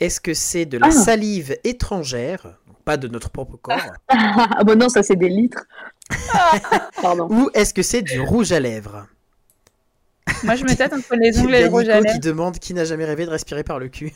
Est-ce 0.00 0.20
que 0.20 0.34
c'est 0.34 0.64
de 0.66 0.78
la 0.78 0.88
Ah. 0.88 0.90
salive 0.90 1.56
étrangère? 1.64 2.58
Pas 2.84 2.96
de 2.96 3.06
notre 3.08 3.30
propre 3.30 3.56
corps. 3.56 3.76
Ah 4.08 4.64
bon 4.64 4.76
non, 4.78 4.88
ça 4.88 5.02
c'est 5.02 5.16
des 5.16 5.28
litres. 5.28 5.64
Pardon. 7.02 7.28
Ou 7.30 7.50
est-ce 7.54 7.72
que 7.72 7.82
c'est 7.82 8.02
du 8.02 8.20
rouge 8.20 8.50
à 8.52 8.58
lèvres? 8.60 9.06
Moi 10.42 10.56
je 10.56 10.64
me 10.64 10.74
tâte 10.74 10.92
entre 10.92 11.14
les 11.16 11.38
ongles 11.40 11.54
et 11.54 11.62
le 11.64 11.68
rouge 11.68 11.88
à 11.88 11.94
Nico 11.98 12.04
lèvres. 12.04 12.14
qui 12.14 12.20
demande 12.20 12.58
qui 12.58 12.74
n'a 12.74 12.84
jamais 12.84 13.04
rêvé 13.04 13.26
de 13.26 13.30
respirer 13.30 13.62
par 13.62 13.78
le 13.78 13.88
cul. 13.88 14.12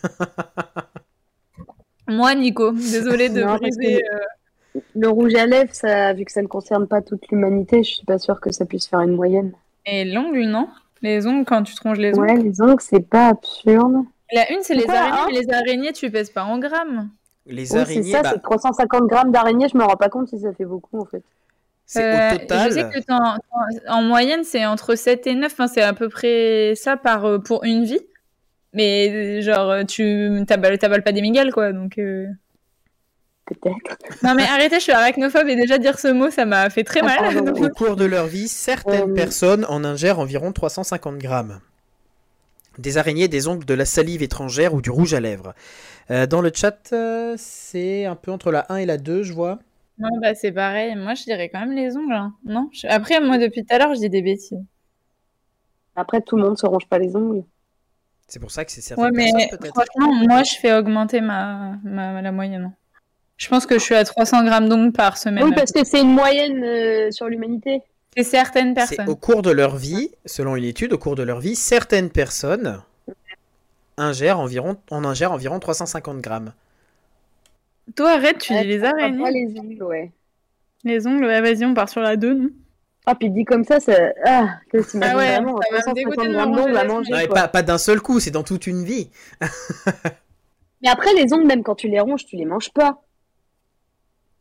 Moi 2.09 2.35
Nico, 2.35 2.73
désolé 2.73 3.29
de 3.29 3.43
Non, 3.45 3.57
briser. 3.57 4.03
euh, 4.05 4.81
Le 4.95 5.09
rouge 5.09 5.35
à 5.35 5.47
lèvres, 5.47 5.75
ça, 5.75 6.13
vu 6.13 6.25
que 6.25 6.33
ça 6.33 6.43
ne 6.43 6.47
concerne 6.49 6.87
pas 6.87 7.01
toute 7.01 7.27
l'humanité, 7.31 7.83
je 7.83 7.95
suis 7.95 8.05
pas 8.05 8.19
sûre 8.19 8.41
que 8.41 8.53
ça 8.53 8.67
puisse 8.67 8.87
faire 8.89 9.01
une 9.01 9.15
moyenne. 9.15 9.53
Et 9.87 10.05
l'ongle, 10.05 10.45
non? 10.45 10.69
Les 11.03 11.27
ongles, 11.27 11.45
quand 11.45 11.63
tu 11.63 11.75
te 11.75 11.83
ronges 11.83 11.99
les 11.99 12.13
ongles? 12.15 12.27
Ouais, 12.27 12.37
les 12.37 12.61
ongles, 12.63 12.81
c'est 12.81 13.09
pas 13.09 13.29
absurde. 13.29 14.05
La 14.33 14.51
une, 14.53 14.63
c'est 14.63 14.75
les 14.75 14.89
araignées, 14.89 15.19
hein? 15.19 15.27
mais 15.29 15.41
les 15.41 15.51
araignées, 15.53 15.93
tu 15.93 16.11
pèses 16.11 16.31
pas 16.31 16.45
en 16.45 16.59
grammes. 16.59 17.11
Les 17.47 17.63
Oui, 17.63 17.67
c'est 17.69 17.79
araignées, 17.81 18.13
ça, 18.13 18.23
bah, 18.23 18.31
c'est 18.35 18.43
350 18.43 19.07
grammes 19.07 19.31
d'araignée, 19.33 19.69
je 19.69 19.77
me 19.77 19.85
rends 19.85 19.97
pas 19.97 20.09
compte 20.09 20.29
si 20.29 20.39
ça 20.41 20.53
fait 20.55 20.65
beaucoup 20.65 20.99
en 21.01 21.05
fait. 21.05 21.23
c'est 21.87 22.01
Euh, 22.03 22.35
au 22.35 22.39
total. 22.39 22.71
Je 22.71 22.75
sais 22.75 22.85
que 22.85 23.05
t'en- 23.05 23.37
t'en- 23.37 23.95
en 23.95 24.03
moyenne, 24.03 24.45
c'est 24.45 24.65
entre 24.65 24.95
7 24.95 25.27
et 25.27 25.35
9. 25.35 25.53
Enfin, 25.53 25.67
c'est 25.69 25.83
à 25.83 25.93
peu 25.93 26.09
près 26.09 26.73
ça 26.75 26.97
par, 26.97 27.27
euh, 27.27 27.39
pour 27.39 27.65
une 27.65 27.85
vie. 27.85 28.01
Mais 28.75 29.41
genre, 29.43 29.87
tu 29.87 30.29
t'avales 30.47 30.79
t'avales 30.79 31.03
pas 31.03 31.13
des 31.13 31.23
migales, 31.23 31.53
quoi. 31.53 31.73
Donc, 31.73 31.99
euh, 31.99 32.27
Peut-être. 33.47 33.99
Non, 34.23 34.35
mais 34.35 34.45
arrêtez, 34.45 34.77
je 34.77 34.81
suis 34.85 34.93
arachnophobe 34.93 35.49
et 35.49 35.55
déjà 35.57 35.77
dire 35.77 35.99
ce 35.99 36.09
mot, 36.09 36.31
ça 36.31 36.47
m'a 36.47 36.71
fait 36.71 36.83
très 36.83 37.03
mal. 37.03 37.37
Au 37.39 37.69
cours 37.69 37.95
de 37.95 38.07
leur 38.07 38.27
vie, 38.27 38.49
certaines 38.49 39.11
Euh, 39.11 39.15
personnes 39.15 39.67
en 39.69 39.85
ingèrent 39.85 40.19
environ 40.19 40.51
350 40.53 41.19
grammes. 41.19 41.61
Des 42.79 42.97
araignées, 42.97 43.29
des 43.29 43.47
ongles, 43.47 43.67
de 43.67 43.75
la 43.75 43.85
salive 43.85 44.23
étrangère 44.23 44.73
ou 44.73 44.81
du 44.81 44.89
rouge 44.91 45.13
à 45.13 45.21
lèvres. 45.21 45.55
Euh, 46.11 46.27
dans 46.27 46.41
le 46.41 46.51
chat, 46.55 46.91
euh, 46.95 47.35
c'est 47.37 48.07
un 48.07 48.17
peu 48.17 48.33
entre 48.33 48.51
la 48.51 48.65
1 48.73 48.77
et 48.79 48.87
la 48.87 48.97
2, 48.97 49.23
je 49.23 49.33
vois. 49.35 49.59
Non, 49.99 50.09
bah, 50.23 50.35
c'est 50.35 50.51
pareil. 50.51 50.97
Moi, 50.97 51.15
je 51.15 51.25
dirais 51.25 51.51
quand 51.51 51.61
même 51.61 51.73
les 51.77 51.97
ongles. 51.99 52.15
hein. 52.15 52.35
Non 52.47 52.69
je- 52.73 52.87
Après, 52.89 53.21
moi, 53.21 53.37
depuis 53.39 53.65
tout 53.65 53.75
à 53.75 53.79
l'heure, 53.79 53.95
je 53.95 54.01
dis 54.01 54.11
des 54.11 54.23
bêtises. 54.23 54.59
Après, 55.97 56.21
tout 56.23 56.37
le 56.37 56.43
monde 56.45 56.59
se 56.59 56.67
ronge 56.67 56.87
pas 56.89 56.99
les 56.99 57.15
ongles. 57.15 57.45
C'est 58.27 58.41
pour 58.41 58.51
ça 58.51 58.65
que 58.65 58.73
c'est 58.73 58.81
certaines 58.81 59.05
Ouais, 59.07 59.11
mais 59.13 59.31
personnes, 59.33 59.59
peut-être. 59.59 59.75
franchement, 59.75 60.13
moi, 60.15 60.43
je 60.43 60.55
fais 60.59 60.73
augmenter 60.75 61.21
ma, 61.21 61.77
ma- 61.85 62.23
la 62.23 62.33
moyenne. 62.33 62.73
Je 63.37 63.49
pense 63.49 63.67
que 63.67 63.75
je 63.79 63.85
suis 63.85 63.95
à 63.95 64.05
300 64.05 64.45
grammes 64.45 64.69
d'ongles 64.69 64.93
par 64.93 65.19
semaine. 65.19 65.45
Oui, 65.45 65.53
parce 65.55 65.73
que 65.73 65.85
c'est 65.85 66.01
une 66.01 66.13
moyenne 66.15 66.63
euh, 66.65 67.11
sur 67.11 67.29
l'humanité. 67.29 67.83
C'est 68.17 68.23
certaines 68.23 68.75
personnes. 68.75 69.09
au 69.09 69.17
cours 69.17 69.43
de 69.43 69.51
leur 69.51 69.77
vie, 69.77 70.11
selon 70.25 70.57
une 70.57 70.65
étude, 70.65 70.93
au 70.93 70.99
cours 70.99 71.17
de 71.17 71.23
leur 71.25 71.41
vie, 71.41 71.57
certaines 71.57 72.11
personnes 72.11 72.81
ingèrent 73.97 74.39
environ, 74.41 74.77
en 74.91 75.05
ingèrent 75.05 75.33
environ 75.33 75.59
350 75.61 76.21
grammes. 76.21 76.53
Toi, 77.97 78.13
arrête, 78.13 78.39
tu 78.39 78.53
dis 78.55 78.65
les 78.65 78.83
araignées. 78.85 79.31
les 79.31 79.59
ongles, 79.59 79.83
ouais. 79.83 80.13
Les 80.85 81.07
ongles, 81.07 81.25
ouais, 81.27 81.41
vas-y, 81.41 81.65
on 81.65 81.75
part 81.75 81.89
sur 81.89 82.01
la 82.03 82.17
2, 82.17 82.35
non? 82.35 82.51
Ah, 83.07 83.15
puis 83.15 83.31
dit 83.31 83.45
comme 83.45 83.65
ça, 83.65 83.81
ça. 83.81 83.93
Ah, 84.25 84.59
que 84.73 84.79
t'imagines 84.79 85.15
Ah 85.15 85.19
ouais, 85.19 85.33
vraiment 85.35 85.61
ça 85.61 85.69
va 85.71 85.77
me 85.77 85.83
350 85.83 85.95
dégoûter 85.95 86.29
de 86.29 86.89
manger. 86.89 87.29
Pas, 87.29 87.49
pas 87.49 87.63
d'un 87.63 87.79
seul 87.79 88.01
coup, 88.01 88.19
c'est 88.21 88.31
dans 88.31 88.43
toute 88.45 88.67
une 88.67 88.83
vie. 88.85 89.11
Mais 90.83 90.89
après, 90.89 91.13
les 91.15 91.33
ongles, 91.33 91.47
même 91.47 91.63
quand 91.63 91.75
tu 91.75 91.89
les 91.89 92.01
ronges, 92.01 92.25
tu 92.27 92.37
les 92.37 92.45
manges 92.47 92.71
pas. 92.73 93.03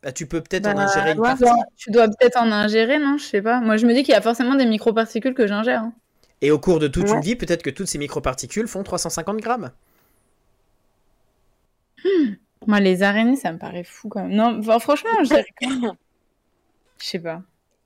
Bah, 0.02 0.12
tu 0.12 0.26
peux 0.28 0.42
peut-être 0.42 0.64
Bah, 0.64 0.74
en 0.74 0.78
ingérer 0.78 1.12
une 1.12 1.20
ouais, 1.20 1.28
partie. 1.30 1.46
genre, 1.46 1.64
Tu 1.78 1.92
dois 1.92 2.08
peut-être 2.08 2.38
en 2.38 2.52
ingérer, 2.52 3.00
non 3.00 3.18
Je 3.18 3.24
sais 3.24 3.42
pas. 3.42 3.60
Moi, 3.62 3.78
je 3.78 3.86
me 3.86 3.94
dis 3.94 4.04
qu'il 4.04 4.14
y 4.14 4.18
a 4.18 4.22
forcément 4.22 4.56
des 4.56 4.66
microparticules 4.66 5.34
que 5.34 5.48
j'ingère. 5.48 5.82
hein. 5.84 5.94
Et 6.42 6.52
au 6.52 6.60
cours 6.60 6.80
de 6.80 6.88
toute 6.90 7.10
Ouais. 7.10 7.16
une 7.16 7.22
vie, 7.22 7.36
peut-être 7.38 7.64
que 7.64 7.70
toutes 7.70 7.88
ces 7.88 7.98
microparticules 7.98 8.68
font 8.68 8.84
350 8.84 9.38
grammes. 9.38 9.72
Moi, 12.68 12.80
les 12.80 13.04
araignées, 13.04 13.36
ça 13.36 13.52
me 13.52 13.58
paraît 13.58 13.84
fou 13.84 14.10
quand 14.10 14.22
même. 14.28 14.34
Non, 14.36 14.80
franchement, 14.80 15.10
je 15.24 15.28
dirais. 15.30 15.46
Je 17.00 17.06
sais 17.06 17.20
pas. 17.20 17.42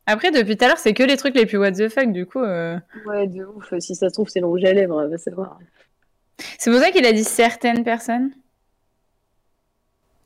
Après, 0.10 0.32
depuis 0.32 0.56
tout 0.58 0.64
à 0.66 0.70
l'heure, 0.70 0.78
c'est 0.78 0.94
que 0.94 1.04
les 1.04 1.18
trucs 1.18 1.36
les 1.36 1.46
plus 1.46 1.58
what 1.58 1.74
the 1.74 1.90
fuck, 1.90 2.12
du 2.14 2.26
coup. 2.26 2.40
euh, 2.40 2.80
Ouais, 3.06 3.28
de 3.28 3.44
ouf. 3.44 3.74
Si 3.80 3.94
ça 3.94 4.08
se 4.10 4.14
trouve, 4.14 4.30
c'est 4.30 4.40
le 4.40 4.46
rouge 4.48 4.64
à 4.64 4.72
lèvres, 4.74 5.06
va 5.06 5.18
savoir. 5.18 5.60
C'est 6.58 6.72
pour 6.72 6.80
ça 6.80 6.92
qu'il 6.92 7.06
a 7.06 7.12
dit 7.12 7.24
certaines 7.26 7.84
personnes. 7.84 8.32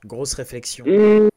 Grosse 0.06 0.34
réflexion. 0.36 0.86
Hum, 0.86 1.30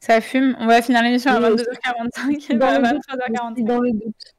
Ça 0.00 0.20
fume. 0.20 0.56
On 0.58 0.66
va 0.66 0.80
finir 0.80 1.02
l'émission 1.02 1.30
à 1.32 1.38
Oui, 1.40 1.56
22h45 1.56 2.52
et 2.52 2.56
dans 2.56 2.66
23h45. 2.82 3.64
dans 3.64 3.80
le 3.80 3.92
doute. 3.92 4.34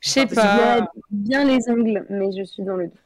Je 0.00 0.08
sais 0.08 0.26
Je 0.28 0.34
pas. 0.34 0.88
bien 1.10 1.44
les 1.44 1.68
ongles, 1.68 2.04
mais 2.10 2.30
je 2.36 2.44
suis 2.44 2.62
dans 2.64 2.76
le 2.76 2.86
doute. 2.88 2.98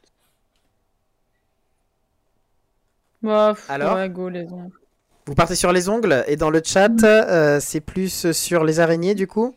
Bon, 3.23 3.55
pff, 3.55 3.71
Alors 3.71 3.97
ouais, 3.97 4.09
go, 4.11 4.29
les 4.29 4.47
ongles. 4.53 4.79
Vous 5.27 5.35
partez 5.35 5.55
sur 5.55 5.73
les 5.73 5.89
ongles 5.89 6.25
et 6.27 6.37
dans 6.37 6.51
le 6.51 6.61
chat, 6.65 6.91
euh, 7.05 7.61
c'est 7.61 7.81
plus 7.81 8.33
sur 8.33 8.65
les 8.65 8.81
araignées 8.81 9.15
du 9.15 9.27
coup. 9.27 9.55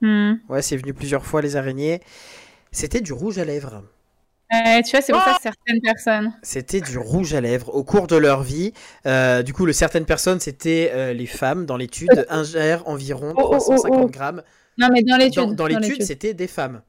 Hmm. 0.00 0.34
Ouais, 0.48 0.62
c'est 0.62 0.76
venu 0.76 0.92
plusieurs 0.92 1.24
fois 1.24 1.40
les 1.40 1.56
araignées. 1.56 2.00
C'était 2.72 3.00
du 3.00 3.12
rouge 3.12 3.38
à 3.38 3.44
lèvres. 3.44 3.82
Euh, 4.52 4.82
tu 4.82 4.90
vois, 4.90 5.00
c'est 5.00 5.12
pour 5.12 5.22
ça 5.22 5.34
que 5.34 5.42
certaines 5.42 5.80
personnes. 5.80 6.34
C'était 6.42 6.80
du 6.80 6.98
rouge 6.98 7.32
à 7.32 7.40
lèvres 7.40 7.74
au 7.74 7.84
cours 7.84 8.06
de 8.06 8.16
leur 8.16 8.42
vie. 8.42 8.72
Euh, 9.06 9.42
du 9.42 9.54
coup, 9.54 9.64
le 9.64 9.72
certaines 9.72 10.04
personnes, 10.04 10.40
c'était 10.40 10.90
euh, 10.92 11.14
les 11.14 11.26
femmes 11.26 11.64
dans 11.64 11.78
l'étude 11.78 12.26
ingèrent 12.28 12.86
environ 12.86 13.32
Oh, 13.36 13.42
oh, 13.44 13.54
oh, 13.54 13.58
350 13.58 14.00
oh. 14.02 14.08
grammes. 14.08 14.42
Non, 14.76 14.88
mais 14.92 15.02
dans 15.02 15.16
l'étude. 15.16 15.54
Dans, 15.54 15.54
dans 15.54 15.66
l'étude, 15.66 16.02
c'était 16.02 16.34
des 16.34 16.48
femmes. 16.48 16.82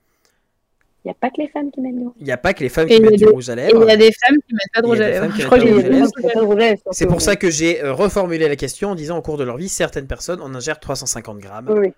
Il 1.05 1.09
n'y 1.09 1.11
a 1.11 1.15
pas 1.15 1.29
que 1.31 1.41
les 1.41 1.49
femmes 1.49 1.69
qui 1.71 1.81
mettent 1.81 1.95
du 1.97 2.03
rouge. 2.03 2.13
Il 2.17 2.23
n'y 2.25 2.31
a 2.31 2.37
pas 2.37 2.53
que 2.53 2.59
les 2.61 2.69
femmes 2.69 2.87
qui 2.87 2.93
y 2.93 2.97
a 2.97 2.99
mettent 3.01 3.15
du 3.19 3.25
rouge 3.27 3.49
à 3.49 3.53
Et 3.53 3.55
lèvres. 3.57 3.83
il 3.83 3.89
y 3.89 3.91
a 3.91 3.97
des 3.97 4.11
femmes 4.13 4.37
qui 4.47 4.53
mettent 4.53 4.73
pas 4.73 4.81
de 4.81 4.87
y 4.87 4.89
a 4.89 4.93
rouge 4.93 5.01
à 5.01 5.09
lèvres. 5.09 5.25
Je 5.25 5.37
mettent 5.37 5.45
crois 5.45 5.57
pas 5.57 5.63
que 5.63 5.67
de 5.67 5.67
j'ai 5.67 5.73
rouge 5.73 5.83
à 5.83 5.89
des 5.89 5.97
y 5.97 6.01
a 6.01 6.31
pas 6.33 6.39
de 6.39 6.45
rouge 6.45 6.55
à 6.55 6.59
lèvres, 6.59 6.81
C'est 6.91 7.07
pour 7.07 7.21
ça 7.21 7.35
que 7.35 7.49
j'ai 7.51 7.83
euh, 7.83 7.93
reformulé 7.93 8.47
la 8.47 8.55
question 8.55 8.89
en 8.91 8.95
disant 8.95 9.17
au 9.17 9.21
cours 9.21 9.37
de 9.37 9.43
leur 9.43 9.57
vie, 9.57 9.67
certaines 9.67 10.07
personnes 10.07 10.41
en 10.41 10.53
ingèrent 10.55 10.79
350 10.79 11.39
grammes. 11.39 11.69
Oui. 11.69 11.93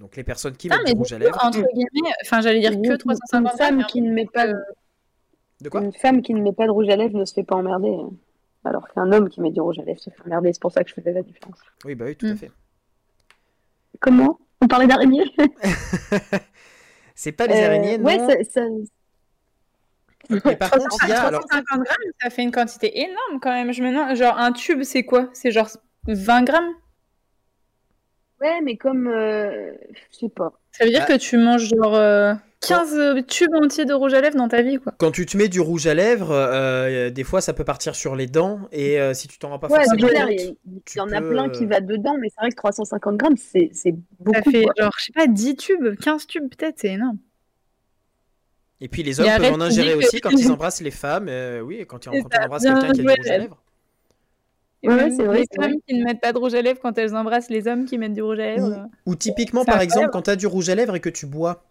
Donc 0.00 0.16
les 0.16 0.22
personnes 0.24 0.56
qui 0.56 0.68
mettent 0.68 0.86
du 0.86 0.92
rouge 0.92 1.12
à 1.12 1.18
lèvres. 1.18 1.36
entre 1.42 1.58
guillemets, 1.72 2.10
enfin, 2.24 2.40
j'allais 2.42 2.60
dire 2.60 2.70
que 2.72 2.76
Une- 2.76 2.96
350 2.98 3.40
Une 3.52 3.58
femme 3.58 3.76
grammes, 3.78 3.86
qui 3.86 4.00
ne 4.02 4.12
met 4.12 4.26
pas, 4.26 4.46
De 5.60 5.68
quoi? 5.68 5.80
une 5.80 5.92
femme 5.92 6.22
qui 6.22 6.32
ne 6.34 6.40
met 6.40 6.52
pas 6.52 6.66
de 6.66 6.70
rouge 6.70 6.88
à 6.90 6.96
lèvres 6.96 7.16
ne 7.18 7.24
se 7.24 7.34
fait 7.34 7.42
pas 7.44 7.56
emmerder. 7.56 7.88
hein. 7.90 8.10
Alors 8.64 8.88
qu'un 8.88 9.12
homme 9.12 9.28
qui 9.28 9.40
met 9.40 9.50
du 9.50 9.60
rouge 9.60 9.78
à 9.80 9.82
lèvres 9.84 10.00
se 10.00 10.10
fait 10.10 10.22
emmerder. 10.26 10.52
C'est 10.52 10.62
pour 10.62 10.70
ça 10.72 10.84
que 10.84 10.90
je 10.90 10.94
faisais 10.94 11.12
la 11.12 11.22
différence. 11.22 11.58
Oui, 11.84 11.94
bah 11.96 12.04
oui, 12.06 12.14
tout 12.16 12.26
à 12.26 12.30
Mm. 12.32 12.36
fait. 12.36 12.50
Comment? 14.00 14.38
On 14.60 14.68
parlait 14.68 14.86
d'araignée? 14.86 15.24
C'est 17.14 17.32
pas 17.32 17.46
les 17.46 17.54
Euh, 17.54 17.66
araignées, 17.66 17.98
non. 17.98 18.04
Ouais, 18.04 18.18
ça, 18.18 18.34
ça- 18.50 18.68
Mais 20.30 20.40
par 20.56 20.70
contre, 20.70 20.96
il 21.02 21.08
y 21.08 21.12
a 21.12 21.20
alors 21.22 21.40
350 21.40 21.84
grammes, 21.84 22.12
ça 22.20 22.30
fait 22.30 22.42
une 22.42 22.50
quantité 22.52 23.00
énorme 23.00 23.40
quand 23.40 23.52
même. 23.52 23.72
Je 23.72 23.82
me 23.82 23.90
demande, 23.90 24.16
genre, 24.16 24.38
un 24.38 24.52
tube, 24.52 24.82
c'est 24.82 25.04
quoi? 25.04 25.28
C'est 25.32 25.50
genre 25.50 25.68
20 26.06 26.42
grammes? 26.44 26.72
Ouais, 28.40 28.60
mais 28.62 28.76
comme. 28.76 29.06
euh, 29.06 29.72
Je 30.12 30.16
sais 30.18 30.28
pas. 30.28 30.52
Ça 30.72 30.84
veut 30.84 30.90
dire 30.90 31.00
Bah. 31.00 31.06
que 31.06 31.18
tu 31.18 31.36
manges 31.38 31.68
genre 31.68 31.94
15 32.68 32.94
euh, 32.94 33.22
tubes 33.22 33.54
entiers 33.54 33.84
de 33.84 33.92
rouge 33.94 34.14
à 34.14 34.20
lèvres 34.20 34.36
dans 34.36 34.48
ta 34.48 34.62
vie, 34.62 34.78
quoi. 34.78 34.92
Quand 34.98 35.10
tu 35.10 35.26
te 35.26 35.36
mets 35.36 35.48
du 35.48 35.60
rouge 35.60 35.86
à 35.86 35.94
lèvres, 35.94 36.30
euh, 36.32 37.10
des 37.10 37.24
fois 37.24 37.40
ça 37.40 37.52
peut 37.52 37.64
partir 37.64 37.94
sur 37.94 38.16
les 38.16 38.26
dents 38.26 38.68
et 38.72 39.00
euh, 39.00 39.14
si 39.14 39.28
tu 39.28 39.38
t'en 39.38 39.50
rends 39.50 39.58
pas 39.58 39.68
Ouais, 39.68 39.84
forcément 39.84 40.08
compte, 40.08 40.30
il 40.30 40.56
y, 40.96 41.00
en 41.00 41.10
a 41.12 41.20
plein 41.20 41.48
qui 41.50 41.66
va 41.66 41.80
dedans, 41.80 42.16
mais 42.20 42.28
c'est 42.28 42.40
vrai 42.40 42.50
que 42.50 42.56
350 42.56 43.16
grammes, 43.16 43.36
c'est 43.36 43.70
c'est 43.72 43.90
Ça 43.92 43.96
beaucoup. 44.20 44.50
fait, 44.50 44.62
quoi. 44.64 44.72
genre, 44.78 44.92
je 44.98 45.04
sais 45.04 45.12
pas, 45.12 45.26
10 45.26 45.56
tubes, 45.56 45.96
15 46.00 46.26
tubes 46.26 46.48
peut-être, 46.48 46.78
c'est 46.78 46.88
énorme. 46.92 47.18
Et 48.80 48.88
puis 48.88 49.02
les 49.02 49.20
hommes 49.20 49.28
peuvent 49.38 49.52
en 49.52 49.60
ingérer 49.60 49.92
que- 49.92 49.98
aussi 49.98 50.20
quand 50.20 50.30
ils 50.38 50.50
embrassent 50.50 50.80
les 50.80 50.90
femmes. 50.90 51.28
euh, 51.28 51.60
oui, 51.60 51.76
et 51.76 51.86
quand, 51.86 52.04
ils- 52.06 52.10
C'est 52.12 52.22
quand 52.22 52.28
ça, 52.32 52.40
on 52.42 52.44
embrasse 52.46 52.62
bien 52.62 52.74
quelqu'un 52.74 52.92
qui 52.92 53.00
a 53.00 53.04
du 53.04 53.08
rouge 53.20 53.30
à 53.30 53.38
lèvres. 53.38 53.62
Et 54.82 54.88
Ouais, 54.88 55.10
c'est 55.16 55.24
vrai, 55.24 55.38
les 55.40 55.46
c'est 55.50 55.56
vrai. 55.58 55.70
femmes 55.70 55.78
qui 55.88 55.94
ne 55.98 56.04
mettent 56.04 56.20
pas 56.20 56.32
de 56.34 56.38
rouge 56.38 56.52
à 56.54 56.60
lèvres 56.60 56.78
quand 56.82 56.98
elles 56.98 57.14
embrassent 57.16 57.48
les 57.48 57.66
hommes 57.68 57.86
qui 57.86 57.96
mettent 57.96 58.12
du 58.12 58.20
rouge 58.22 58.38
à 58.38 58.54
lèvres. 58.56 58.86
Ou 59.06 59.14
typiquement, 59.14 59.64
par 59.64 59.80
exemple, 59.80 60.10
quand 60.12 60.22
tu 60.22 60.30
as 60.30 60.36
du 60.36 60.46
rouge 60.46 60.68
à 60.68 60.74
lèvres 60.74 60.94
et 60.96 61.00
que 61.00 61.08
tu 61.08 61.24
bois, 61.26 61.64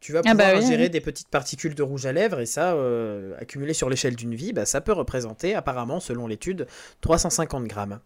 tu 0.00 0.12
vas 0.12 0.20
Ah 0.24 0.30
pouvoir 0.32 0.52
bah 0.52 0.58
oui, 0.58 0.64
ingérer 0.64 0.84
oui. 0.84 0.90
des 0.90 1.00
petites 1.00 1.28
particules 1.28 1.74
de 1.74 1.82
rouge 1.82 2.06
à 2.06 2.12
lèvres 2.12 2.40
et 2.40 2.46
ça, 2.46 2.72
euh, 2.74 3.34
accumulé 3.38 3.74
sur 3.74 3.88
l'échelle 3.90 4.16
d'une 4.16 4.34
vie, 4.34 4.52
bah, 4.52 4.64
ça 4.66 4.80
peut 4.80 4.92
représenter, 4.92 5.54
apparemment, 5.54 6.00
selon 6.00 6.26
l'étude, 6.26 6.66
350 7.02 7.64
grammes. 7.64 8.00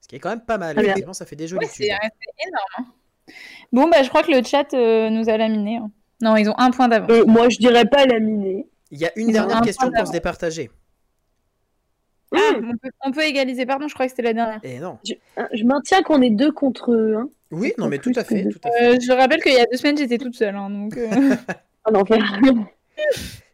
Ce 0.00 0.08
qui 0.08 0.16
est 0.16 0.18
quand 0.20 0.30
même 0.30 0.44
pas 0.44 0.58
mal. 0.58 0.74
Bien. 0.74 0.84
Effectivement, 0.84 1.12
ça 1.12 1.26
fait 1.26 1.36
des 1.36 1.48
jolies 1.48 1.66
Ouais, 1.66 1.70
c'est 1.72 1.84
tubes. 1.84 1.96
c'est 2.00 2.48
énorme. 2.48 2.64
hein. 2.78 3.34
Bon, 3.72 3.88
bah, 3.88 4.02
je 4.02 4.08
crois 4.08 4.22
que 4.22 4.30
le 4.32 4.42
chat 4.44 4.72
euh, 4.74 5.10
nous 5.10 5.28
a 5.28 5.36
laminé. 5.36 5.76
hein. 5.76 5.90
Non, 6.20 6.36
ils 6.36 6.48
ont 6.48 6.54
un 6.58 6.70
point 6.70 6.88
d'avance. 6.88 7.10
Euh, 7.10 7.24
moi, 7.26 7.48
je 7.48 7.58
dirais 7.58 7.84
pas 7.86 8.06
laminé. 8.06 8.66
Il 8.90 8.98
y 8.98 9.06
a 9.06 9.10
une 9.16 9.28
Ils 9.28 9.32
dernière 9.32 9.56
un 9.56 9.60
question 9.62 9.90
pour 9.90 10.06
se 10.06 10.12
départager. 10.12 10.70
Ah, 12.34 12.38
on 12.56 12.76
peut, 12.78 12.90
on 13.04 13.10
peut 13.12 13.24
égaliser, 13.24 13.66
pardon, 13.66 13.88
je 13.88 13.94
crois 13.94 14.06
que 14.06 14.10
c'était 14.10 14.22
la 14.22 14.32
dernière. 14.32 14.60
Et 14.62 14.78
non. 14.78 14.98
Je, 15.04 15.12
hein, 15.36 15.48
je 15.52 15.64
maintiens 15.64 16.02
qu'on 16.02 16.22
est 16.22 16.30
deux 16.30 16.50
contre 16.52 16.92
eux. 16.92 17.16
Hein. 17.18 17.28
Oui, 17.52 17.72
non, 17.78 17.88
mais 17.88 17.98
tout 17.98 18.12
à 18.16 18.24
fait. 18.24 18.44
que 18.44 18.48
Tout 18.54 18.58
à 18.64 18.70
fait. 18.72 18.84
Euh, 18.94 18.96
je 19.00 19.12
rappelle 19.12 19.40
qu'il 19.42 19.52
y 19.52 19.58
a 19.60 19.66
deux 19.70 19.76
semaines, 19.76 19.96
j'étais 19.98 20.18
toute 20.18 20.34
seule. 20.34 20.56
hein, 20.56 20.70
donc, 20.70 20.96
euh, 20.96 21.08
Oh, 21.86 21.90
l'enfer. 21.92 22.18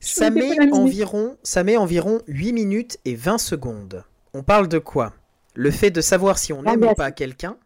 Ça 0.01 0.31
met, 0.31 0.51
environ, 0.73 1.37
ça 1.43 1.65
met 1.65 1.77
environ 1.77 2.21
8 2.29 2.53
minutes 2.53 2.99
et 3.05 3.15
20 3.15 3.39
secondes. 3.39 4.05
On 4.35 4.43
parle 4.43 4.69
de 4.69 4.79
quoi? 4.79 5.13
Le 5.55 5.71
fait 5.71 5.91
de 5.91 6.01
savoir 6.01 6.39
si 6.39 6.53
on 6.53 6.65
aime 6.65 6.85
ou 6.85 6.95
pas 6.95 7.11
quelqu'un, 7.11 7.57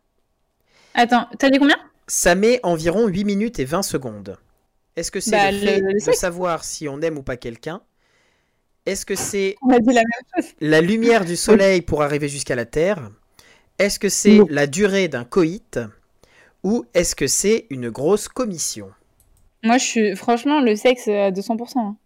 Attends, 0.94 1.26
t'as 1.38 1.50
dit 1.50 1.58
combien? 1.58 1.76
Ça 2.06 2.34
met 2.34 2.60
environ 2.62 3.06
8 3.06 3.24
minutes 3.24 3.58
et 3.58 3.64
20 3.64 3.82
secondes. 3.82 4.38
Est-ce 4.96 5.10
que 5.10 5.20
c'est 5.20 5.30
Bah, 5.30 5.50
le 5.50 5.58
le- 5.58 5.64
fait 5.64 5.80
le 5.80 6.06
de 6.06 6.12
savoir 6.12 6.64
si 6.64 6.88
on 6.88 7.00
aime 7.00 7.18
ou 7.18 7.22
pas 7.22 7.36
quelqu'un? 7.36 7.80
Est-ce 8.86 9.06
que 9.06 9.14
c'est 9.14 9.56
la 10.60 10.80
lumière 10.80 11.24
du 11.24 11.36
soleil 11.36 11.82
pour 11.82 12.02
arriver 12.02 12.28
jusqu'à 12.28 12.54
la 12.54 12.66
Terre? 12.66 13.10
Est-ce 13.78 13.98
que 13.98 14.08
c'est 14.08 14.40
la 14.48 14.66
durée 14.66 15.08
d'un 15.08 15.24
coït? 15.24 15.80
Ou 16.64 16.84
est-ce 16.94 17.14
que 17.14 17.26
c'est 17.26 17.66
une 17.70 17.90
grosse 17.90 18.28
commission? 18.28 18.90
Moi, 19.64 19.78
je 19.78 19.84
suis 19.84 20.16
franchement 20.16 20.60
le 20.60 20.76
sexe 20.76 21.08
à 21.08 21.30
200%. 21.30 21.78
hein. 21.78 21.96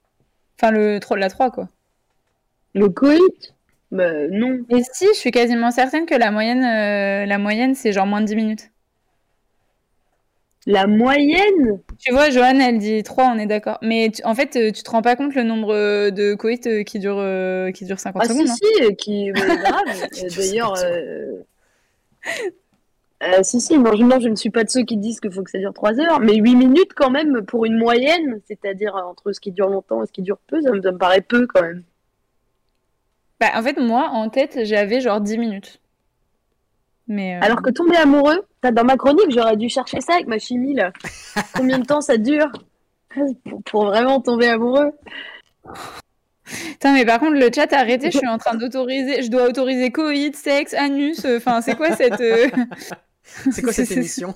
Enfin, 0.59 0.71
le, 0.73 0.99
la 1.17 1.29
3, 1.31 1.51
quoi. 1.51 1.69
Le 2.75 2.89
coït? 2.89 3.55
Bah, 3.91 4.29
non. 4.31 4.59
Et 4.71 4.83
si, 4.93 5.07
je 5.15 5.19
suis 5.19 5.31
quasiment 5.31 5.71
certaine 5.71 6.07
que 6.07 6.15
la 6.15 6.31
moyenne, 6.31 6.65
euh, 6.65 7.27
la 7.27 7.39
moyenne 7.39 7.75
c'est 7.75 7.93
genre 7.93 8.07
moins 8.07 8.21
de 8.21 8.27
10 8.27 8.37
minutes. 8.37 8.71
La 10.67 10.87
moyenne? 10.89 11.81
Tu 11.99 12.13
vois, 12.13 12.29
Joanne, 12.31 12.61
elle 12.61 12.79
dit 12.79 13.03
3, 13.05 13.27
on 13.35 13.39
est 13.39 13.47
d'accord. 13.47 13.79
Mais 13.83 14.11
tu- 14.13 14.25
en 14.25 14.35
fait, 14.35 14.57
euh, 14.57 14.73
tu 14.73 14.83
te 14.83 14.91
rends 14.91 15.01
pas 15.03 15.15
compte 15.15 15.35
le 15.37 15.45
nombre 15.45 15.73
euh, 15.73 16.11
de 16.11 16.35
coïts 16.35 16.61
euh, 16.67 16.83
qui 16.83 16.99
dure, 16.99 17.19
euh, 17.19 17.71
qui 17.71 17.85
dure 17.85 18.01
50 18.01 18.23
Ah, 18.25 18.29
secondes. 18.29 18.49
si, 18.49 18.53
hein. 18.53 18.57
si, 18.77 18.83
euh, 18.85 18.93
qui. 18.95 19.31
Euh, 19.37 20.29
D'ailleurs. 20.37 20.75
Euh, 23.23 23.43
si, 23.43 23.61
si, 23.61 23.79
moi 23.79 23.95
je, 23.97 24.03
non, 24.03 24.21
je 24.21 24.29
ne 24.29 24.35
suis 24.37 24.51
pas 24.51 24.65
de 24.65 24.69
ceux 24.71 24.83
qui 24.83 24.97
disent 24.99 25.21
qu'il 25.21 25.33
faut 25.33 25.43
que 25.43 25.51
ça 25.51 25.59
dure 25.59 25.73
3 25.73 25.99
heures, 26.01 26.21
mais 26.21 26.37
8 26.37 26.55
minutes 26.55 26.93
quand 26.95 27.11
même 27.11 27.45
pour 27.47 27.65
une 27.65 27.79
moyenne, 27.79 28.41
c'est-à-dire 28.47 28.95
euh, 28.97 29.03
entre 29.03 29.33
ce 29.33 29.41
qui 29.41 29.53
dure 29.53 29.69
longtemps 29.69 30.03
et 30.03 30.07
ce 30.07 30.13
qui 30.13 30.23
dure 30.23 30.39
peu, 30.47 30.61
ça 30.61 30.71
me, 30.71 30.83
ça 30.83 30.93
me 30.93 30.99
paraît 30.99 31.23
peu 31.23 31.47
quand 31.47 31.63
même. 31.63 31.83
Bah, 33.41 33.51
en 33.55 33.63
fait, 33.63 33.79
moi, 33.79 34.09
en 34.13 34.29
tête, 34.29 34.61
j'avais 34.65 35.01
genre 35.01 35.21
10 35.21 35.39
minutes. 35.39 35.81
Mais, 37.09 37.37
euh, 37.37 37.41
Alors 37.43 37.63
que 37.63 37.71
tomber 37.71 37.97
amoureux, 37.97 38.45
dans 38.63 38.85
ma 38.85 38.97
chronique, 38.97 39.31
j'aurais 39.31 39.57
dû 39.57 39.69
chercher 39.69 40.01
ça 40.01 40.15
avec 40.15 40.27
ma 40.27 40.39
chimie 40.39 40.75
là. 40.75 40.93
Combien 41.55 41.79
de 41.79 41.85
temps 41.87 42.01
ça 42.01 42.17
dure 42.19 42.51
pour, 43.45 43.63
pour 43.65 43.85
vraiment 43.87 44.21
tomber 44.21 44.49
amoureux? 44.49 44.93
Putain, 46.45 46.95
mais 46.95 47.05
par 47.05 47.19
contre, 47.19 47.35
le 47.35 47.49
chat, 47.55 47.73
arrêtez, 47.73 48.11
je 48.11 48.19
suis 48.19 48.29
en 48.29 48.39
train 48.39 48.55
d'autoriser. 48.57 49.23
Je 49.23 49.31
dois 49.31 49.49
autoriser 49.49 49.91
coït, 49.91 50.35
sexe, 50.37 50.75
anus. 50.75 51.25
euh, 51.25 51.39
Enfin, 51.39 51.61
c'est 51.61 51.77
quoi 51.77 51.93
cette. 51.93 52.21
euh, 53.47 53.51
C'est 53.53 53.63
quoi 53.63 53.73
cette 53.73 53.91
émission? 53.93 54.35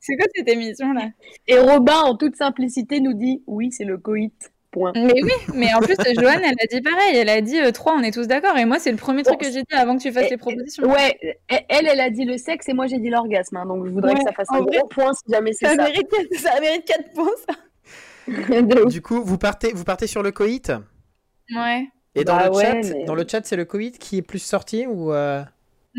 C'est 0.00 0.16
quoi 0.16 0.26
cette 0.34 0.48
émission-là 0.48 1.08
Et 1.48 1.58
Robin, 1.58 1.96
en 2.04 2.16
toute 2.16 2.36
simplicité, 2.36 3.00
nous 3.00 3.14
dit 3.14 3.42
oui, 3.46 3.70
c'est 3.72 3.84
le 3.84 3.98
coït. 3.98 4.34
Point. 4.72 4.92
Mais 4.94 5.22
oui, 5.22 5.32
mais 5.54 5.72
en 5.72 5.78
plus, 5.78 5.94
Joanne, 6.20 6.42
elle 6.44 6.56
a 6.60 6.66
dit 6.70 6.82
pareil. 6.82 7.16
Elle 7.16 7.30
a 7.30 7.40
dit 7.40 7.56
3, 7.72 7.94
on 7.94 8.02
est 8.02 8.10
tous 8.10 8.26
d'accord. 8.26 8.58
Et 8.58 8.66
moi, 8.66 8.78
c'est 8.78 8.90
le 8.90 8.98
premier 8.98 9.22
truc 9.22 9.38
que 9.40 9.46
j'ai 9.50 9.62
dit 9.62 9.74
avant 9.74 9.96
que 9.96 10.02
tu 10.02 10.12
fasses 10.12 10.26
Et- 10.26 10.30
les 10.30 10.36
propositions. 10.36 10.84
Ouais, 10.90 11.16
elle, 11.48 11.86
elle 11.86 12.00
a 12.00 12.10
dit 12.10 12.24
le 12.26 12.36
sexe 12.36 12.68
et 12.68 12.74
moi 12.74 12.86
j'ai 12.86 12.98
dit 12.98 13.08
l'orgasme. 13.08 13.56
hein, 13.56 13.64
donc 13.64 13.86
je 13.86 13.90
voudrais 13.92 14.12
Ouais, 14.12 14.18
que 14.18 14.24
ça 14.24 14.32
fasse 14.32 14.48
un 14.50 14.60
vrai, 14.60 14.76
gros 14.78 14.88
point 14.88 15.12
si 15.14 15.32
jamais 15.32 15.54
c'est 15.54 15.66
Ça, 15.66 15.76
ça. 15.76 15.82
mérite, 15.84 16.08
ça 16.38 16.60
mérite 16.60 16.84
4 16.84 17.12
points, 17.14 17.30
ça. 17.48 17.54
De 18.60 18.82
ouf. 18.82 18.92
Du 18.92 19.00
coup, 19.00 19.22
vous 19.24 19.38
partez, 19.38 19.72
vous 19.72 19.84
partez 19.84 20.06
sur 20.08 20.22
le 20.22 20.30
coït? 20.32 20.70
Ouais. 21.56 21.86
Et 22.14 22.24
dans, 22.24 22.36
Bah 22.36 22.48
le 22.48 22.56
ouais, 22.56 22.62
chat, 22.82 22.94
mais- 22.94 23.04
dans 23.04 23.14
le 23.14 23.24
chat, 23.26 23.46
c'est 23.46 23.56
le 23.56 23.64
coït 23.64 23.98
qui 23.98 24.18
est 24.18 24.22
plus 24.22 24.40
sorti 24.40 24.86
ou 24.86 25.12
euh, 25.12 25.42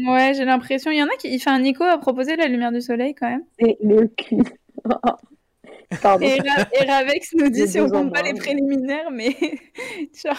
Ouais, 0.06 0.34
j'ai 0.36 0.46
l'impression. 0.46 0.92
Il 0.92 0.98
y 0.98 1.04
en 1.04 1.08
a 1.08 1.16
qui. 1.20 1.34
Enfin, 1.36 1.60
Nico 1.60 1.84
a 1.84 1.98
proposé 1.98 2.36
la 2.36 2.48
lumière 2.48 2.72
du 2.72 2.82
soleil 2.82 3.16
quand 3.16 3.30
même. 3.30 3.44
Et 3.60 3.78
le 3.84 4.08
cul. 4.08 4.38
Pardon. 6.02 6.26
Et, 6.26 6.38
Ra- 6.42 6.68
et 6.74 6.84
Ravex 6.84 7.34
nous 7.36 7.50
dit 7.50 7.66
si 7.66 7.80
on 7.80 7.90
compte 7.90 8.14
pas 8.14 8.22
les 8.22 8.34
préliminaires, 8.34 9.10
mais 9.10 9.30
genre, 10.22 10.36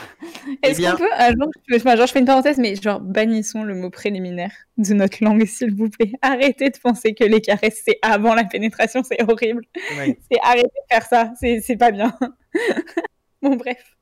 est-ce 0.63 0.73
Eh 0.79 0.83
bien- 0.83 0.93
qu'on 0.93 0.99
peut, 0.99 1.09
ah, 1.13 1.31
genre, 1.31 1.49
je, 1.69 1.77
enfin, 1.77 1.97
genre, 1.97 2.07
je 2.07 2.13
fais 2.13 2.19
une 2.19 2.27
parenthèse, 2.27 2.59
mais 2.59 2.75
genre, 2.77 3.01
bannissons 3.01 3.63
le 3.63 3.75
mot 3.75 3.89
préliminaire 3.89 4.53
de 4.77 4.93
notre 4.93 5.25
langue, 5.25 5.47
s'il 5.47 5.75
vous 5.75 5.89
plaît. 5.89 6.13
Arrêtez 6.21 6.69
de 6.69 6.77
penser 6.79 7.15
que 7.15 7.25
les 7.25 7.41
caresses, 7.41 7.81
c'est 7.87 7.99
avant 8.03 8.35
la 8.35 8.45
pénétration, 8.45 9.03
c'est 9.03 9.23
horrible. 9.23 9.63
ouais. 9.97 10.19
C'est 10.31 10.39
arrêtez 10.43 10.67
de 10.69 10.95
faire 10.95 11.07
ça, 11.07 11.33
c'est 11.41 11.61
c'est 11.63 11.77
pas 11.79 11.93
bien. 11.93 12.13
bon, 13.43 13.57
bref. 13.57 13.97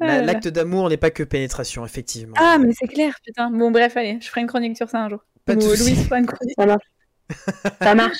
Ah. 0.00 0.20
L'acte 0.20 0.48
d'amour 0.48 0.88
n'est 0.88 0.96
pas 0.96 1.10
que 1.10 1.22
pénétration, 1.22 1.84
effectivement. 1.84 2.34
Ah, 2.38 2.58
mais 2.58 2.72
c'est 2.78 2.86
clair, 2.86 3.14
putain. 3.24 3.50
Bon, 3.50 3.70
bref, 3.70 3.96
allez, 3.96 4.18
je 4.20 4.28
ferai 4.28 4.42
une 4.42 4.46
chronique 4.46 4.76
sur 4.76 4.88
ça 4.88 4.98
un 4.98 5.08
jour. 5.08 5.24
Pas 5.44 5.54
de 5.54 5.64
Ou 5.64 5.70
soucis. 5.70 5.94
Louise 5.94 6.04
fera 6.04 6.18
une 6.18 6.26
chronique. 6.26 6.54
Ça 6.58 6.66
marche. 6.66 6.86
Ça 7.80 7.94
marche. 7.94 8.18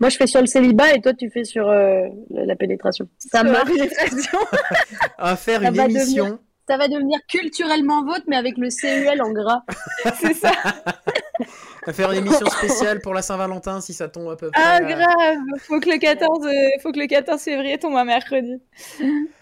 Moi 0.00 0.08
je 0.08 0.16
fais 0.16 0.26
sur 0.26 0.40
le 0.40 0.46
célibat 0.46 0.94
et 0.94 1.00
toi 1.00 1.14
tu 1.14 1.30
fais 1.30 1.44
sur 1.44 1.68
euh, 1.68 2.08
la, 2.30 2.56
pénétration. 2.56 3.08
Ça 3.18 3.44
marche. 3.44 3.70
pénétration. 3.70 4.38
On 5.18 5.24
va 5.24 5.36
faire 5.36 5.60
Ça 5.60 5.68
une. 5.68 6.38
Ça 6.68 6.76
va 6.76 6.88
devenir 6.88 7.18
culturellement 7.28 8.04
vôtre 8.04 8.24
mais 8.26 8.36
avec 8.36 8.56
le 8.56 8.70
CEL 8.70 9.22
en 9.22 9.32
gras. 9.32 9.62
c'est 10.20 10.34
ça. 10.34 10.52
Va 11.84 11.92
faire 11.92 12.12
une 12.12 12.18
émission 12.18 12.46
spéciale 12.46 13.00
pour 13.00 13.12
la 13.12 13.22
Saint-Valentin 13.22 13.80
si 13.80 13.92
ça 13.92 14.08
tombe 14.08 14.30
à 14.30 14.36
peu 14.36 14.50
près. 14.50 14.62
Ah, 14.64 14.80
grave. 14.80 15.38
Faut 15.58 15.80
que 15.80 15.90
le 15.90 15.98
14, 15.98 16.46
euh, 16.46 16.50
faut 16.80 16.92
que 16.92 16.98
le 17.00 17.06
14 17.06 17.40
février 17.40 17.76
tombe 17.78 17.96
un 17.96 18.04
mercredi. 18.04 18.60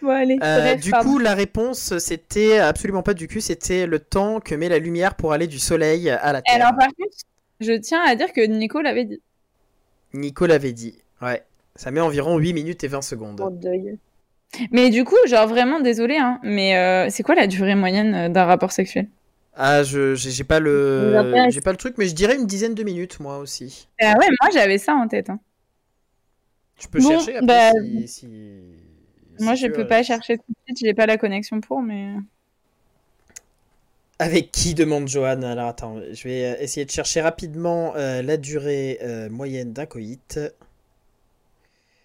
Bon, 0.01 0.09
allez. 0.09 0.39
Euh, 0.43 0.61
bref, 0.61 0.81
du 0.81 0.91
pardon. 0.91 1.11
coup, 1.11 1.19
la 1.19 1.35
réponse, 1.35 1.99
c'était 1.99 2.59
absolument 2.59 3.03
pas 3.03 3.13
du 3.13 3.29
cul, 3.29 3.43
c'était 3.43 3.87
le 3.87 3.99
temps 3.99 4.41
que 4.41 4.55
met 4.55 4.71
la 4.71 4.79
lumière 4.79 5.15
pour 5.17 5.33
aller 5.33 5.47
du 5.47 5.59
soleil 5.59 6.09
à 6.09 6.33
la 6.33 6.41
Terre. 6.41 6.55
Alors, 6.55 6.79
par 6.79 6.89
contre, 6.89 7.17
je 7.61 7.73
tiens 7.73 8.01
à 8.07 8.15
dire 8.15 8.33
que 8.33 8.41
Nico 8.41 8.81
l'avait 8.81 9.05
dit. 9.05 9.21
Nico 10.15 10.47
l'avait 10.47 10.73
dit. 10.73 10.99
Ouais. 11.21 11.43
Ça 11.77 11.91
met 11.91 12.01
environ 12.01 12.39
8 12.39 12.55
minutes 12.55 12.85
et 12.85 12.89
20 12.89 13.03
secondes. 13.03 13.41
En 13.41 13.51
deuil. 13.51 13.99
Mais 14.73 14.91
du 14.91 15.05
coup, 15.05 15.17
genre 15.27 15.47
vraiment 15.47 15.81
désolé, 15.81 16.17
hein, 16.17 16.41
mais 16.43 16.77
euh, 16.77 17.09
c'est 17.11 17.23
quoi 17.23 17.35
la 17.35 17.47
durée 17.47 17.75
moyenne 17.75 18.33
d'un 18.33 18.45
rapport 18.45 18.73
sexuel? 18.73 19.07
Ah, 19.55 19.83
je 19.85 20.15
j'ai 20.17 20.45
pas 20.45 20.59
le 20.61 21.45
j'ai 21.49 21.61
pas 21.61 21.71
le 21.73 21.77
truc, 21.77 21.97
mais 21.99 22.07
je 22.09 22.15
dirais 22.15 22.37
une 22.37 22.47
dizaine 22.47 22.75
de 22.75 22.83
minutes 22.83 23.21
moi 23.21 23.39
aussi. 23.39 23.89
Ah 24.03 24.15
ouais, 24.19 24.27
moi 24.43 24.51
j'avais 24.53 24.79
ça 24.79 24.95
en 24.95 25.09
tête. 25.09 25.31
hein. 25.31 25.41
Tu 26.77 26.89
peux 26.89 26.99
Bon, 26.99 27.01
chercher 27.01 27.37
après 27.37 27.61
bah, 27.61 27.73
si, 27.79 28.09
si- 28.09 28.29
Moi, 29.39 29.57
si 29.57 29.57
je 29.57 29.67
peux 29.67 29.85
pas 29.87 30.03
chercher 30.05 30.37
tout 30.39 30.45
de 30.49 30.55
suite, 30.67 30.79
j'ai 30.87 30.95
pas 30.95 31.07
la 31.07 31.19
connexion 31.19 31.61
pour, 31.61 31.83
mais. 31.83 32.15
Avec 34.21 34.53
qui 34.53 34.75
demande 34.75 35.09
Johan? 35.09 35.43
Alors 35.43 35.67
attends, 35.69 35.97
je 36.13 36.23
vais 36.29 36.45
euh, 36.45 36.57
essayer 36.63 36.85
de 36.87 36.91
chercher 36.93 37.21
rapidement 37.23 37.95
euh, 37.97 38.23
la 38.23 38.37
durée 38.37 38.99
euh, 39.03 39.29
moyenne 39.31 39.73
d'un 39.73 39.87
coït. 39.87 40.39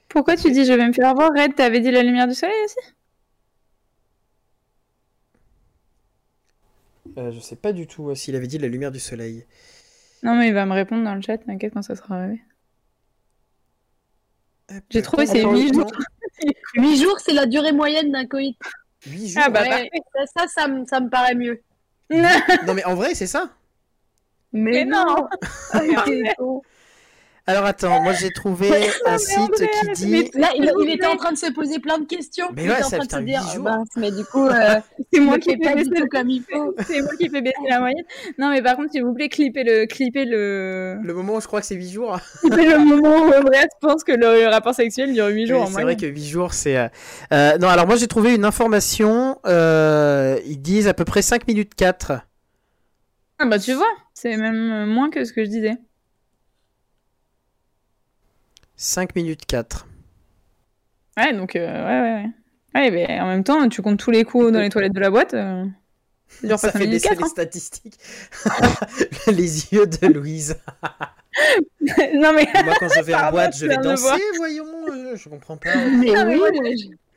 Pourquoi 0.09 0.35
tu 0.35 0.49
dis 0.51 0.65
je 0.65 0.73
vais 0.73 0.87
me 0.87 0.93
faire 0.93 1.13
voir? 1.13 1.29
Red, 1.37 1.53
t'avais 1.55 1.79
dit 1.79 1.91
la 1.91 2.01
lumière 2.01 2.27
du 2.27 2.33
soleil 2.33 2.55
aussi? 2.65 2.94
Euh, 7.17 7.31
je 7.31 7.39
sais 7.39 7.55
pas 7.55 7.71
du 7.73 7.87
tout 7.87 8.09
euh, 8.09 8.15
s'il 8.15 8.35
avait 8.35 8.47
dit 8.47 8.57
la 8.57 8.67
lumière 8.67 8.91
du 8.91 8.99
soleil. 8.99 9.45
Non, 10.23 10.35
mais 10.35 10.47
il 10.49 10.53
va 10.53 10.65
me 10.65 10.73
répondre 10.73 11.03
dans 11.03 11.15
le 11.15 11.21
chat, 11.21 11.37
t'inquiète 11.37 11.73
quand 11.73 11.81
ça 11.81 11.95
sera 11.95 12.15
arrivé. 12.17 12.41
Hop, 14.71 14.83
J'ai 14.89 15.01
trouvé 15.01 15.25
c'est 15.27 15.39
Attends, 15.41 15.55
8 15.55 15.69
attends. 15.69 15.79
jours. 15.79 15.91
8 16.75 16.97
jours 17.01 17.19
c'est 17.19 17.33
la 17.33 17.45
durée 17.45 17.71
moyenne 17.71 18.11
d'un 18.11 18.25
coït. 18.25 18.57
8 19.07 19.27
jours. 19.29 19.43
Ah 19.45 19.49
bah, 19.49 19.61
Ouais, 19.63 19.89
ça, 20.13 20.25
ça, 20.41 20.47
ça, 20.47 20.67
me- 20.67 20.85
ça 20.85 20.99
me 20.99 21.09
paraît 21.09 21.35
mieux. 21.35 21.61
Non 22.09 22.73
mais 22.73 22.83
en 22.85 22.95
vrai 22.95 23.15
c'est 23.15 23.27
ça. 23.27 23.49
Mais, 24.51 24.83
Mais 24.83 24.85
non. 24.85 25.27
Ah. 25.73 26.05
Alors 27.47 27.65
attends, 27.65 28.01
moi 28.01 28.13
j'ai 28.13 28.31
trouvé 28.31 28.71
un 29.05 29.17
site 29.19 29.53
qui 29.55 29.91
dit. 29.93 30.31
Là, 30.33 30.49
il, 30.57 30.71
il 30.81 30.89
était 30.89 31.05
en 31.05 31.15
train 31.15 31.31
de 31.31 31.37
se 31.37 31.51
poser 31.51 31.77
plein 31.79 31.99
de 31.99 32.05
questions. 32.05 32.47
Mais 32.55 32.63
il 32.63 32.69
ouais, 32.69 32.75
était 32.75 32.85
en 32.85 32.89
ça 32.89 32.97
train 32.97 33.05
de 33.05 33.11
fait 33.11 33.17
se 33.19 33.39
dire, 33.43 33.53
jours. 33.53 33.63
mince, 33.65 33.87
mais 33.97 34.09
du 34.11 34.25
coup, 34.25 34.45
euh, 34.47 34.79
C'est 35.13 35.19
moi 35.19 35.37
qui 35.37 35.51
fais 35.51 35.75
baisser 35.75 35.89
tout 35.91 36.07
comme 36.07 36.27
il 36.31 36.41
faut. 36.41 36.73
C'est 36.87 37.01
moi 37.03 37.11
qui 37.19 37.29
fais 37.29 37.41
baisser 37.41 37.55
la 37.69 37.79
moyenne. 37.81 38.03
Non, 38.39 38.49
mais 38.49 38.63
par 38.63 38.75
contre, 38.75 38.91
s'il 38.91 39.03
vous 39.03 39.13
plaît, 39.13 39.29
clippez 39.29 39.63
le, 39.63 39.85
clippez 39.85 40.25
le, 40.25 40.97
Le 41.03 41.13
moment 41.13 41.35
où 41.35 41.41
je 41.41 41.45
crois 41.45 41.61
que 41.61 41.67
c'est 41.67 41.75
8 41.75 41.89
jours. 41.91 42.19
clippez 42.41 42.65
le 42.65 42.79
moment 42.83 43.25
où 43.27 43.31
Andreas 43.31 43.67
pense 43.79 44.03
que 44.03 44.11
le 44.13 44.47
rapport 44.49 44.73
sexuel 44.73 45.13
dure 45.13 45.27
8 45.27 45.45
jours 45.45 45.65
Oui, 45.67 45.73
c'est 45.75 45.81
vrai 45.83 45.95
que 45.97 46.07
8 46.07 46.25
jours, 46.25 46.53
c'est. 46.53 46.77
euh, 47.31 47.57
non, 47.59 47.67
alors 47.67 47.85
moi 47.85 47.95
j'ai 47.95 48.07
trouvé 48.07 48.33
une 48.33 48.45
information. 48.45 49.37
euh, 49.45 50.39
ils 50.47 50.59
disent 50.61 50.87
à 50.87 50.95
peu 50.95 51.05
près 51.05 51.21
5 51.21 51.47
minutes 51.47 51.75
4. 51.75 52.13
Ah 53.37 53.45
bah 53.45 53.59
tu 53.59 53.73
vois, 53.73 53.85
c'est 54.15 54.35
même 54.37 54.71
euh, 54.71 54.85
moins 54.87 55.11
que 55.11 55.23
ce 55.25 55.31
que 55.33 55.43
je 55.45 55.49
disais. 55.49 55.77
5 58.77 59.15
minutes 59.15 59.45
4. 59.45 59.87
Ouais, 61.17 61.33
donc, 61.33 61.55
euh, 61.55 61.59
ouais, 61.65 62.01
ouais, 62.01 62.25
ouais. 62.75 62.91
Mais 62.91 63.19
en 63.21 63.27
même 63.27 63.43
temps, 63.43 63.67
tu 63.69 63.81
comptes 63.81 63.99
tous 63.99 64.11
les 64.11 64.23
coups 64.23 64.51
dans 64.51 64.59
les 64.59 64.69
toilettes 64.69 64.93
de 64.93 64.99
la 64.99 65.09
boîte. 65.09 65.33
euh, 65.33 65.65
ça 66.43 66.57
Ça 66.57 66.71
5 66.71 66.79
fait 66.79 66.87
baisser 66.87 67.07
4, 67.09 67.17
les 67.19 67.23
hein. 67.23 67.27
statistiques. 67.27 67.97
les 69.27 69.73
yeux 69.73 69.87
de 69.87 70.07
Louise. 70.07 70.57
non, 72.15 72.33
mais 72.33 72.47
Moi, 72.63 72.73
quand 72.79 72.89
je 72.95 73.01
vais 73.01 73.13
en 73.15 73.31
boîte, 73.31 73.55
je 73.57 73.65
vais 73.67 73.77
danser, 73.77 74.21
voyons. 74.37 74.65
euh, 74.91 75.15
Je 75.15 75.29
comprends 75.29 75.57
pas. 75.57 75.75
Mais 75.75 76.11
oui, 76.25 76.41
mais- 76.61 76.75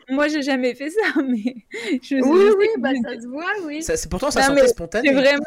moi, 0.09 0.29
j'ai 0.29 0.43
jamais 0.43 0.75
fait 0.75 0.91
ça, 0.91 1.01
mais. 1.23 1.55
Je, 2.03 2.17
oui, 2.17 2.45
oui, 2.59 2.67
que 2.75 2.81
bah, 2.81 2.91
ça 3.03 3.21
se 3.21 3.27
voit, 3.27 3.45
oui. 3.65 3.83
Ça, 3.83 3.97
c'est 3.97 4.09
pourtant 4.11 4.31
ça 4.31 4.41
Non, 4.41 4.47
sentait 4.57 4.69
spontané. 4.69 5.09
J'ai 5.09 5.15
vraiment, 5.15 5.45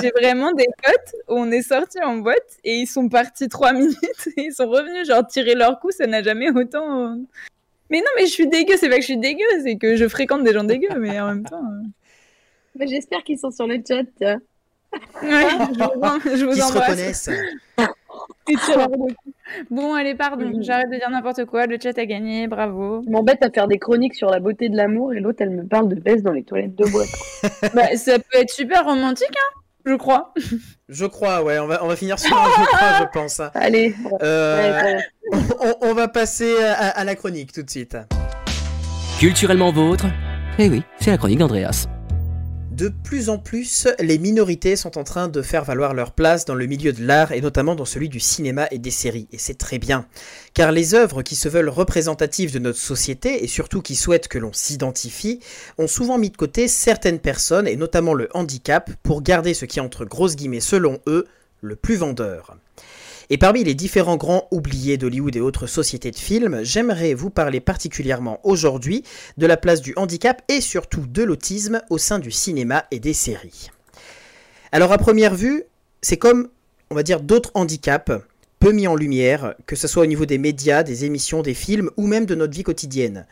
j'ai 0.00 0.10
vraiment 0.10 0.52
des 0.52 0.66
potes 0.84 1.14
où 1.28 1.34
on 1.34 1.50
est 1.50 1.62
sortis 1.62 2.00
en 2.02 2.16
boîte 2.18 2.56
et 2.64 2.76
ils 2.80 2.86
sont 2.86 3.08
partis 3.08 3.48
trois 3.48 3.72
minutes 3.74 4.28
et 4.36 4.42
ils 4.44 4.52
sont 4.54 4.68
revenus 4.68 5.06
genre 5.08 5.26
tirer 5.26 5.54
leur 5.54 5.78
coup, 5.80 5.90
ça 5.90 6.06
n'a 6.06 6.22
jamais 6.22 6.50
autant. 6.50 7.16
Mais 7.90 7.98
non, 7.98 8.06
mais 8.16 8.26
je 8.26 8.32
suis 8.32 8.46
dégueu, 8.48 8.74
c'est 8.78 8.88
pas 8.88 8.96
que 8.96 9.00
je 9.02 9.06
suis 9.06 9.16
dégueu, 9.18 9.44
c'est 9.62 9.76
que 9.76 9.96
je 9.96 10.08
fréquente 10.08 10.44
des 10.44 10.52
gens 10.52 10.64
dégueux, 10.64 10.98
mais 10.98 11.18
en 11.20 11.28
même 11.28 11.44
temps. 11.44 11.62
euh. 11.64 11.86
Mais 12.76 12.86
J'espère 12.86 13.22
qu'ils 13.24 13.38
sont 13.38 13.50
sur 13.50 13.66
le 13.66 13.76
chat. 13.86 14.02
Ouais, 14.22 14.38
je 15.22 15.74
vous, 15.74 16.00
en- 16.02 16.20
je 16.36 16.44
vous 16.44 16.52
Qui 16.52 16.60
se 16.60 16.72
reconnaissent. 16.78 17.30
Coups. 18.08 18.72
Bon, 19.70 19.94
allez, 19.94 20.14
pardon, 20.14 20.46
Mhm. 20.46 20.62
j'arrête 20.62 20.90
de 20.90 20.96
dire 20.96 21.10
n'importe 21.10 21.44
quoi, 21.44 21.66
le 21.66 21.76
chat 21.82 21.96
a 21.98 22.04
gagné, 22.06 22.46
bravo. 22.48 23.02
Je 23.04 23.10
m'embête 23.10 23.42
à 23.42 23.50
faire 23.50 23.68
des 23.68 23.78
chroniques 23.78 24.14
sur 24.14 24.30
la 24.30 24.40
beauté 24.40 24.68
de 24.68 24.76
l'amour 24.76 25.12
et 25.14 25.20
l'autre, 25.20 25.38
elle 25.40 25.50
me 25.50 25.66
parle 25.66 25.88
de 25.88 25.94
baisse 25.94 26.22
dans 26.22 26.32
les 26.32 26.42
toilettes 26.44 26.74
de 26.76 26.84
boîte. 26.90 27.08
bah, 27.74 27.96
ça 27.96 28.18
peut 28.18 28.38
être 28.38 28.50
super 28.50 28.84
romantique, 28.84 29.28
hein, 29.32 29.60
je 29.86 29.94
crois. 29.94 30.32
Je 30.88 31.04
crois, 31.06 31.42
ouais, 31.42 31.58
on 31.58 31.66
va, 31.66 31.84
on 31.84 31.88
va 31.88 31.96
finir 31.96 32.18
sur 32.18 32.36
un 32.36 32.44
je 32.44 32.64
crois, 32.66 32.88
je 33.00 33.04
pense. 33.18 33.40
Allez. 33.54 33.94
Euh, 34.22 34.72
Ouais, 34.72 34.94
ouais. 34.94 35.38
on, 35.82 35.88
on 35.90 35.94
va 35.94 36.08
passer 36.08 36.54
à, 36.62 36.88
à 36.88 37.04
la 37.04 37.14
chronique 37.14 37.52
tout 37.52 37.62
de 37.62 37.70
suite. 37.70 37.96
Culturellement 39.18 39.72
vôtre 39.72 40.06
Eh 40.58 40.68
oui, 40.68 40.82
c'est 41.00 41.10
la 41.10 41.18
chronique 41.18 41.38
d'Andreas. 41.38 41.86
De 42.78 42.92
plus 43.02 43.28
en 43.28 43.38
plus, 43.38 43.88
les 43.98 44.18
minorités 44.18 44.76
sont 44.76 44.98
en 44.98 45.02
train 45.02 45.26
de 45.26 45.42
faire 45.42 45.64
valoir 45.64 45.94
leur 45.94 46.12
place 46.12 46.44
dans 46.44 46.54
le 46.54 46.66
milieu 46.66 46.92
de 46.92 47.04
l'art 47.04 47.32
et 47.32 47.40
notamment 47.40 47.74
dans 47.74 47.84
celui 47.84 48.08
du 48.08 48.20
cinéma 48.20 48.68
et 48.70 48.78
des 48.78 48.92
séries. 48.92 49.26
Et 49.32 49.38
c'est 49.38 49.58
très 49.58 49.80
bien. 49.80 50.06
Car 50.54 50.70
les 50.70 50.94
œuvres 50.94 51.22
qui 51.22 51.34
se 51.34 51.48
veulent 51.48 51.70
représentatives 51.70 52.52
de 52.52 52.60
notre 52.60 52.78
société 52.78 53.42
et 53.42 53.48
surtout 53.48 53.82
qui 53.82 53.96
souhaitent 53.96 54.28
que 54.28 54.38
l'on 54.38 54.52
s'identifie 54.52 55.40
ont 55.76 55.88
souvent 55.88 56.18
mis 56.18 56.30
de 56.30 56.36
côté 56.36 56.68
certaines 56.68 57.18
personnes 57.18 57.66
et 57.66 57.74
notamment 57.74 58.14
le 58.14 58.28
handicap 58.32 58.92
pour 59.02 59.22
garder 59.22 59.54
ce 59.54 59.64
qui 59.64 59.80
est 59.80 59.82
entre 59.82 60.04
grosses 60.04 60.36
guillemets 60.36 60.60
selon 60.60 61.00
eux 61.08 61.26
le 61.62 61.74
plus 61.74 61.96
vendeur. 61.96 62.56
Et 63.30 63.36
parmi 63.36 63.62
les 63.62 63.74
différents 63.74 64.16
grands 64.16 64.48
oubliés 64.50 64.96
d'Hollywood 64.96 65.36
et 65.36 65.40
autres 65.40 65.66
sociétés 65.66 66.10
de 66.10 66.16
films, 66.16 66.60
j'aimerais 66.62 67.12
vous 67.12 67.28
parler 67.28 67.60
particulièrement 67.60 68.40
aujourd'hui 68.42 69.04
de 69.36 69.46
la 69.46 69.58
place 69.58 69.82
du 69.82 69.92
handicap 69.96 70.42
et 70.48 70.62
surtout 70.62 71.04
de 71.06 71.22
l'autisme 71.22 71.82
au 71.90 71.98
sein 71.98 72.18
du 72.18 72.30
cinéma 72.30 72.84
et 72.90 73.00
des 73.00 73.12
séries. 73.12 73.70
Alors 74.72 74.92
à 74.92 74.98
première 74.98 75.34
vue, 75.34 75.64
c'est 76.00 76.16
comme, 76.16 76.48
on 76.90 76.94
va 76.94 77.02
dire, 77.02 77.20
d'autres 77.20 77.50
handicaps 77.54 78.12
peu 78.60 78.72
mis 78.72 78.88
en 78.88 78.96
lumière, 78.96 79.54
que 79.66 79.76
ce 79.76 79.86
soit 79.86 80.02
au 80.02 80.06
niveau 80.06 80.26
des 80.26 80.38
médias, 80.38 80.82
des 80.82 81.04
émissions, 81.04 81.42
des 81.42 81.54
films 81.54 81.90
ou 81.96 82.06
même 82.06 82.26
de 82.26 82.34
notre 82.34 82.54
vie 82.54 82.64
quotidienne. 82.64 83.26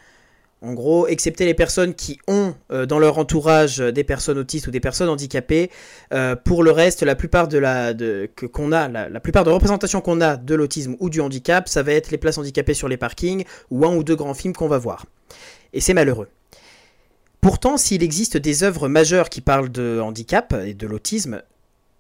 En 0.63 0.73
gros, 0.73 1.07
excepté 1.07 1.45
les 1.45 1.53
personnes 1.53 1.95
qui 1.95 2.19
ont 2.29 2.55
euh, 2.73 2.87
dans 2.87 2.99
leur 2.99 3.19
entourage 3.19 3.81
euh, 3.81 3.93
des 3.93 4.05
personnes 4.05 4.39
autistes 4.39 4.67
ou 4.67 4.71
des 4.71 4.81
personnes 4.81 5.11
handicapées, 5.11 5.71
euh, 6.15 6.35
pour 6.35 6.63
le 6.63 6.71
reste, 6.71 7.03
la 7.03 7.15
plupart 7.15 7.47
de 7.47 7.59
la 7.59 7.93
de, 7.93 8.31
que 8.35 8.47
qu'on 8.47 8.73
a, 8.73 8.89
la, 8.89 9.21
plupart 9.21 9.45
de 9.45 9.51
représentations 9.51 10.01
qu'on 10.01 10.23
a 10.23 10.37
de 10.39 10.55
l'autisme 10.55 10.97
ou 10.99 11.11
du 11.11 11.21
handicap, 11.21 11.69
ça 11.69 11.83
va 11.83 11.93
être 11.93 12.11
les 12.11 12.17
places 12.17 12.39
handicapées 12.39 12.73
sur 12.73 12.89
les 12.89 12.97
parkings 12.97 13.45
ou 13.71 13.85
un 13.85 13.95
ou 13.95 14.03
deux 14.03 14.17
grands 14.17 14.33
films 14.33 14.55
qu'on 14.55 14.69
va 14.69 14.79
voir. 14.79 15.05
Et 15.75 15.83
c'est 15.83 15.95
malheureux. 15.95 16.29
Pourtant, 17.43 17.77
s'il 17.77 18.03
existe 18.03 18.39
des 18.39 18.65
œuvres 18.65 18.89
majeures 18.89 19.29
qui 19.29 19.43
parlent 19.43 19.71
de 19.71 20.01
handicap 20.03 20.55
et 20.65 20.73
de 20.73 20.87
l'autisme, 20.87 21.43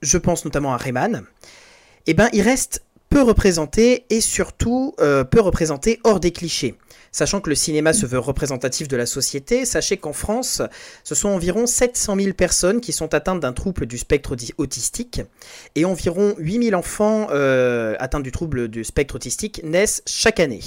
je 0.01 0.17
pense 0.17 0.47
notamment 0.47 0.73
à 0.73 0.79
Rayman, 0.79 1.25
eh 2.07 2.15
ben, 2.15 2.31
il 2.33 2.41
reste 2.41 2.86
peu 3.17 3.23
représenté 3.23 4.05
et 4.11 4.21
surtout 4.21 4.95
euh, 5.01 5.25
peu 5.25 5.41
représenté 5.41 6.01
hors 6.05 6.21
des 6.21 6.33
clichés. 6.33 6.75
Sachant 7.13 7.41
que 7.41 7.49
le 7.49 7.57
cinéma 7.57 7.95
se 7.95 8.05
veut 8.05 8.19
représentatif 8.19 8.89
de 8.89 8.97
la 8.99 9.07
société, 9.07 9.65
sachez 9.65 9.97
qu'en 9.97 10.13
France, 10.13 10.61
ce 11.03 11.15
sont 11.15 11.31
environ 11.31 11.67
700 11.67 12.17
000 12.21 12.35
personnes 12.35 12.83
qui 12.83 12.93
sont 12.93 13.15
atteintes 13.15 13.41
d'un 13.41 13.55
trouble 13.55 13.87
du 13.87 13.97
spectre 13.97 14.37
autistique 14.59 15.23
et 15.77 15.87
environ 15.87 16.35
8 16.37 16.65
000 16.65 16.79
enfants 16.79 17.29
euh, 17.31 17.97
atteints 18.01 18.21
du 18.21 18.33
trouble 18.33 18.69
du 18.69 18.85
spectre 18.85 19.15
autistique 19.15 19.63
naissent 19.65 20.03
chaque 20.05 20.39
année. 20.39 20.61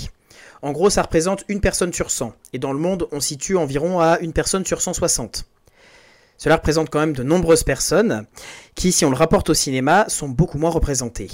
En 0.63 0.71
gros, 0.71 0.89
ça 0.89 1.03
représente 1.03 1.45
une 1.49 1.61
personne 1.61 1.93
sur 1.93 2.09
100. 2.09 2.33
Et 2.53 2.57
dans 2.57 2.73
le 2.73 2.79
monde, 2.79 3.07
on 3.11 3.19
situe 3.19 3.57
environ 3.57 3.99
à 3.99 4.17
une 4.21 4.33
personne 4.33 4.65
sur 4.65 4.81
160. 4.81 5.45
Cela 6.39 6.55
représente 6.55 6.89
quand 6.89 6.99
même 6.99 7.13
de 7.13 7.21
nombreuses 7.21 7.63
personnes 7.63 8.25
qui, 8.73 8.91
si 8.91 9.05
on 9.05 9.11
le 9.11 9.15
rapporte 9.15 9.51
au 9.51 9.53
cinéma, 9.53 10.05
sont 10.09 10.29
beaucoup 10.29 10.57
moins 10.57 10.71
représentées. 10.71 11.29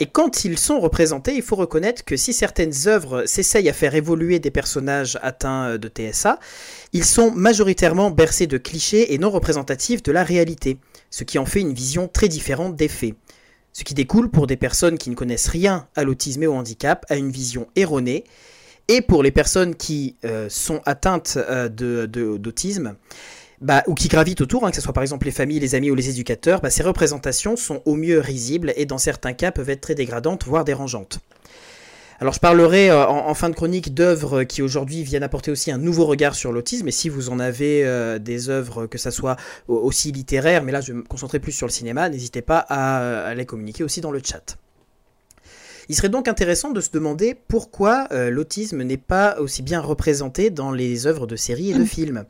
Et 0.00 0.06
quand 0.06 0.44
ils 0.44 0.58
sont 0.58 0.80
représentés, 0.80 1.34
il 1.34 1.42
faut 1.42 1.54
reconnaître 1.54 2.04
que 2.04 2.16
si 2.16 2.32
certaines 2.32 2.72
œuvres 2.86 3.26
s'essayent 3.26 3.68
à 3.68 3.72
faire 3.72 3.94
évoluer 3.94 4.40
des 4.40 4.50
personnages 4.50 5.18
atteints 5.22 5.78
de 5.78 5.88
TSA, 5.88 6.40
ils 6.92 7.04
sont 7.04 7.30
majoritairement 7.30 8.10
bercés 8.10 8.48
de 8.48 8.58
clichés 8.58 9.14
et 9.14 9.18
non 9.18 9.30
représentatifs 9.30 10.02
de 10.02 10.10
la 10.10 10.24
réalité, 10.24 10.78
ce 11.10 11.22
qui 11.22 11.38
en 11.38 11.46
fait 11.46 11.60
une 11.60 11.74
vision 11.74 12.08
très 12.08 12.26
différente 12.26 12.74
des 12.74 12.88
faits. 12.88 13.14
Ce 13.72 13.84
qui 13.84 13.94
découle 13.94 14.30
pour 14.30 14.48
des 14.48 14.56
personnes 14.56 14.98
qui 14.98 15.10
ne 15.10 15.14
connaissent 15.14 15.48
rien 15.48 15.86
à 15.94 16.02
l'autisme 16.02 16.42
et 16.42 16.46
au 16.48 16.54
handicap 16.54 17.06
à 17.08 17.16
une 17.16 17.30
vision 17.30 17.68
erronée, 17.76 18.24
et 18.88 19.00
pour 19.00 19.22
les 19.22 19.30
personnes 19.30 19.74
qui 19.74 20.16
euh, 20.24 20.48
sont 20.48 20.80
atteintes 20.84 21.38
euh, 21.38 21.68
d'autisme, 21.68 22.96
bah, 23.60 23.82
ou 23.86 23.94
qui 23.94 24.08
gravitent 24.08 24.40
autour, 24.40 24.66
hein, 24.66 24.70
que 24.70 24.76
ce 24.76 24.82
soit 24.82 24.92
par 24.92 25.02
exemple 25.02 25.26
les 25.26 25.32
familles, 25.32 25.60
les 25.60 25.74
amis 25.74 25.90
ou 25.90 25.94
les 25.94 26.08
éducateurs, 26.10 26.60
bah, 26.60 26.70
ces 26.70 26.82
représentations 26.82 27.56
sont 27.56 27.82
au 27.84 27.94
mieux 27.94 28.18
risibles 28.18 28.72
et 28.76 28.86
dans 28.86 28.98
certains 28.98 29.32
cas 29.32 29.52
peuvent 29.52 29.70
être 29.70 29.80
très 29.80 29.94
dégradantes, 29.94 30.44
voire 30.44 30.64
dérangeantes. 30.64 31.20
Alors 32.20 32.32
je 32.32 32.38
parlerai 32.38 32.90
euh, 32.90 33.06
en, 33.06 33.34
fin 33.34 33.50
de 33.50 33.54
chronique 33.54 33.92
d'œuvres 33.92 34.44
qui 34.44 34.62
aujourd'hui 34.62 35.02
viennent 35.02 35.24
apporter 35.24 35.50
aussi 35.50 35.72
un 35.72 35.78
nouveau 35.78 36.06
regard 36.06 36.34
sur 36.36 36.52
l'autisme, 36.52 36.86
et 36.88 36.92
si 36.92 37.08
vous 37.08 37.28
en 37.28 37.40
avez 37.40 37.84
euh, 37.84 38.18
des 38.20 38.48
œuvres, 38.48 38.86
que 38.86 38.98
ça 38.98 39.10
soit 39.10 39.36
au- 39.66 39.76
aussi 39.78 40.12
littéraires, 40.12 40.62
mais 40.62 40.70
là 40.72 40.80
je 40.80 40.92
vais 40.92 40.98
me 40.98 41.02
concentrer 41.02 41.40
plus 41.40 41.52
sur 41.52 41.66
le 41.66 41.72
cinéma, 41.72 42.08
n'hésitez 42.08 42.40
pas 42.40 42.58
à, 42.68 43.24
à 43.26 43.34
les 43.34 43.46
communiquer 43.46 43.82
aussi 43.82 44.00
dans 44.00 44.12
le 44.12 44.20
chat. 44.24 44.56
Il 45.88 45.94
serait 45.94 46.08
donc 46.08 46.28
intéressant 46.28 46.70
de 46.70 46.80
se 46.80 46.90
demander 46.90 47.36
pourquoi 47.48 48.08
euh, 48.12 48.30
l'autisme 48.30 48.82
n'est 48.82 48.96
pas 48.96 49.38
aussi 49.38 49.62
bien 49.62 49.80
représenté 49.80 50.50
dans 50.50 50.72
les 50.72 51.06
œuvres 51.06 51.26
de 51.26 51.36
séries 51.36 51.70
et 51.70 51.74
de 51.74 51.84
films. 51.84 52.24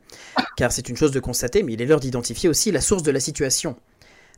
Car 0.57 0.71
c'est 0.71 0.89
une 0.89 0.97
chose 0.97 1.11
de 1.11 1.19
constater, 1.19 1.63
mais 1.63 1.73
il 1.73 1.81
est 1.81 1.85
l'heure 1.85 1.99
d'identifier 1.99 2.49
aussi 2.49 2.71
la 2.71 2.81
source 2.81 3.03
de 3.03 3.11
la 3.11 3.19
situation. 3.19 3.75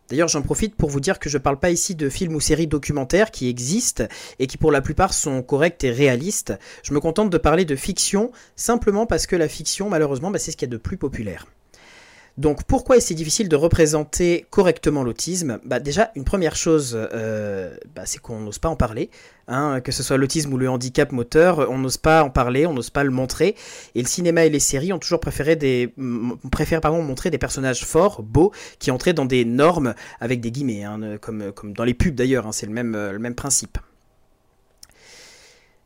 D'ailleurs, 0.09 0.29
j'en 0.29 0.41
profite 0.41 0.75
pour 0.75 0.89
vous 0.89 1.01
dire 1.01 1.19
que 1.19 1.29
je 1.29 1.37
ne 1.37 1.43
parle 1.43 1.59
pas 1.59 1.69
ici 1.69 1.95
de 1.95 2.09
films 2.09 2.35
ou 2.35 2.39
séries 2.39 2.67
documentaires 2.67 3.31
qui 3.31 3.49
existent 3.49 4.05
et 4.39 4.47
qui 4.47 4.57
pour 4.57 4.71
la 4.71 4.81
plupart 4.81 5.13
sont 5.13 5.41
corrects 5.41 5.83
et 5.83 5.91
réalistes. 5.91 6.53
Je 6.83 6.93
me 6.93 6.99
contente 6.99 7.29
de 7.29 7.37
parler 7.37 7.65
de 7.65 7.75
fiction 7.75 8.31
simplement 8.55 9.05
parce 9.05 9.27
que 9.27 9.35
la 9.35 9.49
fiction, 9.49 9.89
malheureusement, 9.89 10.31
bah, 10.31 10.39
c'est 10.39 10.51
ce 10.51 10.57
qu'il 10.57 10.67
y 10.67 10.71
a 10.71 10.73
de 10.73 10.77
plus 10.77 10.97
populaire. 10.97 11.45
Donc 12.37 12.63
pourquoi 12.65 12.97
est-ce 12.97 13.13
difficile 13.13 13.49
de 13.49 13.55
représenter 13.55 14.45
correctement 14.51 15.03
l'autisme? 15.03 15.59
Bah, 15.65 15.79
Déjà, 15.79 16.11
une 16.15 16.23
première 16.23 16.55
chose, 16.55 16.95
euh, 16.95 17.75
bah, 17.95 18.03
c'est 18.05 18.19
qu'on 18.19 18.39
n'ose 18.41 18.59
pas 18.59 18.69
en 18.69 18.75
parler. 18.75 19.09
hein, 19.47 19.81
que 19.81 19.91
ce 19.91 20.03
soit 20.03 20.17
l'autisme 20.17 20.53
ou 20.53 20.57
le 20.57 20.69
handicap 20.69 21.11
moteur, 21.11 21.67
on 21.71 21.79
n'ose 21.79 21.97
pas 21.97 22.23
en 22.23 22.29
parler, 22.29 22.67
on 22.67 22.73
n'ose 22.73 22.91
pas 22.91 23.03
le 23.03 23.09
montrer. 23.09 23.55
Et 23.95 24.01
le 24.01 24.07
cinéma 24.07 24.45
et 24.45 24.49
les 24.49 24.59
séries 24.59 24.93
ont 24.93 24.99
toujours 24.99 25.19
préféré 25.19 25.55
des, 25.55 25.93
montrer 25.97 27.31
des 27.31 27.37
personnages 27.39 27.85
forts, 27.85 28.21
beaux, 28.21 28.51
qui 28.77 28.91
entraient 28.91 29.13
dans 29.13 29.25
des 29.25 29.43
normes 29.45 29.95
avec 30.19 30.39
des 30.41 30.51
guillemets, 30.51 30.83
hein, 30.83 31.17
comme, 31.19 31.51
comme 31.53 31.73
dans 31.73 31.85
les 31.85 31.93
pubs 31.95 32.13
d'ailleurs, 32.13 32.45
hein, 32.45 32.51
c'est 32.51 32.67
le 32.67 32.73
même, 32.73 32.93
euh, 32.93 33.11
le 33.13 33.19
même 33.19 33.35
principe. 33.35 33.79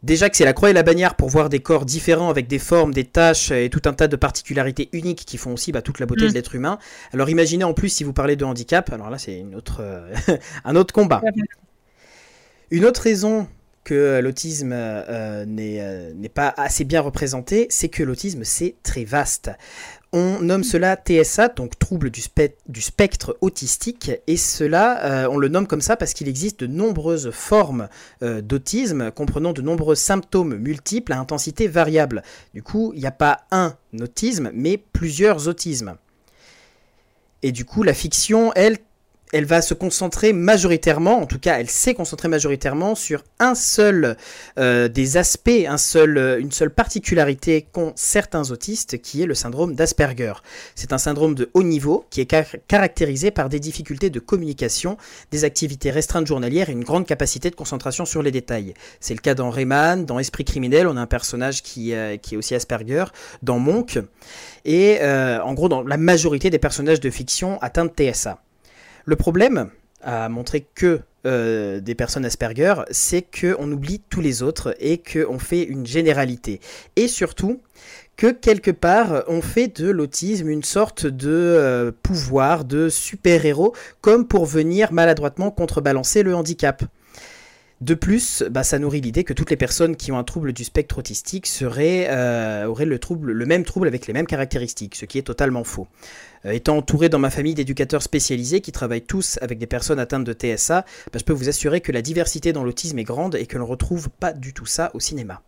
Déjà 0.03 0.29
que 0.29 0.37
c'est 0.37 0.45
la 0.45 0.53
croix 0.53 0.71
et 0.71 0.73
la 0.73 0.81
bannière 0.81 1.15
pour 1.15 1.29
voir 1.29 1.49
des 1.49 1.59
corps 1.59 1.85
différents 1.85 2.29
avec 2.29 2.47
des 2.47 2.57
formes, 2.57 2.93
des 2.93 3.03
tâches 3.05 3.51
et 3.51 3.69
tout 3.69 3.83
un 3.85 3.93
tas 3.93 4.07
de 4.07 4.15
particularités 4.15 4.89
uniques 4.93 5.25
qui 5.25 5.37
font 5.37 5.53
aussi 5.53 5.71
bah, 5.71 5.83
toute 5.83 5.99
la 5.99 6.07
beauté 6.07 6.25
Mm. 6.25 6.29
de 6.29 6.33
l'être 6.33 6.55
humain. 6.55 6.79
Alors 7.13 7.29
imaginez 7.29 7.63
en 7.63 7.73
plus 7.73 7.89
si 7.89 8.03
vous 8.03 8.13
parlez 8.13 8.35
de 8.35 8.45
handicap, 8.45 8.91
alors 8.91 9.09
là 9.09 9.17
c'est 9.17 9.37
une 9.37 9.55
autre, 9.55 9.77
euh, 9.81 10.13
un 10.65 10.75
autre 10.75 10.93
combat. 10.93 11.21
Une 12.71 12.85
autre 12.85 13.01
raison 13.01 13.47
que 13.83 14.19
l'autisme 14.21 14.71
euh, 14.73 15.45
n'est 15.45 16.29
pas 16.29 16.53
assez 16.57 16.83
bien 16.83 17.01
représenté, 17.01 17.67
c'est 17.69 17.89
que 17.89 18.03
l'autisme 18.03 18.43
c'est 18.43 18.75
très 18.83 19.03
vaste. 19.03 19.51
On 20.13 20.41
nomme 20.41 20.65
cela 20.65 20.97
TSA, 20.97 21.49
donc 21.49 21.79
trouble 21.79 22.09
du, 22.09 22.21
spectre 22.81 23.37
autistique, 23.39 24.11
et 24.27 24.35
cela, 24.35 25.05
euh, 25.05 25.29
on 25.31 25.37
le 25.37 25.47
nomme 25.47 25.67
comme 25.67 25.79
ça 25.79 25.95
parce 25.95 26.13
qu'il 26.13 26.27
existe 26.27 26.59
de 26.59 26.67
nombreuses 26.67 27.31
formes 27.31 27.87
euh, 28.21 28.41
d'autisme, 28.41 29.11
comprenant 29.11 29.53
de 29.53 29.61
nombreux 29.61 29.95
symptômes 29.95 30.57
multiples 30.57 31.13
à 31.13 31.19
intensité 31.19 31.69
variable. 31.69 32.23
Du 32.53 32.61
coup, 32.61 32.91
il 32.93 32.99
n'y 32.99 33.07
a 33.07 33.11
pas 33.11 33.45
un 33.51 33.73
autisme, 34.01 34.51
mais 34.53 34.77
plusieurs 34.77 35.47
autismes. 35.47 35.95
Et 37.41 37.53
du 37.53 37.63
coup, 37.63 37.81
la 37.81 37.93
fiction, 37.93 38.51
elle, 38.53 38.79
elle 39.31 39.45
va 39.45 39.61
se 39.61 39.73
concentrer 39.73 40.33
majoritairement, 40.33 41.21
en 41.21 41.25
tout 41.25 41.39
cas 41.39 41.59
elle 41.59 41.69
s'est 41.69 41.93
concentrée 41.93 42.27
majoritairement 42.27 42.95
sur 42.95 43.23
un 43.39 43.55
seul 43.55 44.17
euh, 44.59 44.87
des 44.87 45.17
aspects, 45.17 45.49
euh, 45.49 46.39
une 46.39 46.51
seule 46.51 46.69
particularité 46.69 47.65
qu'ont 47.71 47.93
certains 47.95 48.51
autistes, 48.51 49.01
qui 49.01 49.21
est 49.23 49.25
le 49.25 49.33
syndrome 49.33 49.75
d'Asperger. 49.75 50.33
C'est 50.75 50.93
un 50.93 50.97
syndrome 50.97 51.35
de 51.35 51.49
haut 51.53 51.63
niveau 51.63 52.05
qui 52.09 52.21
est 52.21 52.35
caractérisé 52.67 53.31
par 53.31 53.49
des 53.49 53.59
difficultés 53.59 54.09
de 54.09 54.19
communication, 54.19 54.97
des 55.31 55.43
activités 55.43 55.91
restreintes 55.91 56.27
journalières 56.27 56.69
et 56.69 56.73
une 56.73 56.83
grande 56.83 57.05
capacité 57.05 57.49
de 57.49 57.55
concentration 57.55 58.05
sur 58.05 58.21
les 58.21 58.31
détails. 58.31 58.73
C'est 58.99 59.13
le 59.13 59.21
cas 59.21 59.33
dans 59.33 59.49
Rayman, 59.49 60.05
dans 60.05 60.19
Esprit 60.19 60.45
criminel, 60.45 60.87
on 60.87 60.97
a 60.97 61.01
un 61.01 61.07
personnage 61.07 61.63
qui, 61.63 61.93
euh, 61.93 62.17
qui 62.17 62.35
est 62.35 62.37
aussi 62.37 62.55
Asperger, 62.55 63.05
dans 63.41 63.59
Monk, 63.59 63.99
et 64.65 64.99
en 65.01 65.53
gros 65.53 65.69
dans 65.69 65.81
la 65.83 65.97
majorité 65.97 66.49
des 66.49 66.59
personnages 66.59 66.99
de 66.99 67.09
fiction 67.09 67.59
atteints 67.61 67.85
de 67.85 67.91
TSA. 67.91 68.41
Le 69.05 69.15
problème, 69.15 69.69
à 70.01 70.29
montrer 70.29 70.65
que 70.75 71.01
euh, 71.25 71.79
des 71.79 71.95
personnes 71.95 72.25
Asperger, 72.25 72.73
c'est 72.89 73.21
qu'on 73.21 73.71
oublie 73.71 74.01
tous 74.09 74.21
les 74.21 74.41
autres 74.41 74.75
et 74.79 74.97
qu'on 74.97 75.39
fait 75.39 75.63
une 75.63 75.85
généralité. 75.85 76.59
Et 76.95 77.07
surtout, 77.07 77.61
que 78.17 78.31
quelque 78.31 78.71
part, 78.71 79.23
on 79.27 79.41
fait 79.41 79.67
de 79.67 79.89
l'autisme 79.89 80.49
une 80.49 80.63
sorte 80.63 81.05
de 81.05 81.29
euh, 81.29 81.91
pouvoir, 82.03 82.65
de 82.65 82.89
super-héros, 82.89 83.73
comme 84.01 84.27
pour 84.27 84.45
venir 84.45 84.93
maladroitement 84.93 85.51
contrebalancer 85.51 86.23
le 86.23 86.35
handicap. 86.35 86.83
De 87.81 87.95
plus, 87.95 88.43
bah, 88.51 88.61
ça 88.61 88.77
nourrit 88.77 89.01
l'idée 89.01 89.23
que 89.23 89.33
toutes 89.33 89.49
les 89.49 89.57
personnes 89.57 89.95
qui 89.95 90.11
ont 90.11 90.19
un 90.19 90.23
trouble 90.23 90.53
du 90.53 90.63
spectre 90.63 90.99
autistique 90.99 91.47
seraient, 91.47 92.07
euh, 92.11 92.65
auraient 92.67 92.85
le, 92.85 92.99
trouble, 92.99 93.31
le 93.31 93.45
même 93.47 93.63
trouble 93.63 93.87
avec 93.87 94.05
les 94.05 94.13
mêmes 94.13 94.27
caractéristiques, 94.27 94.93
ce 94.93 95.05
qui 95.05 95.17
est 95.17 95.23
totalement 95.23 95.63
faux. 95.63 95.87
Euh, 96.45 96.51
étant 96.51 96.77
entouré 96.77 97.09
dans 97.09 97.17
ma 97.17 97.31
famille 97.31 97.55
d'éducateurs 97.55 98.03
spécialisés 98.03 98.61
qui 98.61 98.71
travaillent 98.71 99.01
tous 99.01 99.39
avec 99.41 99.57
des 99.57 99.65
personnes 99.65 99.97
atteintes 99.97 100.25
de 100.25 100.33
TSA, 100.33 100.85
bah, 101.11 101.19
je 101.19 101.23
peux 101.23 101.33
vous 101.33 101.49
assurer 101.49 101.81
que 101.81 101.91
la 101.91 102.03
diversité 102.03 102.53
dans 102.53 102.63
l'autisme 102.63 102.99
est 102.99 103.03
grande 103.03 103.33
et 103.33 103.47
que 103.47 103.57
l'on 103.57 103.65
ne 103.65 103.71
retrouve 103.71 104.09
pas 104.09 104.31
du 104.31 104.53
tout 104.53 104.67
ça 104.67 104.91
au 104.93 104.99
cinéma. 104.99 105.41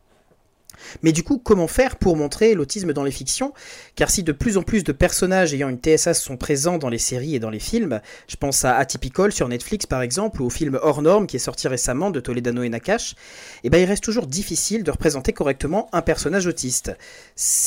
Mais 1.02 1.12
du 1.12 1.24
coup, 1.24 1.38
comment 1.38 1.68
faire 1.68 1.96
pour 1.96 2.16
montrer 2.16 2.54
l'autisme 2.54 2.94
dans 2.94 3.04
les 3.04 3.12
fictions? 3.12 3.54
Car 3.96 4.10
si 4.10 4.24
de 4.24 4.32
plus 4.32 4.58
en 4.58 4.64
plus 4.64 4.84
de 4.84 4.92
personnages 4.92 5.54
ayant 5.54 5.70
une 5.70 5.78
TSA 5.78 6.14
sont 6.14 6.38
présents 6.38 6.78
dans 6.78 6.90
les 6.90 6.98
séries 6.98 7.36
et 7.36 7.40
dans 7.40 7.50
les 7.50 7.60
films, 7.60 8.02
je 8.28 8.36
pense 8.36 8.66
à 8.66 8.76
Atypical 8.76 9.32
sur 9.32 9.48
Netflix 9.48 9.86
par 9.86 10.02
exemple, 10.02 10.42
ou 10.42 10.46
au 10.46 10.50
film 10.50 10.80
Hors 10.82 11.02
Norme 11.02 11.28
qui 11.28 11.36
est 11.36 11.40
sorti 11.40 11.68
récemment 11.68 12.12
de 12.12 12.20
Toledano 12.20 12.64
et 12.64 12.70
Nakash, 12.70 13.16
eh 13.64 13.70
ben, 13.70 13.80
il 13.80 13.86
reste 13.86 14.04
toujours 14.04 14.28
difficile 14.28 14.84
de 14.84 14.92
représenter 14.92 15.34
correctement 15.34 15.90
un 15.94 16.02
personnage 16.02 16.48
autiste. 16.48 16.92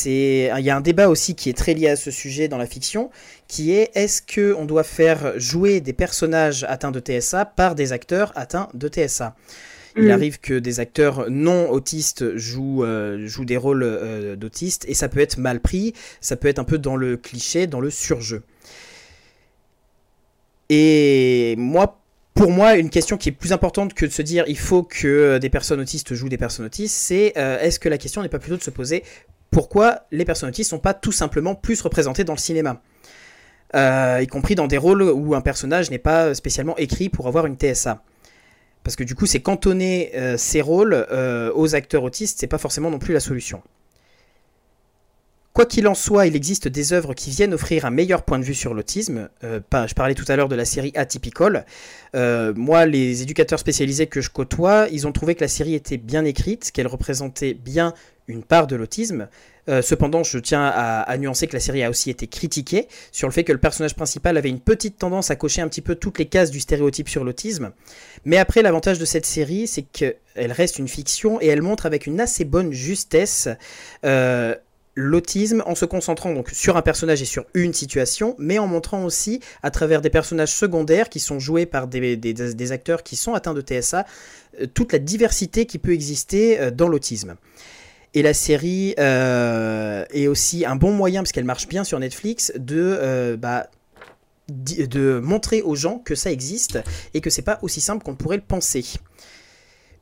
Il 0.04 0.64
y 0.64 0.70
a 0.70 0.76
un 0.76 0.80
débat 0.80 1.08
aussi 1.08 1.34
qui 1.34 1.50
est 1.50 1.56
très 1.56 1.74
lié 1.74 1.88
à 1.88 1.96
ce 1.96 2.10
sujet 2.10 2.48
dans 2.48 2.58
la 2.58 2.66
fiction, 2.66 3.10
qui 3.48 3.72
est 3.72 3.90
est-ce 3.94 4.22
qu'on 4.22 4.64
doit 4.64 4.84
faire 4.84 5.38
jouer 5.38 5.80
des 5.80 5.92
personnages 5.92 6.64
atteints 6.68 6.90
de 6.90 7.00
TSA 7.00 7.44
par 7.44 7.74
des 7.74 7.92
acteurs 7.92 8.32
atteints 8.36 8.68
de 8.74 8.88
TSA 8.88 9.34
il 9.96 10.04
mm. 10.04 10.10
arrive 10.10 10.40
que 10.40 10.58
des 10.58 10.80
acteurs 10.80 11.30
non 11.30 11.70
autistes 11.70 12.36
jouent, 12.36 12.84
euh, 12.84 13.26
jouent 13.26 13.44
des 13.44 13.56
rôles 13.56 13.82
euh, 13.82 14.36
d'autistes 14.36 14.84
et 14.88 14.94
ça 14.94 15.08
peut 15.08 15.20
être 15.20 15.38
mal 15.38 15.60
pris, 15.60 15.94
ça 16.20 16.36
peut 16.36 16.48
être 16.48 16.58
un 16.58 16.64
peu 16.64 16.78
dans 16.78 16.96
le 16.96 17.16
cliché, 17.16 17.66
dans 17.66 17.80
le 17.80 17.90
surjeu. 17.90 18.42
Et 20.68 21.54
moi, 21.56 22.00
pour 22.34 22.50
moi, 22.50 22.76
une 22.76 22.90
question 22.90 23.16
qui 23.16 23.30
est 23.30 23.32
plus 23.32 23.52
importante 23.52 23.94
que 23.94 24.04
de 24.04 24.10
se 24.10 24.22
dire 24.22 24.44
il 24.48 24.58
faut 24.58 24.82
que 24.82 25.38
des 25.38 25.48
personnes 25.48 25.80
autistes 25.80 26.14
jouent 26.14 26.28
des 26.28 26.36
personnes 26.36 26.66
autistes, 26.66 26.94
c'est 26.94 27.32
euh, 27.36 27.58
est-ce 27.60 27.80
que 27.80 27.88
la 27.88 27.98
question 27.98 28.22
n'est 28.22 28.28
pas 28.28 28.38
plutôt 28.38 28.56
de 28.56 28.62
se 28.62 28.70
poser 28.70 29.02
pourquoi 29.50 30.02
les 30.10 30.26
personnes 30.26 30.50
autistes 30.50 30.70
sont 30.70 30.78
pas 30.78 30.92
tout 30.92 31.12
simplement 31.12 31.54
plus 31.54 31.80
représentées 31.80 32.24
dans 32.24 32.34
le 32.34 32.38
cinéma? 32.38 32.82
Y 33.74 34.26
compris 34.28 34.54
dans 34.54 34.66
des 34.66 34.78
rôles 34.78 35.02
où 35.02 35.34
un 35.34 35.40
personnage 35.40 35.90
n'est 35.90 35.98
pas 35.98 36.34
spécialement 36.34 36.76
écrit 36.78 37.08
pour 37.08 37.26
avoir 37.26 37.46
une 37.46 37.56
TSA. 37.56 38.02
Parce 38.86 38.94
que 38.94 39.02
du 39.02 39.16
coup, 39.16 39.26
c'est 39.26 39.40
cantonner 39.40 40.12
euh, 40.14 40.36
ces 40.36 40.60
rôles 40.60 40.94
euh, 40.94 41.50
aux 41.56 41.74
acteurs 41.74 42.04
autistes, 42.04 42.38
c'est 42.38 42.46
pas 42.46 42.56
forcément 42.56 42.88
non 42.88 43.00
plus 43.00 43.12
la 43.12 43.18
solution. 43.18 43.60
Quoi 45.52 45.66
qu'il 45.66 45.88
en 45.88 45.94
soit, 45.96 46.28
il 46.28 46.36
existe 46.36 46.68
des 46.68 46.92
œuvres 46.92 47.12
qui 47.12 47.30
viennent 47.30 47.52
offrir 47.52 47.84
un 47.84 47.90
meilleur 47.90 48.22
point 48.22 48.38
de 48.38 48.44
vue 48.44 48.54
sur 48.54 48.74
l'autisme. 48.74 49.28
Euh, 49.42 49.58
je 49.88 49.94
parlais 49.94 50.14
tout 50.14 50.24
à 50.28 50.36
l'heure 50.36 50.48
de 50.48 50.54
la 50.54 50.64
série 50.64 50.92
Atypical. 50.94 51.66
moi, 52.14 52.86
les 52.86 53.22
éducateurs 53.22 53.58
spécialisés 53.58 54.06
que 54.06 54.20
je 54.20 54.30
côtoie, 54.30 54.86
ils 54.92 55.04
ont 55.08 55.12
trouvé 55.12 55.34
que 55.34 55.40
la 55.40 55.48
série 55.48 55.74
était 55.74 55.96
bien 55.96 56.24
écrite, 56.24 56.70
qu'elle 56.70 56.86
représentait 56.86 57.54
bien 57.54 57.92
une 58.28 58.44
part 58.44 58.68
de 58.68 58.76
l'autisme. 58.76 59.26
Euh, 59.68 59.82
cependant, 59.82 60.22
je 60.22 60.38
tiens 60.38 60.64
à, 60.64 61.16
nuancer 61.18 61.46
que 61.46 61.54
la 61.54 61.60
série 61.60 61.82
a 61.82 61.90
aussi 61.90 62.10
été 62.10 62.26
critiquée 62.26 62.88
sur 63.12 63.26
le 63.26 63.32
fait 63.32 63.44
que 63.44 63.52
le 63.52 63.58
personnage 63.58 63.94
principal 63.94 64.36
avait 64.36 64.48
une 64.48 64.60
petite 64.60 64.98
tendance 64.98 65.30
à 65.30 65.36
cocher 65.36 65.60
un 65.60 65.68
petit 65.68 65.80
peu 65.80 65.94
toutes 65.94 66.18
les 66.18 66.26
cases 66.26 66.50
du 66.50 66.60
stéréotype 66.60 67.08
sur 67.08 67.24
l'autisme. 67.24 67.72
Mais 68.24 68.36
après, 68.36 68.62
l'avantage 68.62 68.98
de 68.98 69.04
cette 69.04 69.26
série, 69.26 69.66
c'est 69.66 69.82
qu'elle 69.82 70.16
reste 70.52 70.78
une 70.78 70.88
fiction 70.88 71.40
et 71.40 71.46
elle 71.46 71.62
montre 71.62 71.86
avec 71.86 72.06
une 72.06 72.20
assez 72.20 72.44
bonne 72.44 72.72
justesse 72.72 73.48
euh, 74.04 74.54
l'autisme 74.94 75.62
en 75.66 75.74
se 75.74 75.84
concentrant 75.84 76.32
donc 76.32 76.48
sur 76.50 76.78
un 76.78 76.82
personnage 76.82 77.20
et 77.20 77.26
sur 77.26 77.44
une 77.52 77.74
situation, 77.74 78.34
mais 78.38 78.58
en 78.58 78.66
montrant 78.66 79.04
aussi 79.04 79.40
à 79.62 79.70
travers 79.70 80.00
des 80.00 80.08
personnages 80.08 80.54
secondaires 80.54 81.10
qui 81.10 81.20
sont 81.20 81.38
joués 81.38 81.66
par 81.66 81.86
des, 81.86 82.72
acteurs 82.72 83.02
qui 83.02 83.16
sont 83.16 83.34
atteints 83.34 83.52
de 83.52 83.60
TSA, 83.60 84.06
euh, 84.60 84.66
toute 84.72 84.92
la 84.92 84.98
diversité 84.98 85.66
qui 85.66 85.78
peut 85.78 85.92
exister 85.92 86.70
dans 86.70 86.88
l'autisme. 86.88 87.36
Et 88.16 88.22
la 88.22 88.32
série 88.32 88.94
euh, 88.98 90.06
est 90.10 90.26
aussi 90.26 90.64
un 90.64 90.74
bon 90.74 90.90
moyen, 90.90 91.20
parce 91.20 91.32
qu'elle 91.32 91.44
marche 91.44 91.68
bien 91.68 91.84
sur 91.84 91.98
Netflix, 91.98 92.50
de, 92.56 92.96
euh, 92.98 93.36
bah, 93.36 93.68
de 94.48 95.20
montrer 95.22 95.60
aux 95.60 95.74
gens 95.74 95.98
que 95.98 96.14
ça 96.14 96.32
existe 96.32 96.78
et 97.12 97.20
que 97.20 97.28
c'est 97.28 97.42
pas 97.42 97.58
aussi 97.60 97.82
simple 97.82 98.02
qu'on 98.02 98.14
pourrait 98.14 98.38
le 98.38 98.42
penser. 98.42 98.86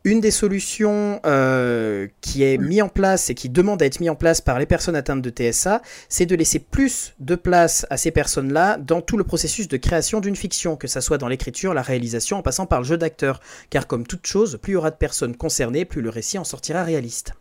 Une 0.05 0.21
des 0.21 0.31
solutions 0.31 1.19
euh, 1.27 2.07
qui 2.21 2.45
est 2.45 2.57
mise 2.57 2.83
en 2.83 2.89
place 2.89 3.31
et 3.31 3.35
qui 3.35 3.49
demande 3.49 3.83
à 3.83 3.87
être 3.87 3.99
mise 3.99 4.11
en 4.11 4.15
place 4.15 4.41
par 4.41 4.61
les 4.61 4.67
personnes 4.67 4.95
atteintes 4.95 5.23
de 5.23 5.31
TSA, 5.31 5.83
c'est 6.09 6.27
de 6.27 6.37
laisser 6.37 6.61
plus 6.61 7.15
de 7.19 7.35
place 7.35 7.85
à 7.91 7.97
ces 7.97 8.13
personnes-là 8.13 8.77
dans 8.77 9.01
tout 9.01 9.17
le 9.17 9.25
processus 9.25 9.67
de 9.67 9.77
création 9.77 10.21
d'une 10.21 10.37
fiction, 10.37 10.77
que 10.77 10.87
ce 10.87 11.01
soit 11.01 11.19
dans 11.19 11.27
l'écriture, 11.27 11.75
la 11.75 11.83
réalisation, 11.83 12.39
en 12.39 12.43
passant 12.43 12.67
par 12.67 12.79
le 12.79 12.87
jeu 12.87 12.97
d'acteur. 12.97 13.41
Car 13.71 13.89
comme 13.89 14.07
toute 14.07 14.25
chose, 14.25 14.61
plus 14.63 14.71
il 14.71 14.75
y 14.75 14.77
aura 14.77 14.93
de 14.93 14.97
personnes 14.97 15.35
concernées, 15.35 15.85
plus 15.85 16.01
le 16.01 16.11
récit 16.11 16.39
en 16.39 16.45
sortira 16.45 16.85
réaliste. 16.85 17.33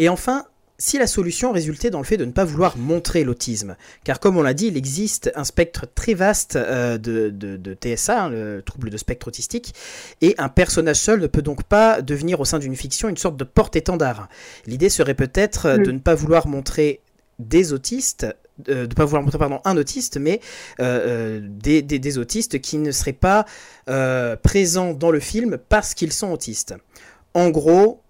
Et 0.00 0.08
enfin, 0.08 0.46
si 0.78 0.96
la 0.96 1.06
solution 1.06 1.52
résultait 1.52 1.90
dans 1.90 1.98
le 1.98 2.06
fait 2.06 2.16
de 2.16 2.24
ne 2.24 2.32
pas 2.32 2.46
vouloir 2.46 2.78
montrer 2.78 3.22
l'autisme, 3.22 3.76
car 4.02 4.18
comme 4.18 4.38
on 4.38 4.42
l'a 4.42 4.54
dit, 4.54 4.68
il 4.68 4.78
existe 4.78 5.30
un 5.34 5.44
spectre 5.44 5.86
très 5.94 6.14
vaste 6.14 6.56
euh, 6.56 6.96
de, 6.96 7.74
TSA, 7.74 8.24
hein, 8.24 8.30
le 8.30 8.62
trouble 8.62 8.88
de 8.88 8.96
spectre 8.96 9.28
autistique, 9.28 9.74
et 10.22 10.34
un 10.38 10.48
personnage 10.48 10.96
seul 10.96 11.20
ne 11.20 11.26
peut 11.26 11.42
donc 11.42 11.64
pas 11.64 12.00
devenir 12.00 12.40
au 12.40 12.46
sein 12.46 12.58
d'une 12.58 12.76
fiction 12.76 13.10
une 13.10 13.18
sorte 13.18 13.36
de 13.36 13.44
porte-étendard. 13.44 14.30
L'idée 14.66 14.88
serait 14.88 15.12
peut-être 15.12 15.66
euh, 15.66 15.76
de 15.76 15.92
ne 15.92 15.98
pas 15.98 16.14
vouloir 16.14 16.48
montrer 16.48 17.02
des 17.38 17.74
autistes, 17.74 18.26
euh, 18.70 18.86
de 18.86 18.88
ne 18.88 18.94
pas 18.94 19.04
vouloir 19.04 19.22
montrer 19.22 19.38
pardon, 19.38 19.60
un 19.66 19.76
autiste, 19.76 20.16
mais 20.16 20.40
des, 20.78 21.82
des, 21.82 22.18
autistes 22.18 22.58
qui 22.58 22.78
ne 22.78 22.90
seraient 22.90 23.12
pas 23.12 23.44
présents 24.42 24.94
dans 24.94 25.10
le 25.10 25.20
film 25.20 25.58
parce 25.68 25.92
qu'ils 25.92 26.14
sont 26.14 26.32
autistes. 26.32 26.74
En 27.34 27.50
gros, 27.50 28.00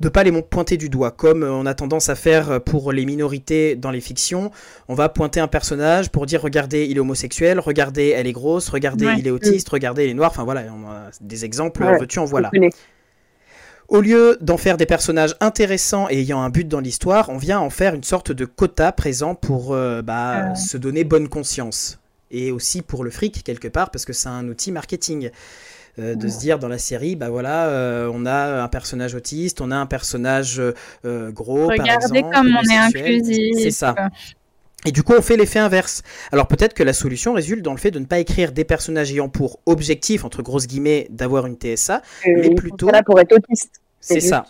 de 0.00 0.08
pas 0.08 0.24
les 0.24 0.32
pointer 0.42 0.76
du 0.76 0.88
doigt, 0.88 1.10
comme 1.10 1.42
on 1.42 1.66
a 1.66 1.74
tendance 1.74 2.08
à 2.08 2.14
faire 2.14 2.62
pour 2.62 2.92
les 2.92 3.04
minorités 3.04 3.76
dans 3.76 3.90
les 3.90 4.00
fictions. 4.00 4.50
On 4.88 4.94
va 4.94 5.08
pointer 5.08 5.40
un 5.40 5.48
personnage 5.48 6.10
pour 6.10 6.26
dire 6.26 6.42
regardez, 6.42 6.86
il 6.86 6.96
est 6.96 7.00
homosexuel, 7.00 7.60
regardez, 7.60 8.08
elle 8.08 8.26
est 8.26 8.32
grosse, 8.32 8.70
regardez, 8.70 9.06
il 9.18 9.26
est 9.26 9.30
autiste, 9.30 9.68
regardez, 9.68 10.04
il 10.04 10.10
est 10.10 10.14
noir. 10.14 10.30
Enfin 10.30 10.44
voilà, 10.44 10.62
on 10.72 10.90
a 10.90 11.10
des 11.20 11.44
exemples, 11.44 11.84
veux-tu 12.00 12.18
en 12.18 12.24
voilà. 12.24 12.50
Au 13.90 14.00
lieu 14.00 14.38
d'en 14.40 14.56
faire 14.56 14.76
des 14.76 14.86
personnages 14.86 15.34
intéressants 15.40 16.06
et 16.08 16.20
ayant 16.20 16.40
un 16.40 16.48
but 16.48 16.68
dans 16.68 16.78
l'histoire, 16.78 17.28
on 17.28 17.38
vient 17.38 17.58
en 17.58 17.70
faire 17.70 17.92
une 17.92 18.04
sorte 18.04 18.30
de 18.30 18.44
quota 18.44 18.92
présent 18.92 19.34
pour 19.34 19.74
euh, 19.74 20.00
bah, 20.00 20.54
se 20.54 20.76
donner 20.76 21.02
bonne 21.02 21.28
conscience. 21.28 21.98
Et 22.30 22.52
aussi 22.52 22.82
pour 22.82 23.02
le 23.02 23.10
fric, 23.10 23.42
quelque 23.42 23.66
part, 23.66 23.90
parce 23.90 24.04
que 24.04 24.12
c'est 24.12 24.28
un 24.28 24.46
outil 24.46 24.70
marketing. 24.70 25.30
Euh, 26.00 26.14
de 26.14 26.28
se 26.28 26.38
dire 26.38 26.58
dans 26.58 26.68
la 26.68 26.78
série, 26.78 27.14
bah 27.14 27.28
voilà, 27.28 27.68
euh, 27.68 28.10
on 28.12 28.24
a 28.24 28.62
un 28.62 28.68
personnage 28.68 29.14
autiste, 29.14 29.60
on 29.60 29.70
a 29.70 29.76
un 29.76 29.86
personnage 29.86 30.60
euh, 31.04 31.30
gros, 31.30 31.66
Regardez 31.66 32.22
comme 32.22 32.56
on 32.56 32.70
est 32.70 32.76
inclusif. 32.76 33.56
C'est 33.58 33.70
ça. 33.70 33.94
Et 34.86 34.92
du 34.92 35.02
coup, 35.02 35.12
on 35.12 35.20
fait 35.20 35.36
l'effet 35.36 35.58
inverse. 35.58 36.02
Alors 36.32 36.46
peut-être 36.46 36.72
que 36.72 36.82
la 36.82 36.94
solution 36.94 37.34
résulte 37.34 37.62
dans 37.62 37.72
le 37.72 37.78
fait 37.78 37.90
de 37.90 37.98
ne 37.98 38.06
pas 38.06 38.18
écrire 38.18 38.52
des 38.52 38.64
personnages 38.64 39.12
ayant 39.12 39.28
pour 39.28 39.60
objectif, 39.66 40.24
entre 40.24 40.42
grosses 40.42 40.66
guillemets, 40.66 41.06
d'avoir 41.10 41.46
une 41.46 41.56
TSA, 41.56 42.00
mais 42.24 42.54
plutôt... 42.54 42.90
Là 42.90 43.02
pour 43.02 43.20
être 43.20 43.36
autiste. 43.36 43.80
C'est 44.00 44.20
ça. 44.20 44.46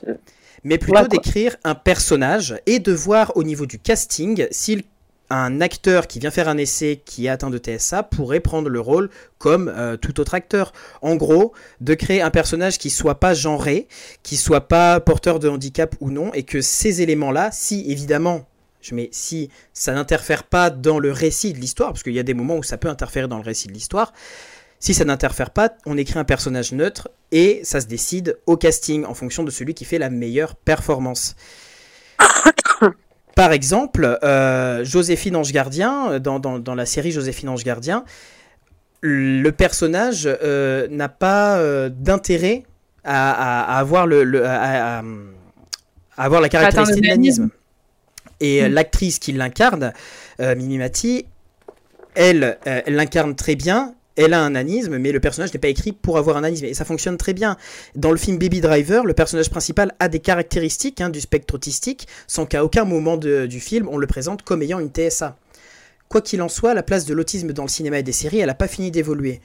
Mais 0.63 0.79
plutôt 0.79 1.09
d'écrire 1.09 1.57
un 1.65 1.75
personnage 1.75 2.61
et 2.67 2.79
de 2.79 2.93
voir 2.93 3.33
au 3.37 3.43
niveau 3.43 3.67
du 3.67 3.79
casting 3.79 4.47
s'il 4.51 4.85
un 5.31 5.61
acteur 5.61 6.09
qui 6.09 6.19
vient 6.19 6.33
faire 6.33 6.49
un 6.49 6.59
essai 6.59 7.01
qui 7.05 7.27
est 7.27 7.29
atteint 7.29 7.51
de 7.51 7.59
TSA 7.59 8.03
pourrait 8.03 8.41
prendre 8.41 8.69
le 8.69 8.81
rôle 8.81 9.11
comme 9.39 9.69
euh, 9.69 9.97
tout 9.97 10.21
autre 10.21 10.35
acteur. 10.35 10.73
En 11.03 11.15
gros, 11.15 11.53
de 11.81 11.95
créer 11.95 12.21
un 12.21 12.31
personnage 12.31 12.79
qui 12.79 12.91
soit 12.91 13.21
pas 13.21 13.33
genré, 13.33 13.87
qui 14.23 14.37
soit 14.37 14.69
pas 14.69 14.99
porteur 15.01 15.39
de 15.39 15.49
handicap 15.49 15.95
ou 16.01 16.11
non, 16.11 16.35
et 16.35 16.43
que 16.43 16.61
ces 16.61 17.01
éléments-là, 17.01 17.51
si 17.53 17.85
évidemment, 17.91 18.47
je 18.83 18.95
mets 18.95 19.09
si 19.13 19.51
ça 19.73 19.93
n'interfère 19.93 20.43
pas 20.43 20.69
dans 20.71 20.99
le 20.99 21.13
récit 21.13 21.53
de 21.53 21.59
l'histoire, 21.59 21.91
parce 21.91 22.03
qu'il 22.03 22.15
y 22.15 22.19
a 22.19 22.25
des 22.25 22.35
moments 22.35 22.57
où 22.57 22.63
ça 22.63 22.77
peut 22.77 22.89
interférer 22.89 23.29
dans 23.29 23.39
le 23.39 23.45
récit 23.45 23.69
de 23.69 23.73
l'histoire, 23.73 24.13
si 24.81 24.95
ça 24.95 25.05
n'interfère 25.05 25.51
pas, 25.51 25.75
on 25.87 25.97
écrit 25.99 26.19
un 26.19 26.25
personnage 26.25 26.73
neutre 26.73 27.11
et 27.33 27.61
ça 27.65 27.83
se 27.83 27.87
décide 27.87 28.39
au 28.47 28.57
casting 28.57 29.05
en 29.05 29.15
fonction 29.15 29.45
de 29.45 29.51
celui 29.51 29.75
qui 29.75 29.85
fait 29.85 29.99
la 29.99 30.11
meilleure 30.11 30.57
performance. 30.57 31.37
Par 33.41 33.53
exemple, 33.53 34.19
euh, 34.23 34.85
Joséphine 34.85 35.35
Ange 35.35 35.51
Gardien, 35.51 36.21
dans, 36.21 36.39
dans- 36.39 36.59
dans 36.59 36.75
la 36.75 36.85
série 36.85 37.11
Joséphine 37.11 37.49
Ange 37.49 37.65
Gardien, 37.65 38.05
le 39.01 39.49
personnage 39.51 40.29
euh, 40.29 40.87
n'a 40.91 41.09
pas 41.09 41.57
euh, 41.57 41.89
d'intérêt 41.89 42.65
à, 43.03 43.31
à- 43.31 43.77
à 43.77 43.79
avoir, 43.79 44.07
le, 44.07 44.25
le- 44.25 44.45
à, 44.45 44.99
à- 44.99 45.03
à 46.19 46.23
avoir 46.23 46.43
la 46.43 46.51
caractéristique 46.51 47.03
de 47.03 47.09
nanisme. 47.09 47.49
Et 48.41 48.63
euh, 48.63 48.69
Mm. 48.69 48.73
l'actrice 48.75 49.19
qui 49.19 49.33
l'incarne, 49.33 49.95
euh, 50.43 50.55
Mimi 50.55 50.77
Mati, 50.77 51.25
elle, 52.15 52.59
euh, 52.67 52.83
elle 52.85 52.95
l'incarne 52.95 53.35
très 53.37 53.55
bien. 53.57 53.95
Elle 54.23 54.35
a 54.35 54.43
un 54.43 54.55
anisme, 54.55 54.99
mais 54.99 55.13
le 55.13 55.21
personnage 55.21 55.55
n'est 55.55 55.59
pas 55.61 55.69
écrit 55.69 55.93
pour 55.93 56.19
avoir 56.19 56.37
un 56.37 56.45
anisme. 56.45 56.67
Et 56.67 56.75
ça 56.75 56.85
fonctionne 56.85 57.17
très 57.17 57.33
bien. 57.33 57.57
Dans 57.97 58.11
le 58.11 58.19
film 58.19 58.37
Baby 58.37 58.61
Driver, 58.61 59.07
le 59.07 59.15
personnage 59.15 59.49
principal 59.49 59.95
a 59.99 60.09
des 60.09 60.19
caractéristiques 60.19 61.01
hein, 61.01 61.09
du 61.09 61.23
spectre 61.23 61.55
autistique, 61.55 62.07
sans 62.27 62.45
qu'à 62.45 62.63
aucun 62.63 62.85
moment 62.85 63.17
du 63.17 63.61
film 63.61 63.89
on 63.91 63.97
le 63.97 64.07
présente 64.07 64.43
comme 64.43 64.61
ayant 64.61 64.79
une 64.79 64.91
TSA. 64.91 65.39
Quoi 66.11 66.21
qu'il 66.21 66.43
en 66.43 66.51
soit, 66.51 66.75
la 66.75 66.83
place 66.83 67.07
de 67.07 67.15
l'autisme 67.15 67.55
dans 67.55 67.63
le 67.63 67.69
cinéma 67.69 68.01
et 68.01 68.03
des 68.03 68.13
séries, 68.13 68.41
elle 68.41 68.49
n'a 68.49 68.55
pas 68.55 68.69
fini 68.69 68.91
d'évoluer. 68.91 69.41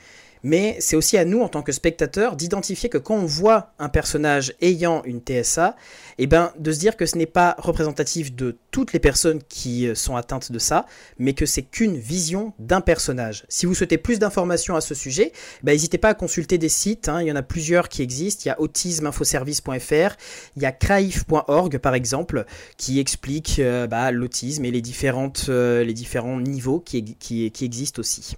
Mais 0.45 0.77
c'est 0.79 0.95
aussi 0.95 1.17
à 1.17 1.25
nous, 1.25 1.41
en 1.41 1.49
tant 1.49 1.63
que 1.63 1.71
spectateurs, 1.71 2.35
d'identifier 2.35 2.87
que 2.87 2.99
quand 2.99 3.15
on 3.15 3.25
voit 3.25 3.73
un 3.79 3.89
personnage 3.89 4.53
ayant 4.61 5.01
une 5.03 5.19
TSA, 5.19 5.75
eh 6.19 6.27
ben, 6.27 6.53
de 6.59 6.71
se 6.71 6.77
dire 6.77 6.97
que 6.97 7.07
ce 7.07 7.17
n'est 7.17 7.25
pas 7.25 7.55
représentatif 7.57 8.35
de 8.35 8.55
toutes 8.69 8.93
les 8.93 8.99
personnes 8.99 9.41
qui 9.49 9.87
euh, 9.87 9.95
sont 9.95 10.15
atteintes 10.15 10.51
de 10.51 10.59
ça, 10.59 10.85
mais 11.17 11.33
que 11.33 11.47
c'est 11.47 11.63
qu'une 11.63 11.97
vision 11.97 12.53
d'un 12.59 12.79
personnage. 12.79 13.43
Si 13.49 13.65
vous 13.65 13.73
souhaitez 13.73 13.97
plus 13.97 14.19
d'informations 14.19 14.75
à 14.75 14.81
ce 14.81 14.93
sujet, 14.93 15.31
ben, 15.63 15.71
n'hésitez 15.71 15.97
pas 15.97 16.09
à 16.09 16.13
consulter 16.13 16.59
des 16.59 16.69
sites, 16.69 17.09
hein, 17.09 17.23
il 17.23 17.27
y 17.27 17.31
en 17.31 17.35
a 17.35 17.41
plusieurs 17.41 17.89
qui 17.89 18.03
existent, 18.03 18.43
il 18.45 18.49
y 18.49 18.51
a 18.51 18.61
autismeinfoservice.fr, 18.61 20.15
il 20.57 20.61
y 20.61 20.65
a 20.67 20.71
craif.org 20.71 21.79
par 21.79 21.95
exemple, 21.95 22.45
qui 22.77 22.99
explique 22.99 23.57
euh, 23.57 23.87
bah, 23.87 24.11
l'autisme 24.11 24.63
et 24.63 24.67
euh, 24.69 25.83
les 25.83 25.93
différents 25.93 26.39
niveaux 26.39 26.81
qui 26.81 27.51
existent 27.61 27.99
aussi 27.99 28.35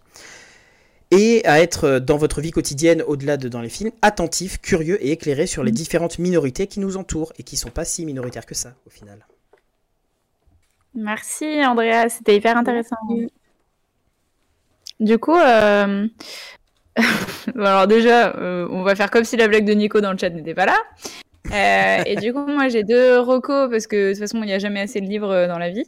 et 1.12 1.46
à 1.46 1.62
être 1.62 1.84
euh, 1.86 2.00
dans 2.00 2.18
votre 2.18 2.42
vie 2.42 2.52
quotidienne, 2.52 3.02
au-delà 3.02 3.38
de 3.38 3.50
dans 3.50 3.62
les 3.62 3.70
films, 3.70 3.92
attentif, 4.02 4.60
curieux 4.62 5.04
et 5.04 5.12
éclairé 5.12 5.48
sur 5.48 5.64
les 5.64 5.72
différentes 5.72 6.20
minorités 6.20 6.68
qui 6.68 6.80
nous 6.80 6.98
entourent 6.98 7.34
et 7.38 7.44
qui 7.44 7.58
sont 7.58 7.70
pas 7.70 7.86
si 7.86 8.06
minoritaires 8.06 8.46
que 8.46 8.56
ça 8.56 8.74
au 8.86 8.90
final. 8.90 9.26
Merci 10.96 11.46
Andrea, 11.64 12.10
c'était 12.10 12.36
hyper 12.36 12.58
intéressant. 12.58 12.96
Du 15.00 15.20
coup, 15.20 15.36
euh, 15.36 16.08
alors 17.56 17.88
déjà, 17.88 18.36
euh, 18.36 18.68
on 18.72 18.82
va 18.82 18.96
faire 18.96 19.12
comme 19.12 19.24
si 19.24 19.38
la 19.38 19.48
blague 19.48 19.66
de 19.66 19.74
Nico 19.74 20.02
dans 20.02 20.12
le 20.12 20.18
chat 20.18 20.30
n'était 20.30 20.56
pas 20.56 20.66
là. 20.66 20.78
Euh, 21.54 22.04
et 22.06 22.16
du 22.16 22.34
coup, 22.34 22.46
moi 22.46 22.68
j'ai 22.68 22.84
deux 22.84 23.20
recos 23.20 23.70
parce 23.70 23.86
que 23.86 24.10
de 24.10 24.12
toute 24.14 24.20
façon, 24.20 24.40
il 24.40 24.48
n'y 24.48 24.54
a 24.54 24.60
jamais 24.60 24.82
assez 24.82 25.00
de 25.00 25.06
livres 25.06 25.46
dans 25.48 25.60
la 25.60 25.70
vie. 25.70 25.86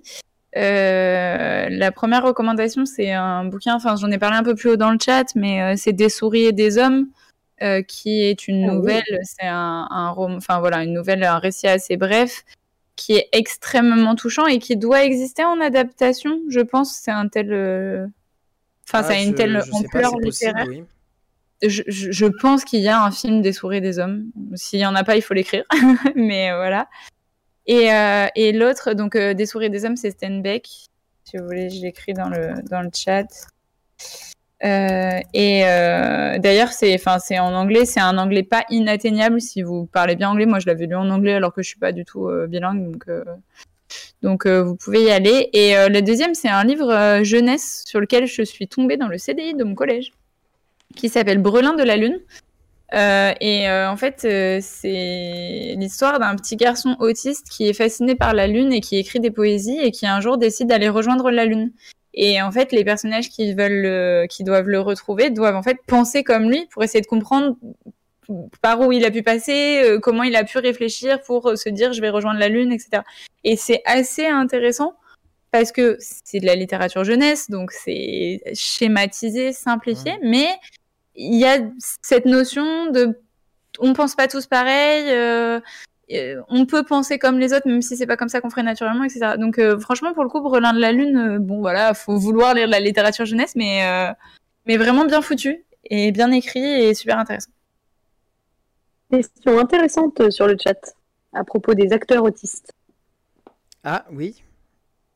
Euh, 0.58 1.68
la 1.70 1.92
première 1.92 2.24
recommandation, 2.24 2.86
c'est 2.86 3.12
un 3.12 3.46
bouquin, 3.46 3.76
enfin 3.76 3.96
j'en 3.96 4.10
ai 4.12 4.18
parlé 4.18 4.38
un 4.38 4.44
peu 4.44 4.56
plus 4.56 4.72
haut 4.72 4.78
dans 4.78 4.92
le 4.92 4.98
chat, 5.04 5.26
mais 5.36 5.62
euh, 5.62 5.74
c'est 5.78 5.94
Des 5.94 6.10
souris 6.10 6.46
et 6.46 6.52
des 6.52 6.78
hommes, 6.78 7.08
euh, 7.62 7.82
qui 7.84 8.24
est 8.24 8.48
une 8.48 8.64
Ah 8.66 8.72
oui. 8.72 8.76
nouvelle, 8.78 9.20
c'est 9.24 9.46
un, 9.48 9.88
un 9.92 10.10
roman, 10.10 10.38
enfin 10.38 10.60
voilà, 10.60 10.84
une 10.84 10.94
nouvelle, 10.94 11.24
un 11.24 11.38
récit 11.40 11.68
assez 11.68 11.98
bref, 11.98 12.44
qui 12.96 13.14
est 13.14 13.30
extrêmement 13.32 14.16
touchant 14.16 14.46
et 14.48 14.60
qui 14.60 14.76
doit 14.76 15.04
exister 15.04 15.44
en 15.44 15.62
adaptation, 15.62 16.40
je 16.50 16.60
pense. 16.62 16.94
C'est 16.96 17.12
un 17.12 17.28
tel, 17.28 18.10
enfin 18.88 19.04
ça 19.04 19.14
a 19.14 19.16
Ah, 19.18 19.22
une 19.22 19.32
je- 19.32 19.36
telle 19.36 19.62
je 19.66 19.72
sais 19.72 19.72
pas, 19.72 19.78
ampleur 20.00 20.12
c'est 20.12 20.26
possible, 20.26 20.52
littéraire. 20.58 20.66
oui. 20.68 20.84
Je, 21.62 21.84
je- 21.88 22.26
pense 22.42 22.64
qu'il 22.64 22.80
y 22.80 22.88
a 22.88 23.04
un 23.04 23.12
film 23.12 23.42
des 23.42 23.52
souris 23.52 23.78
et 23.78 23.82
des 23.82 24.00
hommes. 24.00 24.28
S'il 24.56 24.80
y 24.80 24.86
en 24.86 24.96
a 24.96 25.04
pas, 25.04 25.18
il 25.18 25.22
faut 25.22 25.34
l'écrire. 25.34 25.66
Mais 26.16 26.52
voilà. 26.56 26.88
Et, 27.70 27.94
euh, 27.94 28.26
et 28.36 28.52
l'autre, 28.52 28.94
donc 28.94 29.16
euh, 29.16 29.36
des 29.36 29.46
souris 29.46 29.70
des 29.70 29.86
hommes, 29.86 29.96
c'est 29.96 30.10
Steinbeck. 30.10 30.68
Si 31.24 31.38
vous 31.38 31.46
voulez, 31.46 31.70
je 31.70 31.84
l'écris 31.84 32.14
dans 32.14 32.28
le 32.28 32.56
dans 32.68 32.82
le 32.82 32.90
chat. 32.92 33.28
Euh, 34.66 35.20
et 35.36 35.62
d'ailleurs, 36.40 36.72
c'est, 36.72 37.00
en 37.40 37.54
anglais. 37.54 37.86
C'est 37.86 38.00
un 38.00 38.18
anglais 38.18 38.42
pas 38.42 38.66
inatteignable 38.72 39.40
si 39.40 39.62
vous 39.62 39.86
parlez 39.86 40.16
bien 40.16 40.32
anglais. 40.32 40.48
Moi, 40.48 40.58
je 40.58 40.66
l'avais 40.66 40.88
lu 40.88 40.96
en 40.96 41.12
anglais 41.12 41.36
alors 41.36 41.54
que 41.54 41.62
je 41.62 41.68
suis 41.68 41.78
pas 41.78 41.92
du 41.92 42.06
tout 42.06 42.28
bilingue, 42.48 42.92
donc. 42.92 43.06
donc 44.24 44.48
vous 44.48 44.76
pouvez 44.76 45.04
y 45.04 45.12
aller. 45.12 45.52
Et 45.54 45.76
le 45.90 46.02
deuxième, 46.02 46.34
c'est 46.34 46.50
un 46.50 46.64
livre 46.64 47.20
jeunesse 47.22 47.84
sur 47.86 48.00
lequel 48.00 48.26
je 48.26 48.42
suis 48.42 48.68
tombée 48.68 48.98
dans 48.98 49.08
le 49.08 49.20
CDI 49.20 49.54
de 49.54 49.64
mon 49.64 49.76
collège, 49.76 50.12
qui 50.96 51.08
s'appelle 51.08 51.38
Brelin 51.38 51.76
de 51.76 51.84
la 51.84 51.98
Lune. 51.98 52.20
Euh, 52.94 53.34
et 53.40 53.70
euh, 53.70 53.90
en 53.90 53.98
fait, 53.98 54.26
euh, 54.26 54.60
c'est 54.62 55.76
l'histoire 55.78 56.20
d'un 56.20 56.36
petit 56.36 56.56
garçon 56.56 56.96
autiste 57.00 57.48
qui 57.50 57.68
est 57.68 57.74
fasciné 57.74 58.16
par 58.16 58.34
la 58.34 58.48
Lune 58.48 58.74
et 58.74 58.82
qui 58.82 58.98
écrit 58.98 59.20
des 59.20 59.32
poésies 59.32 59.80
et 59.80 59.92
qui 59.92 60.08
un 60.08 60.22
jour 60.22 60.38
décide 60.38 60.68
d'aller 60.68 60.90
rejoindre 60.90 61.30
la 61.30 61.46
Lune. 61.46 61.72
Et 62.16 62.42
en 62.42 62.52
fait, 62.52 62.72
les 62.72 62.84
personnages 62.84 63.30
qui 63.30 63.54
veulent, 63.54 63.82
le- 63.82 64.26
qui 64.28 64.44
doivent 64.44 64.68
le 64.68 64.80
retrouver, 64.80 65.30
doivent 65.30 65.56
en 65.56 65.64
fait 65.64 65.78
penser 65.86 66.24
comme 66.24 66.50
lui 66.50 66.66
pour 66.72 66.84
essayer 66.84 67.02
de 67.02 67.08
comprendre 67.08 67.56
par 68.62 68.80
où 68.82 68.92
il 68.92 69.06
a 69.06 69.12
pu 69.12 69.24
passer, 69.24 69.98
comment 70.02 70.24
il 70.24 70.36
a 70.36 70.44
pu 70.44 70.58
réfléchir 70.58 71.22
pour 71.22 71.58
se 71.58 71.70
dire 71.70 71.94
je 71.94 72.02
vais 72.02 72.10
rejoindre 72.10 72.40
la 72.40 72.50
Lune, 72.50 72.72
etc. 72.72 73.04
Et 73.44 73.56
c'est 73.56 73.82
assez 73.86 74.26
intéressant 74.26 74.94
parce 75.52 75.72
que 75.72 75.98
c'est 76.00 76.40
de 76.40 76.46
la 76.46 76.56
littérature 76.56 77.04
jeunesse, 77.04 77.50
donc 77.50 77.72
c'est 77.72 78.42
schématisé, 78.54 79.52
simplifié, 79.54 80.14
mais 80.22 80.48
il 81.20 81.38
y 81.38 81.46
a 81.46 81.60
cette 82.02 82.26
notion 82.26 82.92
de 82.92 83.20
on 83.80 83.94
pense 83.94 84.16
pas 84.16 84.28
tous 84.28 84.48
pareil, 84.48 85.06
euh, 85.10 85.60
on 86.48 86.66
peut 86.66 86.84
penser 86.84 87.20
comme 87.20 87.40
les 87.40 87.54
autres, 87.54 87.68
même 87.68 87.82
si 87.82 87.96
c'est 87.96 88.08
pas 88.08 88.18
comme 88.18 88.30
ça 88.30 88.42
qu'on 88.42 88.50
ferait 88.50 88.64
naturellement, 88.64 89.04
etc. 89.04 89.36
Donc 89.38 89.60
euh, 89.60 89.78
franchement, 89.80 90.14
pour 90.14 90.24
le 90.24 90.30
coup, 90.30 90.42
Brelin 90.42 90.74
de 90.74 90.80
la 90.80 90.92
Lune, 90.92 91.18
euh, 91.18 91.40
bon 91.40 91.60
voilà, 91.60 91.94
faut 91.94 92.18
vouloir 92.18 92.54
lire 92.54 92.68
de 92.68 92.72
la 92.72 92.80
littérature 92.80 93.26
jeunesse, 93.26 93.54
mais 93.56 93.86
euh, 93.86 94.12
mais 94.66 94.78
vraiment 94.78 95.06
bien 95.06 95.22
foutu 95.22 95.66
et 95.86 96.12
bien 96.12 96.32
écrit 96.32 96.64
et 96.64 96.94
super 96.94 97.20
intéressant. 97.20 97.52
Question 99.12 99.60
intéressante 99.60 100.32
sur 100.32 100.48
le 100.48 100.56
chat 100.62 100.96
à 101.34 101.44
propos 101.44 101.74
des 101.74 101.94
acteurs 101.94 102.24
autistes. 102.24 102.74
Ah 103.84 104.06
oui. 104.12 104.44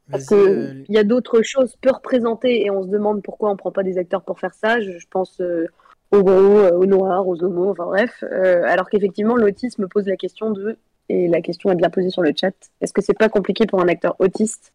Parce 0.10 0.32
euh, 0.32 0.84
qu'il 0.84 0.96
y 0.96 0.98
a 0.98 1.04
d'autres 1.04 1.42
choses 1.42 1.76
peu 1.82 1.92
représentées 1.92 2.66
et 2.66 2.70
on 2.70 2.84
se 2.84 2.88
demande 2.88 3.24
pourquoi 3.24 3.52
on 3.52 3.56
prend 3.56 3.72
pas 3.72 3.84
des 3.84 3.98
acteurs 3.98 4.24
pour 4.24 4.40
faire 4.40 4.54
ça. 4.54 4.82
Je, 4.82 5.00
je 5.00 5.08
pense 5.10 5.40
euh, 5.42 5.68
aux 6.14 6.24
gros, 6.24 6.60
euh, 6.60 6.72
aux 6.72 6.86
noirs, 6.86 7.28
aux 7.28 7.44
homos, 7.44 7.72
enfin 7.72 7.86
bref. 7.86 8.24
Euh, 8.24 8.64
alors 8.66 8.90
qu'effectivement, 8.90 9.36
l'autisme 9.36 9.88
pose 9.88 10.06
la 10.08 10.18
question 10.18 10.52
de, 10.52 10.78
et 11.10 11.28
la 11.28 11.42
question 11.42 11.72
est 11.72 11.76
bien 11.76 11.90
posée 11.90 12.10
sur 12.10 12.22
le 12.22 12.34
chat, 12.40 12.54
est-ce 12.82 12.94
que 12.94 13.02
c'est 13.02 13.18
pas 13.18 13.30
compliqué 13.30 13.66
pour 13.66 13.82
un 13.82 13.88
acteur 13.88 14.16
autiste 14.20 14.74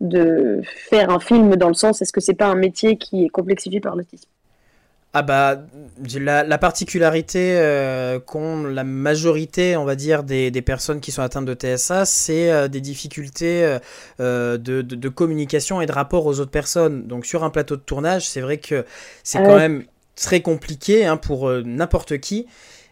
de 0.00 0.60
faire 0.64 1.10
un 1.10 1.20
film 1.20 1.56
dans 1.56 1.68
le 1.68 1.74
sens, 1.74 2.02
est-ce 2.02 2.12
que 2.12 2.20
c'est 2.20 2.34
pas 2.34 2.46
un 2.46 2.54
métier 2.54 2.98
qui 2.98 3.24
est 3.24 3.28
complexifié 3.30 3.80
par 3.80 3.96
l'autisme? 3.96 4.28
Ah 5.14 5.22
bah, 5.22 5.56
la, 6.20 6.44
la 6.44 6.58
particularité 6.58 7.56
euh, 7.58 8.20
qu'ont 8.20 8.64
la 8.64 8.84
majorité, 8.84 9.74
on 9.76 9.86
va 9.86 9.96
dire, 9.96 10.22
des, 10.22 10.50
des 10.50 10.60
personnes 10.62 11.00
qui 11.00 11.12
sont 11.12 11.22
atteintes 11.22 11.46
de 11.46 11.54
TSA, 11.54 12.04
c'est 12.04 12.52
euh, 12.52 12.68
des 12.68 12.82
difficultés 12.82 13.78
euh, 14.20 14.58
de, 14.58 14.82
de- 14.82 14.96
de 14.96 15.08
communication 15.08 15.80
et 15.80 15.86
de 15.86 15.92
rapport 15.92 16.26
aux 16.26 16.40
autres 16.40 16.50
personnes. 16.50 17.06
Donc 17.06 17.24
sur 17.24 17.42
un 17.42 17.48
plateau 17.50 17.76
de 17.76 17.80
tournage, 17.80 18.28
c'est 18.28 18.42
vrai 18.42 18.58
que 18.58 18.84
c'est 19.24 19.38
Ah 19.38 19.42
quand 19.42 19.56
même 19.56 19.84
très 20.20 20.40
compliqué 20.40 21.06
hein, 21.06 21.16
pour 21.16 21.48
euh, 21.48 21.62
n'importe 21.64 22.18
qui. 22.18 22.46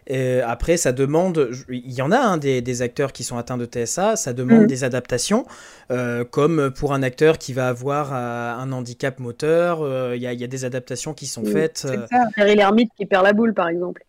Euh, 0.09 0.41
après, 0.47 0.77
ça 0.77 0.93
demande, 0.93 1.49
il 1.69 1.91
y 1.91 2.01
en 2.01 2.13
a 2.13 2.17
hein, 2.17 2.37
des, 2.37 2.61
des 2.61 2.81
acteurs 2.81 3.11
qui 3.11 3.25
sont 3.25 3.37
atteints 3.37 3.57
de 3.57 3.65
TSA, 3.65 4.15
ça 4.15 4.31
demande 4.31 4.61
Mhm. 4.61 4.67
des 4.67 4.85
adaptations, 4.85 5.45
euh, 5.91 6.23
comme 6.23 6.71
pour 6.71 6.93
un 6.93 7.03
acteur 7.03 7.37
qui 7.37 7.51
va 7.51 7.67
avoir 7.67 8.13
euh, 8.13 8.53
un 8.53 8.71
handicap 8.71 9.19
moteur, 9.19 9.81
euh, 9.81 10.13
il 10.15 10.21
y, 10.21 10.27
a- 10.27 10.31
il 10.31 10.39
y 10.39 10.45
a 10.45 10.47
des 10.47 10.63
adaptations 10.63 11.13
qui 11.13 11.25
sont 11.25 11.43
faites. 11.43 11.79
C'est 11.79 12.07
ça, 12.07 12.23
Terry 12.35 12.55
Lhermitte 12.55 12.91
qui 12.97 13.05
perd 13.05 13.25
la 13.25 13.33
boule, 13.33 13.53
par 13.53 13.67
exemple. 13.67 14.03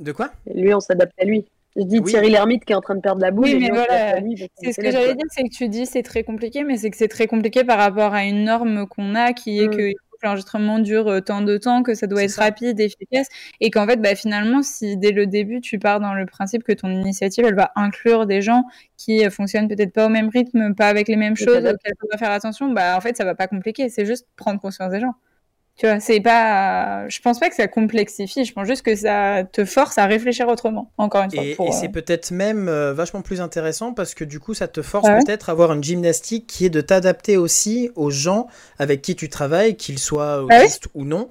De 0.00 0.10
quoi? 0.10 0.30
Et 0.52 0.60
lui, 0.60 0.74
on 0.74 0.80
s'adapte 0.80 1.12
à 1.20 1.24
lui. 1.24 1.44
Je 1.76 1.82
dis 1.82 1.98
Oui. 2.00 2.10
Thierry 2.10 2.30
Lhermitte 2.30 2.64
qui 2.64 2.72
est 2.72 2.76
en 2.76 2.80
train 2.80 2.94
de 2.96 3.00
perdre 3.00 3.20
la 3.20 3.30
boule. 3.32 3.44
Oui, 3.46 3.58
mais 3.60 3.68
voilà, 3.70 4.16
C'est 4.60 4.72
ce 4.72 4.80
que 4.80 4.90
j'allais 4.92 5.14
dire, 5.14 5.26
c'est 5.30 5.42
que 5.44 5.54
tu 5.54 5.68
dis 5.68 5.86
c'est 5.86 6.02
très 6.02 6.22
compliqué, 6.24 6.62
mais 6.64 6.76
c'est 6.76 6.90
que 6.90 6.96
c'est 6.96 7.08
très 7.08 7.26
compliqué 7.28 7.62
par 7.64 7.78
rapport 7.78 8.14
à 8.14 8.24
une 8.24 8.44
norme 8.44 8.86
qu'on 8.88 9.14
a 9.16 9.32
qui 9.32 9.60
est 9.60 9.66
Mm. 9.68 9.76
que 9.76 9.92
l'enregistrement 10.24 10.78
dure 10.78 11.08
euh, 11.08 11.20
tant 11.20 11.42
de 11.42 11.56
temps, 11.56 11.82
que 11.82 11.94
ça 11.94 12.06
doit 12.06 12.24
être 12.24 12.30
ça. 12.30 12.42
rapide, 12.42 12.80
efficace, 12.80 13.28
et 13.60 13.70
qu'en 13.70 13.86
fait, 13.86 13.96
bah, 13.96 14.14
finalement, 14.14 14.62
si 14.62 14.96
dès 14.96 15.12
le 15.12 15.26
début 15.26 15.60
tu 15.60 15.78
pars 15.78 16.00
dans 16.00 16.14
le 16.14 16.26
principe 16.26 16.64
que 16.64 16.72
ton 16.72 16.90
initiative, 16.90 17.44
elle 17.46 17.54
va 17.54 17.72
inclure 17.76 18.26
des 18.26 18.42
gens 18.42 18.64
qui 18.96 19.24
euh, 19.24 19.30
fonctionnent 19.30 19.68
peut-être 19.68 19.92
pas 19.92 20.06
au 20.06 20.10
même 20.10 20.28
rythme, 20.28 20.74
pas 20.74 20.88
avec 20.88 21.08
les 21.08 21.16
mêmes 21.16 21.36
choses, 21.36 21.64
auxquelles 21.64 21.94
on 22.02 22.06
doit 22.08 22.18
faire 22.18 22.30
attention, 22.30 22.70
bah 22.72 22.96
en 22.96 23.00
fait, 23.00 23.16
ça 23.16 23.24
va 23.24 23.34
pas 23.34 23.46
compliquer, 23.46 23.88
c'est 23.88 24.06
juste 24.06 24.26
prendre 24.36 24.60
conscience 24.60 24.90
des 24.90 25.00
gens. 25.00 25.14
Tu 25.76 25.86
vois, 25.86 25.98
c'est 25.98 26.20
pas. 26.20 27.08
Je 27.08 27.18
pense 27.20 27.40
pas 27.40 27.48
que 27.48 27.56
ça 27.56 27.66
complexifie. 27.66 28.44
Je 28.44 28.52
pense 28.52 28.68
juste 28.68 28.82
que 28.82 28.94
ça 28.94 29.42
te 29.50 29.64
force 29.64 29.98
à 29.98 30.06
réfléchir 30.06 30.46
autrement. 30.46 30.92
Encore 30.98 31.24
une 31.24 31.32
fois. 31.32 31.42
Et, 31.42 31.54
pour, 31.56 31.66
et 31.66 31.70
euh, 31.70 31.72
c'est 31.72 31.88
peut-être 31.88 32.30
même 32.30 32.68
euh, 32.68 32.92
vachement 32.92 33.22
plus 33.22 33.40
intéressant 33.40 33.92
parce 33.92 34.14
que 34.14 34.22
du 34.22 34.38
coup, 34.38 34.54
ça 34.54 34.68
te 34.68 34.82
force 34.82 35.08
Ah 35.08 35.16
ouais 35.16 35.24
peut-être 35.24 35.48
à 35.48 35.52
avoir 35.52 35.72
une 35.72 35.82
gymnastique 35.82 36.46
qui 36.46 36.64
est 36.64 36.70
de 36.70 36.80
t'adapter 36.80 37.36
aussi 37.36 37.90
aux 37.96 38.10
gens 38.10 38.46
avec 38.78 39.02
qui 39.02 39.16
tu 39.16 39.28
travailles, 39.28 39.76
qu'ils 39.76 39.98
soient 39.98 40.34
Ah 40.34 40.44
ouais 40.44 40.60
autistes 40.62 40.86
ou 40.94 41.04
non. 41.04 41.28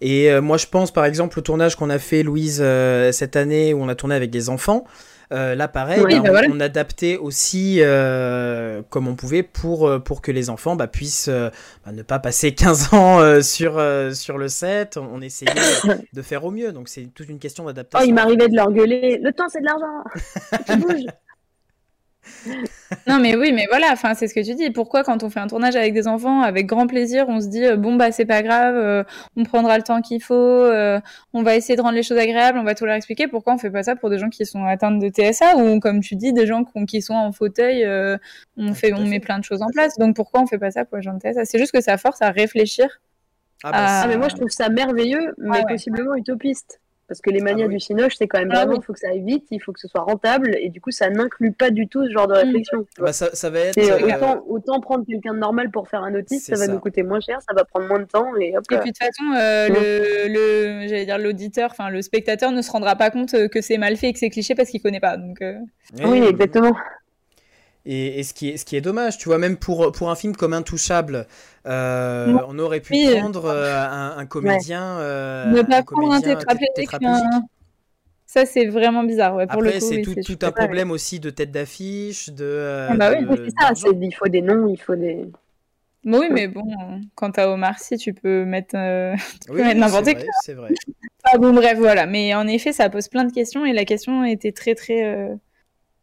Et 0.00 0.30
euh, 0.30 0.42
moi, 0.42 0.58
je 0.58 0.66
pense 0.66 0.90
par 0.90 1.04
exemple 1.04 1.38
au 1.38 1.42
tournage 1.42 1.76
qu'on 1.76 1.90
a 1.90 1.98
fait, 1.98 2.22
Louise, 2.22 2.58
euh, 2.60 3.12
cette 3.12 3.36
année 3.36 3.72
où 3.72 3.82
on 3.82 3.88
a 3.88 3.94
tourné 3.94 4.14
avec 4.14 4.30
des 4.30 4.48
enfants. 4.48 4.84
Euh, 5.32 5.54
là, 5.54 5.66
pareil, 5.68 6.00
Oui, 6.04 6.14
bah, 6.14 6.20
bah 6.20 6.28
on, 6.28 6.32
voilà. 6.32 6.48
on 6.52 6.60
adaptait 6.60 7.16
aussi 7.16 7.78
euh, 7.80 8.82
comme 8.90 9.08
on 9.08 9.16
pouvait 9.16 9.42
pour, 9.42 9.88
euh, 9.88 9.98
pour 9.98 10.22
que 10.22 10.30
les 10.30 10.50
enfants 10.50 10.76
bah, 10.76 10.86
puissent 10.86 11.28
euh, 11.28 11.50
ne 11.92 12.02
pas 12.02 12.18
passer 12.18 12.54
15 12.54 12.94
ans 12.94 13.42
sur, 13.42 13.82
sur 14.14 14.38
le 14.38 14.48
set. 14.48 14.96
On, 14.96 15.08
on 15.14 15.20
essayait 15.20 15.50
de 16.12 16.22
faire 16.22 16.44
au 16.44 16.50
mieux. 16.50 16.72
Donc, 16.72 16.88
c'est 16.88 17.06
toute 17.14 17.28
une 17.28 17.38
question 17.38 17.64
Oh, 17.64 17.68
d'adaptation. 17.68 18.06
il 18.06 18.14
m'arrivait 18.14 18.48
de 18.48 18.54
leur 18.56 18.70
gueuler. 18.70 19.18
Le 19.22 19.32
temps, 19.32 19.48
c'est 19.48 19.60
de 19.60 19.66
l'argent. 19.66 20.04
Tu 20.66 20.76
bouges. 20.76 21.06
Non, 23.08 23.18
mais 23.18 23.36
oui, 23.36 23.52
mais 23.52 23.66
voilà, 23.68 23.88
enfin, 23.92 24.14
c'est 24.14 24.28
ce 24.28 24.34
que 24.34 24.44
tu 24.44 24.54
dis. 24.54 24.70
Pourquoi, 24.70 25.02
quand 25.04 25.22
on 25.22 25.30
fait 25.30 25.40
un 25.40 25.46
tournage 25.46 25.76
avec 25.76 25.92
des 25.94 26.06
enfants, 26.08 26.42
avec 26.42 26.66
grand 26.66 26.86
plaisir, 26.86 27.26
on 27.28 27.40
se 27.40 27.46
dit, 27.48 27.64
euh, 27.64 27.76
bon, 27.76 27.96
bah, 27.96 28.12
c'est 28.12 28.24
pas 28.26 28.42
grave, 28.42 28.74
euh, 28.76 29.04
on 29.36 29.44
prendra 29.44 29.76
le 29.76 29.82
temps 29.82 30.00
qu'il 30.02 30.22
faut, 30.22 30.34
euh, 30.34 31.00
on 31.32 31.42
va 31.42 31.56
essayer 31.56 31.76
de 31.76 31.82
rendre 31.82 31.94
les 31.94 32.02
choses 32.02 32.18
agréables, 32.18 32.58
on 32.58 32.64
va 32.64 32.74
tout 32.74 32.84
leur 32.84 32.94
expliquer. 32.94 33.28
Pourquoi 33.28 33.54
on 33.54 33.58
fait 33.58 33.70
pas 33.70 33.82
ça 33.82 33.96
pour 33.96 34.10
des 34.10 34.18
gens 34.18 34.28
qui 34.28 34.46
sont 34.46 34.64
atteints 34.64 34.90
de 34.92 35.08
TSA 35.08 35.56
ou, 35.56 35.80
comme 35.80 36.00
tu 36.00 36.16
dis, 36.16 36.32
des 36.32 36.46
gens 36.46 36.64
qui, 36.64 36.86
qui 36.86 37.02
sont 37.02 37.14
en 37.14 37.32
fauteuil, 37.32 37.84
euh, 37.84 38.16
on, 38.56 38.74
fait, 38.74 38.92
on 38.92 38.98
fait. 38.98 39.04
met 39.04 39.20
plein 39.20 39.38
de 39.38 39.44
choses 39.44 39.62
en 39.62 39.68
place. 39.68 39.96
Donc, 39.98 40.14
pourquoi 40.16 40.40
on 40.40 40.46
fait 40.46 40.58
pas 40.58 40.70
ça 40.70 40.84
pour 40.84 40.96
les 40.96 41.02
gens 41.02 41.14
de 41.14 41.20
TSA 41.20 41.44
C'est 41.44 41.58
juste 41.58 41.72
que 41.72 41.80
ça 41.80 41.98
force 41.98 42.22
à 42.22 42.30
réfléchir. 42.30 42.86
Ah, 43.64 43.72
bah, 43.72 43.78
Ah, 43.78 44.00
Ah, 44.04 44.08
mais 44.08 44.16
moi, 44.16 44.28
je 44.28 44.36
trouve 44.36 44.50
ça 44.50 44.68
merveilleux, 44.68 45.34
mais 45.38 45.58
ouais. 45.58 45.64
possiblement 45.68 46.14
utopiste. 46.14 46.80
Parce 47.08 47.20
que 47.20 47.30
les 47.30 47.40
manias 47.40 47.66
bah 47.66 47.68
oui. 47.68 47.74
du 47.74 47.80
cinoche, 47.80 48.14
c'est 48.18 48.26
quand 48.26 48.40
même 48.40 48.48
Ah 48.50 48.56
vraiment, 48.56 48.72
oui. 48.72 48.78
il 48.80 48.84
faut 48.84 48.92
que 48.92 48.98
ça 48.98 49.10
aille 49.10 49.22
vite, 49.22 49.44
il 49.52 49.60
faut 49.62 49.72
que 49.72 49.78
ce 49.78 49.86
soit 49.86 50.00
rentable, 50.02 50.56
et 50.60 50.70
du 50.70 50.80
coup, 50.80 50.90
ça 50.90 51.08
n'inclut 51.08 51.52
pas 51.52 51.70
du 51.70 51.86
tout 51.86 52.04
ce 52.04 52.10
genre 52.12 52.26
de 52.26 52.34
réflexion. 52.34 52.82
tu 52.82 52.98
vois. 52.98 53.06
Bah, 53.08 53.12
ça, 53.12 53.30
ça 53.32 53.48
va 53.48 53.60
être. 53.60 53.78
Et, 53.78 53.92
euh, 53.92 53.98
euh, 54.00 54.16
autant, 54.16 54.44
autant 54.48 54.80
prendre 54.80 55.06
quelqu'un 55.06 55.32
de 55.34 55.38
normal 55.38 55.70
pour 55.70 55.88
faire 55.88 56.02
un 56.02 56.12
C'est 56.26 56.38
ça 56.40 56.52
va 56.56 56.66
ça. 56.66 56.72
nous 56.72 56.80
coûter 56.80 57.04
moins 57.04 57.20
cher, 57.20 57.38
ça 57.48 57.54
va 57.54 57.64
prendre 57.64 57.86
moins 57.86 58.00
de 58.00 58.06
temps, 58.06 58.34
et 58.40 58.56
hop 58.58 58.64
Et 58.70 58.74
là. 58.74 58.80
puis 58.80 58.90
de 58.90 58.96
toute 58.96 59.06
façon, 59.06 59.24
euh, 59.38 59.68
le, 59.68 60.32
le, 60.82 60.88
j'allais 60.88 61.04
dire 61.06 61.18
l'auditeur, 61.18 61.70
enfin 61.70 61.90
le 61.90 62.02
spectateur 62.02 62.50
ne 62.50 62.60
se 62.60 62.72
rendra 62.72 62.96
pas 62.96 63.10
compte 63.10 63.34
euh, 63.34 63.46
que 63.46 63.60
c'est 63.60 63.78
mal 63.78 63.96
fait 63.96 64.08
et 64.08 64.12
que 64.12 64.18
c'est 64.18 64.30
cliché 64.30 64.56
parce 64.56 64.70
qu'il 64.70 64.82
connaît 64.82 64.98
pas. 64.98 65.16
Donc, 65.16 65.40
euh, 65.42 65.54
Oui, 66.04 66.24
exactement. 66.24 66.74
Et, 67.88 68.18
et 68.18 68.24
ce, 68.24 68.34
qui 68.34 68.48
est, 68.50 68.56
ce 68.56 68.64
qui 68.64 68.74
est 68.74 68.80
dommage, 68.80 69.16
tu 69.16 69.28
vois, 69.28 69.38
même 69.38 69.56
pour, 69.56 69.92
pour 69.92 70.10
un 70.10 70.16
film 70.16 70.34
comme 70.34 70.52
Intouchable, 70.52 71.24
euh, 71.66 72.38
on 72.48 72.58
aurait 72.58 72.80
pu 72.80 72.94
Oui. 72.94 73.08
prendre 73.16 73.50
un, 73.50 74.16
un 74.18 74.26
comédien. 74.26 74.98
ne 74.98 75.62
pas 75.62 75.78
un 75.78 75.82
prendre 75.82 76.12
un 76.12 76.20
tétraplégique. 76.20 76.90
Ça, 78.26 78.44
c'est 78.44 78.66
vraiment 78.66 79.04
bizarre. 79.04 79.36
Ouais, 79.36 79.46
pour 79.46 79.58
Après, 79.58 79.80
c'est 79.80 80.02
tout, 80.02 80.38
un 80.42 80.50
problème 80.50 80.90
aussi 80.90 81.20
de 81.20 81.30
tête 81.30 81.52
d'affiche, 81.52 82.30
de. 82.30 82.44
euh, 82.44 82.88
Ah 82.90 82.96
bah 82.96 83.12
oui, 83.12 83.24
de- 83.24 83.48
ça, 83.58 83.72
il 84.00 84.14
faut 84.14 84.28
des 84.28 84.42
noms, 84.42 84.66
il 84.68 84.76
faut 84.80 84.96
des. 84.96 85.26
Bah 86.04 86.18
oui, 86.20 86.28
mais 86.30 86.48
bon, 86.48 86.62
quand 87.14 87.32
t'as 87.32 87.48
Omar 87.48 87.78
Sy, 87.78 87.96
tu 87.96 88.14
peux 88.14 88.44
mettre. 88.44 88.76
euh, 88.76 89.14
Oui, 89.48 89.62
mettre 89.62 89.80
n'importe 89.80 90.06
vrai, 90.06 90.26
c'est 90.42 90.54
vrai. 90.54 90.72
Ah 91.28 91.38
bon, 91.38 91.52
bref, 91.52 91.76
voilà. 91.78 92.06
Mais 92.06 92.34
en 92.34 92.46
effet, 92.46 92.72
ça 92.72 92.88
pose 92.88 93.08
plein 93.08 93.24
de 93.24 93.32
questions 93.32 93.64
et 93.64 93.72
la 93.72 93.84
question 93.84 94.24
était 94.24 94.52
très, 94.52 94.76
très, 94.76 95.04
euh, 95.04 95.34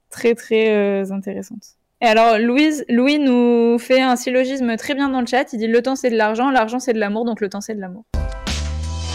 très, 0.09 0.35
très 0.35 0.75
euh, 0.75 1.11
intéressante. 1.11 1.77
Et 2.03 2.05
alors, 2.05 2.37
Louise, 2.37 2.83
Louis 2.89 3.17
nous 3.17 3.79
fait 3.79 4.01
un 4.01 4.17
syllogisme 4.17 4.75
très 4.75 4.93
bien 4.93 5.07
dans 5.07 5.21
le 5.21 5.25
chat. 5.25 5.53
Il 5.53 5.59
dit 5.59 5.67
le 5.67 5.81
temps 5.81 5.95
c'est 5.95 6.09
de 6.09 6.17
l'argent, 6.17 6.51
l'argent 6.51 6.77
c'est 6.77 6.91
de 6.91 6.99
l'amour, 6.99 7.23
donc 7.23 7.39
le 7.39 7.47
temps 7.47 7.61
c'est 7.61 7.75
de 7.75 7.79
l'amour. 7.79 8.03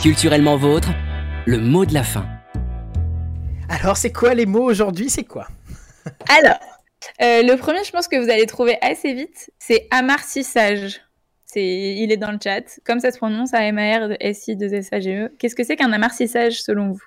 Culturellement 0.01 0.57
vôtre, 0.57 0.89
le 1.45 1.59
mot 1.59 1.85
de 1.85 1.93
la 1.93 2.03
fin. 2.03 2.25
Alors, 3.69 3.99
c'est 3.99 4.11
quoi 4.11 4.33
les 4.33 4.47
mots 4.47 4.63
aujourd'hui? 4.63 5.11
C'est 5.11 5.25
quoi? 5.25 5.49
Alors, 6.31 6.59
euh, 7.21 7.43
le 7.43 7.57
premier, 7.57 7.85
je 7.85 7.91
pense 7.91 8.09
que 8.09 8.17
vous 8.17 8.31
allez 8.31 8.47
trouver 8.47 8.79
assez 8.81 9.13
vite, 9.13 9.51
c'est 9.59 9.87
amarcissage. 9.91 11.03
C'est, 11.45 11.67
il 11.67 12.11
est 12.11 12.17
dans 12.17 12.33
le 12.33 12.39
chat. 12.43 12.81
Comme 12.87 13.01
ça 13.01 13.11
se 13.11 13.19
prononce, 13.19 13.53
A-M-A-R-S-I-2-S-A-G-E. 13.53 15.27
E. 15.27 15.33
Qu'est-ce 15.39 15.55
que 15.55 15.63
c'est 15.63 15.77
qu'un 15.77 15.93
amarcissage 15.93 16.63
selon 16.63 16.93
vous? 16.93 17.05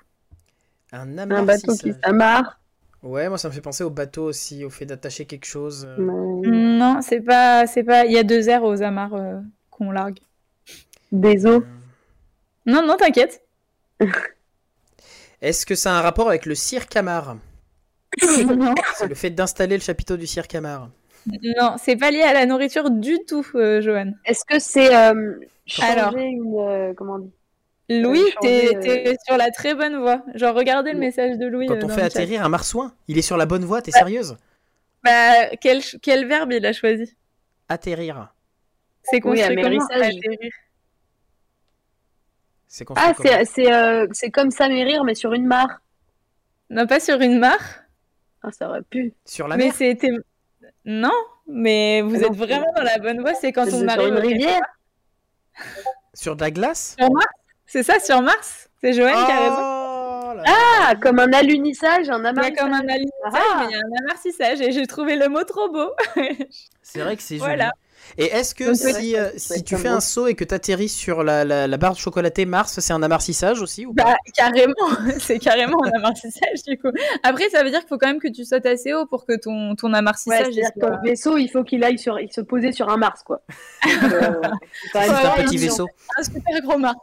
Un 0.92 1.18
Un 1.18 1.42
bateau 1.42 1.74
qui 1.74 1.92
s'amarre. 2.04 2.61
Ouais, 3.02 3.28
moi, 3.28 3.36
ça 3.38 3.48
me 3.48 3.52
fait 3.52 3.60
penser 3.60 3.82
au 3.82 3.90
bateau 3.90 4.24
aussi, 4.24 4.64
au 4.64 4.70
fait 4.70 4.86
d'attacher 4.86 5.24
quelque 5.26 5.44
chose. 5.46 5.84
euh. 5.88 5.98
euh, 5.98 6.50
Non, 6.50 7.00
c'est 7.02 7.20
pas, 7.20 7.66
c'est 7.66 7.82
pas. 7.82 8.04
Il 8.04 8.12
y 8.12 8.18
a 8.18 8.22
deux 8.22 8.48
airs 8.48 8.62
aux 8.64 8.80
amarres 8.82 9.14
euh, 9.14 9.40
qu'on 9.70 9.90
largue. 9.90 10.18
Des 11.10 11.44
os. 11.46 11.62
Non, 12.64 12.86
non, 12.86 12.96
t'inquiète. 12.96 13.42
Est-ce 15.42 15.66
que 15.66 15.74
ça 15.74 15.94
a 15.94 15.98
un 15.98 16.02
rapport 16.02 16.28
avec 16.28 16.46
le 16.46 16.54
cirque 16.54 16.94
Amar? 16.96 17.36
Non, 18.46 18.74
C'est 18.94 19.08
le 19.08 19.14
fait 19.14 19.30
d'installer 19.30 19.76
le 19.76 19.82
chapiteau 19.82 20.16
du 20.16 20.26
cirque 20.26 20.54
Amar. 20.54 20.90
non, 21.26 21.76
c'est 21.78 21.96
pas 21.96 22.10
lié 22.10 22.22
à 22.22 22.32
la 22.32 22.46
nourriture 22.46 22.90
du 22.90 23.18
tout, 23.26 23.46
euh, 23.54 23.80
Johan. 23.80 24.12
Est-ce 24.24 24.44
que 24.44 24.58
c'est 24.58 24.94
euh, 24.94 25.34
changer 25.66 25.90
Alors. 25.92 26.16
une. 26.16 26.54
euh, 26.58 26.94
comment 26.94 27.14
on 27.14 27.18
dit? 27.20 27.32
Louis, 28.00 28.20
changer, 28.34 28.78
t'es, 28.80 29.08
euh, 29.08 29.14
sur 29.26 29.36
la 29.36 29.50
très 29.50 29.74
bonne 29.74 29.96
voie. 29.98 30.22
Genre, 30.34 30.54
regardez 30.54 30.92
le 30.92 30.98
message 30.98 31.36
de 31.38 31.46
Louis. 31.46 31.66
Quand 31.66 31.74
euh, 31.74 31.84
on 31.84 31.88
dans 31.88 31.94
fait 31.94 32.02
atterrir 32.02 32.44
un 32.44 32.48
marsouin, 32.48 32.94
il 33.08 33.18
est 33.18 33.22
sur 33.22 33.36
la 33.36 33.46
bonne 33.46 33.64
voie, 33.64 33.82
t'es 33.82 33.90
sérieuse? 33.90 34.36
Bah, 35.04 35.48
quel, 35.60 35.82
quel 36.00 36.26
verbe 36.26 36.52
il 36.52 36.64
a 36.64 36.72
choisi? 36.72 37.16
Atterrir. 37.68 38.32
C'est 39.02 39.16
Oui, 39.16 39.38
construit 39.38 39.56
comment? 39.56 39.66
amérissage. 39.66 40.14
atterrir 40.16 40.50
C'est 42.68 42.84
construit 42.84 43.10
Ah, 43.10 43.14
comment? 43.16 43.28
c'est 43.30 43.44
c'est 43.44 43.72
euh, 43.72 44.06
c'est 44.12 44.30
comme 44.30 44.50
ça, 44.50 44.68
mais 44.68 44.84
rire, 44.84 45.04
mais 45.04 45.14
sur 45.14 45.32
une 45.32 45.46
mare. 45.46 45.80
Non, 46.70 46.86
pas 46.86 47.00
sur 47.00 47.20
une 47.20 47.38
mare, 47.38 47.60
Ah, 48.42 48.50
ça 48.52 48.68
aurait 48.68 48.82
pu. 48.82 49.12
Sur 49.26 49.48
la 49.48 49.56
mais 49.56 49.66
mer? 49.66 49.74
c'était. 49.74 50.10
Non, 50.84 51.12
mais 51.46 52.00
vous 52.02 52.22
Ah 52.22 52.26
êtes 52.26 52.34
vraiment 52.36 52.72
dans 52.76 52.82
la 52.82 52.98
bonne 52.98 53.20
voie. 53.20 53.34
C'est 53.34 53.52
quand 53.52 53.66
on 53.66 53.88
sur 53.88 53.88
arrive 53.90 54.08
une 54.08 54.18
au- 54.18 54.20
rivière. 54.20 54.60
Sur 56.14 56.36
de 56.36 56.40
la 56.42 56.50
glace? 56.50 56.96
Sur 56.98 57.10
Mars? 57.10 57.26
C'est 57.72 57.82
ça, 57.82 57.98
sur 58.00 58.20
Mars? 58.20 58.68
C'est 58.82 58.92
Joël 58.92 59.14
qui 59.14 59.30
a 59.32 59.38
raison. 59.40 59.56
Oh 59.58 60.34
là. 60.36 60.42
Ah, 60.46 60.94
comme 61.00 61.18
un 61.20 61.32
alunissage, 61.32 62.10
un 62.10 62.18
Il 62.18 62.24
y 62.24 62.26
a 62.26 62.28
amarrage. 62.30 62.52
comme 62.58 62.72
un 62.72 62.80
alunissage, 62.80 63.32
Ah. 63.32 63.56
mais 63.60 63.64
il 63.68 63.70
y 63.70 63.74
a 63.74 63.78
un 63.78 64.04
amartissage 64.04 64.60
et 64.60 64.72
j'ai 64.72 64.86
trouvé 64.86 65.16
le 65.16 65.28
mot 65.28 65.44
trop 65.44 65.70
beau. 65.70 65.88
C'est 66.82 67.00
vrai 67.00 67.16
que 67.16 67.22
c'est 67.22 67.36
joli. 67.38 67.46
Voilà. 67.48 67.72
Et 68.18 68.24
est-ce 68.26 68.54
que 68.54 68.64
Donc, 68.64 68.74
si, 68.76 69.12
ouais, 69.14 69.18
euh, 69.18 69.30
si 69.36 69.62
tu 69.64 69.76
fais 69.76 69.88
un 69.88 70.00
saut 70.00 70.26
et 70.26 70.34
que 70.34 70.44
tu 70.44 70.52
atterris 70.52 70.88
sur 70.90 71.22
la, 71.22 71.44
la, 71.44 71.66
la 71.68 71.76
barre 71.78 71.96
chocolatée 71.96 72.44
Mars, 72.44 72.78
c'est 72.80 72.92
un 72.92 73.02
amartissage 73.02 73.62
aussi 73.62 73.86
ou 73.86 73.94
pas? 73.94 74.04
Bah, 74.04 74.16
carrément, 74.36 74.74
c'est 75.20 75.38
carrément 75.38 75.82
un 75.84 75.90
amartissage 75.92 76.64
du 76.66 76.76
coup. 76.78 76.88
Après, 77.22 77.48
ça 77.48 77.62
veut 77.62 77.70
dire 77.70 77.78
qu'il 77.78 77.88
faut 77.88 77.98
quand 77.98 78.08
même 78.08 78.20
que 78.20 78.28
tu 78.28 78.44
sautes 78.44 78.66
assez 78.66 78.92
haut 78.92 79.06
pour 79.06 79.24
que 79.24 79.34
ton, 79.38 79.76
ton 79.76 79.92
Ouais, 79.92 79.98
amartissage. 79.98 80.48
il 80.48 80.54
c'est-à-dire 80.54 80.72
que 80.74 80.80
soit- 80.80 80.90
ton 80.96 81.02
vaisseau, 81.02 81.38
il 81.38 81.48
faut 81.48 81.62
qu'il 81.62 81.82
aille 81.84 81.98
sur, 81.98 82.18
il 82.20 82.30
se 82.32 82.40
poser 82.42 82.72
sur 82.72 82.88
un 82.90 82.96
Mars, 82.98 83.22
quoi. 83.22 83.40
Euh, 83.86 84.40
c'est 84.92 84.98
Ouais, 84.98 85.08
un 85.08 85.30
petit 85.44 85.54
évident. 85.54 85.70
vaisseau. 85.72 85.88
un 86.18 86.22
super 86.24 86.60
gros 86.62 86.78
Mars. 86.78 86.96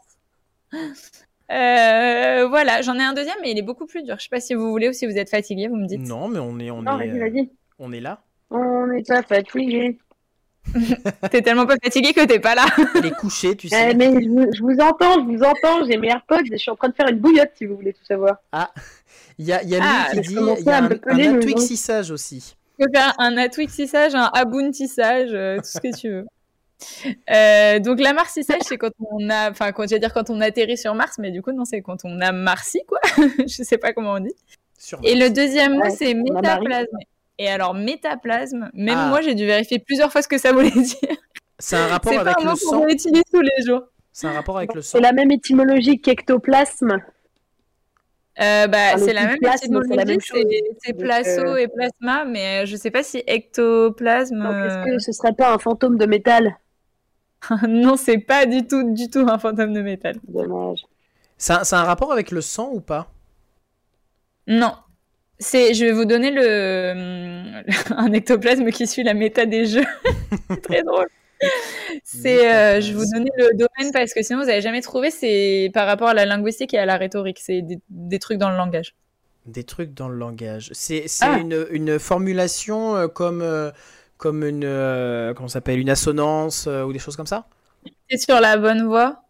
Euh, 1.51 2.47
voilà, 2.47 2.81
j'en 2.83 2.95
ai 2.99 3.03
un 3.03 3.13
deuxième, 3.13 3.37
mais 3.41 3.51
il 3.51 3.57
est 3.57 3.63
beaucoup 3.63 3.87
plus 3.87 4.03
dur. 4.03 4.15
Je 4.19 4.23
sais 4.23 4.29
pas 4.29 4.39
si 4.39 4.53
vous 4.53 4.69
voulez 4.69 4.89
ou 4.89 4.93
si 4.93 5.07
vous 5.07 5.17
êtes 5.17 5.29
fatigué, 5.29 5.67
vous 5.67 5.77
me 5.77 5.87
dites. 5.87 6.07
Non, 6.07 6.27
mais 6.27 6.39
on 6.39 6.59
est, 6.59 6.69
on 6.69 6.83
Non, 6.83 6.99
est, 6.99 7.07
vas-y, 7.07 7.17
euh, 7.19 7.29
vas-y. 7.29 7.49
on 7.79 7.91
est 7.91 7.99
là. 7.99 8.21
On 8.51 8.91
est 8.91 9.07
pas 9.07 9.23
fatigué. 9.23 9.97
T'es 11.31 11.41
tellement 11.41 11.65
pas 11.65 11.77
fatigué 11.81 12.13
que 12.13 12.23
t'es 12.25 12.39
pas 12.39 12.53
là. 12.53 12.65
Il 12.95 13.05
est 13.07 13.15
couché, 13.15 13.55
tu 13.55 13.69
sais. 13.69 13.91
Eh, 13.91 13.95
mais 13.95 14.11
je 14.21 14.29
vous, 14.29 14.45
je 14.53 14.61
vous 14.61 14.77
entends, 14.79 15.15
je 15.15 15.35
vous 15.35 15.41
entends. 15.43 15.85
J'ai 15.89 15.97
mes 15.97 16.09
AirPods. 16.09 16.43
Je 16.51 16.57
suis 16.57 16.69
en 16.69 16.75
train 16.75 16.89
de 16.89 16.93
faire 16.95 17.07
une 17.07 17.17
bouillotte, 17.17 17.51
si 17.55 17.65
vous 17.65 17.75
voulez 17.75 17.93
tout 17.93 18.05
savoir. 18.05 18.37
Il 19.39 19.45
y 19.45 19.53
a, 19.53 19.63
il 19.63 19.69
y 19.69 19.75
a 19.75 19.79
lui 19.79 19.87
Ah, 19.89 20.07
qui 20.13 20.19
dit 20.21 20.35
il 20.35 20.65
y 20.65 20.69
a 20.69 20.77
un, 20.77 20.89
un 20.91 22.11
aussi. 22.11 22.55
Tu 22.77 22.85
peux 22.85 22.91
faire 22.93 23.15
un 23.17 23.37
atwixissage, 23.37 24.13
un 24.13 24.29
aboutissage, 24.33 25.29
euh, 25.33 25.57
tout 25.57 25.63
ce 25.65 25.79
que 25.79 25.97
tu 25.97 26.09
veux. 26.09 26.25
Euh, 27.30 27.80
donc 27.80 27.99
la 27.99 28.14
marcissage, 28.14 28.61
c'est 28.61 28.77
quand 28.77 28.91
on 29.11 29.30
a, 29.30 29.51
enfin 29.51 29.72
quand 29.72 29.88
j'allais 29.88 29.99
dire 29.99 30.14
quand 30.14 30.30
on 30.30 30.39
atterrit 30.41 30.77
sur 30.77 30.95
Mars, 30.95 31.18
mais 31.19 31.31
du 31.31 31.41
coup 31.41 31.51
non, 31.51 31.65
c'est 31.65 31.81
quand 31.81 31.97
on 32.06 32.19
a 32.22 32.31
marci 32.31 32.81
quoi. 32.88 32.99
Je 33.47 33.64
sais 33.64 33.77
pas 33.77 33.93
comment 33.93 34.14
on 34.14 34.19
dit. 34.19 34.34
Sur 34.77 34.99
Et 35.03 35.15
Mars. 35.15 35.30
le 35.30 35.35
deuxième 35.35 35.73
mot 35.73 35.81
Ouais, 35.84 35.89
c'est 35.89 36.14
métaplasme. 36.14 36.97
Et 37.38 37.47
alors 37.49 37.73
métaplasme, 37.73 38.69
même 38.73 38.97
Ah. 38.97 39.07
moi 39.10 39.22
j'ai 39.22 39.35
dû 39.35 39.45
vérifier 39.45 39.80
plusieurs 39.80 40.11
fois 40.11 40.22
ce 40.22 40.27
que 40.27 40.38
ça 40.38 40.51
voulait 40.53 40.69
dire. 40.76 41.18
C'est 41.57 41.76
un 41.76 41.88
rapport 41.88 42.14
pas 42.14 42.22
avec 42.22 42.35
un 42.39 42.43
mot 42.45 42.51
le 42.51 42.65
qu'on 42.65 42.81
sang. 42.81 42.88
utilise 42.88 43.23
tous 43.31 43.41
les 43.41 43.65
jours. 43.65 43.84
C'est 44.14 44.27
un 44.27 44.31
rapport 44.34 44.57
avec 44.57 44.73
le 44.73 44.81
sang. 44.81 44.97
C'est 44.97 45.03
la 45.03 45.11
même 45.14 45.31
étymologie 45.31 45.99
qu'ectoplasme. 46.01 46.97
Euh, 48.41 48.68
bah, 48.68 48.77
Ah, 48.93 48.97
c'est 48.97 49.11
la 49.11 49.26
même 49.26 49.38
la 49.41 49.51
chose. 49.57 50.45
c'est 50.81 50.93
plaso 50.93 51.41
euh, 51.41 51.56
et 51.57 51.68
plasma, 51.68 52.23
mais 52.23 52.64
euh, 52.64 52.65
je 52.65 52.77
sais 52.77 52.89
pas 52.91 53.03
si 53.03 53.22
ectoplasme. 53.27 54.38
Donc, 54.41 54.53
est-ce 54.65 54.76
euh, 54.77 54.84
que 54.85 54.99
ce 54.99 55.11
serait 55.11 55.34
pas 55.34 55.53
un 55.53 55.57
fantôme 55.60 55.97
de 55.97 56.06
métal? 56.06 56.57
non, 57.68 57.95
c'est 57.98 58.18
pas 58.20 58.45
du 58.45 58.66
tout, 58.68 58.94
du 58.94 59.10
tout 59.10 59.26
un 59.28 59.40
fantôme 59.40 59.74
de 59.74 59.82
métal. 59.82 60.18
Dommage. 60.28 60.86
Ça, 61.38 61.64
ça 61.64 61.80
a 61.80 61.82
un 61.84 61.86
rapport 61.86 62.11
avec 62.11 62.32
le 62.32 62.41
sang 62.41 62.70
ou 62.74 62.82
pas? 62.82 63.11
Non. 64.48 64.74
C'est, 65.40 65.74
je 65.74 65.86
vais 65.86 65.91
vous 65.94 66.06
donner 66.06 66.32
le 66.32 66.94
un 67.95 68.11
ectoplasme 68.11 68.70
qui 68.72 68.88
suit 68.88 69.03
la 69.03 69.14
méta 69.14 69.45
des 69.45 69.66
jeux. 69.66 69.86
c'est 70.49 70.61
très 70.61 70.84
drôle. 70.84 71.07
C'est, 72.03 72.53
euh, 72.53 72.82
je 72.82 72.90
vais 72.91 72.98
vous 72.98 73.10
donner 73.14 73.32
le 73.38 73.52
domaine 73.53 73.94
parce 73.94 74.14
que 74.14 74.22
sinon 74.22 74.40
vous 74.41 74.48
n'allez 74.48 74.61
jamais 74.61 74.82
trouvé. 74.82 75.10
C'est 75.11 75.72
par 75.74 75.88
rapport 75.88 76.10
à 76.10 76.14
la 76.14 76.26
linguistique 76.26 76.74
et 76.74 76.78
à 76.78 76.86
la 76.86 76.98
rhétorique. 76.98 77.40
C'est 77.41 77.61
des, 77.61 77.80
des 77.90 78.20
trucs 78.20 78.38
dans 78.38 78.49
le 78.49 78.57
langage. 78.57 78.94
Des 79.45 79.64
trucs 79.64 79.94
dans 79.94 80.10
le 80.10 80.18
langage. 80.18 80.70
C'est 80.74 81.07
c'est 81.07 81.24
Ah. 81.26 81.38
une, 81.38 81.66
une 81.72 81.98
formulation 81.99 82.98
euh, 82.98 83.07
comme, 83.07 83.41
euh, 83.41 83.72
comme 84.19 84.43
une, 84.45 84.65
euh, 84.65 85.33
comment 85.33 85.47
ça 85.47 85.53
s'appelle, 85.55 85.79
une 85.79 85.89
assonance 85.89 86.67
euh, 86.67 86.83
ou 86.83 86.93
des 86.93 86.99
choses 86.99 87.15
comme 87.15 87.25
ça? 87.27 87.47
C'est 88.09 88.17
sur 88.17 88.39
la 88.39 88.57
bonne 88.57 88.85
voie. 88.85 89.23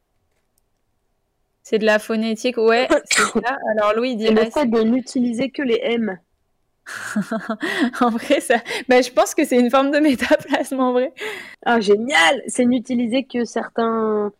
C'est 1.63 1.79
de 1.79 1.85
la 1.85 1.99
phonétique, 1.99 2.57
ouais, 2.57 2.87
c'est 3.05 3.31
ça. 3.31 3.57
Alors 3.71 3.93
Louis 3.95 4.17
Et 4.23 4.31
le 4.31 4.45
dirait 4.45 4.51
fait 4.51 4.65
de 4.65 4.81
n'utiliser 4.81 5.51
que 5.51 5.61
les 5.61 5.79
M. 5.83 6.19
en 8.01 8.09
vrai 8.09 8.39
ça. 8.41 8.57
Bah, 8.87 9.01
je 9.01 9.11
pense 9.11 9.35
que 9.35 9.45
c'est 9.45 9.59
une 9.59 9.69
forme 9.69 9.91
de 9.91 9.99
métaplasme 9.99 10.79
en 10.79 10.91
vrai. 10.93 11.13
Ah, 11.65 11.79
génial 11.79 12.41
C'est 12.47 12.65
n'utiliser 12.65 13.25
que 13.25 13.45
certains... 13.45 14.31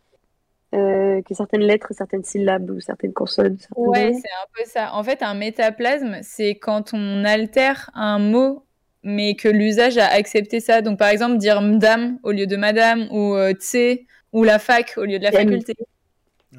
euh, 0.75 1.21
que 1.23 1.33
certaines 1.35 1.61
lettres, 1.61 1.93
certaines 1.93 2.23
syllabes 2.23 2.69
ou 2.71 2.79
certaines 2.79 3.13
consonnes. 3.13 3.59
certains 3.59 3.75
Ouais, 3.75 4.13
c'est 4.13 4.29
un 4.29 4.47
peu 4.55 4.63
ça. 4.65 4.93
En 4.95 5.03
fait, 5.03 5.23
un 5.23 5.35
métaplasme, 5.35 6.19
c'est 6.23 6.55
quand 6.57 6.93
on 6.93 7.25
altère 7.25 7.89
un 7.93 8.19
mot, 8.19 8.65
mais 9.03 9.35
que 9.35 9.47
l'usage 9.47 9.97
a 9.97 10.07
accepté 10.07 10.59
ça. 10.59 10.81
Donc, 10.81 10.97
par 10.99 11.09
exemple, 11.09 11.37
dire 11.37 11.61
madame 11.61 12.19
au 12.23 12.31
lieu 12.31 12.47
de 12.47 12.55
madame, 12.55 13.07
ou 13.11 13.35
euh, 13.35 13.53
tse, 13.53 13.99
ou 14.33 14.43
la 14.43 14.59
fac 14.59 14.93
au 14.97 15.05
lieu 15.05 15.19
de 15.19 15.23
la 15.23 15.31
faculté, 15.31 15.73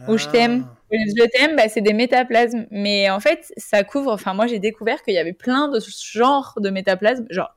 ou 0.08 0.16
je 0.16 0.28
t'aime. 0.28 0.64
Ah. 0.66 0.76
au 0.90 0.94
lieu 0.96 1.04
de 1.12 1.22
je 1.22 1.28
t'aime, 1.28 1.56
bah, 1.56 1.68
c'est 1.68 1.80
des 1.80 1.92
métaplasmes. 1.92 2.66
Mais 2.70 3.10
en 3.10 3.20
fait, 3.20 3.52
ça 3.56 3.82
couvre. 3.84 4.12
Enfin, 4.12 4.34
moi, 4.34 4.46
j'ai 4.46 4.58
découvert 4.58 5.02
qu'il 5.02 5.14
y 5.14 5.18
avait 5.18 5.32
plein 5.32 5.68
de 5.68 5.80
genres 6.12 6.54
de 6.60 6.70
métaplasmes. 6.70 7.26
Genre, 7.30 7.54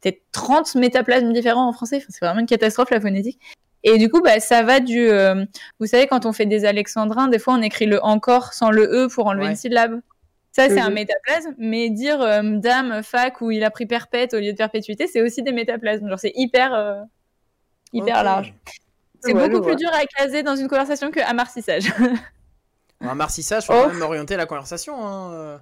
peut-être 0.00 0.22
30 0.32 0.74
métaplasmes 0.76 1.32
différents 1.32 1.68
en 1.68 1.72
français. 1.72 1.96
Enfin, 1.98 2.06
c'est 2.08 2.24
vraiment 2.24 2.40
une 2.40 2.46
catastrophe, 2.46 2.90
la 2.90 3.00
phonétique. 3.00 3.38
Et 3.82 3.96
du 3.96 4.10
coup, 4.10 4.20
bah, 4.20 4.40
ça 4.40 4.62
va 4.62 4.80
du. 4.80 5.08
euh, 5.08 5.44
vous 5.78 5.86
savez, 5.86 6.06
quand 6.06 6.26
on 6.26 6.32
fait 6.32 6.44
des 6.46 6.64
alexandrins, 6.66 7.28
des 7.28 7.38
fois, 7.38 7.54
on 7.54 7.62
écrit 7.62 7.86
le 7.86 8.02
encore 8.04 8.52
sans 8.52 8.70
le 8.70 8.84
e 8.84 9.08
pour 9.08 9.26
enlever 9.26 9.44
Ouais. 9.44 9.50
une 9.52 9.56
syllabe. 9.56 10.00
Ça, 10.52 10.68
c'est 10.68 10.80
un 10.80 10.90
métaplasme. 10.90 11.54
Mais 11.58 11.90
dire 11.90 12.20
euh, 12.20 12.42
dame, 12.42 13.02
fac, 13.02 13.40
ou 13.40 13.50
il 13.50 13.62
a 13.64 13.70
pris 13.70 13.86
perpète 13.86 14.34
au 14.34 14.38
lieu 14.40 14.52
de 14.52 14.56
perpétuité, 14.56 15.06
c'est 15.06 15.22
aussi 15.22 15.42
des 15.42 15.52
métaplasmes. 15.52 16.08
Genre, 16.08 16.18
c'est 16.18 16.32
hyper. 16.34 16.74
euh, 16.74 17.00
hyper 17.92 18.22
large. 18.24 18.52
C'est 19.22 19.32
Ouais, 19.34 19.48
beaucoup 19.48 19.66
plus 19.66 19.76
dur 19.76 19.90
à 19.92 20.04
caser 20.06 20.42
dans 20.42 20.56
une 20.56 20.66
conversation 20.68 21.10
que 21.10 21.20
amartissage. 21.20 21.92
Un 23.00 23.14
marcissage, 23.14 23.64
faut 23.66 23.74
Oh. 23.76 23.82
quand 23.84 23.92
même 23.92 24.02
orienter 24.02 24.36
la 24.36 24.46
conversation. 24.46 24.94
hein, 25.06 25.32
euh. 25.32 25.58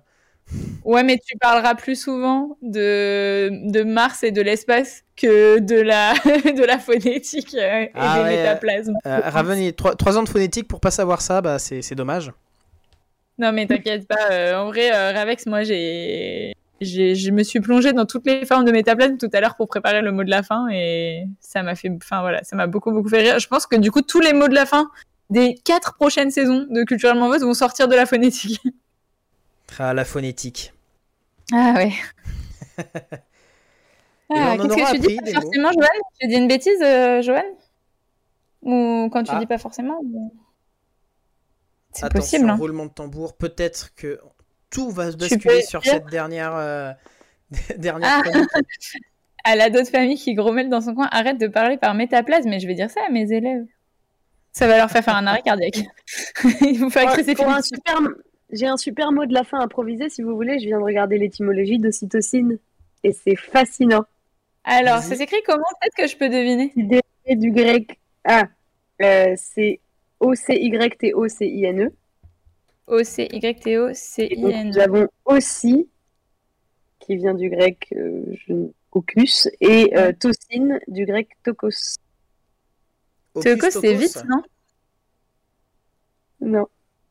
Ouais, 0.85 1.02
mais 1.02 1.19
tu 1.19 1.36
parleras 1.36 1.74
plus 1.74 2.01
souvent 2.01 2.56
de, 2.62 3.51
de 3.70 3.82
Mars 3.82 4.23
et 4.23 4.31
de 4.31 4.40
l'espace 4.40 5.05
que 5.16 5.59
de 5.59 5.78
la, 5.78 6.15
de 6.24 6.65
la 6.65 6.78
phonétique 6.78 7.52
et 7.55 7.90
Ah 7.94 8.16
des 8.19 8.23
ouais, 8.24 8.36
métaplasmes. 8.39 8.94
Euh, 9.06 9.20
Raven, 9.24 9.59
il- 9.59 9.74
trois, 9.74 9.94
trois 9.97 10.16
ans 10.16 10.23
de 10.23 10.28
phonétique 10.28 10.66
pour 10.66 10.81
pas 10.81 10.90
savoir 10.90 11.20
ça, 11.20 11.43
bah, 11.43 11.59
c'est 11.59 11.94
dommage. 11.94 12.32
Non, 13.39 13.52
mais 13.52 13.66
t'inquiète 13.66 14.06
pas. 14.09 14.31
euh, 14.32 14.56
en 14.56 14.66
vrai, 14.66 14.93
euh, 14.94 15.12
Ravex, 15.12 15.47
moi, 15.47 15.62
j'ai, 15.62 16.55
je 16.81 17.31
me 17.31 17.43
suis 17.44 17.60
plongée 17.60 17.93
dans 17.93 18.05
toutes 18.06 18.27
les 18.27 18.44
formes 18.47 18.65
de 18.65 18.73
métaplasme 18.73 19.16
tout 19.16 19.31
à 19.32 19.40
l'heure 19.40 19.55
pour 19.56 19.69
préparer 19.69 20.02
le 20.02 20.10
mot 20.12 20.24
de 20.24 20.31
la 20.31 20.43
fin 20.43 20.69
et 20.73 21.27
ça 21.40 21.62
m'a 21.62 21.74
fait, 21.74 21.90
enfin 22.02 22.20
voilà, 22.20 22.43
ça 22.44 22.56
m'a 22.56 22.66
beaucoup 22.66 22.90
beaucoup 22.93 23.09
fait 23.09 23.20
rire. 23.20 23.39
Je 23.39 23.47
pense 23.48 23.66
que 23.66 23.77
du 23.77 23.90
coup, 23.93 24.02
tous 24.02 24.20
les 24.20 24.32
mots 24.32 24.48
de 24.48 24.55
la 24.55 24.66
fin 24.66 24.90
des 25.31 25.55
quatre 25.65 25.94
prochaines 25.94 26.31
saisons 26.31 26.66
de 26.70 26.82
Culturellement 26.85 27.28
Vote 27.28 27.43
vont 27.43 27.55
sortir 27.55 27.86
de 27.89 27.94
la 27.94 28.06
phonétique. 28.06 28.60
Ah, 29.78 29.93
la 29.94 30.05
phonétique. 30.05 30.73
Ah 31.52 31.74
ouais. 31.77 31.93
Ah, 34.31 34.56
Qu'est-ce 34.59 34.93
que 34.93 34.97
tu 34.97 35.16
dis 35.24 35.32
forcément, 35.32 35.70
Joanne 35.73 35.89
Tu 36.20 36.28
dis 36.28 36.35
une 36.35 36.48
bêtise, 36.48 36.82
euh, 36.82 37.23
Joanne 37.23 37.47
Ou 38.62 39.09
quand 39.10 39.23
tu 39.23 39.31
Ah. 39.35 39.39
dis 39.39 39.47
pas 39.47 39.56
forcément 39.56 40.01
C'est 41.98 42.06
Attention, 42.06 42.20
possible. 42.20 42.50
Hein. 42.50 42.56
roulement 42.56 42.86
de 42.86 42.90
tambour. 42.92 43.36
Peut-être 43.36 43.94
que 43.96 44.20
tout 44.70 44.90
va 44.90 45.10
se 45.10 45.16
basculer 45.16 45.62
sur 45.62 45.80
dire- 45.80 45.94
cette 45.94 46.06
dernière, 46.06 46.54
euh, 46.54 46.92
dernière 47.76 48.22
Ah. 48.24 48.58
À 49.44 49.56
la 49.56 49.70
d'autres 49.70 49.90
famille 49.90 50.16
qui 50.16 50.34
grommelle 50.34 50.68
dans 50.68 50.80
son 50.80 50.94
coin, 50.94 51.08
arrête 51.10 51.38
de 51.38 51.46
parler 51.46 51.76
par 51.78 51.94
métaplasme, 51.94 52.48
mais 52.50 52.60
je 52.60 52.66
vais 52.66 52.74
dire 52.74 52.90
ça 52.90 53.00
à 53.06 53.10
mes 53.10 53.32
élèves. 53.32 53.64
Ça 54.52 54.66
va 54.66 54.76
leur 54.76 54.90
faire 54.90 55.02
faire 55.04 55.16
un 55.16 55.26
arrêt 55.26 55.42
cardiaque. 55.42 55.80
Il 56.60 56.78
vous 56.78 56.90
pour 56.90 57.48
un 57.48 57.62
super... 57.62 57.98
J'ai 58.50 58.66
un 58.66 58.76
super 58.76 59.12
mot 59.12 59.26
de 59.26 59.34
la 59.34 59.44
fin 59.44 59.60
improvisé, 59.60 60.08
si 60.08 60.22
vous 60.22 60.34
voulez. 60.34 60.58
Je 60.58 60.66
viens 60.66 60.78
de 60.78 60.84
regarder 60.84 61.18
l'étymologie 61.18 61.78
d'ocytocine. 61.78 62.58
Et 63.04 63.12
c'est 63.12 63.36
fascinant. 63.36 64.04
Alors, 64.64 65.00
ça 65.00 65.16
s'écrit 65.16 65.42
comment? 65.46 65.64
Peut-être 65.80 65.94
que 65.94 66.06
je 66.06 66.16
peux 66.16 66.28
deviner. 66.28 66.72
Dérivé 66.76 67.36
du 67.36 67.50
grec. 67.52 67.98
Ah, 68.24 68.44
euh, 69.02 69.34
c'est 69.36 69.80
O-C-Y-T-O-C-I-N-E. 70.20 71.90
O-C-Y-T-O, 72.86 73.89
Et 73.89 73.89
donc, 73.89 73.97
C-I-N. 73.97 74.69
nous 74.69 74.78
avons 74.78 75.09
aussi, 75.27 75.89
qui 77.01 77.16
vient 77.16 77.35
du 77.35 77.51
grec 77.51 77.86
euh, 77.97 78.23
je- 78.47 78.70
ocus, 78.93 79.49
et 79.61 79.97
euh, 79.97 80.12
tocine 80.12 80.81
du 80.89 81.05
grec 81.05 81.28
tokos. 81.45 81.97
Teukos, 83.40 83.70
c'est 83.70 83.95
vite, 83.95 84.23
non? 84.28 84.43
Non. 86.40 86.66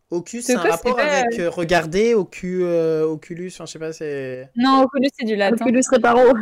Ocus, 0.09 0.45
c'est 0.45 0.55
un 0.55 0.59
rapport 0.61 0.95
pas- 0.95 1.03
avec 1.03 1.39
euh, 1.39 1.49
regarder, 1.49 2.13
ocu, 2.13 2.63
euh, 2.63 3.03
oculus, 3.05 3.49
enfin, 3.53 3.65
je 3.65 3.71
sais 3.73 3.79
pas, 3.79 3.91
c'est. 3.93 4.49
Non, 4.55 4.83
Oculus, 4.83 5.09
c'est 5.17 5.25
du 5.25 5.35
latin. 5.35 5.63
Oculus 5.65 5.81
reparo. 5.91 6.33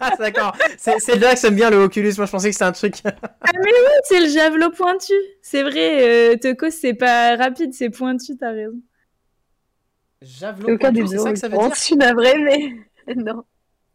Ah, 0.00 0.16
d'accord. 0.18 0.56
C'est 0.78 0.98
c'est 0.98 1.16
là 1.16 1.34
que 1.34 1.40
j'aime 1.40 1.54
bien 1.54 1.70
le 1.70 1.78
Oculus. 1.78 2.12
Moi, 2.16 2.26
je 2.26 2.30
pensais 2.30 2.48
que 2.48 2.52
c'était 2.54 2.64
un 2.64 2.72
truc. 2.72 2.94
Ah, 3.04 3.12
mais 3.54 3.70
oui, 3.70 3.90
c'est 4.04 4.20
le 4.20 4.28
javelot 4.28 4.70
pointu. 4.70 5.12
C'est 5.42 5.62
vrai, 5.62 6.34
euh, 6.34 6.70
c'est 6.70 6.94
pas 6.94 7.36
rapide, 7.36 7.72
c'est 7.74 7.90
pointu, 7.90 8.36
t'as 8.36 8.50
raison. 8.52 8.78
Javelot 10.22 10.78
pointu, 10.78 11.02
des 11.02 11.06
c'est 11.08 11.18
ça 11.18 11.32
que 11.32 11.38
ça 11.38 11.48
veut 11.48 11.52
dire 11.52 11.62
l'occurrence. 11.62 11.78
Je 11.78 11.84
suis 11.84 11.96
navrée, 11.96 12.38
mais 12.38 13.14
non. 13.16 13.44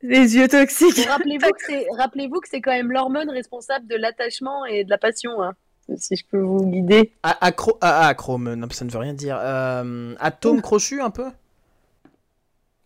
Les 0.04 0.36
yeux 0.36 0.48
toxiques. 0.48 1.08
Rappelez-vous 1.08 2.40
que 2.40 2.50
c'est 2.50 2.62
quand 2.62 2.72
même 2.72 2.92
l'hormone 2.92 3.30
responsable 3.30 3.86
de 3.88 3.96
l'attachement 3.96 4.66
et 4.66 4.84
de 4.84 4.90
la 4.90 4.98
passion. 4.98 5.42
hein. 5.44 5.54
Si 5.98 6.16
je 6.16 6.26
peux 6.26 6.40
vous 6.40 6.66
guider. 6.66 7.12
Ah, 7.24 7.38
accro... 7.42 7.78
ah, 7.82 8.02
ah, 8.04 8.08
acrome, 8.08 8.54
non, 8.54 8.68
ça 8.72 8.86
ne 8.86 8.90
veut 8.92 8.98
rien 9.00 9.14
dire. 9.14 9.38
Euh, 9.40 10.16
atome 10.20 10.62
crochu, 10.62 11.02
un 11.02 11.10
peu? 11.12 11.26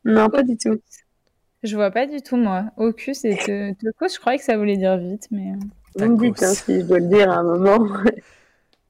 Non, 0.04 0.30
pas 0.30 0.44
du 0.44 0.58
tout. 0.58 0.80
Je 1.66 1.76
vois 1.76 1.92
pas 1.92 2.06
du 2.06 2.22
tout, 2.22 2.38
moi. 2.38 2.66
Ocus 2.78 3.26
et 3.26 3.36
te- 3.36 3.74
Teukos, 3.74 4.14
je 4.14 4.20
croyais 4.20 4.38
que 4.38 4.44
ça 4.46 4.56
voulait 4.58 4.78
dire 4.78 4.98
vite, 4.98 5.28
mais... 5.32 5.52
euh, 5.52 6.06
Vous 6.06 6.08
me 6.16 6.18
dites 6.18 6.42
hein, 6.44 6.54
si 6.54 6.80
je 6.82 6.86
dois 6.86 7.00
le 7.00 7.08
dire 7.08 7.30
à 7.32 7.36
un 7.38 7.44
moment. 7.44 7.88
Je 8.06 8.12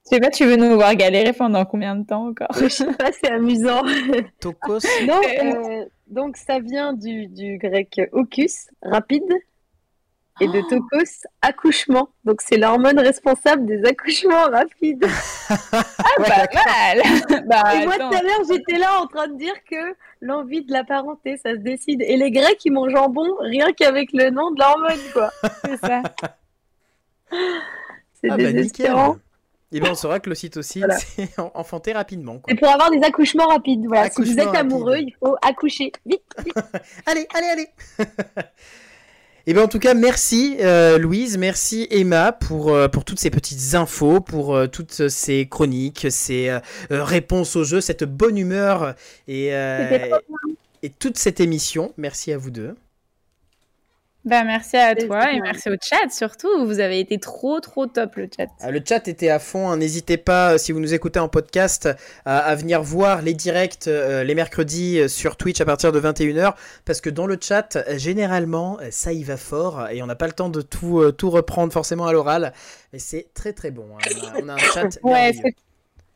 sais 0.04 0.20
pas, 0.20 0.30
tu 0.30 0.46
veux 0.46 0.56
nous 0.56 0.76
voir 0.76 0.94
galérer 0.96 1.34
pendant 1.34 1.66
combien 1.66 1.96
de 1.96 2.06
temps 2.06 2.28
encore? 2.28 2.50
Je 2.60 2.68
sais 2.68 2.86
pas, 2.94 3.12
c'est 3.12 3.32
amusant. 3.32 3.82
Tokos. 4.40 4.80
Non, 5.08 5.20
euh, 5.42 5.86
donc 6.08 6.38
ça 6.38 6.60
vient 6.60 6.94
du, 6.94 7.26
du 7.28 7.58
grec 7.58 8.00
ocus, 8.12 8.68
rapide, 8.84 9.24
et 10.42 10.48
de 10.48 10.62
tokos, 10.70 11.26
accouchement. 11.42 12.10
Donc 12.26 12.42
c'est 12.42 12.58
l'hormone 12.58 13.00
responsable 13.00 13.66
des 13.66 13.84
accouchements 13.86 14.44
rapides. 14.52 15.06
Ouais, 16.18 16.26
Pas 16.28 16.48
mal 16.66 17.02
Bah, 17.48 17.64
et 17.76 17.86
moi 17.86 17.96
tout 17.98 18.16
à 18.18 18.22
l'heure 18.22 18.42
j'étais 18.50 18.78
là 18.78 19.00
en 19.02 19.08
train 19.08 19.28
de 19.28 19.38
dire 19.38 19.54
que 19.70 19.96
l'envie 20.22 20.64
de 20.64 20.72
la 20.72 20.84
parenté, 20.84 21.38
ça 21.38 21.52
se 21.52 21.58
décide. 21.60 22.02
Et 22.02 22.16
les 22.18 22.32
Grecs 22.32 22.64
ils 22.66 22.72
mangent 22.72 22.92
jambon 22.94 23.36
rien 23.42 23.72
qu'avec 23.74 24.10
le 24.14 24.30
nom 24.30 24.52
de 24.52 24.60
l'hormone, 24.60 25.00
quoi. 25.14 25.30
c'est 25.66 25.78
ça. 25.78 26.02
C'est 27.32 28.30
Ah 28.30 28.30
bah 28.30 28.38
nickel. 28.38 28.54
désespérant. 28.56 29.18
Et 29.72 29.80
bien 29.82 29.92
on 29.92 29.96
saura 29.96 30.20
que 30.20 30.30
l'ocytocine, 30.30 30.86
Voilà. 30.86 30.98
c'est 31.00 31.38
en- 31.40 31.52
enfanté 31.54 31.92
rapidement. 31.92 32.36
Quoi. 32.40 32.44
C'est 32.50 32.56
pour 32.60 32.70
avoir 32.70 32.92
des 32.92 33.04
accouchements 33.04 33.48
rapides. 33.48 33.86
Voilà. 33.88 34.10
si 34.10 34.22
vous 34.22 34.40
êtes 34.40 34.56
amoureux, 34.56 34.92
rapide. 34.94 35.10
il 35.10 35.16
faut 35.20 35.36
accoucher 35.42 35.92
vite. 36.06 36.24
Allez, 37.06 37.28
allez, 37.36 37.48
allez 37.48 37.68
Et 39.48 39.54
bien 39.54 39.64
en 39.64 39.68
tout 39.68 39.78
cas, 39.78 39.94
merci 39.94 40.58
euh, 40.62 40.98
Louise, 40.98 41.38
merci 41.38 41.88
Emma 41.92 42.32
pour, 42.32 42.74
euh, 42.74 42.88
pour 42.88 43.06
toutes 43.06 43.20
ces 43.20 43.30
petites 43.30 43.76
infos, 43.76 44.20
pour 44.20 44.56
euh, 44.56 44.66
toutes 44.66 45.08
ces 45.08 45.48
chroniques, 45.48 46.08
ces 46.10 46.58
réponses 46.90 47.56
au 47.56 47.64
jeu, 47.64 47.80
cette 47.80 48.06
bonne 48.06 48.40
humeur 48.40 48.96
et, 49.28 49.54
euh, 49.54 50.10
et 50.82 50.90
toute 50.90 51.18
cette 51.18 51.40
émission. 51.40 51.94
Merci 51.98 52.34
à 52.34 52.40
vous 52.40 52.50
deux. 52.50 52.76
Bah, 54.26 54.44
merci 54.44 54.76
à 54.76 54.96
toi 54.96 55.32
et 55.32 55.40
merci 55.40 55.70
au 55.70 55.76
chat 55.80 56.10
surtout. 56.10 56.66
Vous 56.66 56.80
avez 56.80 57.00
été 57.00 57.20
trop, 57.20 57.60
trop 57.60 57.86
top 57.86 58.16
le 58.16 58.28
chat. 58.36 58.48
Ah, 58.60 58.72
Le 58.72 58.82
chat 58.84 59.08
était 59.08 59.30
à 59.30 59.38
fond, 59.38 59.70
hein. 59.70 59.78
n'hésitez 59.78 60.18
pas, 60.18 60.54
euh, 60.54 60.58
si 60.58 60.72
vous 60.72 60.80
nous 60.80 60.96
écoutez 60.96 61.20
en 61.20 61.28
podcast, 61.28 61.88
à, 62.26 62.40
à 62.40 62.56
venir 62.56 62.82
voir 62.82 63.22
les 63.22 63.36
directs 63.36 63.88
euh, 63.88 64.24
les 64.24 64.34
mercredis 64.34 65.00
euh, 65.00 65.08
sur 65.08 65.38
Twitch 65.38 65.62
à 65.62 65.66
partir 65.66 65.92
de 65.92 66.00
21h, 66.02 66.56
parce 66.86 67.02
que 67.02 67.12
dans 67.12 67.28
le 67.28 67.38
chat, 67.40 67.76
euh, 67.76 67.98
généralement, 68.00 68.80
euh, 68.82 68.88
ça 68.90 69.14
y 69.14 69.24
va 69.24 69.38
fort, 69.38 69.90
et 69.92 70.02
on 70.02 70.08
n'a 70.08 70.16
pas 70.16 70.26
le 70.28 70.34
temps 70.34 70.50
de 70.50 70.62
tout, 70.62 71.02
euh, 71.02 71.12
tout 71.12 71.30
reprendre 71.30 71.72
forcément 71.72 72.08
à 72.08 72.12
l'oral, 72.12 72.52
mais 72.94 73.00
c'est 73.00 73.28
très 73.36 73.54
très 73.54 73.70
bon. 73.70 73.86
hein. 73.96 74.10
On, 74.12 74.26
a, 74.26 74.42
on 74.44 74.50
a 74.50 74.54
un 74.54 74.58
chat 74.58 74.90
Ouais, 75.04 75.34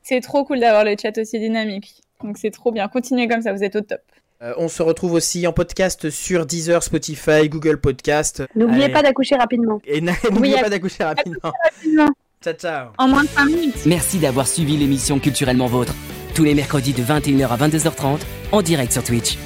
c'est 0.01 0.21
trop 0.21 0.43
cool 0.45 0.59
d'avoir 0.59 0.83
le 0.83 0.95
chat 0.99 1.15
aussi 1.19 1.37
dynamique. 1.37 2.01
Donc 2.23 2.37
c'est 2.39 2.51
trop 2.51 2.71
bien. 2.71 2.87
Continuez 2.87 3.27
comme 3.27 3.43
ça, 3.43 3.53
vous 3.53 3.63
êtes 3.63 3.75
au 3.75 3.81
top. 3.81 4.01
Euh, 4.41 4.53
on 4.57 4.69
se 4.69 4.81
retrouve 4.81 5.13
aussi 5.13 5.45
en 5.47 5.51
podcast 5.51 6.09
sur 6.09 6.45
Deezer, 6.45 6.81
Spotify, 6.81 7.49
Google 7.49 7.77
Podcast. 7.77 8.41
N'oubliez 8.55 8.85
Allez. 8.85 8.93
pas 8.93 9.01
d'accoucher 9.03 9.35
rapidement. 9.35 9.81
Et 9.85 9.99
n'a- 9.99 10.13
n'oubliez 10.31 10.61
pas 10.61 10.69
d'accoucher 10.69 11.03
rapidement. 11.03 11.51
Ciao, 12.41 12.53
ciao. 12.53 12.87
En 12.97 13.09
moins 13.09 13.23
de 13.23 13.27
5 13.27 13.45
minutes. 13.45 13.85
Merci 13.85 14.17
d'avoir 14.17 14.47
suivi 14.47 14.77
l'émission 14.77 15.19
Culturellement 15.19 15.67
Vôtre. 15.67 15.93
Tous 16.35 16.45
les 16.45 16.53
mercredis 16.55 16.93
de 16.93 17.03
21h 17.03 17.47
à 17.49 17.57
22h30 17.67 18.19
en 18.53 18.61
direct 18.61 18.93
sur 18.93 19.03
Twitch. 19.03 19.37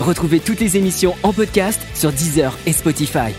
Retrouvez 0.00 0.40
toutes 0.40 0.58
les 0.58 0.76
émissions 0.76 1.14
en 1.22 1.32
podcast 1.32 1.80
sur 1.94 2.10
Deezer 2.10 2.58
et 2.66 2.72
Spotify. 2.72 3.32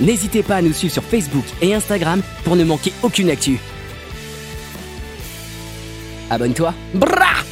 N'hésitez 0.00 0.44
pas 0.44 0.56
à 0.56 0.62
nous 0.62 0.72
suivre 0.72 0.92
sur 0.94 1.02
Facebook 1.02 1.44
et 1.60 1.74
Instagram 1.74 2.22
pour 2.44 2.54
ne 2.54 2.62
manquer 2.62 2.92
aucune 3.02 3.28
actu. 3.28 3.58
Abonne-toi. 6.30 6.72
Brah 6.94 7.49